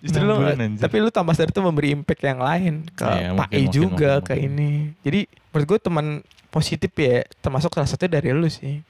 Justru 0.00 0.22
lu, 0.22 0.34
anjir. 0.38 0.76
tapi 0.78 0.96
lu 0.98 1.08
tambah 1.08 1.32
sadar 1.32 1.50
tuh 1.50 1.62
memberi 1.62 1.92
impact 1.92 2.22
yang 2.22 2.38
lain 2.38 2.74
ke 2.88 3.04
Iya, 3.04 3.30
Pak 3.34 3.48
E 3.50 3.60
juga 3.66 3.86
mungkin, 4.18 4.26
ke 4.26 4.34
mungkin. 4.34 4.48
ini. 4.50 4.70
Jadi 5.00 5.20
menurut 5.50 5.66
gue 5.66 5.78
teman 5.80 6.06
positif 6.48 6.90
ya 6.92 7.22
termasuk 7.38 7.70
salah 7.70 7.86
satu 7.86 8.04
dari 8.04 8.30
lu 8.30 8.46
sih. 8.46 8.80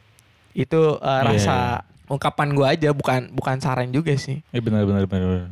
Itu 0.51 0.97
uh, 0.97 1.21
Iya, 1.21 1.27
rasa 1.29 1.57
ungkapan 2.07 2.51
gue 2.51 2.67
aja 2.67 2.89
bukan 2.91 3.31
bukan 3.31 3.59
saran 3.59 3.89
juga 3.89 4.15
sih. 4.15 4.43
eh 4.51 4.59
benar 4.59 4.83
benar 4.83 5.05
benar 5.05 5.27
benar. 5.27 5.49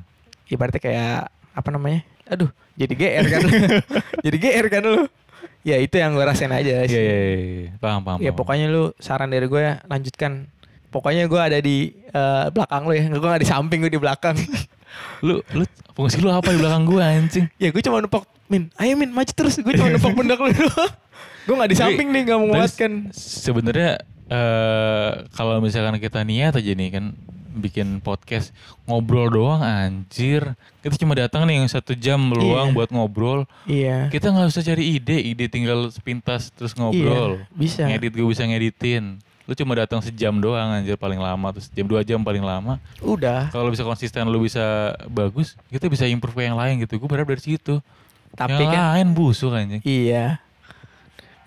Ibaratnya 0.46 0.80
kayak 0.80 1.18
apa 1.52 1.68
namanya? 1.68 2.00
Aduh, 2.26 2.48
jadi 2.74 2.92
GR 2.92 3.24
kan. 3.28 3.42
jadi 4.24 4.36
GR 4.36 4.66
kan 4.68 4.82
lu. 4.82 5.02
Ya 5.60 5.76
itu 5.76 5.94
yang 5.94 6.14
gue 6.14 6.22
rasain 6.22 6.48
aja 6.48 6.80
Iya 6.80 6.86
sih. 6.86 6.96
iya 6.96 7.02
iya, 7.04 7.36
iya. 7.36 7.70
paham 7.76 8.00
paham. 8.00 8.18
Ya 8.18 8.30
paham. 8.30 8.38
pokoknya 8.38 8.66
lu 8.68 8.94
saran 8.96 9.28
dari 9.28 9.44
gue 9.44 9.60
ya 9.60 9.74
lanjutkan. 9.84 10.46
Pokoknya 10.88 11.28
gue 11.28 11.36
ada 11.36 11.58
di 11.58 11.92
eh, 12.00 12.46
belakang 12.48 12.82
lu 12.82 12.92
ya, 12.92 13.04
gue 13.06 13.28
gak 13.28 13.42
di 13.42 13.48
samping 13.48 13.78
gue 13.80 13.92
di 13.92 14.00
belakang. 14.00 14.32
lu 15.20 15.42
lu 15.50 15.64
fungsi 15.92 16.18
lu 16.18 16.30
apa 16.30 16.50
di 16.50 16.58
belakang 16.58 16.84
gua 16.86 17.10
anjing? 17.10 17.46
Ya 17.62 17.68
gue 17.68 17.82
cuma 17.82 17.98
nepok 17.98 18.24
Min. 18.48 18.72
Ayo 18.76 18.94
Min 18.94 19.10
maju 19.10 19.28
terus. 19.28 19.58
Gue 19.58 19.74
cuma 19.74 19.90
nepok 19.96 20.14
pundak 20.14 20.38
lu 20.38 20.48
Gue 21.48 21.54
gak 21.56 21.70
di 21.72 21.76
samping 21.76 22.12
nih 22.12 22.22
Gak 22.28 22.38
menguatkan 22.40 22.92
Sebenarnya 23.12 24.00
eh 24.28 25.10
kalau 25.32 25.56
misalkan 25.58 25.96
kita 25.96 26.20
niat 26.20 26.52
aja 26.52 26.72
nih 26.76 26.90
kan 26.92 27.16
bikin 27.58 27.98
podcast 27.98 28.54
ngobrol 28.86 29.26
doang 29.26 29.58
anjir. 29.58 30.54
Kita 30.78 30.94
cuma 30.94 31.18
datang 31.18 31.42
nih 31.42 31.58
yang 31.58 31.66
satu 31.66 31.90
jam 31.92 32.20
meluang 32.22 32.70
Iya. 32.70 32.76
buat 32.76 32.90
ngobrol. 32.92 33.40
Iya. 33.66 34.06
Kita 34.08 34.30
nggak 34.30 34.52
usah 34.52 34.62
cari 34.62 34.94
ide. 34.94 35.18
Ide 35.18 35.50
tinggal 35.50 35.90
sepintas 35.90 36.54
terus 36.54 36.76
ngobrol. 36.78 37.42
Iya 37.42 37.56
Bisa. 37.58 37.82
Ngedit 37.90 38.12
gue 38.14 38.26
bisa 38.28 38.46
ngeditin 38.46 39.18
lu 39.48 39.56
cuma 39.56 39.72
datang 39.72 40.04
sejam 40.04 40.36
doang 40.36 40.76
anjir 40.76 41.00
paling 41.00 41.16
lama 41.16 41.56
terus 41.56 41.72
jam 41.72 41.88
dua 41.88 42.04
jam 42.04 42.20
paling 42.20 42.44
lama. 42.44 42.76
Udah. 43.00 43.48
Kalau 43.48 43.72
bisa 43.72 43.80
konsisten 43.80 44.28
lu 44.28 44.44
bisa 44.44 44.92
bagus 45.08 45.56
kita 45.72 45.88
bisa 45.88 46.04
improve 46.04 46.44
yang 46.44 46.52
lain 46.52 46.84
gitu. 46.84 47.00
Gue 47.00 47.08
berharap 47.08 47.32
dari 47.32 47.40
situ. 47.40 47.80
Tapi 48.36 48.60
yang 48.60 48.68
kan 48.68 48.84
lain 48.92 49.08
busuk 49.16 49.56
anjing. 49.56 49.80
Iya. 49.80 50.36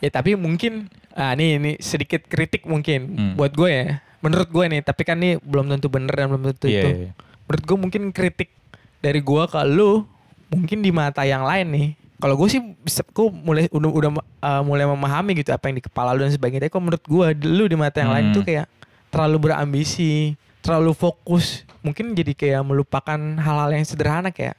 Ya 0.02 0.10
tapi 0.10 0.34
mungkin 0.34 0.90
Ah 1.14 1.36
nih 1.38 1.60
ini 1.62 1.72
sedikit 1.78 2.26
kritik 2.26 2.66
mungkin 2.66 3.00
Hmm. 3.14 3.34
Buat 3.38 3.54
gue 3.54 3.70
ya. 3.70 3.86
Menurut 4.26 4.50
gue 4.50 4.66
nih 4.66 4.82
Tapi 4.82 5.02
kan 5.06 5.22
nih 5.22 5.38
belum 5.38 5.70
tentu 5.70 5.86
bener 5.92 6.10
dan 6.10 6.26
belum 6.34 6.44
tentu 6.50 6.66
Iya, 6.72 6.82
itu. 6.82 6.90
iya. 6.90 7.10
Menurut 7.46 7.64
gue 7.70 7.78
mungkin 7.78 8.02
kritik 8.10 8.50
Dari 8.98 9.22
gue 9.22 9.44
ke 9.46 9.62
lu 9.70 10.10
Mungkin 10.50 10.82
di 10.82 10.90
mata 10.90 11.22
yang 11.22 11.46
lain 11.46 11.68
nih 11.70 11.90
kalau 12.22 12.38
gue 12.38 12.48
sih 12.48 12.62
bisa, 12.80 13.02
gue 13.02 13.28
mulai 13.34 13.66
udah 13.68 13.90
udah 13.90 14.10
uh, 14.40 14.62
mulai 14.62 14.86
memahami 14.86 15.34
gitu 15.36 15.50
apa 15.50 15.68
yang 15.68 15.76
di 15.76 15.84
kepala 15.84 16.14
lu 16.14 16.22
dan 16.22 16.30
sebagainya. 16.30 16.64
Tapi 16.64 16.72
kalau 16.72 16.86
menurut 16.86 17.04
gue, 17.04 17.26
lu 17.44 17.66
di 17.66 17.74
mata 17.74 17.98
yang 17.98 18.14
lain 18.14 18.26
Hmm. 18.30 18.36
tuh 18.38 18.44
kayak 18.44 18.66
terlalu 19.10 19.38
berambisi, 19.44 20.38
terlalu 20.62 20.94
fokus, 20.94 21.66
mungkin 21.82 22.14
jadi 22.14 22.32
kayak 22.32 22.62
melupakan 22.62 23.18
hal-hal 23.18 23.70
yang 23.72 23.82
sederhana 23.82 24.30
kayak 24.30 24.54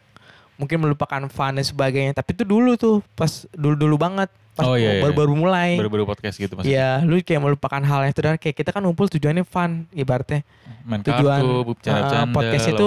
mungkin 0.54 0.78
melupakan 0.78 1.22
fun 1.26 1.54
dan 1.54 1.62
sebagainya. 1.62 2.12
Tapi 2.12 2.34
itu 2.34 2.44
dulu 2.44 2.74
tuh 2.74 3.00
pas 3.14 3.30
dulu-dulu 3.50 3.96
banget, 3.96 4.28
pas 4.52 4.66
Oh, 4.66 4.76
iya, 4.76 4.98
iya. 4.98 5.02
baru-baru 5.02 5.32
mulai. 5.32 5.80
baru-baru 5.80 6.04
podcast 6.04 6.36
gitu 6.36 6.52
maksudnya 6.52 7.00
Iya, 7.00 7.08
lu 7.08 7.16
kayak 7.18 7.40
melupakan 7.40 7.80
hal 7.80 8.00
yang 8.02 8.12
sederhana 8.12 8.36
kayak 8.36 8.56
kita 8.58 8.70
kan 8.70 8.84
ngumpul 8.84 9.08
tujuannya 9.08 9.42
fun 9.42 9.88
ibaratnya 9.90 10.44
main 10.84 11.00
tujuan, 11.00 11.40
kartu 11.80 11.88
uh, 11.88 12.26
podcast 12.28 12.66
itu 12.68 12.86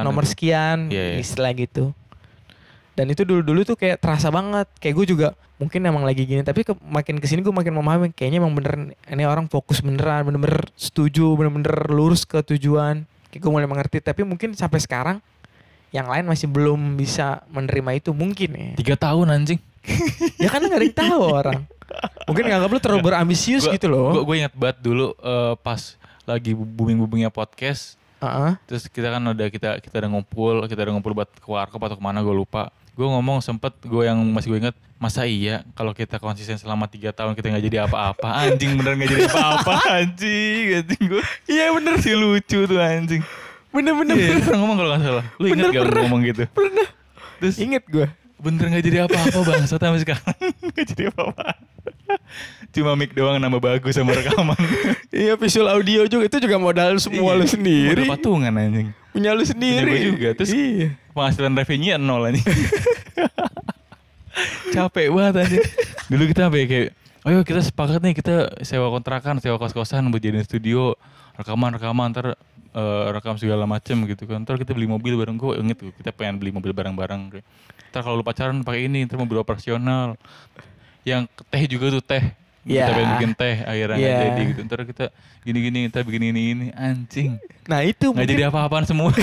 nomor 0.00 0.24
sekian 0.24 0.88
Iya, 0.88 1.04
iya. 1.12 1.16
istilah 1.20 1.52
gitu. 1.52 1.92
Dan 2.92 3.08
itu 3.08 3.24
dulu-dulu 3.24 3.64
tuh 3.64 3.76
kayak 3.76 4.00
terasa 4.00 4.28
banget. 4.28 4.68
Kayak 4.76 4.94
gue 5.00 5.06
juga 5.16 5.28
mungkin 5.56 5.80
emang 5.84 6.04
lagi 6.04 6.28
gini. 6.28 6.44
Tapi 6.44 6.60
ke, 6.66 6.76
makin 6.84 7.16
ke 7.16 7.26
sini 7.26 7.40
gue 7.40 7.54
makin 7.54 7.72
memahami. 7.72 8.12
Kayaknya 8.12 8.38
emang 8.44 8.52
bener 8.52 8.92
ini 9.08 9.24
orang 9.24 9.48
fokus 9.48 9.80
beneran. 9.80 10.28
Bener-bener 10.28 10.68
setuju. 10.76 11.32
Bener-bener 11.34 11.88
lurus 11.88 12.28
ke 12.28 12.44
tujuan. 12.44 13.08
Kayak 13.32 13.40
gue 13.40 13.50
mulai 13.52 13.68
mengerti. 13.68 14.04
Tapi 14.04 14.28
mungkin 14.28 14.52
sampai 14.52 14.80
sekarang 14.80 15.16
yang 15.92 16.08
lain 16.08 16.24
masih 16.24 16.48
belum 16.48 16.96
bisa 16.96 17.44
menerima 17.52 18.00
itu 18.00 18.16
mungkin 18.16 18.48
ya. 18.56 18.72
tiga 18.80 18.96
tahun 18.96 19.28
anjing 19.28 19.60
ya 20.40 20.48
kan 20.48 20.64
nggak 20.64 20.80
ada 20.80 20.86
yang 20.88 20.96
tahu 20.96 21.20
orang. 21.28 21.60
Mungkin 22.24 22.48
nganggap 22.48 22.70
lu 22.72 22.80
terlalu 22.80 23.12
berambisius 23.12 23.68
Gua- 23.68 23.76
gitu 23.76 23.92
loh. 23.92 24.08
gue 24.16 24.22
gue 24.24 24.36
ingat 24.40 24.56
banget 24.56 24.80
dulu 24.80 25.12
eh, 25.20 25.52
pas 25.60 26.00
lagi 26.24 26.56
booming 26.56 26.96
boomingnya 26.96 27.28
podcast 27.28 28.00
Heeh. 28.24 28.54
terus 28.64 28.86
kita 28.86 29.10
kan 29.10 29.20
ada 29.20 29.50
kita 29.50 29.82
kita 29.82 29.96
ada 30.00 30.08
ngumpul 30.08 30.64
kita 30.70 30.80
ada 30.80 30.94
ngumpul 30.94 31.12
buat 31.12 31.26
ke 31.28 31.44
warkop 31.44 31.82
atau 31.82 31.96
ke 31.98 32.02
mana 32.02 32.22
gue 32.22 32.30
lupa 32.32 32.70
gue 32.92 33.06
ngomong 33.06 33.40
sempet 33.40 33.72
gue 33.80 34.02
yang 34.02 34.20
masih 34.26 34.48
gue 34.48 34.58
ingat 34.60 34.76
masa 34.96 35.24
iya 35.24 35.64
kalau 35.72 35.90
kita 35.90 36.16
konsisten 36.16 36.54
selama 36.54 36.84
tiga 36.84 37.10
tahun 37.10 37.32
kita 37.32 37.48
nggak 37.48 37.64
jadi 37.64 37.78
apa-apa 37.82 38.28
anjing 38.44 38.76
bener 38.76 38.94
nggak 38.94 39.10
jadi 39.10 39.24
apa-apa 39.26 39.74
anjing 39.98 40.64
anjing 40.76 41.02
gue 41.08 41.22
iya 41.46 41.70
bener 41.70 41.98
sih 41.98 42.12
lucu 42.12 42.58
tuh 42.62 42.78
anjing 42.78 43.24
Bener-bener. 43.72 44.12
iya 44.14 44.36
lu 44.36 44.40
pernah 44.42 44.58
ngomong 44.60 44.76
kalau 44.76 44.90
nggak 44.90 45.02
salah 45.02 45.24
lu 45.34 45.46
Bener, 45.48 45.68
gak 45.68 45.82
pernah. 45.82 46.02
ngomong 46.04 46.20
gitu 46.22 46.44
Pernah. 46.46 46.88
terus 47.40 47.56
Ingat 47.56 47.84
gue. 47.88 48.06
bener 48.38 48.64
nggak 48.68 48.84
jadi 48.84 48.98
apa-apa 49.02 49.38
bang 49.48 49.62
sampai 49.64 49.98
sekarang 49.98 50.34
nggak 50.68 50.86
jadi 50.86 51.02
apa-apa 51.08 51.46
cuma 52.70 52.92
mic 52.92 53.12
doang 53.12 53.36
nama 53.36 53.56
bagus 53.56 53.96
sama 53.96 54.12
rekaman 54.12 54.56
Iya 55.08 55.34
visual 55.34 55.66
audio 55.66 56.04
juga 56.04 56.24
itu 56.26 56.38
juga 56.40 56.56
modal 56.56 56.96
semua 56.96 57.32
lu 57.32 57.44
sendiri. 57.44 58.00
Modal 58.00 58.16
patungan 58.16 58.52
anjing 58.54 58.88
Punya 59.12 59.36
lu 59.36 59.44
sendiri. 59.44 59.92
Punya 59.92 60.08
juga. 60.08 60.28
Terus- 60.40 60.56
iya. 60.56 60.96
penghasilan 61.12 61.52
revenue 61.52 62.00
nol 62.00 62.32
anjing. 62.32 62.42
Capek 64.74 65.12
banget 65.12 65.34
anjing. 65.44 65.64
Dulu 66.08 66.22
kita 66.32 66.48
sampai 66.48 66.64
kayak 66.64 66.88
ayo 67.22 67.38
kita 67.44 67.60
sepakat 67.62 68.00
nih 68.02 68.16
kita 68.16 68.64
sewa 68.64 68.88
kontrakan 68.90 69.38
sewa 69.38 69.60
kos-kosan 69.60 70.10
buat 70.10 70.18
jadiin 70.18 70.42
studio 70.42 70.98
rekaman 71.38 71.78
rekaman 71.78 72.10
ntar 72.10 72.34
eh, 72.72 73.04
rekam 73.12 73.36
segala 73.36 73.68
macem 73.68 74.08
gitu 74.08 74.24
kan. 74.24 74.42
Ntar 74.42 74.56
kita 74.56 74.72
beli 74.72 74.88
mobil 74.88 75.20
bareng. 75.20 75.36
Gue 75.36 75.60
inget 75.60 75.76
tuh 75.76 75.92
kita 75.92 76.16
pengen 76.16 76.40
beli 76.40 76.50
mobil 76.50 76.72
bareng-bareng 76.72 77.44
ntar 77.92 78.00
kalau 78.00 78.16
lu 78.16 78.24
pacaran 78.24 78.64
pakai 78.64 78.88
ini 78.88 79.04
ntar 79.04 79.20
mobil 79.20 79.36
operasional. 79.36 80.16
Yang 81.04 81.28
teh 81.52 81.62
juga 81.68 81.92
tuh 81.92 82.00
teh 82.00 82.24
Iya. 82.62 82.84
Kita 82.84 82.92
pengen 82.94 83.10
bikin 83.12 83.30
teh 83.34 83.56
akhirnya 83.60 83.96
nggak 83.96 84.06
Iya. 84.06 84.22
jadi 84.24 84.42
gitu. 84.46 84.60
Ntar 84.62 84.80
kita 84.86 85.04
gini-gini, 85.42 85.78
kita 85.86 85.98
bikin 86.02 86.22
ini 86.30 86.42
ini 86.52 86.66
anjing. 86.72 87.34
Nah 87.66 87.82
itu 87.82 88.06
Nggak 88.06 88.16
mungkin 88.16 88.32
jadi 88.32 88.44
apa-apaan 88.48 88.84
semua. 88.84 89.10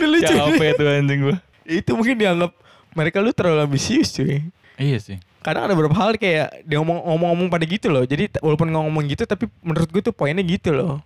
lucu. 0.00 0.24
Capek 0.26 0.70
tuh 0.76 0.86
anjing 0.88 1.20
gua. 1.22 1.36
itu 1.64 1.90
mungkin 1.92 2.16
dianggap 2.16 2.52
mereka 2.92 3.24
lu 3.24 3.32
terlalu 3.32 3.64
ambisius 3.64 4.12
cuy. 4.12 4.44
Iya 4.76 4.98
sih. 5.00 5.16
Kadang 5.40 5.68
ada 5.68 5.72
beberapa 5.72 5.92
hal 5.94 6.16
kayak 6.16 6.64
dia 6.64 6.76
ngomong 6.76 7.00
ngomong 7.04 7.48
pakai 7.48 7.68
gitu 7.70 7.88
loh. 7.88 8.04
Jadi 8.04 8.28
walaupun 8.40 8.68
ngomong 8.68 9.04
gitu 9.08 9.24
tapi 9.24 9.48
menurut 9.60 9.88
gue 9.88 10.02
tuh 10.02 10.12
poinnya 10.12 10.40
gitu 10.40 10.72
loh. 10.72 11.00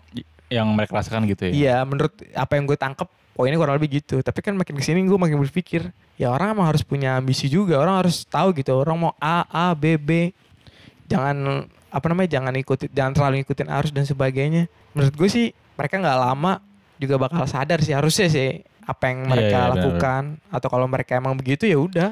Yang 0.48 0.66
mereka 0.72 0.92
rasakan 0.94 1.26
gitu 1.26 1.46
ya. 1.46 1.52
Iya, 1.52 1.76
menurut 1.84 2.10
apa 2.32 2.52
yang 2.54 2.64
gue 2.64 2.74
tangkep 2.74 3.08
poinnya 3.38 3.54
kurang 3.54 3.78
lebih 3.78 4.02
gitu. 4.02 4.18
Tapi 4.18 4.42
kan 4.42 4.58
makin 4.58 4.74
ke 4.74 4.82
sini 4.82 5.06
gue 5.06 5.14
makin 5.14 5.38
berpikir, 5.38 5.94
ya 6.18 6.34
orang 6.34 6.58
emang 6.58 6.66
harus 6.66 6.82
punya 6.82 7.14
ambisi 7.14 7.46
juga. 7.46 7.78
Orang 7.78 8.02
harus 8.02 8.26
tahu 8.26 8.50
gitu. 8.58 8.74
Orang 8.74 8.98
mau 8.98 9.12
A, 9.22 9.46
A, 9.46 9.70
B, 9.78 9.94
B. 9.94 10.34
Jangan 11.06 11.62
apa 11.88 12.06
namanya? 12.10 12.34
Jangan 12.34 12.52
ikuti, 12.58 12.90
jangan 12.90 13.14
terlalu 13.14 13.46
ngikutin 13.46 13.68
arus 13.70 13.90
dan 13.94 14.02
sebagainya. 14.02 14.66
Menurut 14.90 15.14
gue 15.14 15.28
sih 15.30 15.46
mereka 15.78 16.02
nggak 16.02 16.18
lama 16.18 16.58
juga 16.98 17.14
bakal 17.14 17.46
sadar 17.46 17.78
sih 17.78 17.94
harusnya 17.94 18.26
sih 18.26 18.58
apa 18.82 19.14
yang 19.14 19.18
Iya, 19.22 19.30
mereka 19.30 19.54
iya, 19.54 19.62
benar. 19.62 19.74
lakukan 19.78 20.22
atau 20.50 20.68
kalau 20.68 20.86
mereka 20.90 21.12
emang 21.14 21.38
begitu 21.38 21.70
ya 21.70 21.78
udah 21.78 22.08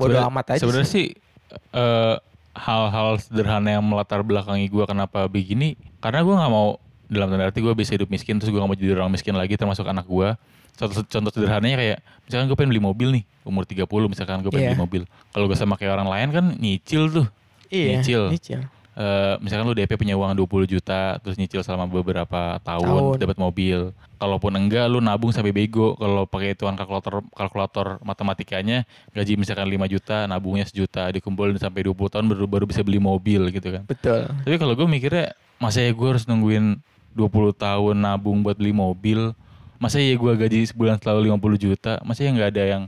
bodo 0.00 0.16
amat 0.32 0.56
aja 0.56 0.64
Sebenarnya 0.64 0.88
sih 0.88 1.12
eh, 1.52 2.16
hal-hal 2.56 3.20
sederhana 3.20 3.76
yang 3.76 3.84
melatar 3.84 4.24
belakangi 4.24 4.72
gue 4.72 4.84
kenapa 4.88 5.28
begini 5.28 5.76
karena 6.00 6.24
gue 6.24 6.32
nggak 6.32 6.52
mau 6.52 6.80
dalam 7.12 7.28
tanda 7.28 7.44
arti 7.44 7.60
gue 7.60 7.72
bisa 7.72 7.92
hidup 7.92 8.08
miskin 8.08 8.36
terus 8.36 8.48
gue 8.48 8.56
gak 8.56 8.66
mau 8.66 8.74
jadi 8.74 8.92
orang 8.94 9.10
miskin 9.10 9.32
lagi 9.32 9.54
termasuk 9.54 9.84
anak 9.84 10.04
gue 10.04 10.32
contoh, 10.72 11.04
contoh 11.04 11.30
sederhananya 11.30 11.76
kayak 11.76 11.98
misalkan 12.24 12.46
gue 12.46 12.56
pengen 12.56 12.70
beli 12.70 12.82
mobil 12.82 13.08
nih 13.12 13.24
umur 13.42 13.62
30 13.62 13.84
misalkan 14.08 14.40
gue 14.40 14.48
pengen 14.48 14.64
Iya. 14.64 14.70
beli 14.72 14.80
mobil 14.80 15.02
kalau 15.30 15.44
gue 15.44 15.54
sama 15.54 15.76
kayak 15.76 15.92
orang 15.94 16.08
lain 16.08 16.28
kan 16.30 16.44
nyicil 16.56 17.06
tuh 17.08 17.26
iya 17.68 17.96
Nyicil. 17.96 18.28
nyicil. 18.28 18.60
Eh, 18.92 19.34
misalkan 19.40 19.64
lu 19.64 19.72
DP 19.72 19.96
punya 19.96 20.12
uang 20.12 20.36
20 20.36 20.68
juta 20.68 21.16
terus 21.16 21.40
nyicil 21.40 21.64
selama 21.64 21.88
beberapa 21.88 22.60
tahun, 22.60 23.16
Tahun. 23.16 23.16
dapat 23.16 23.36
mobil. 23.40 23.88
Kalaupun 24.20 24.52
enggak 24.52 24.84
lu 24.86 25.00
nabung 25.00 25.32
sampai 25.32 25.48
bego 25.48 25.96
kalau 25.96 26.28
pakai 26.28 26.52
hitungan 26.52 26.76
kalkulator 26.76 27.24
kalkulator 27.32 27.86
matematikanya 28.04 28.84
gaji 29.10 29.34
misalkan 29.34 29.64
5 29.66 29.88
juta, 29.88 30.24
nabungnya 30.26 30.62
sejuta, 30.62 31.08
dikumpulin 31.08 31.56
sampai 31.56 31.82
20 31.82 32.12
tahun 32.12 32.24
baru 32.28 32.44
baru 32.44 32.64
bisa 32.68 32.80
beli 32.80 33.00
mobil 33.00 33.48
gitu 33.48 33.72
kan. 33.72 33.82
betul 33.82 34.28
Tapi 34.28 34.56
kalau 34.56 34.76
gue 34.76 34.84
mikirnya 34.86 35.32
masa 35.56 35.80
ya 35.80 35.90
gue 35.90 36.06
harus 36.06 36.28
nungguin 36.28 36.76
20 37.12 37.28
tahun 37.54 37.94
nabung 37.94 38.40
buat 38.40 38.56
beli 38.56 38.72
mobil? 38.72 39.32
Masa 39.76 39.98
ya 39.98 40.14
gue 40.14 40.32
gaji 40.32 40.62
sebulan 40.68 40.98
selalu 40.98 41.32
50 41.34 41.58
juta? 41.60 41.92
Masa 42.02 42.22
ya 42.22 42.30
nggak 42.30 42.50
ada 42.50 42.62
yang 42.64 42.82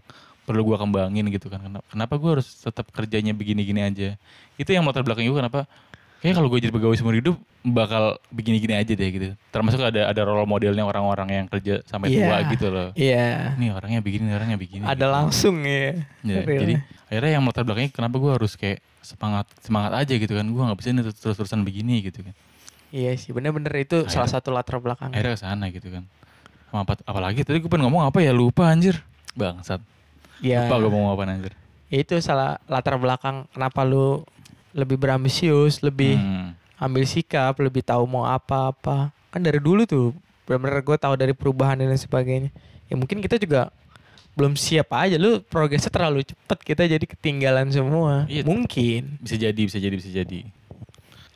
perlu 0.45 0.63
gue 0.63 0.77
kembangin 0.77 1.25
gitu 1.29 1.49
kan? 1.49 1.59
Kenapa, 1.59 1.85
kenapa 1.89 2.15
gue 2.15 2.31
harus 2.39 2.49
tetap 2.55 2.87
kerjanya 2.91 3.33
begini-gini 3.33 3.81
aja? 3.81 4.09
Itu 4.55 4.71
yang 4.71 4.85
latar 4.85 5.03
belakang 5.03 5.25
gue 5.25 5.35
kenapa 5.35 5.67
kayak 6.21 6.41
kalau 6.41 6.49
gue 6.49 6.57
jadi 6.57 6.73
pegawai 6.73 6.97
seumur 6.97 7.13
hidup 7.13 7.37
bakal 7.61 8.17
begini-gini 8.31 8.73
aja 8.73 8.93
deh 8.93 9.09
gitu. 9.11 9.29
Termasuk 9.51 9.81
ada 9.81 10.09
ada 10.09 10.21
role 10.23 10.45
modelnya 10.45 10.81
orang-orang 10.81 11.29
yang 11.35 11.47
kerja 11.49 11.85
sampai 11.85 12.13
tua 12.13 12.41
Iya. 12.41 12.49
gitu 12.49 12.67
loh. 12.73 12.89
iya 12.95 13.53
Nih 13.57 13.73
orangnya 13.73 14.01
begini, 14.01 14.33
orangnya 14.33 14.57
begini. 14.57 14.85
ada 14.85 14.97
gitu. 14.97 15.05
langsung 15.11 15.57
ya, 15.61 16.01
Ya, 16.23 16.41
Real. 16.41 16.61
jadi 16.63 16.75
akhirnya 17.11 17.31
yang 17.37 17.45
latar 17.45 17.65
belakangnya 17.65 17.93
kenapa 17.93 18.17
gue 18.17 18.33
harus 18.33 18.53
kayak 18.55 18.81
semangat 19.05 19.45
semangat 19.61 19.93
aja 19.95 20.15
gitu 20.17 20.33
kan 20.33 20.47
gue 20.47 20.63
nggak 20.63 20.79
bisa 20.81 20.89
nih 20.91 21.05
terus 21.13 21.37
terusan 21.37 21.61
begini 21.61 22.01
gitu 22.01 22.25
kan 22.25 22.33
iya 22.95 23.11
sih 23.15 23.35
bener-bener 23.35 23.75
itu 23.77 24.07
salah 24.07 24.25
Akhirnya- 24.25 24.31
satu 24.31 24.49
latar 24.49 24.79
belakang 24.79 25.11
akhirnya 25.11 25.35
ke 25.35 25.41
sana 25.41 25.67
gitu 25.69 25.91
kan 25.91 26.07
apalagi 27.03 27.43
tadi 27.43 27.59
gue 27.59 27.67
pengen 27.67 27.87
ngomong 27.87 28.03
apa 28.05 28.19
ya 28.19 28.31
lupa 28.31 28.67
anjir 28.67 29.03
bangsat 29.33 29.83
Iya. 30.39 30.67
lupa 30.67 30.75
gue 30.77 30.89
mau 30.89 31.01
ngomong 31.05 31.15
apa 31.15 31.25
anjir 31.29 31.55
Ya 31.87 32.01
itu 32.01 32.19
salah 32.19 32.59
latar 32.65 32.95
belakang 32.97 33.47
kenapa 33.49 33.83
lu 33.83 34.27
lebih 34.73 34.97
berambisius, 34.97 35.79
lebih 35.79 36.19
Hmm. 36.19 36.51
ambil 36.77 37.05
sikap, 37.05 37.55
lebih 37.57 37.81
tahu 37.81 38.03
mau 38.05 38.27
apa-apa. 38.27 39.15
Kan 39.29 39.41
dari 39.41 39.63
dulu 39.63 39.85
tuh 39.85 40.11
benar-benar 40.43 40.83
gue 40.83 40.97
tahu 40.97 41.15
dari 41.15 41.31
perubahan 41.31 41.79
dan 41.79 41.95
sebagainya. 41.95 42.51
Ya 42.85 42.95
mungkin 42.95 43.23
kita 43.23 43.39
juga 43.39 43.71
belum 44.35 44.59
siap 44.59 44.91
aja 44.91 45.15
lu 45.15 45.39
progresnya 45.41 45.87
terlalu 45.89 46.27
cepet 46.27 46.59
kita 46.65 46.83
jadi 46.89 47.05
ketinggalan 47.07 47.71
semua. 47.71 48.27
Iya. 48.27 48.43
Mungkin. 48.43 49.23
bisa 49.23 49.39
jadi 49.39 49.61
bisa 49.61 49.79
jadi 49.79 49.95
bisa 49.95 50.11
jadi 50.11 50.41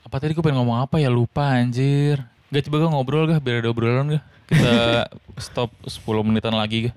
apa 0.09 0.17
tadi 0.19 0.33
gue 0.33 0.41
pengen 0.41 0.59
ngomong 0.59 0.81
apa 0.81 0.97
ya? 0.97 1.07
Lupa 1.07 1.53
anjir. 1.55 2.25
Gak 2.49 2.65
coba 2.65 2.77
gue 2.79 2.91
ngobrol 2.91 3.25
gak 3.27 3.39
biar 3.39 3.61
ada 3.61 3.69
obrolan 3.69 4.09
gak 4.11 4.25
kita 4.49 4.73
stop 5.45 5.69
10 5.83 6.01
menitan 6.25 6.53
lagi 6.53 6.89
gak 6.89 6.97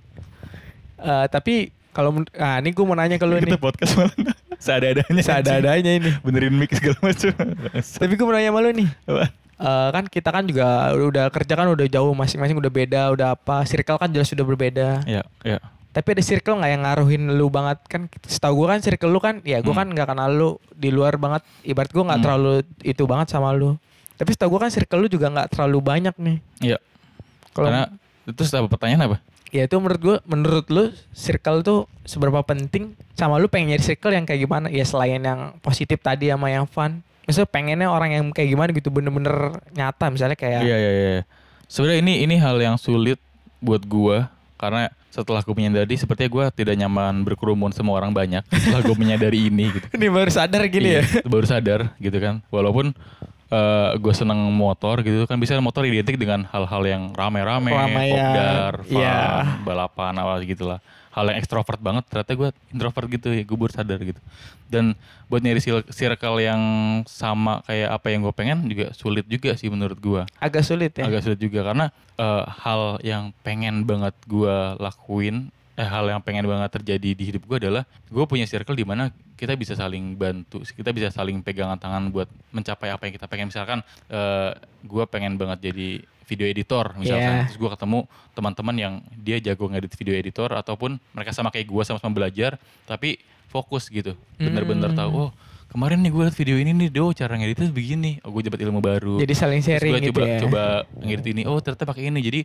Eh, 0.95 1.25
tapi 1.27 1.53
kalau 1.89 2.13
men- 2.13 2.31
ah 2.35 2.55
ini 2.55 2.71
gue 2.71 2.85
mau 2.85 2.93
nanya 2.93 3.17
ke 3.17 3.25
lu 3.25 3.35
nih. 3.35 3.57
podcast 3.57 3.97
malah 3.97 4.15
seada-adanya 4.63 5.19
Seada-adanya 5.19 5.91
ini. 5.91 6.09
benerin 6.21 6.53
mic 6.53 6.71
segala 6.71 6.95
macam. 7.01 7.33
Tapi 7.99 8.13
gue 8.13 8.23
mau 8.23 8.31
nanya 8.31 8.47
sama 8.47 8.61
lu 8.61 8.71
nih. 8.71 8.89
Apa? 9.05 9.25
Eh, 9.57 9.87
kan 9.91 10.03
kita 10.05 10.29
kan 10.31 10.43
juga 10.43 10.67
udah 10.93 11.27
kerja 11.27 11.53
kan 11.53 11.67
udah 11.67 11.85
jauh 11.85 12.13
masing-masing 12.13 12.55
udah 12.55 12.71
beda 12.71 13.01
udah 13.09 13.27
apa 13.33 13.65
circle 13.65 13.97
kan 13.97 14.07
jelas 14.07 14.25
sudah 14.25 14.41
berbeda. 14.41 15.03
Ya 15.03 15.25
ya 15.41 15.59
tapi 15.91 16.15
ada 16.15 16.23
circle 16.23 16.55
nggak 16.57 16.71
yang 16.71 16.83
ngaruhin 16.83 17.23
lu 17.31 17.47
banget? 17.47 17.77
Kan 17.85 18.07
setahu 18.23 18.63
gue 18.63 18.67
kan 18.69 18.79
circle 18.79 19.11
lu 19.11 19.19
kan 19.19 19.43
ya 19.43 19.59
gue 19.59 19.69
Hmm. 19.69 19.83
kan 19.83 19.87
nggak 19.91 20.07
kenal 20.07 20.29
lu 20.31 20.49
di 20.71 20.89
luar 20.89 21.15
banget. 21.15 21.43
Ibarat 21.61 21.91
gue 21.91 21.99
nggak 21.99 22.19
Hmm. 22.19 22.25
terlalu 22.25 22.51
itu 22.81 23.03
banget 23.03 23.27
sama 23.29 23.51
lu. 23.51 23.75
Tapi 24.15 24.29
setahu 24.31 24.55
gue 24.55 24.61
kan 24.63 24.71
circle 24.71 24.99
lu 24.99 25.07
juga 25.07 25.27
nggak 25.27 25.47
terlalu 25.51 25.77
banyak 25.79 26.15
nih. 26.15 26.37
Iya. 26.61 26.79
kalau 27.51 27.67
karena 27.67 27.83
terus 28.31 28.47
apa 28.55 28.71
pertanyaan 28.71 29.03
apa? 29.05 29.17
Ya 29.51 29.67
itu 29.67 29.75
menurut 29.75 29.99
gue 29.99 30.17
menurut 30.23 30.65
lu 30.71 30.83
circle 31.11 31.59
tuh 31.59 31.79
seberapa 32.01 32.39
penting? 32.41 32.95
Sama 33.11 33.35
lu 33.35 33.51
pengen 33.51 33.75
nyari 33.75 33.83
circle 33.83 34.15
yang 34.15 34.23
kayak 34.23 34.39
gimana? 34.39 34.71
Ya 34.71 34.87
selain 34.87 35.19
yang 35.19 35.59
positif 35.59 35.99
tadi 35.99 36.31
sama 36.31 36.47
yang 36.47 36.63
fun. 36.63 37.03
Maksudnya 37.27 37.51
pengennya 37.51 37.91
orang 37.91 38.15
yang 38.15 38.23
kayak 38.31 38.47
gimana 38.47 38.71
gitu 38.71 38.87
bener-bener 38.87 39.51
nyata 39.71 40.07
misalnya 40.07 40.39
kayak 40.39 40.63
Iya 40.63 40.77
iya 40.79 40.91
iya. 40.91 41.21
Sebenarnya 41.67 41.99
ini 41.99 42.13
ini 42.23 42.35
hal 42.39 42.55
yang 42.55 42.79
sulit 42.79 43.19
buat 43.59 43.83
gua. 43.83 44.31
Karena 44.55 44.87
setelah 45.11 45.43
gue 45.43 45.51
menyadari 45.51 45.99
sepertinya 45.99 46.31
gua 46.31 46.45
tidak 46.49 46.79
nyaman 46.79 47.27
berkerumun 47.27 47.75
sama 47.75 47.91
orang 47.93 48.15
banyak 48.15 48.47
setelah 48.47 48.81
gue 48.81 48.95
menyadari 48.95 49.51
ini 49.51 49.75
gitu. 49.75 49.85
ini 49.99 50.07
baru 50.07 50.31
sadar 50.31 50.63
gini 50.71 50.89
ya 50.97 51.03
Iya, 51.03 51.23
Baru 51.27 51.45
sadar 51.45 51.79
gitu 51.99 52.17
kan. 52.17 52.39
Walaupun 52.47 52.95
gue 53.99 54.13
seneng 54.15 54.39
motor 54.55 55.03
gitu 55.03 55.27
kan 55.27 55.35
bisa 55.35 55.59
motor 55.59 55.83
identik 55.83 56.15
dengan 56.15 56.47
hal-hal 56.47 56.83
yang 56.87 57.03
rame-rame, 57.11 57.75
Keramaian, 57.75 58.15
kopdar, 58.15 58.73
fun, 58.87 59.03
iya. 59.03 59.59
balapan 59.67 60.13
apa 60.23 60.39
gitu 60.47 60.71
lah. 60.71 60.79
Hal 61.11 61.27
yang 61.27 61.37
ekstrovert 61.39 61.79
banget 61.83 62.07
ternyata 62.07 62.31
gue 62.33 62.49
introvert 62.71 63.07
gitu 63.11 63.29
ya 63.35 63.43
gue 63.43 63.57
baru 63.57 63.71
sadar 63.71 63.99
gitu. 63.99 64.21
Dan 64.71 64.95
buat 65.31 65.39
nyari 65.39 65.63
circle 65.91 66.37
yang 66.43 66.61
sama 67.07 67.63
kayak 67.63 67.89
apa 67.95 68.07
yang 68.11 68.19
gue 68.27 68.35
pengen 68.35 68.67
juga 68.67 68.91
sulit 68.91 69.23
juga 69.31 69.55
sih 69.55 69.71
menurut 69.71 69.95
gua 69.95 70.23
agak 70.43 70.67
sulit 70.67 70.91
ya 70.91 71.07
agak 71.07 71.23
sulit 71.23 71.39
juga 71.39 71.71
karena 71.71 71.87
eh, 72.19 72.43
hal 72.43 72.99
yang 72.99 73.31
pengen 73.39 73.87
banget 73.87 74.11
gua 74.27 74.75
lakuin 74.75 75.55
eh 75.81 75.89
hal 75.89 76.05
yang 76.05 76.21
pengen 76.21 76.45
banget 76.45 76.69
terjadi 76.77 77.09
di 77.17 77.23
hidup 77.25 77.49
gua 77.49 77.57
adalah 77.57 77.83
gue 78.05 78.25
punya 78.29 78.45
circle 78.45 78.77
di 78.77 78.85
mana 78.85 79.09
kita 79.33 79.57
bisa 79.57 79.73
saling 79.73 80.13
bantu 80.13 80.61
kita 80.61 80.93
bisa 80.93 81.09
saling 81.09 81.41
pegangan 81.41 81.81
tangan 81.81 82.13
buat 82.13 82.29
mencapai 82.53 82.93
apa 82.93 83.09
yang 83.09 83.13
kita 83.17 83.25
pengen 83.25 83.49
misalkan 83.49 83.81
eh 84.07 84.53
gue 84.85 85.03
pengen 85.09 85.41
banget 85.41 85.73
jadi 85.73 86.05
video 86.29 86.45
editor 86.45 86.93
misalkan 86.95 87.33
Yeah. 87.33 87.43
terus 87.49 87.57
gue 87.57 87.69
ketemu 87.73 87.99
teman-teman 88.31 88.75
yang 88.77 88.93
dia 89.17 89.41
jago 89.41 89.65
ngedit 89.67 89.97
video 89.97 90.13
editor 90.13 90.53
ataupun 90.53 91.01
mereka 91.11 91.33
sama 91.33 91.49
kayak 91.49 91.65
gue 91.65 91.83
sama-sama 91.83 92.13
belajar 92.13 92.61
tapi 92.85 93.17
fokus 93.49 93.89
gitu 93.89 94.13
bener-bener 94.37 94.93
Hmm. 94.93 94.99
tahu 95.01 95.11
oh 95.27 95.31
kemarin 95.71 96.03
nih 96.03 96.11
gue 96.11 96.23
liat 96.27 96.35
video 96.35 96.55
ini 96.59 96.71
nih 96.75 96.89
do 96.91 97.15
cara 97.15 97.33
ngeditnya 97.39 97.71
begini. 97.71 98.11
Oh 98.27 98.29
gue 98.35 98.43
dapat 98.43 98.59
ilmu 98.67 98.83
baru. 98.83 99.15
Jadi 99.23 99.33
saling 99.33 99.63
sharing 99.63 100.03
gitu 100.03 100.19
coba 100.19 100.27
ya. 100.27 100.39
coba 100.43 100.63
ngedit 101.07 101.27
ini 101.31 101.41
oh 101.47 101.57
ternyata 101.63 101.87
pakai 101.87 102.11
ini. 102.11 102.19
Jadi 102.19 102.39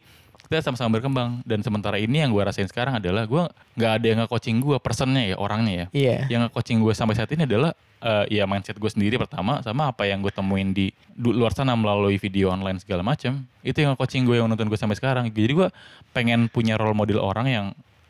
kita 0.47 0.62
sama-sama 0.62 1.03
berkembang. 1.03 1.43
Dan 1.43 1.66
sementara 1.66 1.98
ini 1.98 2.23
yang 2.23 2.31
gue 2.31 2.39
rasain 2.39 2.70
sekarang 2.70 3.03
adalah 3.03 3.27
gue 3.27 3.43
nggak 3.74 3.93
ada 3.98 4.07
yang 4.07 4.19
nge-coaching 4.24 4.57
gue 4.62 4.78
personnya 4.78 5.35
ya 5.35 5.36
orangnya 5.36 5.73
ya. 5.74 5.86
Iya. 5.90 6.16
Yang 6.31 6.40
nge-coaching 6.48 6.78
gue 6.78 6.93
sampai 6.94 7.15
saat 7.19 7.31
ini 7.35 7.43
adalah 7.44 7.74
eh, 7.98 8.24
ya 8.39 8.47
mindset 8.47 8.78
gue 8.78 8.90
sendiri 8.90 9.19
pertama 9.19 9.59
sama 9.66 9.90
apa 9.90 10.07
yang 10.07 10.23
gue 10.23 10.31
temuin 10.31 10.70
di 10.70 10.94
luar 11.19 11.51
sana 11.51 11.74
melalui 11.74 12.23
video 12.23 12.55
online 12.55 12.78
segala 12.78 13.03
macam 13.03 13.43
itu 13.66 13.82
yang 13.82 13.98
nge-coaching 13.98 14.23
gue 14.23 14.39
yang 14.39 14.47
nonton 14.47 14.70
gue 14.70 14.78
sampai 14.78 14.94
sekarang. 14.94 15.27
Jadi 15.35 15.53
gue 15.53 15.69
pengen 16.15 16.47
punya 16.47 16.78
role 16.78 16.94
model 16.94 17.19
orang 17.19 17.47
yang 17.51 17.66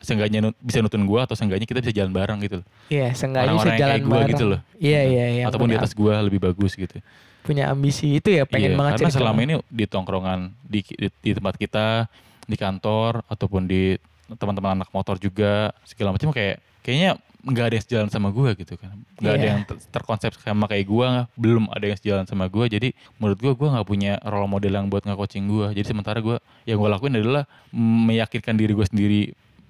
seenggaknya 0.06 0.38
nut- 0.40 0.58
bisa 0.58 0.78
nutun 0.78 1.02
gue 1.02 1.20
atau 1.20 1.34
seenggaknya 1.34 1.66
kita 1.66 1.80
bisa 1.80 1.90
jalan 1.92 2.10
bareng 2.10 2.38
gitu. 2.40 2.56
Loh. 2.56 2.66
iya 2.86 3.10
seenggaknya 3.10 3.50
bisa 3.50 3.58
Orang-orang 3.58 3.66
yang 3.68 3.82
jalan 3.82 3.98
gua 4.00 4.14
bareng. 4.14 4.30
gitu 4.30 4.44
loh. 4.46 4.60
iya 4.78 5.00
iya 5.02 5.24
iya 5.28 5.42
ataupun 5.44 5.66
di 5.66 5.76
atas 5.76 5.92
gue 5.92 6.14
lebih 6.22 6.40
bagus 6.40 6.72
gitu. 6.72 6.96
Punya 7.42 7.68
ambisi 7.68 8.06
itu 8.12 8.28
ya 8.28 8.42
pengen 8.42 8.72
Iya, 8.72 8.76
banget 8.76 8.92
karena 8.96 9.10
selama 9.12 9.38
ini 9.40 9.54
di 9.64 9.84
tongkrongan 9.84 10.40
di, 10.60 10.80
di, 10.82 11.08
di 11.12 11.30
tempat 11.32 11.54
kita 11.54 12.06
di 12.42 12.54
kantor 12.54 13.26
ataupun 13.26 13.66
di 13.66 13.98
teman-teman 14.32 14.74
anak 14.76 14.90
motor 14.90 15.14
juga 15.16 15.70
segala 15.82 16.10
macam 16.10 16.30
kayak 16.30 16.58
kayaknya 16.80 17.18
nggak 17.42 17.62
ada 17.62 17.74
yang 17.74 17.84
sejalan 17.84 18.08
sama 18.08 18.28
gue 18.28 18.50
gitu 18.56 18.74
kan. 18.74 18.90
Nggak 19.16 19.32
ada 19.32 19.38
Iya. 19.38 19.46
yang 19.48 19.60
ter- 19.62 19.78
terkonsep 19.88 20.34
sama 20.36 20.66
kayak 20.66 20.82
gue 20.84 21.08
belum 21.36 21.70
ada 21.70 21.84
yang 21.84 21.94
sejalan 21.94 22.26
sama 22.26 22.46
gue 22.46 22.66
jadi 22.66 22.88
menurut 23.16 23.38
gue 23.38 23.52
gue 23.54 23.68
nggak 23.70 23.86
punya 23.86 24.18
role 24.20 24.50
model 24.50 24.72
yang 24.72 24.86
buat 24.86 25.00
nggak 25.00 25.14
coaching 25.14 25.46
gue 25.46 25.70
jadi 25.72 25.86
sementara 25.86 26.18
gue 26.18 26.34
yang 26.64 26.74
gue 26.74 26.88
lakuin 26.88 27.14
adalah 27.14 27.46
meyakinkan 27.70 28.54
diri 28.54 28.72
gue 28.72 28.82
sendiri 28.84 29.22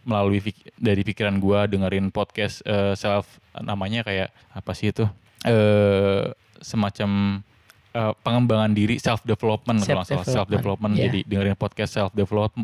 melalui 0.06 0.38
fik- 0.40 0.70
dari 0.72 1.02
pikiran 1.02 1.34
gue 1.36 1.58
dengerin 1.68 2.08
podcast 2.08 2.62
eh, 2.62 2.94
self 2.94 3.26
namanya 3.58 4.00
kayak 4.00 4.30
apa 4.50 4.72
sih 4.72 4.88
itu 4.88 5.02
eh 5.42 6.30
semacam 6.58 7.42
eh, 7.92 8.12
pengembangan 8.22 8.70
diri 8.70 8.96
self 8.96 9.20
development 9.22 9.82
kalau 9.82 10.00
nggak 10.00 10.08
salah 10.08 10.24
self 10.24 10.48
development 10.48 10.94
iya. 10.94 11.02
jadi 11.06 11.20
dengerin 11.26 11.56
podcast 11.56 11.90
self 11.92 12.12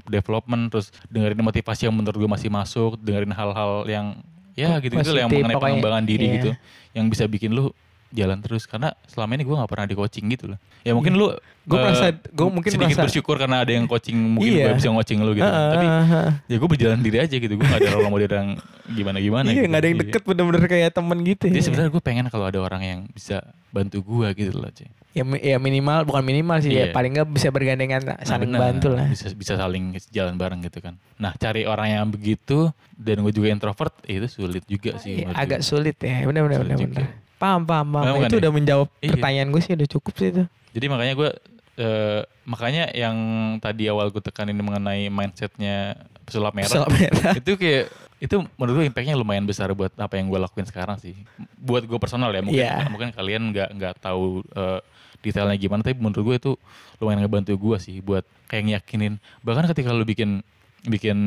development 0.09 0.63
terus 0.71 0.89
dengerin 1.09 1.39
motivasi 1.39 1.87
yang 1.87 1.95
menurut 1.95 2.17
gue 2.17 2.31
masih 2.31 2.49
masuk 2.49 2.97
dengerin 2.97 3.33
hal-hal 3.33 3.85
yang 3.85 4.07
ya 4.53 4.77
gitu 4.79 4.95
gitu 4.95 5.17
yang 5.17 5.29
mengenai 5.29 5.57
pengembangan 5.57 6.05
diri 6.05 6.25
Iya. 6.25 6.35
gitu 6.37 6.51
yang 6.93 7.07
bisa 7.09 7.25
bikin 7.25 7.51
lu 7.51 7.73
jalan 8.13 8.39
terus 8.39 8.65
karena 8.65 8.93
selama 9.09 9.35
ini 9.35 9.43
gue 9.43 9.57
nggak 9.57 9.67
pernah 9.67 9.87
di 9.89 9.97
coaching 9.97 10.27
gitu 10.29 10.45
loh 10.53 10.59
ya 10.83 10.93
mungkin 10.93 11.17
lu 11.17 11.33
Gue 11.63 11.79
eh, 11.79 11.85
merasa, 11.87 12.11
gue 12.11 12.47
mungkin 12.51 12.71
sedikit 12.75 12.91
merasa 12.91 13.07
bersyukur 13.07 13.39
karena 13.39 13.63
ada 13.63 13.71
yang 13.71 13.87
coaching 13.87 14.19
mungkin 14.35 14.51
Iya. 14.51 14.75
gue 14.75 14.83
bisa 14.83 14.91
coaching 14.91 15.23
lu 15.23 15.31
gitu 15.31 15.47
Heeh, 15.47 15.71
tapi 15.71 15.87
heeh. 15.87 16.31
ya 16.51 16.57
gue 16.59 16.69
berjalan 16.69 16.99
diri 16.99 17.19
aja 17.23 17.37
gitu 17.39 17.55
gue 17.55 17.63
gak 17.63 17.79
ada 17.79 17.91
role 17.95 18.11
model 18.11 18.27
yang 18.29 18.51
gimana 18.91 19.19
gimana 19.23 19.47
iya 19.47 19.55
gitu. 19.55 19.71
nggak 19.71 19.79
ada 19.79 19.87
yang 19.87 19.95
Iya. 19.97 20.05
deket 20.11 20.23
bener-bener 20.27 20.63
kayak 20.67 20.91
temen 20.91 21.19
gitu. 21.23 21.45
jadi 21.47 21.55
ya. 21.55 21.63
sebenarnya 21.63 21.91
gue 21.95 22.03
pengen 22.03 22.25
kalau 22.29 22.51
ada 22.51 22.59
orang 22.59 22.83
yang 22.83 23.01
bisa 23.09 23.47
bantu 23.71 24.03
gue 24.03 24.27
gitu 24.35 24.59
loh 24.59 24.75
cuy 24.75 24.91
ya, 25.15 25.23
ya 25.39 25.57
minimal 25.57 26.03
bukan 26.03 26.23
minimal 26.27 26.59
sih 26.59 26.75
ya 26.75 26.91
Iya. 26.91 26.93
paling 26.93 27.11
nggak 27.15 27.29
bisa 27.31 27.49
bergandengan 27.49 28.03
lah, 28.03 28.17
Nah, 28.19 28.27
saling 28.27 28.51
benar. 28.51 28.61
bantu 28.67 28.89
lah. 28.91 29.07
bisa 29.07 29.27
bisa 29.31 29.53
saling 29.55 29.85
jalan 30.11 30.35
bareng 30.35 30.61
gitu 30.67 30.83
kan 30.83 30.99
nah 31.15 31.31
cari 31.33 31.63
orang 31.63 31.89
yang 31.89 32.05
begitu 32.11 32.75
dan 32.93 33.23
gue 33.23 33.31
juga 33.31 33.55
introvert 33.55 33.95
eh, 34.03 34.19
itu 34.19 34.27
sulit 34.27 34.67
juga 34.67 34.99
sih 34.99 35.15
Iya, 35.15 35.31
menurut 35.31 35.39
agak 35.47 35.61
sulit 35.63 35.95
ya 36.03 36.27
benar 36.27 36.43
benar 36.51 37.22
Paham 37.43 37.67
paham 37.67 37.87
paham. 37.91 38.05
Kan 38.07 38.23
itu 38.25 38.39
ya? 38.39 38.41
udah 38.41 38.53
menjawab 38.53 38.89
Iya. 38.97 39.11
pertanyaan 39.13 39.49
gue 39.51 39.61
sih 39.61 39.73
udah 39.75 39.89
cukup 39.91 40.15
sih 40.15 40.29
itu. 40.31 40.43
jadi 40.71 40.87
makanya 40.87 41.15
gue 41.15 41.31
eh, 41.75 42.21
makanya 42.45 42.85
yang 42.93 43.17
tadi 43.59 43.85
awal 43.87 44.09
gue 44.09 44.21
tekanin 44.21 44.55
mengenai 44.55 45.09
mindsetnya 45.09 45.99
pesulap 46.23 46.53
merah 46.53 46.71
Pesulap 46.71 46.91
merah. 46.91 47.35
itu 47.35 47.53
kayak 47.57 47.91
itu 48.19 48.37
menurut 48.55 48.75
gue 48.77 48.87
impactnya 48.87 49.13
lumayan 49.13 49.43
besar 49.43 49.69
buat 49.73 49.91
apa 49.93 50.15
yang 50.15 50.31
gue 50.31 50.39
lakuin 50.39 50.63
sekarang 50.63 50.95
sih 50.97 51.19
buat 51.59 51.83
gue 51.83 51.99
personal 51.99 52.31
ya 52.31 52.41
mungkin 52.41 52.63
Iya. 52.63 52.87
mungkin 52.87 53.11
kalian 53.11 53.51
nggak 53.51 53.69
nggak 53.75 53.95
tahu 53.99 54.47
eh, 54.49 54.81
detailnya 55.21 55.57
gimana 55.57 55.81
tapi 55.81 55.97
menurut 55.97 56.23
gue 56.23 56.37
itu 56.39 56.53
lumayan 56.99 57.21
ngebantu 57.21 57.53
gue 57.53 57.77
sih 57.79 57.99
buat 57.99 58.23
kayak 58.47 58.63
ngiyakinin 58.65 59.19
bahkan 59.41 59.67
ketika 59.67 59.91
lu 59.91 60.03
bikin 60.03 60.41
bikin 60.83 61.19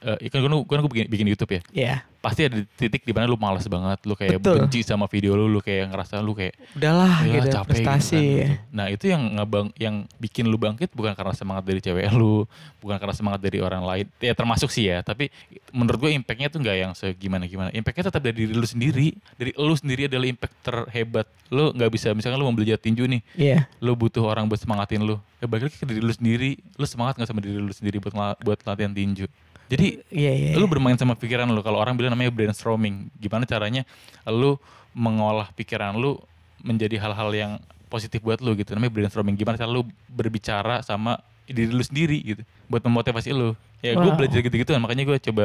eh 0.00 0.28
kan 0.28 0.38
gue 0.38 0.50
kan 0.64 0.78
gue 0.78 0.90
bikin, 0.90 1.06
bikin 1.06 1.26
YouTube 1.26 1.50
ya 1.50 1.60
Iya. 1.70 1.94
Pasti 2.18 2.42
ada 2.42 2.58
titik 2.74 3.02
di 3.02 3.14
mana 3.14 3.24
lu 3.24 3.34
malas 3.34 3.62
banget 3.64 4.02
lu 4.02 4.12
kayak 4.12 4.42
Betul. 4.42 4.66
benci 4.66 4.82
sama 4.82 5.06
video 5.06 5.32
lu 5.32 5.46
lu 5.46 5.58
kayak 5.58 5.86
ngerasa 5.88 6.18
lu 6.18 6.34
kayak 6.34 6.58
Udahlah 6.74 7.22
Ya, 7.22 7.38
gitu 7.38 7.48
capek 7.54 7.70
prestasi. 7.78 8.10
gitu 8.10 8.18
ya. 8.18 8.26
kan, 8.26 8.50
gitu. 8.50 8.74
Nah 8.74 8.86
itu 8.88 9.04
yang 9.06 9.22
ngebang, 9.34 9.66
yang 9.74 9.94
bikin 10.16 10.44
lu 10.44 10.56
bangkit 10.56 10.90
bukan 10.90 11.14
karena 11.14 11.30
semangat 11.30 11.62
dari 11.62 11.78
cewek 11.78 12.10
lu, 12.12 12.42
bukan 12.78 12.96
karena 12.96 13.14
semangat 13.14 13.38
dari 13.38 13.58
orang 13.58 13.82
lain. 13.82 14.06
Ya 14.18 14.32
termasuk 14.32 14.66
sih 14.68 14.86
ya, 14.86 14.98
tapi 15.00 15.30
menurut 15.70 15.98
gue 16.00 16.10
impactnya 16.12 16.48
tuh 16.48 16.58
nggak 16.58 16.76
yang 16.76 16.92
segimana 16.92 17.44
gimana. 17.44 17.70
Impactnya 17.70 18.10
tetap 18.10 18.18
dari 18.20 18.34
diri 18.40 18.52
lu 18.52 18.66
sendiri. 18.66 19.14
Dari 19.34 19.50
lu 19.54 19.74
sendiri 19.74 20.06
adalah 20.06 20.26
impact 20.26 20.54
terhebat. 20.60 21.26
Lu 21.48 21.70
nggak 21.70 21.90
bisa, 21.90 22.10
misalkan 22.12 22.36
lu 22.36 22.44
mau 22.44 22.54
belajar 22.54 22.76
tinju 22.76 23.06
nih, 23.06 23.20
Iya. 23.34 23.58
lu 23.78 23.94
butuh 23.94 24.22
orang 24.22 24.44
buat 24.44 24.58
semangatin 24.58 25.00
lu. 25.00 25.16
Ya 25.38 25.46
balik 25.46 25.70
lagi 25.70 25.78
ke 25.78 25.86
diri 25.86 26.02
lu 26.02 26.10
sendiri. 26.10 26.50
Lu 26.74 26.82
semangat 26.82 27.14
nggak 27.14 27.28
sama 27.28 27.38
diri 27.38 27.56
lu 27.56 27.70
sendiri 27.70 27.96
buat 27.98 28.10
buat 28.38 28.58
latihan 28.60 28.90
tinju. 28.90 29.30
Jadi 29.68 30.00
Iya 30.08 30.32
iya. 30.32 30.52
lu 30.54 30.64
bermain 30.64 30.96
sama 30.96 31.12
pikiran 31.12 31.44
lu 31.46 31.60
kalau 31.60 31.76
orang 31.76 31.92
bilang 31.92 32.12
namanya 32.12 32.30
brainstorming 32.30 33.12
gimana 33.14 33.44
caranya 33.44 33.84
lu 34.24 34.56
mengolah 34.92 35.52
pikiran 35.52 35.92
lu 35.92 36.16
menjadi 36.58 36.96
hal-hal 36.98 37.28
yang 37.30 37.52
positif 37.86 38.18
buat 38.18 38.38
lu 38.38 38.52
gitu 38.54 38.72
namanya 38.72 38.90
brainstorming 38.90 39.32
gimana 39.32 39.54
cara 39.54 39.68
lu 39.68 39.84
berbicara 40.08 40.80
sama 40.80 41.20
diri 41.44 41.68
lu 41.68 41.80
sendiri 41.80 42.18
gitu 42.22 42.42
buat 42.66 42.80
memotivasi 42.80 43.30
lu 43.30 43.52
ya 43.78 43.92
gue 43.92 44.04
Wow. 44.04 44.16
belajar 44.16 44.40
gitu-gitu 44.40 44.72
makanya 44.74 45.04
gue 45.06 45.18
coba 45.22 45.44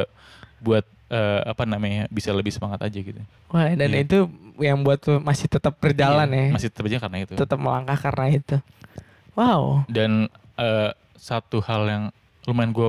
buat 0.58 0.84
eh, 1.06 1.40
apa 1.44 1.64
namanya 1.64 2.08
bisa 2.08 2.28
lebih 2.30 2.50
semangat 2.50 2.80
aja 2.82 2.96
gitu 2.96 3.20
Wah 3.48 3.70
dan 3.70 3.88
Iya. 3.88 4.02
itu 4.02 4.18
yang 4.58 4.80
buat 4.80 5.00
lu 5.02 5.20
masih 5.20 5.46
tetap 5.46 5.76
berjalan 5.76 6.26
Iya, 6.26 6.40
ya. 6.42 6.52
masih 6.52 6.68
tetap 6.68 6.84
aja 6.84 6.98
karena 6.98 7.18
itu 7.22 7.32
Tetap 7.34 7.58
melangkah 7.58 7.98
karena 7.98 8.26
itu. 8.30 8.56
Wow. 9.32 9.84
dan 9.86 10.26
eh, 10.56 10.90
satu 11.14 11.60
hal 11.60 11.82
yang 11.84 12.04
lumayan 12.44 12.70
gue 12.70 12.88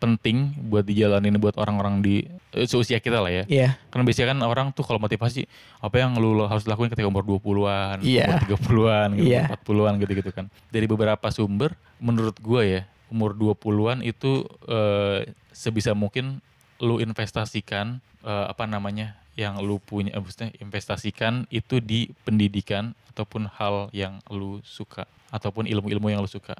penting 0.00 0.56
buat 0.72 0.80
dijalanin 0.80 1.36
buat 1.36 1.60
orang-orang 1.60 2.00
di 2.00 2.24
eh, 2.56 2.64
seusia 2.64 2.96
kita 2.98 3.20
lah 3.20 3.28
ya 3.28 3.44
Iya. 3.44 3.68
Karena 3.92 4.04
biasanya 4.08 4.28
kan 4.32 4.38
orang 4.44 4.66
tuh 4.72 4.84
kalau 4.84 4.96
motivasi 4.96 5.44
apa 5.84 5.96
yang 6.00 6.16
lu 6.16 6.40
harus 6.48 6.64
lakuin 6.64 6.88
ketika 6.88 7.04
umur 7.04 7.24
20-an, 7.24 8.00
Iya. 8.00 8.40
umur 8.48 8.58
30-an, 8.58 9.08
gitu, 9.20 9.28
Iya. 9.28 9.42
40-an 9.52 9.94
gitu-gitu 10.00 10.30
kan. 10.32 10.46
Dari 10.72 10.86
beberapa 10.88 11.26
sumber 11.28 11.76
menurut 12.00 12.36
gua 12.40 12.64
ya, 12.64 12.82
umur 13.12 13.36
20-an 13.36 14.00
itu 14.00 14.48
eh, 14.64 15.28
sebisa 15.52 15.92
mungkin 15.92 16.40
lu 16.80 17.00
investasikan 17.04 18.00
eh, 18.24 18.46
apa 18.48 18.64
namanya? 18.64 19.16
yang 19.38 19.62
lu 19.62 19.78
punya 19.78 20.10
eh, 20.10 20.18
maksudnya 20.18 20.50
investasikan 20.58 21.46
itu 21.54 21.78
di 21.78 22.10
pendidikan 22.26 22.90
ataupun 23.14 23.46
hal 23.46 23.86
yang 23.94 24.18
lu 24.34 24.58
suka 24.66 25.06
ataupun 25.30 25.70
ilmu-ilmu 25.70 26.10
yang 26.10 26.18
lu 26.18 26.26
suka. 26.26 26.58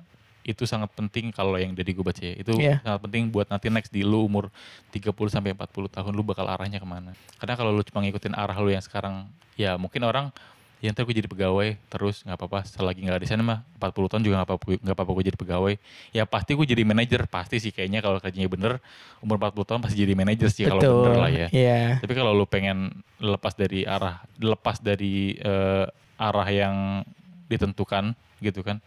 Itu 0.48 0.64
sangat 0.64 0.88
penting 0.90 1.28
kalau 1.28 1.54
yang 1.54 1.76
dari 1.76 1.92
gue 1.92 2.00
baca 2.00 2.18
ya. 2.18 2.32
Itu 2.34 2.56
Iya. 2.56 2.80
sangat 2.80 3.04
penting 3.04 3.28
buat 3.28 3.44
nanti 3.46 3.68
next 3.68 3.92
di 3.92 4.00
lu 4.00 4.24
umur 4.24 4.48
30 4.88 5.12
sampai 5.28 5.52
40 5.52 5.68
tahun 5.86 6.10
lu 6.10 6.24
bakal 6.24 6.48
arahnya 6.48 6.80
ke 6.80 6.88
mana. 6.88 7.12
Karena 7.36 7.54
kalau 7.54 7.68
lu 7.68 7.84
cuma 7.84 8.00
ngikutin 8.00 8.32
arah 8.32 8.56
lu 8.56 8.72
yang 8.72 8.80
sekarang, 8.80 9.28
ya 9.54 9.76
mungkin 9.76 10.00
orang 10.02 10.32
ya 10.78 10.94
ntar 10.94 11.02
gue 11.02 11.10
jadi 11.12 11.26
pegawai 11.26 11.74
terus 11.90 12.22
nggak 12.22 12.38
apa-apa 12.38 12.62
selagi 12.62 13.02
nggak 13.02 13.18
di 13.18 13.26
sana 13.26 13.42
mah 13.42 13.58
40 13.82 13.98
tahun 14.06 14.22
juga 14.22 14.34
nggak 14.38 14.46
apa-apa 14.46 14.64
nggak 14.78 14.94
apa-apa 14.94 15.10
gue 15.10 15.24
jadi 15.26 15.34
pegawai 15.34 15.74
ya 16.14 16.22
pasti 16.22 16.54
gue 16.54 16.66
jadi 16.70 16.82
manajer 16.86 17.26
pasti 17.26 17.58
sih 17.58 17.74
kayaknya 17.74 17.98
kalau 17.98 18.22
kerjanya 18.22 18.46
bener 18.46 18.72
umur 19.18 19.42
40 19.42 19.58
tahun 19.66 19.80
pasti 19.82 19.98
jadi 19.98 20.14
manajer 20.14 20.46
sih 20.54 20.62
kalau 20.62 20.78
bener 20.78 21.18
lah 21.18 21.30
ya 21.34 21.46
Iya. 21.50 21.98
tapi 21.98 22.14
kalau 22.14 22.30
lu 22.30 22.46
pengen 22.46 22.94
lepas 23.18 23.58
dari 23.58 23.82
arah 23.82 24.22
lepas 24.38 24.78
dari 24.78 25.34
eh, 25.34 25.84
arah 26.14 26.46
yang 26.46 27.02
ditentukan 27.48 28.14
gitu 28.38 28.62
kan 28.62 28.78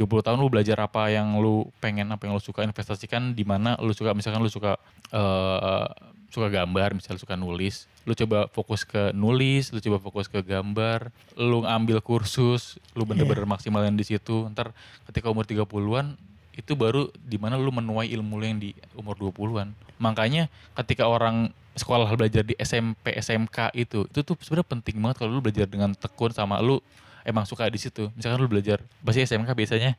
20 0.00 0.24
tahun 0.24 0.38
lu 0.40 0.48
belajar 0.48 0.80
apa 0.80 1.12
yang 1.12 1.36
lu 1.36 1.68
pengen 1.76 2.08
apa 2.08 2.24
yang 2.24 2.32
lu 2.32 2.40
suka 2.40 2.64
investasikan 2.64 3.36
di 3.36 3.44
mana 3.44 3.76
lu 3.84 3.92
suka. 3.92 4.16
Misalkan 4.16 4.40
lu 4.40 4.48
suka 4.48 4.80
eh, 5.12 5.86
suka 6.30 6.46
gambar 6.48 6.94
misalnya 6.94 7.18
suka 7.18 7.34
nulis 7.34 7.90
lu 8.06 8.14
coba 8.14 8.46
fokus 8.54 8.86
ke 8.86 9.10
nulis 9.12 9.74
lu 9.74 9.82
coba 9.82 9.98
fokus 9.98 10.30
ke 10.30 10.38
gambar 10.46 11.10
lu 11.34 11.66
ambil 11.66 11.98
kursus 11.98 12.78
lu 12.94 13.02
bener-bener 13.02 13.44
maksimalin 13.44 13.92
di 13.92 14.06
situ. 14.06 14.48
Ntar 14.48 14.72
ketika 15.10 15.28
umur 15.28 15.44
30-an 15.44 16.16
itu 16.56 16.72
baru 16.78 17.10
di 17.18 17.36
mana 17.36 17.60
lu 17.60 17.68
menuai 17.68 18.08
ilmu 18.08 18.40
lu 18.40 18.44
yang 18.46 18.58
di 18.62 18.72
umur 18.96 19.18
20-an. 19.20 19.74
Makanya 20.00 20.48
ketika 20.80 21.06
orang 21.06 21.52
sekolah 21.78 22.10
belajar 22.18 22.42
di 22.42 22.58
SMP, 22.58 23.14
SMK 23.14 23.72
itu, 23.78 24.04
itu 24.10 24.20
tuh 24.26 24.34
sebenarnya 24.42 24.68
penting 24.68 24.96
banget 24.98 25.16
kalau 25.22 25.38
lu 25.38 25.40
belajar 25.40 25.64
dengan 25.70 25.94
tekun 25.94 26.34
sama 26.34 26.58
lu 26.58 26.82
emang 27.30 27.44
suka 27.44 27.64
di 27.66 27.78
situ. 27.78 28.10
Misalkan 28.12 28.36
lu 28.36 28.46
belajar 28.46 28.82
bahasa 29.00 29.22
SMK 29.22 29.48
biasanya 29.48 29.94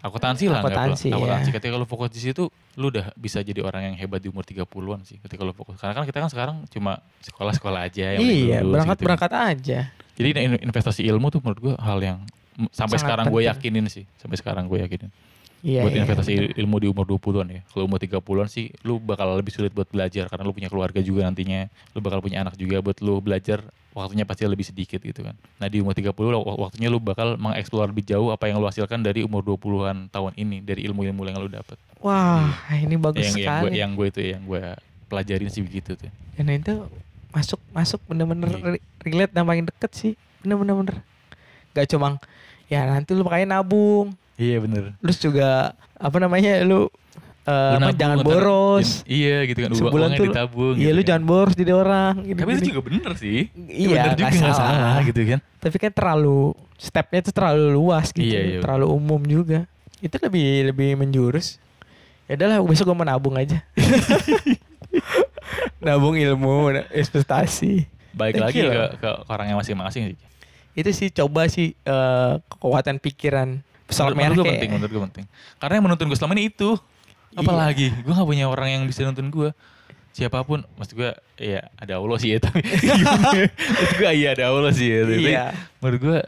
akuntansi 0.00 0.48
lah 0.48 0.64
Akuntansi, 0.64 1.06
perlu- 1.06 1.20
akuntansi. 1.20 1.48
ya. 1.48 1.54
Ketika 1.54 1.74
lu 1.76 1.84
fokus 1.84 2.08
di 2.08 2.18
situ, 2.18 2.48
lu 2.74 2.88
udah 2.88 3.12
bisa 3.14 3.38
jadi 3.40 3.60
orang 3.60 3.92
yang 3.92 3.96
hebat 3.96 4.18
di 4.18 4.28
umur 4.28 4.42
30-an 4.42 5.04
sih 5.04 5.20
ketika 5.20 5.44
lu 5.44 5.52
fokus. 5.52 5.76
Karena 5.76 5.92
kan 5.92 6.08
kita 6.08 6.18
kan 6.18 6.30
sekarang 6.32 6.56
cuma 6.66 6.98
sekolah-sekolah 7.22 7.80
aja 7.84 8.16
yang 8.16 8.24
Iya, 8.24 8.58
lulus 8.64 8.80
berangkat 8.80 8.96
gitu. 8.96 9.04
berangkat 9.04 9.32
aja. 9.36 9.78
Jadi 10.16 10.28
in- 10.34 10.62
investasi 10.62 11.00
ilmu 11.04 11.28
tuh 11.28 11.40
menurut 11.40 11.60
gua 11.60 11.74
hal 11.78 12.00
yang 12.00 12.18
sampai 12.72 12.96
Sangat 12.96 13.04
sekarang 13.06 13.24
gue 13.28 13.42
yakinin 13.44 13.86
sih. 13.86 14.04
Sampai 14.16 14.36
sekarang 14.36 14.64
gue 14.66 14.80
yakinin 14.80 15.08
Iya. 15.60 15.82
buat 15.82 15.92
iya, 15.92 16.02
investasi 16.02 16.32
ilmu 16.56 16.76
di 16.76 16.86
umur 16.86 17.04
20-an 17.04 17.48
ya. 17.48 17.60
Kalau 17.66 17.84
umur 17.84 17.96
30-an 17.96 18.48
sih 18.48 18.72
lu 18.80 18.96
bakal 18.96 19.28
lebih 19.32 19.50
sulit 19.50 19.70
buat 19.70 19.84
belajar 19.86 20.24
karena 20.26 20.42
lu 20.42 20.52
punya 20.52 20.66
keluarga 20.66 20.98
juga 20.98 21.22
nantinya. 21.22 21.66
Lu 21.90 22.00
bakal 22.00 22.18
punya 22.18 22.40
anak 22.40 22.54
juga 22.54 22.80
buat 22.80 22.96
lu 22.98 23.18
belajar 23.18 23.60
waktunya 23.90 24.22
pasti 24.22 24.44
lebih 24.44 24.62
sedikit 24.62 24.98
gitu 24.98 25.20
kan. 25.20 25.34
Nah, 25.58 25.66
di 25.66 25.78
umur 25.78 25.92
30 25.92 26.14
wak- 26.38 26.60
waktunya 26.62 26.86
lu 26.86 26.96
bakal 26.96 27.34
mengeksplor 27.36 27.86
lebih 27.86 28.06
jauh 28.06 28.30
apa 28.30 28.46
yang 28.46 28.56
lu 28.56 28.64
hasilkan 28.64 28.98
dari 28.98 29.20
umur 29.20 29.42
20-an 29.42 30.08
tahun 30.08 30.32
ini 30.34 30.60
dari 30.60 30.86
ilmu-ilmu 30.86 31.20
yang 31.24 31.36
lu 31.36 31.46
dapat. 31.46 31.76
Wah, 31.98 32.48
ini 32.72 32.96
bagus 32.96 33.20
Yang 33.20 33.36
yang 33.36 33.36
gue 33.36 33.44
sekali. 33.66 33.76
yang 33.76 33.90
gue 33.92 34.06
itu 34.08 34.20
yang 34.26 34.42
gue 34.42 34.62
pelajarin 35.06 35.48
sih 35.48 35.60
begitu 35.60 35.92
tuh. 35.94 36.08
Dan 36.34 36.54
itu 36.54 36.86
masuk 37.30 37.60
masuk 37.70 38.00
bener-bener 38.06 38.48
re- 38.54 38.84
relate 39.00 39.30
dan 39.30 39.44
paling 39.44 39.66
deket 39.66 39.90
sih. 39.92 40.12
Bener-bener 40.40 40.72
bener. 40.72 40.96
Gak 41.72 41.86
cuma 41.88 42.16
ya 42.66 42.86
nanti 42.86 43.12
lu 43.12 43.22
makanya 43.22 43.58
nabung. 43.58 44.14
Iya 44.40 44.56
bener. 44.58 44.96
Terus 44.98 45.18
juga 45.20 45.48
apa 45.94 46.16
namanya 46.16 46.64
lu 46.64 46.88
eh, 47.44 47.60
Lu 47.76 47.76
apa, 47.76 47.92
nabung, 47.92 48.00
jangan 48.00 48.18
boros. 48.24 48.88
Iya 49.04 49.44
gitu 49.44 49.58
kan. 49.60 49.70
Sebulan 49.76 50.08
uangnya 50.08 50.16
tuh 50.16 50.26
ditabung. 50.32 50.74
Iya 50.74 50.80
gitu 50.80 50.96
lu 50.96 51.00
kan. 51.00 51.08
jangan 51.12 51.24
boros 51.28 51.54
jadi 51.54 51.72
orang. 51.76 52.14
Gini, 52.24 52.38
Tapi 52.40 52.50
itu 52.50 52.58
gini. 52.58 52.68
juga 52.72 52.80
bener 52.80 53.10
sih. 53.14 53.38
Itu 53.52 53.86
Iya, 53.86 53.92
bener 53.92 54.12
juga 54.16 54.32
salah. 54.32 54.56
salah 54.56 54.96
gitu 55.04 55.20
kan. 55.28 55.38
Tapi 55.60 55.76
kan 55.76 55.92
terlalu 55.92 56.40
stepnya 56.80 57.18
itu 57.20 57.30
terlalu 57.30 57.64
luas 57.70 58.08
gitu, 58.08 58.24
Iya, 58.24 58.40
iya. 58.40 58.58
terlalu 58.64 58.86
umum 58.88 59.20
juga. 59.20 59.68
Itu 60.00 60.16
lebih 60.16 60.72
lebih 60.72 60.96
menjurus. 60.96 61.60
Ya 62.24 62.38
udahlah 62.38 62.62
besok 62.62 62.88
gue 62.88 62.96
mau 62.96 63.04
nabung 63.04 63.36
aja. 63.36 63.58
nabung 65.84 66.16
ilmu, 66.16 66.72
investasi. 66.90 67.86
Balik 68.10 68.38
Thank 68.38 68.44
lagi 68.44 68.58
you 68.58 68.66
ke, 68.66 68.74
loh. 68.74 68.90
ke 68.96 69.10
orangnya 69.28 69.54
masing-masing 69.54 70.02
sih. 70.12 70.16
Itu 70.72 70.90
sih 70.90 71.08
coba 71.10 71.46
sih 71.46 71.74
eh, 71.76 72.32
kekuatan 72.48 72.98
pikiran 72.98 73.62
pesulap 73.90 74.12
merah 74.12 74.30
menurut 74.30 74.36
gue 74.36 74.44
kayak- 74.44 74.54
penting, 74.56 74.70
menurut 74.72 74.90
gue 74.90 75.02
penting. 75.04 75.24
Karena 75.56 75.72
yang 75.74 75.84
menuntun 75.84 76.06
gue 76.06 76.16
selama 76.16 76.32
ini 76.34 76.44
itu. 76.46 76.70
Iya. 77.30 77.38
Apalagi, 77.38 77.86
gue 77.92 78.12
gak 78.12 78.24
punya 78.24 78.46
orang 78.46 78.68
yang 78.70 78.82
bisa 78.84 79.02
nuntun 79.02 79.28
gue. 79.28 79.50
siapa 80.10 80.42
pun 80.42 80.58
maksud 80.74 80.94
gue 80.96 81.10
ya 81.38 81.70
ada 81.76 81.94
Allah 81.94 82.18
sih 82.18 82.34
ya 82.34 82.42
tapi 82.42 82.66
maksud 83.78 83.94
gue 83.96 84.10
iya 84.12 84.34
ada 84.34 84.50
Allah 84.50 84.70
sih 84.70 84.90
ya 84.90 85.06
tapi 85.06 85.22
Iya. 85.22 85.44
menurut 85.78 86.00
gue 86.02 86.18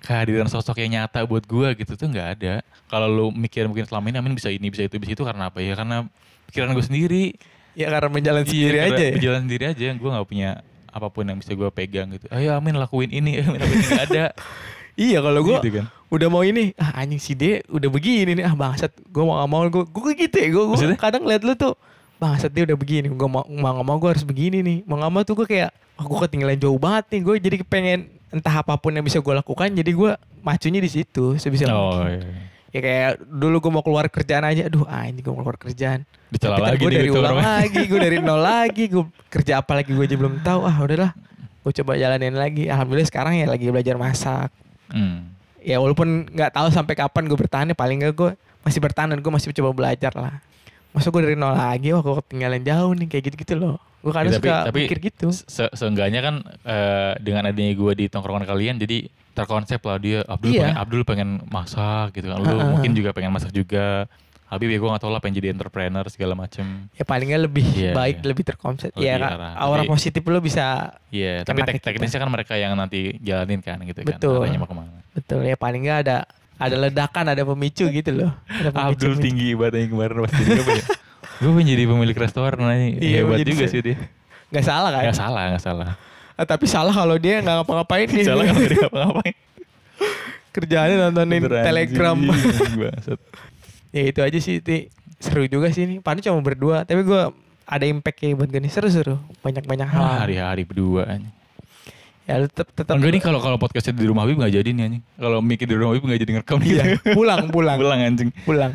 kehadiran 0.00 0.46
sosok 0.46 0.78
yang 0.78 0.90
nyata 0.96 1.26
buat 1.26 1.42
gue 1.42 1.68
gitu 1.76 1.92
tuh 1.94 2.06
nggak 2.06 2.28
ada 2.38 2.54
kalau 2.86 3.10
lu 3.10 3.26
mikir 3.28 3.66
mungkin 3.66 3.84
selama 3.84 4.06
ini 4.06 4.16
Amin 4.16 4.32
bisa 4.32 4.48
ini 4.48 4.70
bisa 4.70 4.86
itu 4.86 4.96
bisa 4.96 5.12
itu 5.12 5.26
karena 5.26 5.50
apa 5.50 5.58
ya 5.58 5.74
karena 5.74 6.06
pikiran 6.46 6.70
gue 6.70 6.84
sendiri 6.84 7.24
Ya 7.74 7.90
karena 7.90 8.06
menjalan 8.08 8.42
sendiri 8.44 8.76
Iya, 8.76 8.84
aja 8.84 8.90
karena 8.92 9.02
ya. 9.02 9.12
berjalan 9.12 9.40
sendiri 9.44 9.64
aja 9.66 9.86
gue 9.92 10.10
nggak 10.14 10.28
punya 10.28 10.50
apa 10.88 11.06
pun 11.08 11.24
yang 11.24 11.36
bisa 11.36 11.52
gue 11.52 11.68
pegang 11.68 12.08
gitu 12.12 12.30
ayo 12.30 12.54
Amin 12.54 12.74
lakuin 12.74 13.10
ini 13.10 13.34
Amin 13.42 13.58
lakuin 13.58 13.76
ini 13.76 13.86
nggak 13.88 14.06
ada 14.08 14.24
Iya 14.98 15.22
kalau 15.22 15.40
gue 15.46 15.56
gitu 15.62 15.78
kan? 15.78 15.86
udah 16.10 16.28
mau 16.32 16.42
ini 16.42 16.74
ah 16.74 16.98
anjing 16.98 17.22
si 17.22 17.38
D 17.38 17.62
udah 17.70 17.86
begini 17.86 18.34
nih. 18.34 18.44
Ah 18.50 18.58
bangsat 18.58 18.90
gue 18.98 19.22
mau 19.22 19.38
gak 19.38 19.48
mau 19.48 19.62
gue 19.70 19.84
gue 19.86 20.12
gitu 20.26 20.36
ya 20.42 20.48
gue 20.50 20.64
kadang 20.98 21.22
liat 21.22 21.46
lu 21.46 21.54
tuh 21.54 21.78
bangsat 22.18 22.50
dia 22.50 22.66
udah 22.66 22.74
begini 22.74 23.06
gue 23.06 23.28
mau 23.30 23.46
mau 23.46 23.78
gak 23.78 23.86
mau 23.86 23.96
gue 24.02 24.10
harus 24.10 24.26
begini 24.26 24.58
nih. 24.58 24.78
Mau 24.90 24.98
gak 24.98 25.12
mau 25.14 25.22
tuh 25.22 25.38
gue 25.38 25.46
kayak 25.46 25.70
wah 25.94 26.04
gue 26.10 26.18
ketinggalan 26.26 26.58
jauh 26.58 26.78
banget 26.82 27.04
nih 27.14 27.20
gue 27.22 27.34
jadi 27.38 27.56
pengen 27.62 27.98
entah 28.34 28.54
apa 28.58 28.74
pun 28.74 28.90
yang 28.90 29.06
bisa 29.06 29.22
gue 29.22 29.34
lakukan 29.38 29.70
jadi 29.70 29.90
gue 29.94 30.10
macunya 30.42 30.82
di 30.82 30.90
situ 30.90 31.40
sebisa 31.40 31.64
oh 31.72 31.96
mungkin. 32.04 32.20
iya. 32.70 32.76
ya 32.76 32.80
kayak 32.84 33.10
dulu 33.24 33.56
gue 33.62 33.72
mau 33.72 33.82
keluar 33.86 34.04
kerjaan 34.12 34.44
aja 34.44 34.68
aduh 34.68 34.84
anjing 34.84 35.22
gue 35.22 35.32
mau 35.32 35.46
keluar 35.46 35.58
kerjaan. 35.62 36.02
Dicela 36.28 36.58
lagi 36.58 36.82
gue 36.82 36.90
dari 36.90 37.08
gitu 37.08 37.22
ulang 37.22 37.38
lagi 37.38 37.82
gue 37.86 38.00
dari 38.02 38.18
nol 38.18 38.42
lagi 38.50 38.84
gue 38.90 39.04
kerja 39.30 39.62
apa 39.62 39.78
lagi 39.78 39.94
gue 39.94 40.02
aja 40.02 40.16
belum 40.18 40.42
tahu. 40.42 40.60
Ah 40.66 40.76
udahlah 40.82 41.14
gue 41.62 41.72
coba 41.82 41.94
jalanin 41.94 42.34
lagi. 42.34 42.66
Alhamdulillah 42.66 43.06
sekarang 43.06 43.38
ya 43.38 43.46
lagi 43.46 43.70
belajar 43.70 43.94
masak 43.94 44.50
Hmm. 44.88 45.28
ya 45.58 45.76
walaupun 45.76 46.28
nggak 46.28 46.50
tahu 46.50 46.68
sampai 46.68 46.94
kapan 46.94 47.24
gue 47.24 47.36
bertahan 47.36 47.66
ya 47.66 47.74
paling 47.74 47.98
nggak 47.98 48.14
gue 48.14 48.30
masih 48.60 48.78
bertahan 48.78 49.10
dan 49.10 49.18
gue 49.18 49.28
masih 49.28 49.52
coba 49.52 49.70
belajar 49.72 50.12
lah 50.12 50.40
masa 50.90 51.08
gue 51.08 51.20
dari 51.20 51.36
nol 51.36 51.52
lagi 51.52 51.92
wah 51.92 52.00
gue 52.00 52.14
ketinggalan 52.22 52.62
jauh 52.62 52.92
nih 52.92 53.06
kayak 53.06 53.24
gitu 53.24 53.36
gitu 53.38 53.54
loh 53.54 53.76
gue 53.98 54.08
kadang 54.08 54.30
Ya, 54.30 54.38
tapi- 54.38 54.48
suka 54.48 54.64
tapi 54.64 54.78
mikir 54.80 54.98
gitu 55.04 55.26
Se 55.30 55.64
seenggaknya 55.70 56.20
kan 56.20 56.34
eh, 56.64 57.12
dengan 57.18 57.44
adanya 57.44 57.74
gue 57.74 57.92
di 57.94 58.06
tongkrongan 58.06 58.44
kalian 58.44 58.78
jadi 58.78 59.06
terkonsep 59.34 59.78
lah 59.80 59.98
dia 59.98 60.22
Abdul 60.24 60.50
Iya. 60.50 60.60
pengen 60.64 60.76
Abdul 60.78 61.02
pengen 61.04 61.28
masak 61.46 62.10
gitu 62.12 62.26
kan 62.26 62.38
lu 62.38 62.48
Heeh. 62.48 62.68
mungkin 62.68 62.90
juga 62.92 63.10
pengen 63.12 63.30
masak 63.30 63.50
juga 63.50 64.06
Habib 64.48 64.66
ya 64.66 64.76
gue 64.76 64.88
gak 64.88 64.98
tau 64.98 65.08
lah 65.08 65.20
pengen 65.20 65.36
jadi 65.36 65.52
entrepreneur 65.52 66.08
segala 66.08 66.32
macem. 66.32 66.88
Ya 66.92 67.04
paling 67.04 67.28
nggak 67.28 67.42
lebih 67.44 67.66
Iya, 67.70 67.92
baik 67.92 68.16
iya. 68.16 68.26
lebih 68.26 68.44
terkonsep. 68.44 68.90
Lebih 68.90 69.04
ya 69.04 69.20
arah. 69.20 69.52
aura 69.54 69.84
Jadi- 69.84 69.90
positif 69.90 70.22
lo 70.22 70.40
bisa 70.40 70.64
Iya 71.08 71.42
tapi 71.42 71.60
Kena 71.60 71.68
tek 71.68 71.84
teknisnya 71.84 72.18
kan 72.18 72.28
mereka 72.28 72.54
yang 72.54 72.72
nanti 72.72 73.16
jalanin 73.18 73.60
kan 73.60 73.76
gitu 73.82 74.00
Betul. 74.02 74.40
kan 74.40 74.48
arahnya 74.48 74.58
mau 74.58 74.66
ke 74.66 74.74
mana. 74.74 74.98
Betul 75.12 75.40
ya 75.42 75.54
paling 75.54 75.84
nggak 75.84 75.98
ada 76.02 76.16
ada 76.56 76.76
ledakan 76.76 77.24
ada 77.28 77.42
pemicu 77.44 77.86
gitu 77.86 78.10
loh. 78.10 78.32
Ada 78.46 78.70
pemicu- 78.70 78.88
Abdul 78.96 79.12
pemicu. 79.14 79.22
tinggi 79.22 79.48
yang 79.52 79.90
kemarin 79.90 80.16
pasti 80.24 80.42
dia 80.42 80.64
punya 80.64 80.84
gue 81.38 81.50
pengen 81.54 81.68
jadi 81.68 81.84
pemilik 81.86 82.16
restoran 82.18 82.58
aja 82.58 82.86
Iya, 82.98 83.18
hebat 83.22 83.38
juga 83.44 83.64
sih 83.68 83.80
dia. 83.84 83.96
Nggak 84.48 84.64
salah 84.64 84.90
kan? 84.90 85.02
Gak 85.04 85.18
salah 85.18 85.42
gak 85.50 85.62
salah. 85.62 85.88
Ah, 86.34 86.46
tapi 86.46 86.64
salah 86.64 86.90
kalau 86.90 87.14
dia 87.14 87.38
nggak 87.38 87.56
ngapa-ngapain. 87.62 88.06
Nih 88.08 88.24
Salah 88.32 88.44
kalau 88.46 88.64
dia 88.64 88.78
ngapa-ngapain. 88.80 89.34
Kerjaannya 90.56 90.96
nontonin 91.04 91.42
telegram. 91.44 92.18
Ya 93.90 94.02
itu 94.04 94.20
aja 94.20 94.38
sih 94.38 94.58
Ti. 94.58 94.88
seru 95.16 95.44
juga 95.44 95.68
sih 95.68 95.82
ini 95.82 95.96
Paling 95.98 96.20
cuma 96.20 96.38
berdua 96.38 96.82
tapi 96.82 97.02
gue 97.02 97.22
ada 97.64 97.84
impact 97.84 98.16
kayak 98.16 98.34
buat 98.34 98.48
gue 98.48 98.60
nih 98.60 98.70
seru-seru 98.70 99.16
banyak-banyak 99.38 99.84
hal 99.84 99.98
Ah, 99.98 100.16
hari-hari 100.22 100.62
berdua 100.62 101.04
anjing. 101.06 101.34
ya 102.24 102.44
tetap 102.44 102.68
tetap 102.70 102.94
Enggak 102.94 103.10
nih 103.10 103.22
kalau 103.22 103.38
kalau 103.38 103.56
podcastnya 103.56 103.92
di 103.94 104.04
rumah 104.04 104.22
Habib 104.22 104.36
nggak 104.36 104.54
jadi 104.54 104.68
nih 104.70 104.82
anjing. 104.84 105.02
Kalau 105.14 105.38
mikir 105.40 105.64
di 105.64 105.74
rumah 105.74 105.90
Habib 105.90 106.04
nggak 106.04 106.18
jadi 106.18 106.30
ngerekam 106.34 106.56
nih. 106.58 106.68
iya 106.70 106.84
pulang 107.10 107.48
pulang 107.48 107.76
Pulang 107.76 108.00
anjing. 108.02 108.30
pulang 108.42 108.72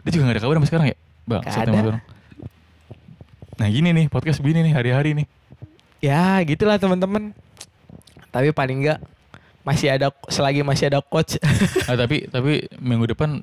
Dia 0.00 0.10
juga 0.10 0.22
nggak 0.24 0.34
ada 0.34 0.42
kabar 0.42 0.54
sampai 0.54 0.68
sekarang 0.68 0.86
ya? 0.88 0.96
Bang, 1.24 1.42
ada. 1.44 1.72
orang. 1.72 2.02
Nah 3.54 3.68
gini 3.68 3.88
nih 3.92 4.06
podcast 4.08 4.38
begini 4.38 4.60
nih 4.62 4.74
hari-hari 4.74 5.10
nih. 5.14 5.26
ya 6.00 6.36
gitulah 6.42 6.76
teman-teman 6.76 7.32
tapi 8.28 8.50
paling 8.50 8.82
enggak 8.82 8.98
masih 9.62 9.88
ada 9.88 10.12
selagi 10.26 10.60
masih 10.60 10.84
ada 10.86 11.00
coach 11.00 11.40
Ah, 11.86 11.94
tapi 11.94 12.26
tapi 12.26 12.68
minggu 12.76 13.08
depan 13.08 13.40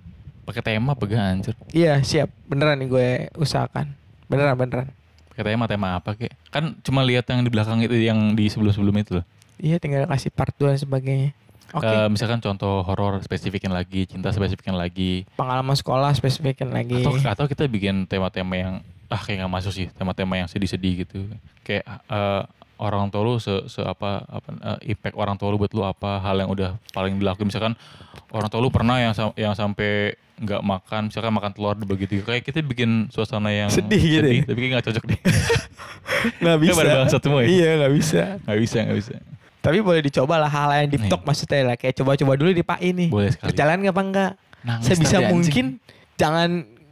pakai 0.52 0.64
tema 0.68 0.91
apa 0.91 1.03
gak 1.03 1.18
anjir? 1.18 1.56
iya 1.72 1.99
siap 2.02 2.28
beneran 2.45 2.78
nih 2.78 2.88
gue 2.88 3.07
usahakan 3.36 3.95
beneran 4.28 4.56
beneran 4.56 4.88
Pakai 5.28 5.48
tema 5.48 5.64
tema 5.64 5.95
apa 5.95 6.11
kek? 6.11 6.36
Kan 6.52 6.76
cuma 6.84 7.02
lihat 7.02 7.23
yang 7.26 7.40
di 7.40 7.48
belakang 7.48 7.80
itu 7.80 7.95
yang 7.95 8.36
di 8.36 8.45
sebelum-sebelum 8.45 8.91
itu 8.98 9.11
loh. 9.15 9.26
iya 9.57 9.80
tinggal 9.80 10.03
kasih 10.06 10.28
part 10.28 10.52
2 10.53 10.68
dan 10.68 10.78
sebagainya 10.78 11.30
oke 11.72 11.88
Eh, 11.88 12.07
misalkan 12.11 12.44
contoh 12.44 12.84
horor 12.84 13.23
spesifikin 13.23 13.72
lagi, 13.72 14.03
cinta 14.03 14.28
spesifikin 14.30 14.76
lagi. 14.76 15.23
pengalaman 15.34 15.72
sekolah 15.72 16.11
spesifikin 16.11 16.68
lagi 16.68 16.99
Atau 16.99 17.15
atau 17.15 17.45
kita 17.48 17.64
bikin 17.65 18.03
tema-tema 18.06 18.53
yang 18.53 18.73
ah 19.07 19.19
kayak 19.19 19.40
nggak 19.40 19.53
masuk 19.53 19.72
sih, 19.72 19.88
tema-tema 19.90 20.36
yang 20.36 20.48
sedih-sedih 20.48 21.03
gitu. 21.03 21.23
Kayak 21.64 21.84
eh, 21.88 22.41
orang 22.82 23.14
tua 23.14 23.22
lu 23.22 23.38
se, 23.38 23.53
se 23.70 23.80
apa 23.80 24.26
apa 24.26 24.49
eh, 24.49 24.98
impact 24.98 25.14
orang 25.14 25.38
tua 25.38 25.53
lu 25.53 25.62
buat 25.62 25.70
lu 25.72 25.86
apa 25.86 26.18
hal 26.18 26.41
yang 26.41 26.49
udah 26.49 26.76
paling 26.91 27.22
dilakuin 27.22 27.48
misalkan 27.48 27.78
orang 28.34 28.49
tua 28.49 28.60
lu 28.60 28.74
pernah 28.74 28.98
yang 28.98 29.14
yang 29.38 29.53
sampai 29.53 30.18
nggak 30.41 30.62
makan 30.66 31.02
misalkan 31.14 31.30
makan 31.38 31.52
telur 31.53 31.78
begitu 31.78 32.26
kayak 32.26 32.41
kita 32.41 32.66
bikin 32.66 33.06
suasana 33.14 33.53
yang 33.53 33.70
Sedih 33.70 34.02
gitu 34.02 34.26
ya? 34.26 34.41
tapi 34.41 34.58
kayak 34.58 34.72
nggak 34.74 34.86
cocok 34.90 35.03
deh 35.06 35.20
nggak 36.41 36.58
pada 36.74 36.91
bangsat 37.06 37.22
semua 37.22 37.40
ya? 37.45 37.48
iya 37.48 37.70
nggak 37.78 37.94
bisa 37.94 38.22
nggak 38.49 38.60
bisa 38.60 38.78
nggak 38.82 38.98
bisa 38.98 39.14
tapi 39.62 39.78
boleh 39.86 40.02
dicoba 40.02 40.41
lah 40.41 40.49
hal 40.49 40.70
yang 40.82 40.90
deep 40.90 41.06
Nih. 41.06 41.12
talk 41.14 41.22
maksudnya 41.22 41.62
lah 41.62 41.76
kayak 41.78 41.94
coba-coba 41.94 42.34
dulu 42.34 42.49
di 42.49 42.66
Pak 42.66 42.80
ini 42.82 43.14
boleh 43.14 43.30
sekali 43.30 43.53
berjalan 43.53 43.78
nggak 43.86 43.94
apa 43.94 44.02
enggak 44.02 44.32
Nangis 44.66 44.86
sebisa 44.90 45.18
anjing. 45.22 45.30
mungkin 45.30 45.66
jangan 46.18 46.49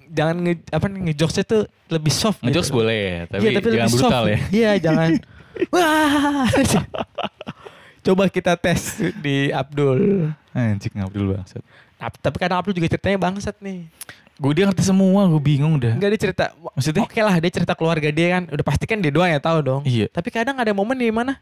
jangan 0.09 0.35
nge, 0.45 0.53
apa 0.69 0.85
ngejokesnya 0.89 1.43
tuh 1.49 1.61
lebih 1.89 2.13
soft 2.13 2.41
ngejokes 2.45 2.69
gitu. 2.69 2.77
boleh 2.77 2.97
ya 2.97 3.21
tapi, 3.25 3.41
Iya, 3.41 3.49
tapi 3.57 3.65
jangan 3.65 3.77
lebih 3.89 3.93
brutal 3.97 4.09
soft. 4.21 4.29
ya 4.29 4.37
Iya, 4.53 4.71
jangan. 4.77 5.09
Wah. 5.67 6.47
Coba 8.05 8.31
kita 8.31 8.55
tes 8.55 8.95
di 9.19 9.51
Abdul. 9.51 10.31
anjing 10.55 10.95
Abdul 10.97 11.35
bangsat 11.35 11.61
Nah, 11.99 12.07
tapi 12.15 12.39
kadang 12.39 12.63
Abdul 12.63 12.73
juga 12.73 12.87
ceritanya 12.87 13.19
bangsat 13.19 13.59
nih. 13.59 13.91
gue 14.39 14.51
dia 14.55 14.63
ngerti 14.71 14.87
semua 14.87 15.27
gue 15.27 15.41
bingung 15.43 15.75
dah 15.75 15.99
Enggak 15.99 16.15
dia 16.15 16.21
cerita. 16.31 16.43
Maksudnya? 16.71 17.03
Oke 17.03 17.19
lah, 17.19 17.35
dia 17.43 17.51
cerita 17.51 17.75
keluarga 17.75 18.07
dia 18.07 18.39
kan. 18.39 18.47
Udah 18.47 18.63
pasti 18.63 18.87
kan 18.87 19.03
dia 19.03 19.11
doang 19.11 19.27
ya 19.27 19.43
tahu 19.43 19.59
dong. 19.59 19.81
Iya. 19.83 20.07
Tapi 20.07 20.31
kadang 20.31 20.55
ada 20.55 20.71
momen 20.71 20.95
di 20.95 21.11
mana 21.11 21.35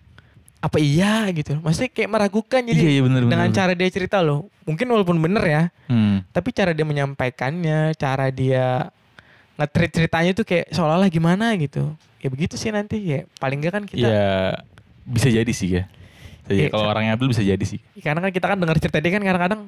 apa 0.58 0.82
iya 0.82 1.30
gitu. 1.30 1.62
Maksudnya 1.62 1.94
kayak 1.94 2.10
meragukan 2.10 2.62
jadi 2.66 2.74
Iya, 2.82 2.90
iya, 2.98 3.02
bener, 3.06 3.22
bener, 3.22 3.32
dengan 3.38 3.48
bener. 3.54 3.58
cara 3.62 3.72
dia 3.78 3.90
cerita 3.94 4.18
loh. 4.26 4.50
Mungkin 4.66 4.90
walaupun 4.90 5.18
bener 5.22 5.44
ya, 5.46 5.64
hmm. 5.88 6.34
tapi 6.34 6.50
cara 6.50 6.74
dia 6.74 6.84
menyampaikannya, 6.84 7.94
cara 7.96 8.34
dia 8.34 8.90
nge-treat 9.58 9.92
ceritanya 9.92 10.32
tuh 10.34 10.46
kayak 10.46 10.70
seolah-olah 10.70 11.10
gimana 11.10 11.54
gitu. 11.56 11.92
Ya 12.18 12.28
begitu 12.28 12.56
sih 12.56 12.70
nanti 12.70 12.98
ya. 12.98 13.20
Paling 13.38 13.58
enggak 13.58 13.74
kan 13.74 13.84
kita 13.84 14.06
ya 14.06 14.30
bisa 15.04 15.28
jadi 15.28 15.52
sih 15.52 15.70
ya. 15.74 15.84
Jadi. 16.46 16.58
Iya, 16.60 16.68
kalau 16.70 16.86
sa- 16.86 16.92
orangnya 16.94 17.12
Abdul 17.14 17.30
bisa 17.30 17.42
jadi 17.42 17.60
sih. 17.60 17.80
Karena 17.98 18.20
kan 18.20 18.32
kita 18.32 18.46
kan 18.46 18.58
dengar 18.58 18.78
cerita 18.78 18.98
dia 18.98 19.12
kan 19.12 19.22
kadang-kadang 19.22 19.62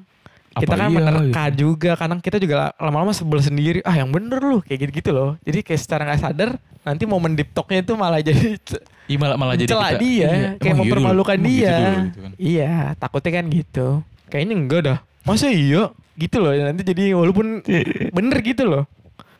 kita 0.50 0.66
Apa 0.66 0.74
kan 0.76 0.90
iya, 0.90 0.96
menerka 0.96 1.44
gitu. 1.46 1.58
juga. 1.60 1.92
Kadang 1.94 2.20
kita 2.20 2.38
juga 2.38 2.56
lama-lama 2.76 3.12
sebel 3.12 3.40
sendiri. 3.40 3.80
Ah 3.82 3.94
yang 3.94 4.10
bener 4.10 4.40
loh 4.40 4.62
kayak 4.62 4.80
gitu-gitu 4.84 5.12
loh. 5.12 5.38
Jadi 5.42 5.60
kayak 5.62 5.80
secara 5.80 6.02
nggak 6.06 6.22
sadar 6.22 6.50
nanti 6.80 7.04
momen 7.04 7.34
deep 7.34 7.52
talknya 7.52 7.82
itu 7.82 7.94
malah 7.94 8.22
jadi 8.26 8.58
Iya 9.06 9.18
malah 9.18 9.38
malah 9.38 9.56
jadi 9.56 9.70
kita. 9.70 9.98
dia 9.98 10.06
iya, 10.06 10.30
kayak 10.56 10.62
emang 10.62 10.62
iya 10.62 10.70
dulu, 10.70 10.82
mempermalukan 10.86 11.36
gitu 11.36 11.48
dia. 11.50 11.74
dulu, 11.74 11.98
gitu 12.06 12.20
kan. 12.22 12.32
iya 12.38 12.72
takutnya 12.96 13.32
kan 13.34 13.46
gitu. 13.50 13.88
Kayaknya 14.30 14.54
enggak 14.56 14.82
dah. 14.86 14.98
Masa 15.22 15.50
iya? 15.50 15.84
Gitu 16.14 16.36
loh 16.38 16.52
nanti 16.54 16.82
jadi 16.84 17.04
walaupun 17.14 17.64
bener 18.12 18.38
gitu 18.42 18.64
loh 18.66 18.84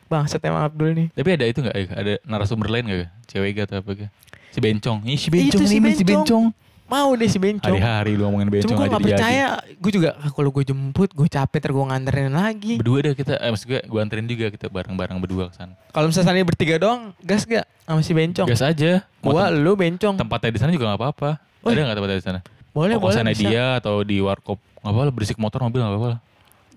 bangsat 0.10 0.42
emang 0.42 0.66
Abdul 0.66 0.98
nih 0.98 1.08
Tapi 1.14 1.30
ada 1.38 1.46
itu 1.46 1.60
gak? 1.62 1.76
Ada 1.94 2.14
narasumber 2.26 2.68
lain 2.68 2.90
gak? 2.90 3.10
Cewek 3.30 3.54
gak 3.54 3.66
atau 3.70 3.78
apa 3.86 3.92
gak? 3.94 4.12
Si 4.50 4.58
Bencong. 4.58 5.06
Ih 5.06 5.20
si 5.22 5.30
Itu 5.30 5.38
Bencong 5.38 5.68
si 5.70 5.78
nih 5.78 5.80
men, 5.80 5.94
si 5.94 6.04
Bencong. 6.04 6.26
Bencong. 6.26 6.46
mau 6.90 7.14
deh 7.14 7.30
si 7.30 7.38
Bencong 7.38 7.78
Hari-hari 7.78 8.18
lu 8.18 8.26
ngomongin 8.26 8.50
Bencong 8.50 8.74
cuma 8.74 8.82
gue 8.82 8.90
nggak 8.90 8.98
gak 8.98 9.08
percaya 9.14 9.48
gue 9.62 9.92
juga 9.94 10.10
ah, 10.18 10.30
kalau 10.34 10.50
gue 10.50 10.64
jemput 10.66 11.10
gue 11.14 11.28
capek 11.30 11.58
ntar 11.62 11.72
gue 11.78 11.86
nganterin 11.86 12.34
lagi 12.34 12.74
Berdua 12.82 12.98
dah 13.06 13.14
kita, 13.14 13.34
eh, 13.38 13.50
maksud 13.54 13.68
gue, 13.70 13.80
gue 13.86 14.00
anterin 14.02 14.26
juga 14.26 14.46
kita 14.50 14.66
bareng-bareng 14.74 15.18
berdua 15.22 15.54
ke 15.54 15.62
sana. 15.62 15.78
Kalau 15.94 16.10
misalnya 16.10 16.42
bertiga 16.42 16.82
doang, 16.82 17.14
gas 17.22 17.46
gak 17.46 17.70
sama 17.86 18.02
si 18.02 18.12
Bencong? 18.18 18.50
Gas 18.50 18.66
aja. 18.66 19.06
Gua 19.22 19.54
lu 19.54 19.78
Bencong. 19.78 20.18
tempatnya 20.18 20.50
di 20.50 20.60
sana 20.60 20.74
juga 20.74 20.90
gak 20.90 20.98
apa-apa. 20.98 21.30
Ada 21.62 21.94
gak 21.94 21.98
tempatnya 22.02 22.18
di 22.18 22.26
sana? 22.26 22.40
boleh, 22.70 22.96
oh, 22.96 23.02
boleh. 23.02 23.14
kosannya 23.14 23.34
bisa. 23.38 23.50
dia 23.50 23.66
atau 23.78 24.02
di 24.02 24.18
warkop. 24.22 24.58
Gak 24.58 24.90
apa-apa 24.90 25.12
berisik 25.14 25.38
motor 25.38 25.62
mobil 25.62 25.86
gak 25.86 25.94
apa-apa 25.94 26.10
lah. 26.18 26.20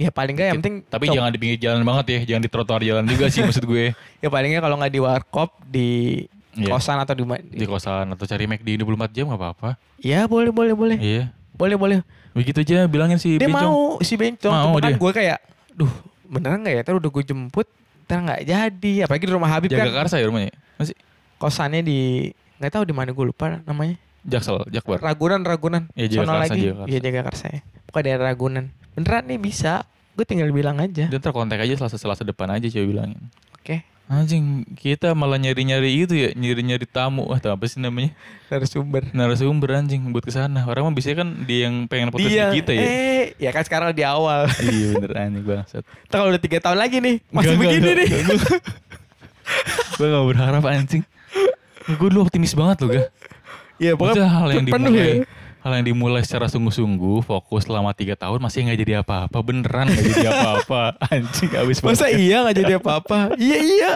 Ya 0.03 0.11
paling 0.11 0.35
gak 0.35 0.47
yang 0.49 0.59
penting. 0.59 0.75
Tapi 0.83 1.05
coba- 1.07 1.15
jangan 1.15 1.31
di 1.31 1.39
pinggir 1.39 1.59
jalan 1.61 1.83
banget 1.83 2.07
ya. 2.09 2.21
Jangan 2.27 2.43
di 2.43 2.51
trotoar 2.51 2.83
jalan 2.83 3.05
juga 3.05 3.31
sih 3.31 3.41
maksud 3.41 3.63
gue. 3.63 3.95
Ya 4.23 4.29
paling 4.29 4.51
gak 4.51 4.63
kalau 4.63 4.77
nggak 4.77 4.91
di 4.91 5.01
warkop 5.01 5.51
di 5.65 5.89
Iya. 6.53 6.69
kosan 6.69 7.01
atau 7.01 7.17
di, 7.17 7.25
Di 7.49 7.65
kosan 7.65 8.13
atau 8.13 8.29
cari 8.29 8.45
Mac 8.45 8.61
di 8.61 8.77
24 8.77 9.09
jam 9.11 9.25
gak 9.31 9.41
apa-apa. 9.41 9.71
Ya 9.97 10.27
boleh, 10.27 10.53
boleh, 10.53 10.75
boleh. 10.75 10.97
Iya. 10.99 11.33
Boleh, 11.53 11.77
boleh. 11.77 11.97
Begitu 12.33 12.61
aja 12.61 12.85
bilangin 12.85 13.17
si 13.17 13.37
Dia 13.37 13.49
Bencong. 13.49 13.65
mau 13.65 13.81
si 14.01 14.15
Bencong. 14.17 14.53
Mau 14.53 14.77
kan 14.77 14.91
dia. 14.91 14.99
gue 14.99 15.13
kayak, 15.15 15.39
duh 15.71 15.89
beneran 16.25 16.61
gak 16.61 16.75
ya? 16.75 16.83
Ntar 16.83 16.95
udah 16.97 17.11
gue 17.11 17.25
jemput, 17.25 17.65
ntar 18.05 18.19
gak 18.21 18.41
jadi. 18.45 18.93
Apalagi 19.05 19.25
di 19.25 19.33
rumah 19.33 19.49
Habib 19.49 19.69
Jaga 19.71 19.85
kan. 19.87 20.05
Karsa 20.05 20.17
ya 20.17 20.29
rumahnya? 20.29 20.53
Masih? 20.77 20.97
Kosannya 21.37 21.81
di, 21.81 22.29
nggak 22.57 22.71
tahu 22.71 22.85
di 22.85 22.93
mana 22.93 23.11
gue 23.11 23.25
lupa 23.25 23.61
namanya. 23.65 23.97
Jaksel, 24.23 24.63
Jakbar. 24.69 25.01
Ragunan, 25.01 25.41
Ragunan. 25.43 25.89
Iya, 25.93 26.07
Jaga 26.07 26.21
Sono 26.21 26.33
Karsa, 26.37 26.45
lagi. 26.47 26.63
Jaga. 26.63 26.85
Iya 26.85 26.99
jaga 27.01 27.21
karsa 27.27 27.47
ya. 27.49 27.61
Pokoknya 27.89 28.05
daerah 28.07 28.25
Ragunan. 28.29 28.65
Beneran 28.93 29.25
nih 29.27 29.41
bisa. 29.41 29.85
Gue 30.13 30.29
tinggal 30.29 30.53
bilang 30.53 30.77
aja. 30.77 31.09
Dia 31.09 31.19
ntar 31.19 31.33
kontak 31.33 31.57
aja 31.57 31.73
selasa 31.73 31.97
selasa 31.97 32.23
depan 32.23 32.53
aja 32.53 32.69
coba 32.69 32.85
bilangin. 32.85 33.21
Oke. 33.57 33.81
Anjing, 34.13 34.69
kita 34.77 35.17
malah 35.17 35.41
nyari-nyari 35.41 36.05
itu 36.05 36.13
ya, 36.13 36.37
nyari-nyari 36.37 36.85
tamu. 36.85 37.25
Wah, 37.33 37.41
apa 37.41 37.65
sih 37.65 37.81
namanya? 37.81 38.13
narasumber. 38.53 39.09
Narasumber 39.17 39.69
anjing 39.73 40.05
buat 40.13 40.21
ke 40.21 40.29
sana. 40.29 40.69
Orang 40.69 40.85
mah 40.85 40.93
biasanya 40.93 41.25
kan 41.25 41.29
dia 41.49 41.71
yang 41.71 41.89
pengen 41.89 42.13
podcast 42.13 42.29
Dia, 42.29 42.45
di 42.53 42.61
kita 42.61 42.73
ya. 42.77 42.83
eh, 42.85 43.25
ya 43.41 43.51
kan 43.57 43.65
sekarang 43.65 43.97
di 43.97 44.05
awal. 44.05 44.45
iya 44.69 45.01
bener 45.01 45.13
anjing 45.17 45.45
bangsat. 45.49 45.85
Kalau 46.13 46.29
udah 46.29 46.43
tiga 46.43 46.61
tahun 46.61 46.77
lagi 46.77 47.01
nih, 47.01 47.17
masih 47.33 47.57
Enggak, 47.57 47.61
begini 47.65 47.89
enggak, 47.89 47.97
nih. 47.97 48.09
Gue 49.97 50.07
gak 50.13 50.27
berharap 50.29 50.63
anjing. 50.69 51.03
Gue 51.97 52.09
dulu 52.13 52.29
optimis 52.29 52.53
banget 52.53 52.77
loh, 52.85 52.91
ga. 52.93 53.05
Iya, 53.81 53.93
Maksudnya 53.97 54.29
hal 54.29 54.49
yang 54.53 54.67
penuh 54.69 54.93
dimulai, 54.93 55.09
ya. 55.09 55.15
Hal 55.63 55.73
yang 55.79 55.95
dimulai 55.95 56.27
secara 56.27 56.51
sungguh-sungguh, 56.51 57.23
fokus 57.23 57.71
selama 57.71 57.95
tiga 57.95 58.19
tahun 58.19 58.43
masih 58.43 58.67
nggak 58.67 58.79
jadi 58.83 58.95
apa-apa, 59.07 59.39
beneran 59.47 59.87
nggak 59.87 60.07
jadi 60.11 60.27
apa-apa, 60.35 60.83
anjing 61.15 61.51
abis 61.55 61.79
Masa 61.79 62.11
banget. 62.11 62.19
iya 62.19 62.37
nggak 62.43 62.57
jadi 62.59 62.73
apa-apa? 62.83 63.19
iya 63.39 63.59
iya. 63.63 63.93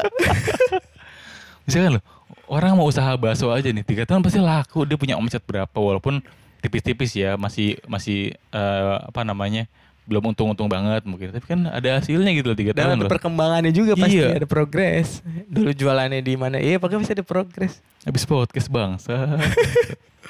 Misalkan 1.66 1.98
loh, 1.98 2.05
orang 2.47 2.78
mau 2.78 2.86
usaha 2.86 3.10
bakso 3.18 3.51
aja 3.51 3.66
nih, 3.66 3.82
tiga 3.82 4.06
tahun 4.06 4.22
pasti 4.22 4.38
laku, 4.38 4.86
dia 4.86 4.94
punya 4.94 5.18
omset 5.18 5.43
berapa, 5.43 5.74
walaupun 5.74 6.22
tipis-tipis 6.62 7.18
ya, 7.18 7.34
masih 7.34 7.82
masih 7.90 8.30
eh, 8.55 8.97
apa 9.02 9.26
namanya, 9.26 9.66
belum 10.06 10.22
untung-untung 10.30 10.66
banget 10.66 11.02
mungkin, 11.02 11.28
tapi 11.30 11.42
kan 11.44 11.66
ada 11.66 11.98
hasilnya 11.98 12.30
gitu 12.30 12.46
loh 12.46 12.54
tiga 12.54 12.70
Dan 12.70 12.78
tahun 12.78 12.94
ada 12.94 13.02
loh. 13.02 13.10
perkembangannya 13.10 13.70
juga 13.70 13.92
pasti 13.94 14.16
Iya. 14.16 14.38
ada 14.38 14.46
progres. 14.46 15.18
Dulu 15.54 15.70
jualannya 15.72 16.20
di 16.20 16.34
mana? 16.34 16.56
Iya, 16.56 16.78
pokoknya 16.78 17.02
pasti 17.02 17.14
ada 17.14 17.26
progres. 17.26 17.82
Habis 18.02 18.22
podcast 18.22 18.68
bangsa. 18.68 19.14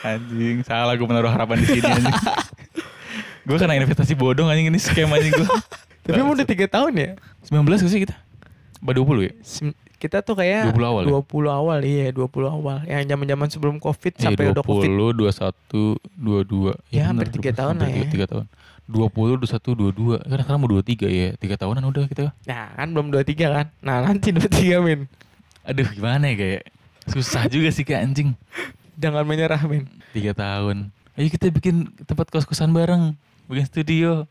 anjing, 0.03 0.61
salah 0.63 0.93
gue 0.93 1.05
menaruh 1.05 1.29
harapan 1.29 1.61
di 1.61 1.67
sini 1.69 1.85
anjing. 1.85 2.17
gue 3.47 3.57
kena 3.57 3.77
investasi 3.77 4.13
bodong 4.13 4.49
anjing 4.49 4.67
ini 4.67 4.79
scam 4.79 5.09
anjing 5.09 5.31
gue. 5.31 5.49
Tapi 6.03 6.17
emang 6.17 6.33
udah 6.33 6.47
tiga 6.47 6.67
tahun 6.67 6.93
ya? 6.95 7.11
19 7.45 7.63
gak 7.77 7.91
sih 7.91 8.01
kita? 8.03 8.17
Apa 8.81 8.91
20 8.93 9.29
ya? 9.29 9.33
Kita 9.97 10.21
tuh 10.21 10.37
kayak 10.37 10.73
20 10.73 10.85
awal 10.85 11.03
ya? 11.03 11.11
20 11.11 11.49
awal, 11.51 11.79
iya 11.81 12.07
20 12.13 12.29
awal. 12.47 12.77
Yang 12.85 13.03
zaman-zaman 13.09 13.47
sebelum 13.49 13.77
Covid 13.77 14.13
sampai 14.15 14.45
Iya, 14.45 14.53
udah 14.53 14.65
Covid. 14.65 14.89
20, 14.89 15.17
21, 15.17 15.97
22. 16.15 16.77
Ya, 16.93 17.09
hampir 17.09 17.29
tiga 17.31 17.51
tahun 17.53 17.75
lah 17.77 17.89
ya. 17.89 18.05
3 18.05 18.25
tahun. 18.29 18.45
20, 18.87 19.43
21, 19.43 19.93
22. 19.93 20.23
Kan 20.23 20.39
sekarang 20.43 20.61
mau 20.63 20.71
23 20.71 21.11
ya. 21.11 21.29
3 21.35 21.59
tahunan 21.59 21.83
udah 21.91 22.05
kita. 22.07 22.31
Nah, 22.47 22.71
kan 22.75 22.89
belum 22.95 23.07
23 23.11 23.51
kan? 23.51 23.67
Nah, 23.83 23.97
nanti 24.07 24.31
23, 24.31 24.79
Min. 24.83 25.11
Aduh 25.67 25.87
gimana 25.91 26.31
ya 26.31 26.37
kayak. 26.39 26.63
Susah 27.11 27.47
juga 27.51 27.71
sih 27.75 27.83
kayak 27.83 28.07
anjing. 28.07 28.31
Jangan 28.99 29.27
menyerah, 29.27 29.59
Min. 29.67 29.91
3 30.15 30.33
tahun. 30.35 30.91
Ayo 31.19 31.27
kita 31.33 31.51
bikin 31.51 31.91
tempat 32.07 32.31
kos-kosan 32.31 32.71
bareng. 32.71 33.19
Bikin 33.51 33.67
studio. 33.67 34.27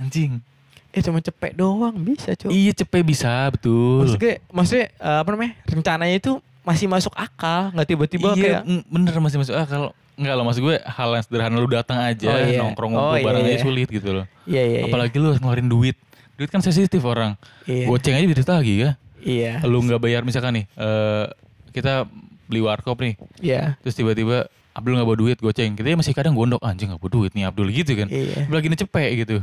Anjing. 0.00 0.40
Eh, 0.88 1.04
cuma 1.04 1.20
cepet 1.20 1.52
doang 1.52 1.92
bisa, 2.00 2.32
Cuk. 2.32 2.48
Iya 2.48 2.72
cepet 2.72 3.04
bisa 3.04 3.52
betul. 3.52 4.08
Maksudnya, 4.08 4.34
maksudnya 4.48 4.86
eh, 4.88 5.18
apa 5.20 5.28
namanya? 5.36 5.52
Rencananya 5.68 6.16
itu 6.16 6.32
masih 6.68 6.84
masuk 6.84 7.14
akal, 7.16 7.72
nggak 7.72 7.88
tiba-tiba 7.88 8.28
iya, 8.36 8.60
kayak 8.60 8.62
bener 8.92 9.14
masih 9.24 9.38
masuk 9.40 9.56
akal. 9.56 9.96
Enggak 10.18 10.34
loh 10.34 10.44
maksud 10.50 10.62
gue 10.66 10.76
hal 10.82 11.08
yang 11.14 11.24
sederhana 11.24 11.56
lu 11.56 11.70
datang 11.70 11.98
aja 12.02 12.26
Oh, 12.26 12.36
iya. 12.42 12.58
nongkrong 12.58 12.90
Oh, 12.90 12.96
ngumpul 12.98 13.16
iya, 13.16 13.24
bareng 13.24 13.42
aja 13.46 13.54
iya. 13.54 13.62
sulit 13.62 13.88
gitu 13.88 14.08
loh. 14.10 14.26
Iya, 14.44 14.62
iya. 14.66 14.78
iya. 14.82 14.86
Apalagi 14.90 15.14
lu 15.16 15.30
harus 15.30 15.40
ngeluarin 15.40 15.70
duit. 15.70 15.96
Duit 16.34 16.50
kan 16.50 16.58
sensitif 16.60 17.00
orang. 17.06 17.38
Iya. 17.64 17.86
Goceng 17.86 18.18
aja 18.18 18.26
bisa 18.26 18.42
lagi 18.50 18.74
ya. 18.82 18.90
Iya. 19.22 19.62
Lu 19.64 19.78
nggak 19.80 20.02
bayar 20.02 20.26
misalkan 20.26 20.58
nih 20.58 20.64
eh 20.74 21.24
kita 21.70 22.04
beli 22.50 22.60
warkop 22.66 22.98
nih. 22.98 23.14
Iya. 23.38 23.78
Terus 23.86 23.94
tiba-tiba 23.94 24.50
Abdul 24.74 24.98
nggak 24.98 25.06
bawa 25.06 25.18
duit 25.22 25.38
goceng. 25.38 25.78
Kita 25.78 25.94
masih 25.94 26.12
kadang 26.12 26.34
gondok 26.34 26.60
anjing 26.66 26.90
nggak 26.90 26.98
bawa 26.98 27.12
duit 27.14 27.32
nih 27.38 27.44
Abdul 27.46 27.70
gitu 27.70 27.94
kan. 27.94 28.10
Iya. 28.10 28.50
Lagi 28.50 28.66
cepet 28.74 29.08
gitu. 29.22 29.36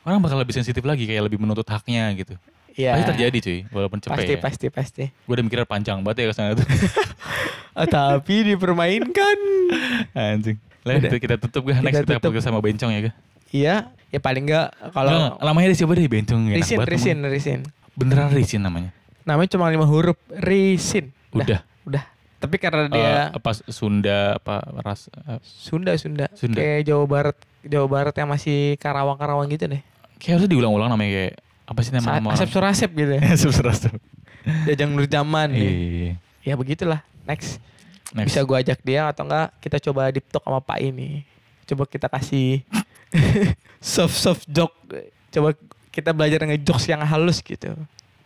Orang 0.00 0.24
bakal 0.24 0.40
lebih 0.40 0.56
sensitif 0.56 0.80
lagi 0.80 1.04
kayak 1.04 1.28
lebih 1.28 1.36
menuntut 1.36 1.68
haknya 1.68 2.08
gitu. 2.16 2.40
Iya. 2.80 2.92
Pasti 2.94 3.06
terjadi 3.12 3.38
cuy 3.38 3.58
walaupun 3.68 3.98
cepet 4.00 4.16
Pasti, 4.16 4.32
ya. 4.32 4.40
pasti, 4.40 4.66
pasti. 4.68 5.04
Gue 5.20 5.34
udah 5.34 5.44
mikirnya 5.44 5.66
panjang 5.66 6.00
banget 6.00 6.24
ya 6.24 6.26
ke 6.26 6.34
sana 6.34 6.50
tuh. 6.54 6.64
Tapi 7.94 8.34
dipermainkan. 8.46 9.38
Anjing. 10.12 10.56
Lah 10.80 10.96
Udah. 10.96 11.08
itu 11.08 11.16
kita 11.18 11.36
tutup 11.36 11.68
gak 11.68 11.84
next 11.84 12.02
Kita 12.02 12.16
kita 12.18 12.40
sama 12.40 12.58
bencong 12.58 12.90
ya 12.90 13.00
ga? 13.02 13.12
Iya, 13.50 13.74
ya 14.08 14.18
paling 14.18 14.48
enggak 14.48 14.72
Nggak, 14.72 14.90
kalau 14.90 15.36
lamanya 15.36 15.66
deh 15.68 15.76
siapa 15.76 15.92
deh 15.92 16.06
bencong 16.06 16.40
enak 16.48 16.56
Risin, 16.56 16.78
Risin. 16.80 17.18
Risin. 17.22 17.60
Beneran 17.92 18.30
Risin 18.30 18.62
namanya. 18.62 18.94
Namanya 19.22 19.52
cuma 19.52 19.68
lima 19.68 19.84
huruf, 19.84 20.16
Risin. 20.32 21.12
Udah. 21.30 21.60
Udah. 21.84 22.00
Tapi 22.40 22.56
karena 22.56 22.88
Eh, 22.88 22.96
dia 22.96 23.28
apa 23.28 23.50
Sunda 23.68 24.40
apa 24.40 24.64
ras 24.80 25.12
eh, 25.12 25.36
Sunda, 25.44 25.92
Sunda, 26.00 26.32
Sunda. 26.32 26.56
Kayak 26.56 26.88
Jawa 26.88 27.04
Barat, 27.04 27.36
Jawa 27.60 27.86
Barat 27.86 28.14
yang 28.16 28.28
masih 28.30 28.80
Karawang-Karawang 28.80 29.52
gitu 29.52 29.68
deh. 29.68 29.82
kayak 30.16 30.36
harusnya 30.36 30.48
diulang-ulang 30.48 30.88
namanya 30.88 31.12
kayak 31.12 31.34
apa 31.70 31.80
sih 31.80 31.94
nama 31.94 32.18
nama 32.18 32.34
Asep 32.34 32.50
Surasep 32.50 32.90
gitu 32.90 33.12
ya. 33.14 33.22
Asep 33.34 33.50
Surasep. 33.50 33.94
Jajang 34.66 34.90
Nur 34.90 35.06
Zaman. 35.06 35.54
Iya. 35.54 35.62
ya. 35.62 35.70
iya, 35.70 35.88
iya. 35.88 36.14
Ya 36.42 36.54
begitulah. 36.54 37.00
Next. 37.22 37.62
Next. 38.10 38.26
Bisa 38.26 38.42
gua 38.42 38.58
ajak 38.58 38.82
dia 38.82 39.06
atau 39.06 39.22
enggak 39.22 39.54
kita 39.60 39.78
coba 39.80 40.10
deep 40.10 40.26
talk 40.26 40.42
sama 40.42 40.58
Pak 40.58 40.78
ini. 40.80 41.22
Coba 41.64 41.86
kita 41.86 42.10
kasih 42.10 42.66
soft 43.78 44.16
soft 44.16 44.44
joke. 44.46 44.74
Coba 45.30 45.54
kita 45.90 46.10
belajar 46.10 46.42
ngejokes 46.42 46.86
yang 46.86 47.02
halus 47.02 47.38
gitu. 47.38 47.70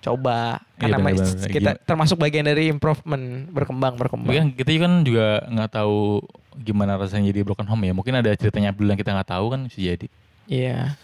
Coba 0.01 0.61
Iya, 0.77 0.89
karena 0.89 0.97
ma- 0.97 1.11
benar-benar. 1.11 1.49
kita 1.49 1.61
Gimana- 1.73 1.81
termasuk 1.85 2.17
bagian 2.17 2.45
dari 2.45 2.69
improvement 2.69 3.25
berkembang 3.49 3.97
berkembang. 3.97 4.29
Mungkin 4.29 4.47
kita 4.53 4.71
kan 4.79 4.93
juga 5.01 5.45
nggak 5.45 5.71
tahu 5.75 6.25
gimana 6.57 6.97
rasanya 6.97 7.29
jadi 7.29 7.41
broken 7.43 7.65
home 7.65 7.85
ya. 7.85 7.93
Mungkin 7.93 8.15
ada 8.15 8.33
ceritanya 8.33 8.71
Abdul 8.71 8.89
yang 8.89 8.97
kita 8.97 9.13
nggak 9.13 9.31
tahu 9.31 9.47
kan 9.51 9.61
bisa 9.65 9.81
jadi. 9.81 10.07
Iya. 10.45 10.97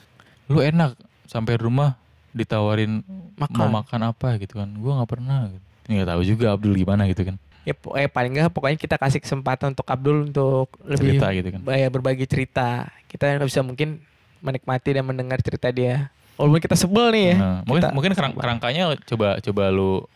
Lu 0.48 0.60
enak 0.60 0.96
sampai 1.24 1.56
rumah 1.56 1.99
ditawarin 2.32 3.02
Makan. 3.34 3.56
mau 3.56 3.82
makan 3.82 4.00
apa 4.06 4.36
gitu 4.36 4.56
kan. 4.56 4.68
Gua 4.72 4.98
nggak 4.98 5.10
pernah. 5.10 5.48
Gitu. 5.48 5.64
Nggak 5.90 6.08
tahu 6.08 6.22
juga 6.22 6.46
Abdul 6.52 6.74
gimana 6.74 7.02
gitu 7.06 7.22
kan. 7.24 7.36
Ya 7.60 7.74
eh, 7.76 8.08
paling 8.08 8.32
enggak 8.32 8.50
pokoknya 8.50 8.78
kita 8.78 8.96
kasih 8.96 9.20
kesempatan 9.20 9.72
untuk 9.72 9.84
Abdul 9.84 10.26
untuk 10.26 10.72
lebih 10.82 11.18
Cerita 11.18 11.28
gitu 11.30 11.48
kan. 11.50 11.60
ya, 11.68 11.88
berbagi 11.88 12.24
cerita. 12.24 12.68
Kita 13.04 13.28
nggak 13.30 13.46
bisa 13.46 13.60
mungkin 13.60 14.00
menikmati 14.40 14.90
dan 14.90 15.04
mendengar 15.04 15.38
cerita 15.38 15.68
dia. 15.68 16.08
Walaupun 16.34 16.56
kita 16.58 16.72
sebel 16.72 17.12
nih 17.12 17.24
ya. 17.26 17.36
Nah, 17.36 17.56
mungkin 17.62 17.82
kita- 17.82 17.92
mungkin 17.92 18.12
kerang, 18.14 18.32
kerangkanya 18.32 18.82
coba 19.04 19.36
coba 19.38 19.62
lu 19.68 20.08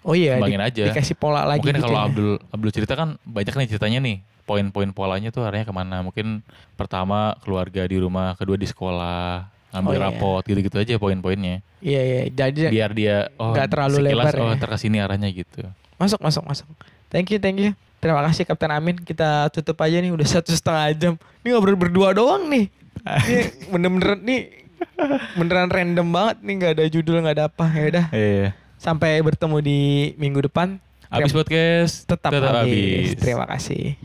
Oh 0.00 0.14
iya, 0.14 0.38
kembangin 0.38 0.62
aja. 0.62 0.82
dikasih 0.88 1.18
pola 1.18 1.42
lagi 1.42 1.60
mungkin 1.60 1.76
gitu 1.76 1.84
kalau 1.84 1.98
ya. 1.98 2.06
Abdul 2.06 2.30
Abdul 2.48 2.70
cerita 2.72 2.94
kan 2.94 3.08
banyak 3.20 3.52
nih 3.52 3.68
ceritanya 3.68 3.98
nih 4.00 4.16
poin-poin 4.46 4.88
polanya 4.88 5.28
tuh 5.28 5.42
arahnya 5.42 5.66
ke 5.66 5.74
mana 5.74 6.00
mungkin 6.00 6.40
pertama 6.78 7.34
keluarga 7.42 7.82
di 7.82 7.98
rumah 7.98 8.38
kedua 8.38 8.54
di 8.54 8.64
sekolah 8.64 9.50
ngambil 9.76 9.92
Oh, 9.92 9.96
iya. 9.96 10.04
rapot 10.08 10.42
gitu-gitu 10.42 10.76
aja 10.76 10.94
poin-poinnya 10.96 11.60
Iya 11.78 12.00
iya, 12.02 12.20
jadi 12.26 12.72
biar 12.72 12.90
dia 12.90 13.16
oh 13.36 13.52
Nggak 13.52 13.68
terlalu 13.68 13.96
sekilas, 14.00 14.24
lebar 14.32 14.34
oh 14.40 14.48
ya. 14.48 14.56
terkesini 14.58 14.96
arahnya 14.98 15.28
gitu 15.28 15.62
masuk 15.96 16.20
masuk 16.20 16.44
masuk. 16.44 16.66
Thank 17.08 17.30
you 17.30 17.38
thank 17.38 17.56
you. 17.56 17.72
Terima 17.96 18.20
kasih 18.20 18.44
Kapten 18.44 18.68
Amin. 18.68 18.96
Kita 18.96 19.48
tutup 19.48 19.80
aja 19.80 19.96
nih 19.96 20.12
udah 20.12 20.28
satu 20.28 20.52
setengah 20.52 20.92
jam. 20.92 21.12
Ini 21.40 21.56
ngobrol 21.56 21.72
berdua 21.72 22.12
doang 22.12 22.44
nih. 22.46 22.68
Ini 23.00 23.40
bener-bener 23.72 24.20
nih 24.20 24.40
beneran 25.36 25.68
random 25.68 26.08
banget 26.08 26.36
nih 26.42 26.54
nggak 26.54 26.72
ada 26.76 26.84
judul 26.88 27.16
nggak 27.20 27.36
ada 27.36 27.44
apa 27.48 27.64
ya 27.72 27.84
udah 27.88 28.06
iya 28.12 28.48
sampai 28.76 29.20
bertemu 29.24 29.56
di 29.60 29.80
minggu 30.16 30.44
depan 30.44 30.76
abis 31.08 31.32
podcast 31.32 32.04
tetap, 32.04 32.28
habis. 32.32 32.44
habis. 32.44 33.08
terima 33.16 33.48
kasih 33.48 33.96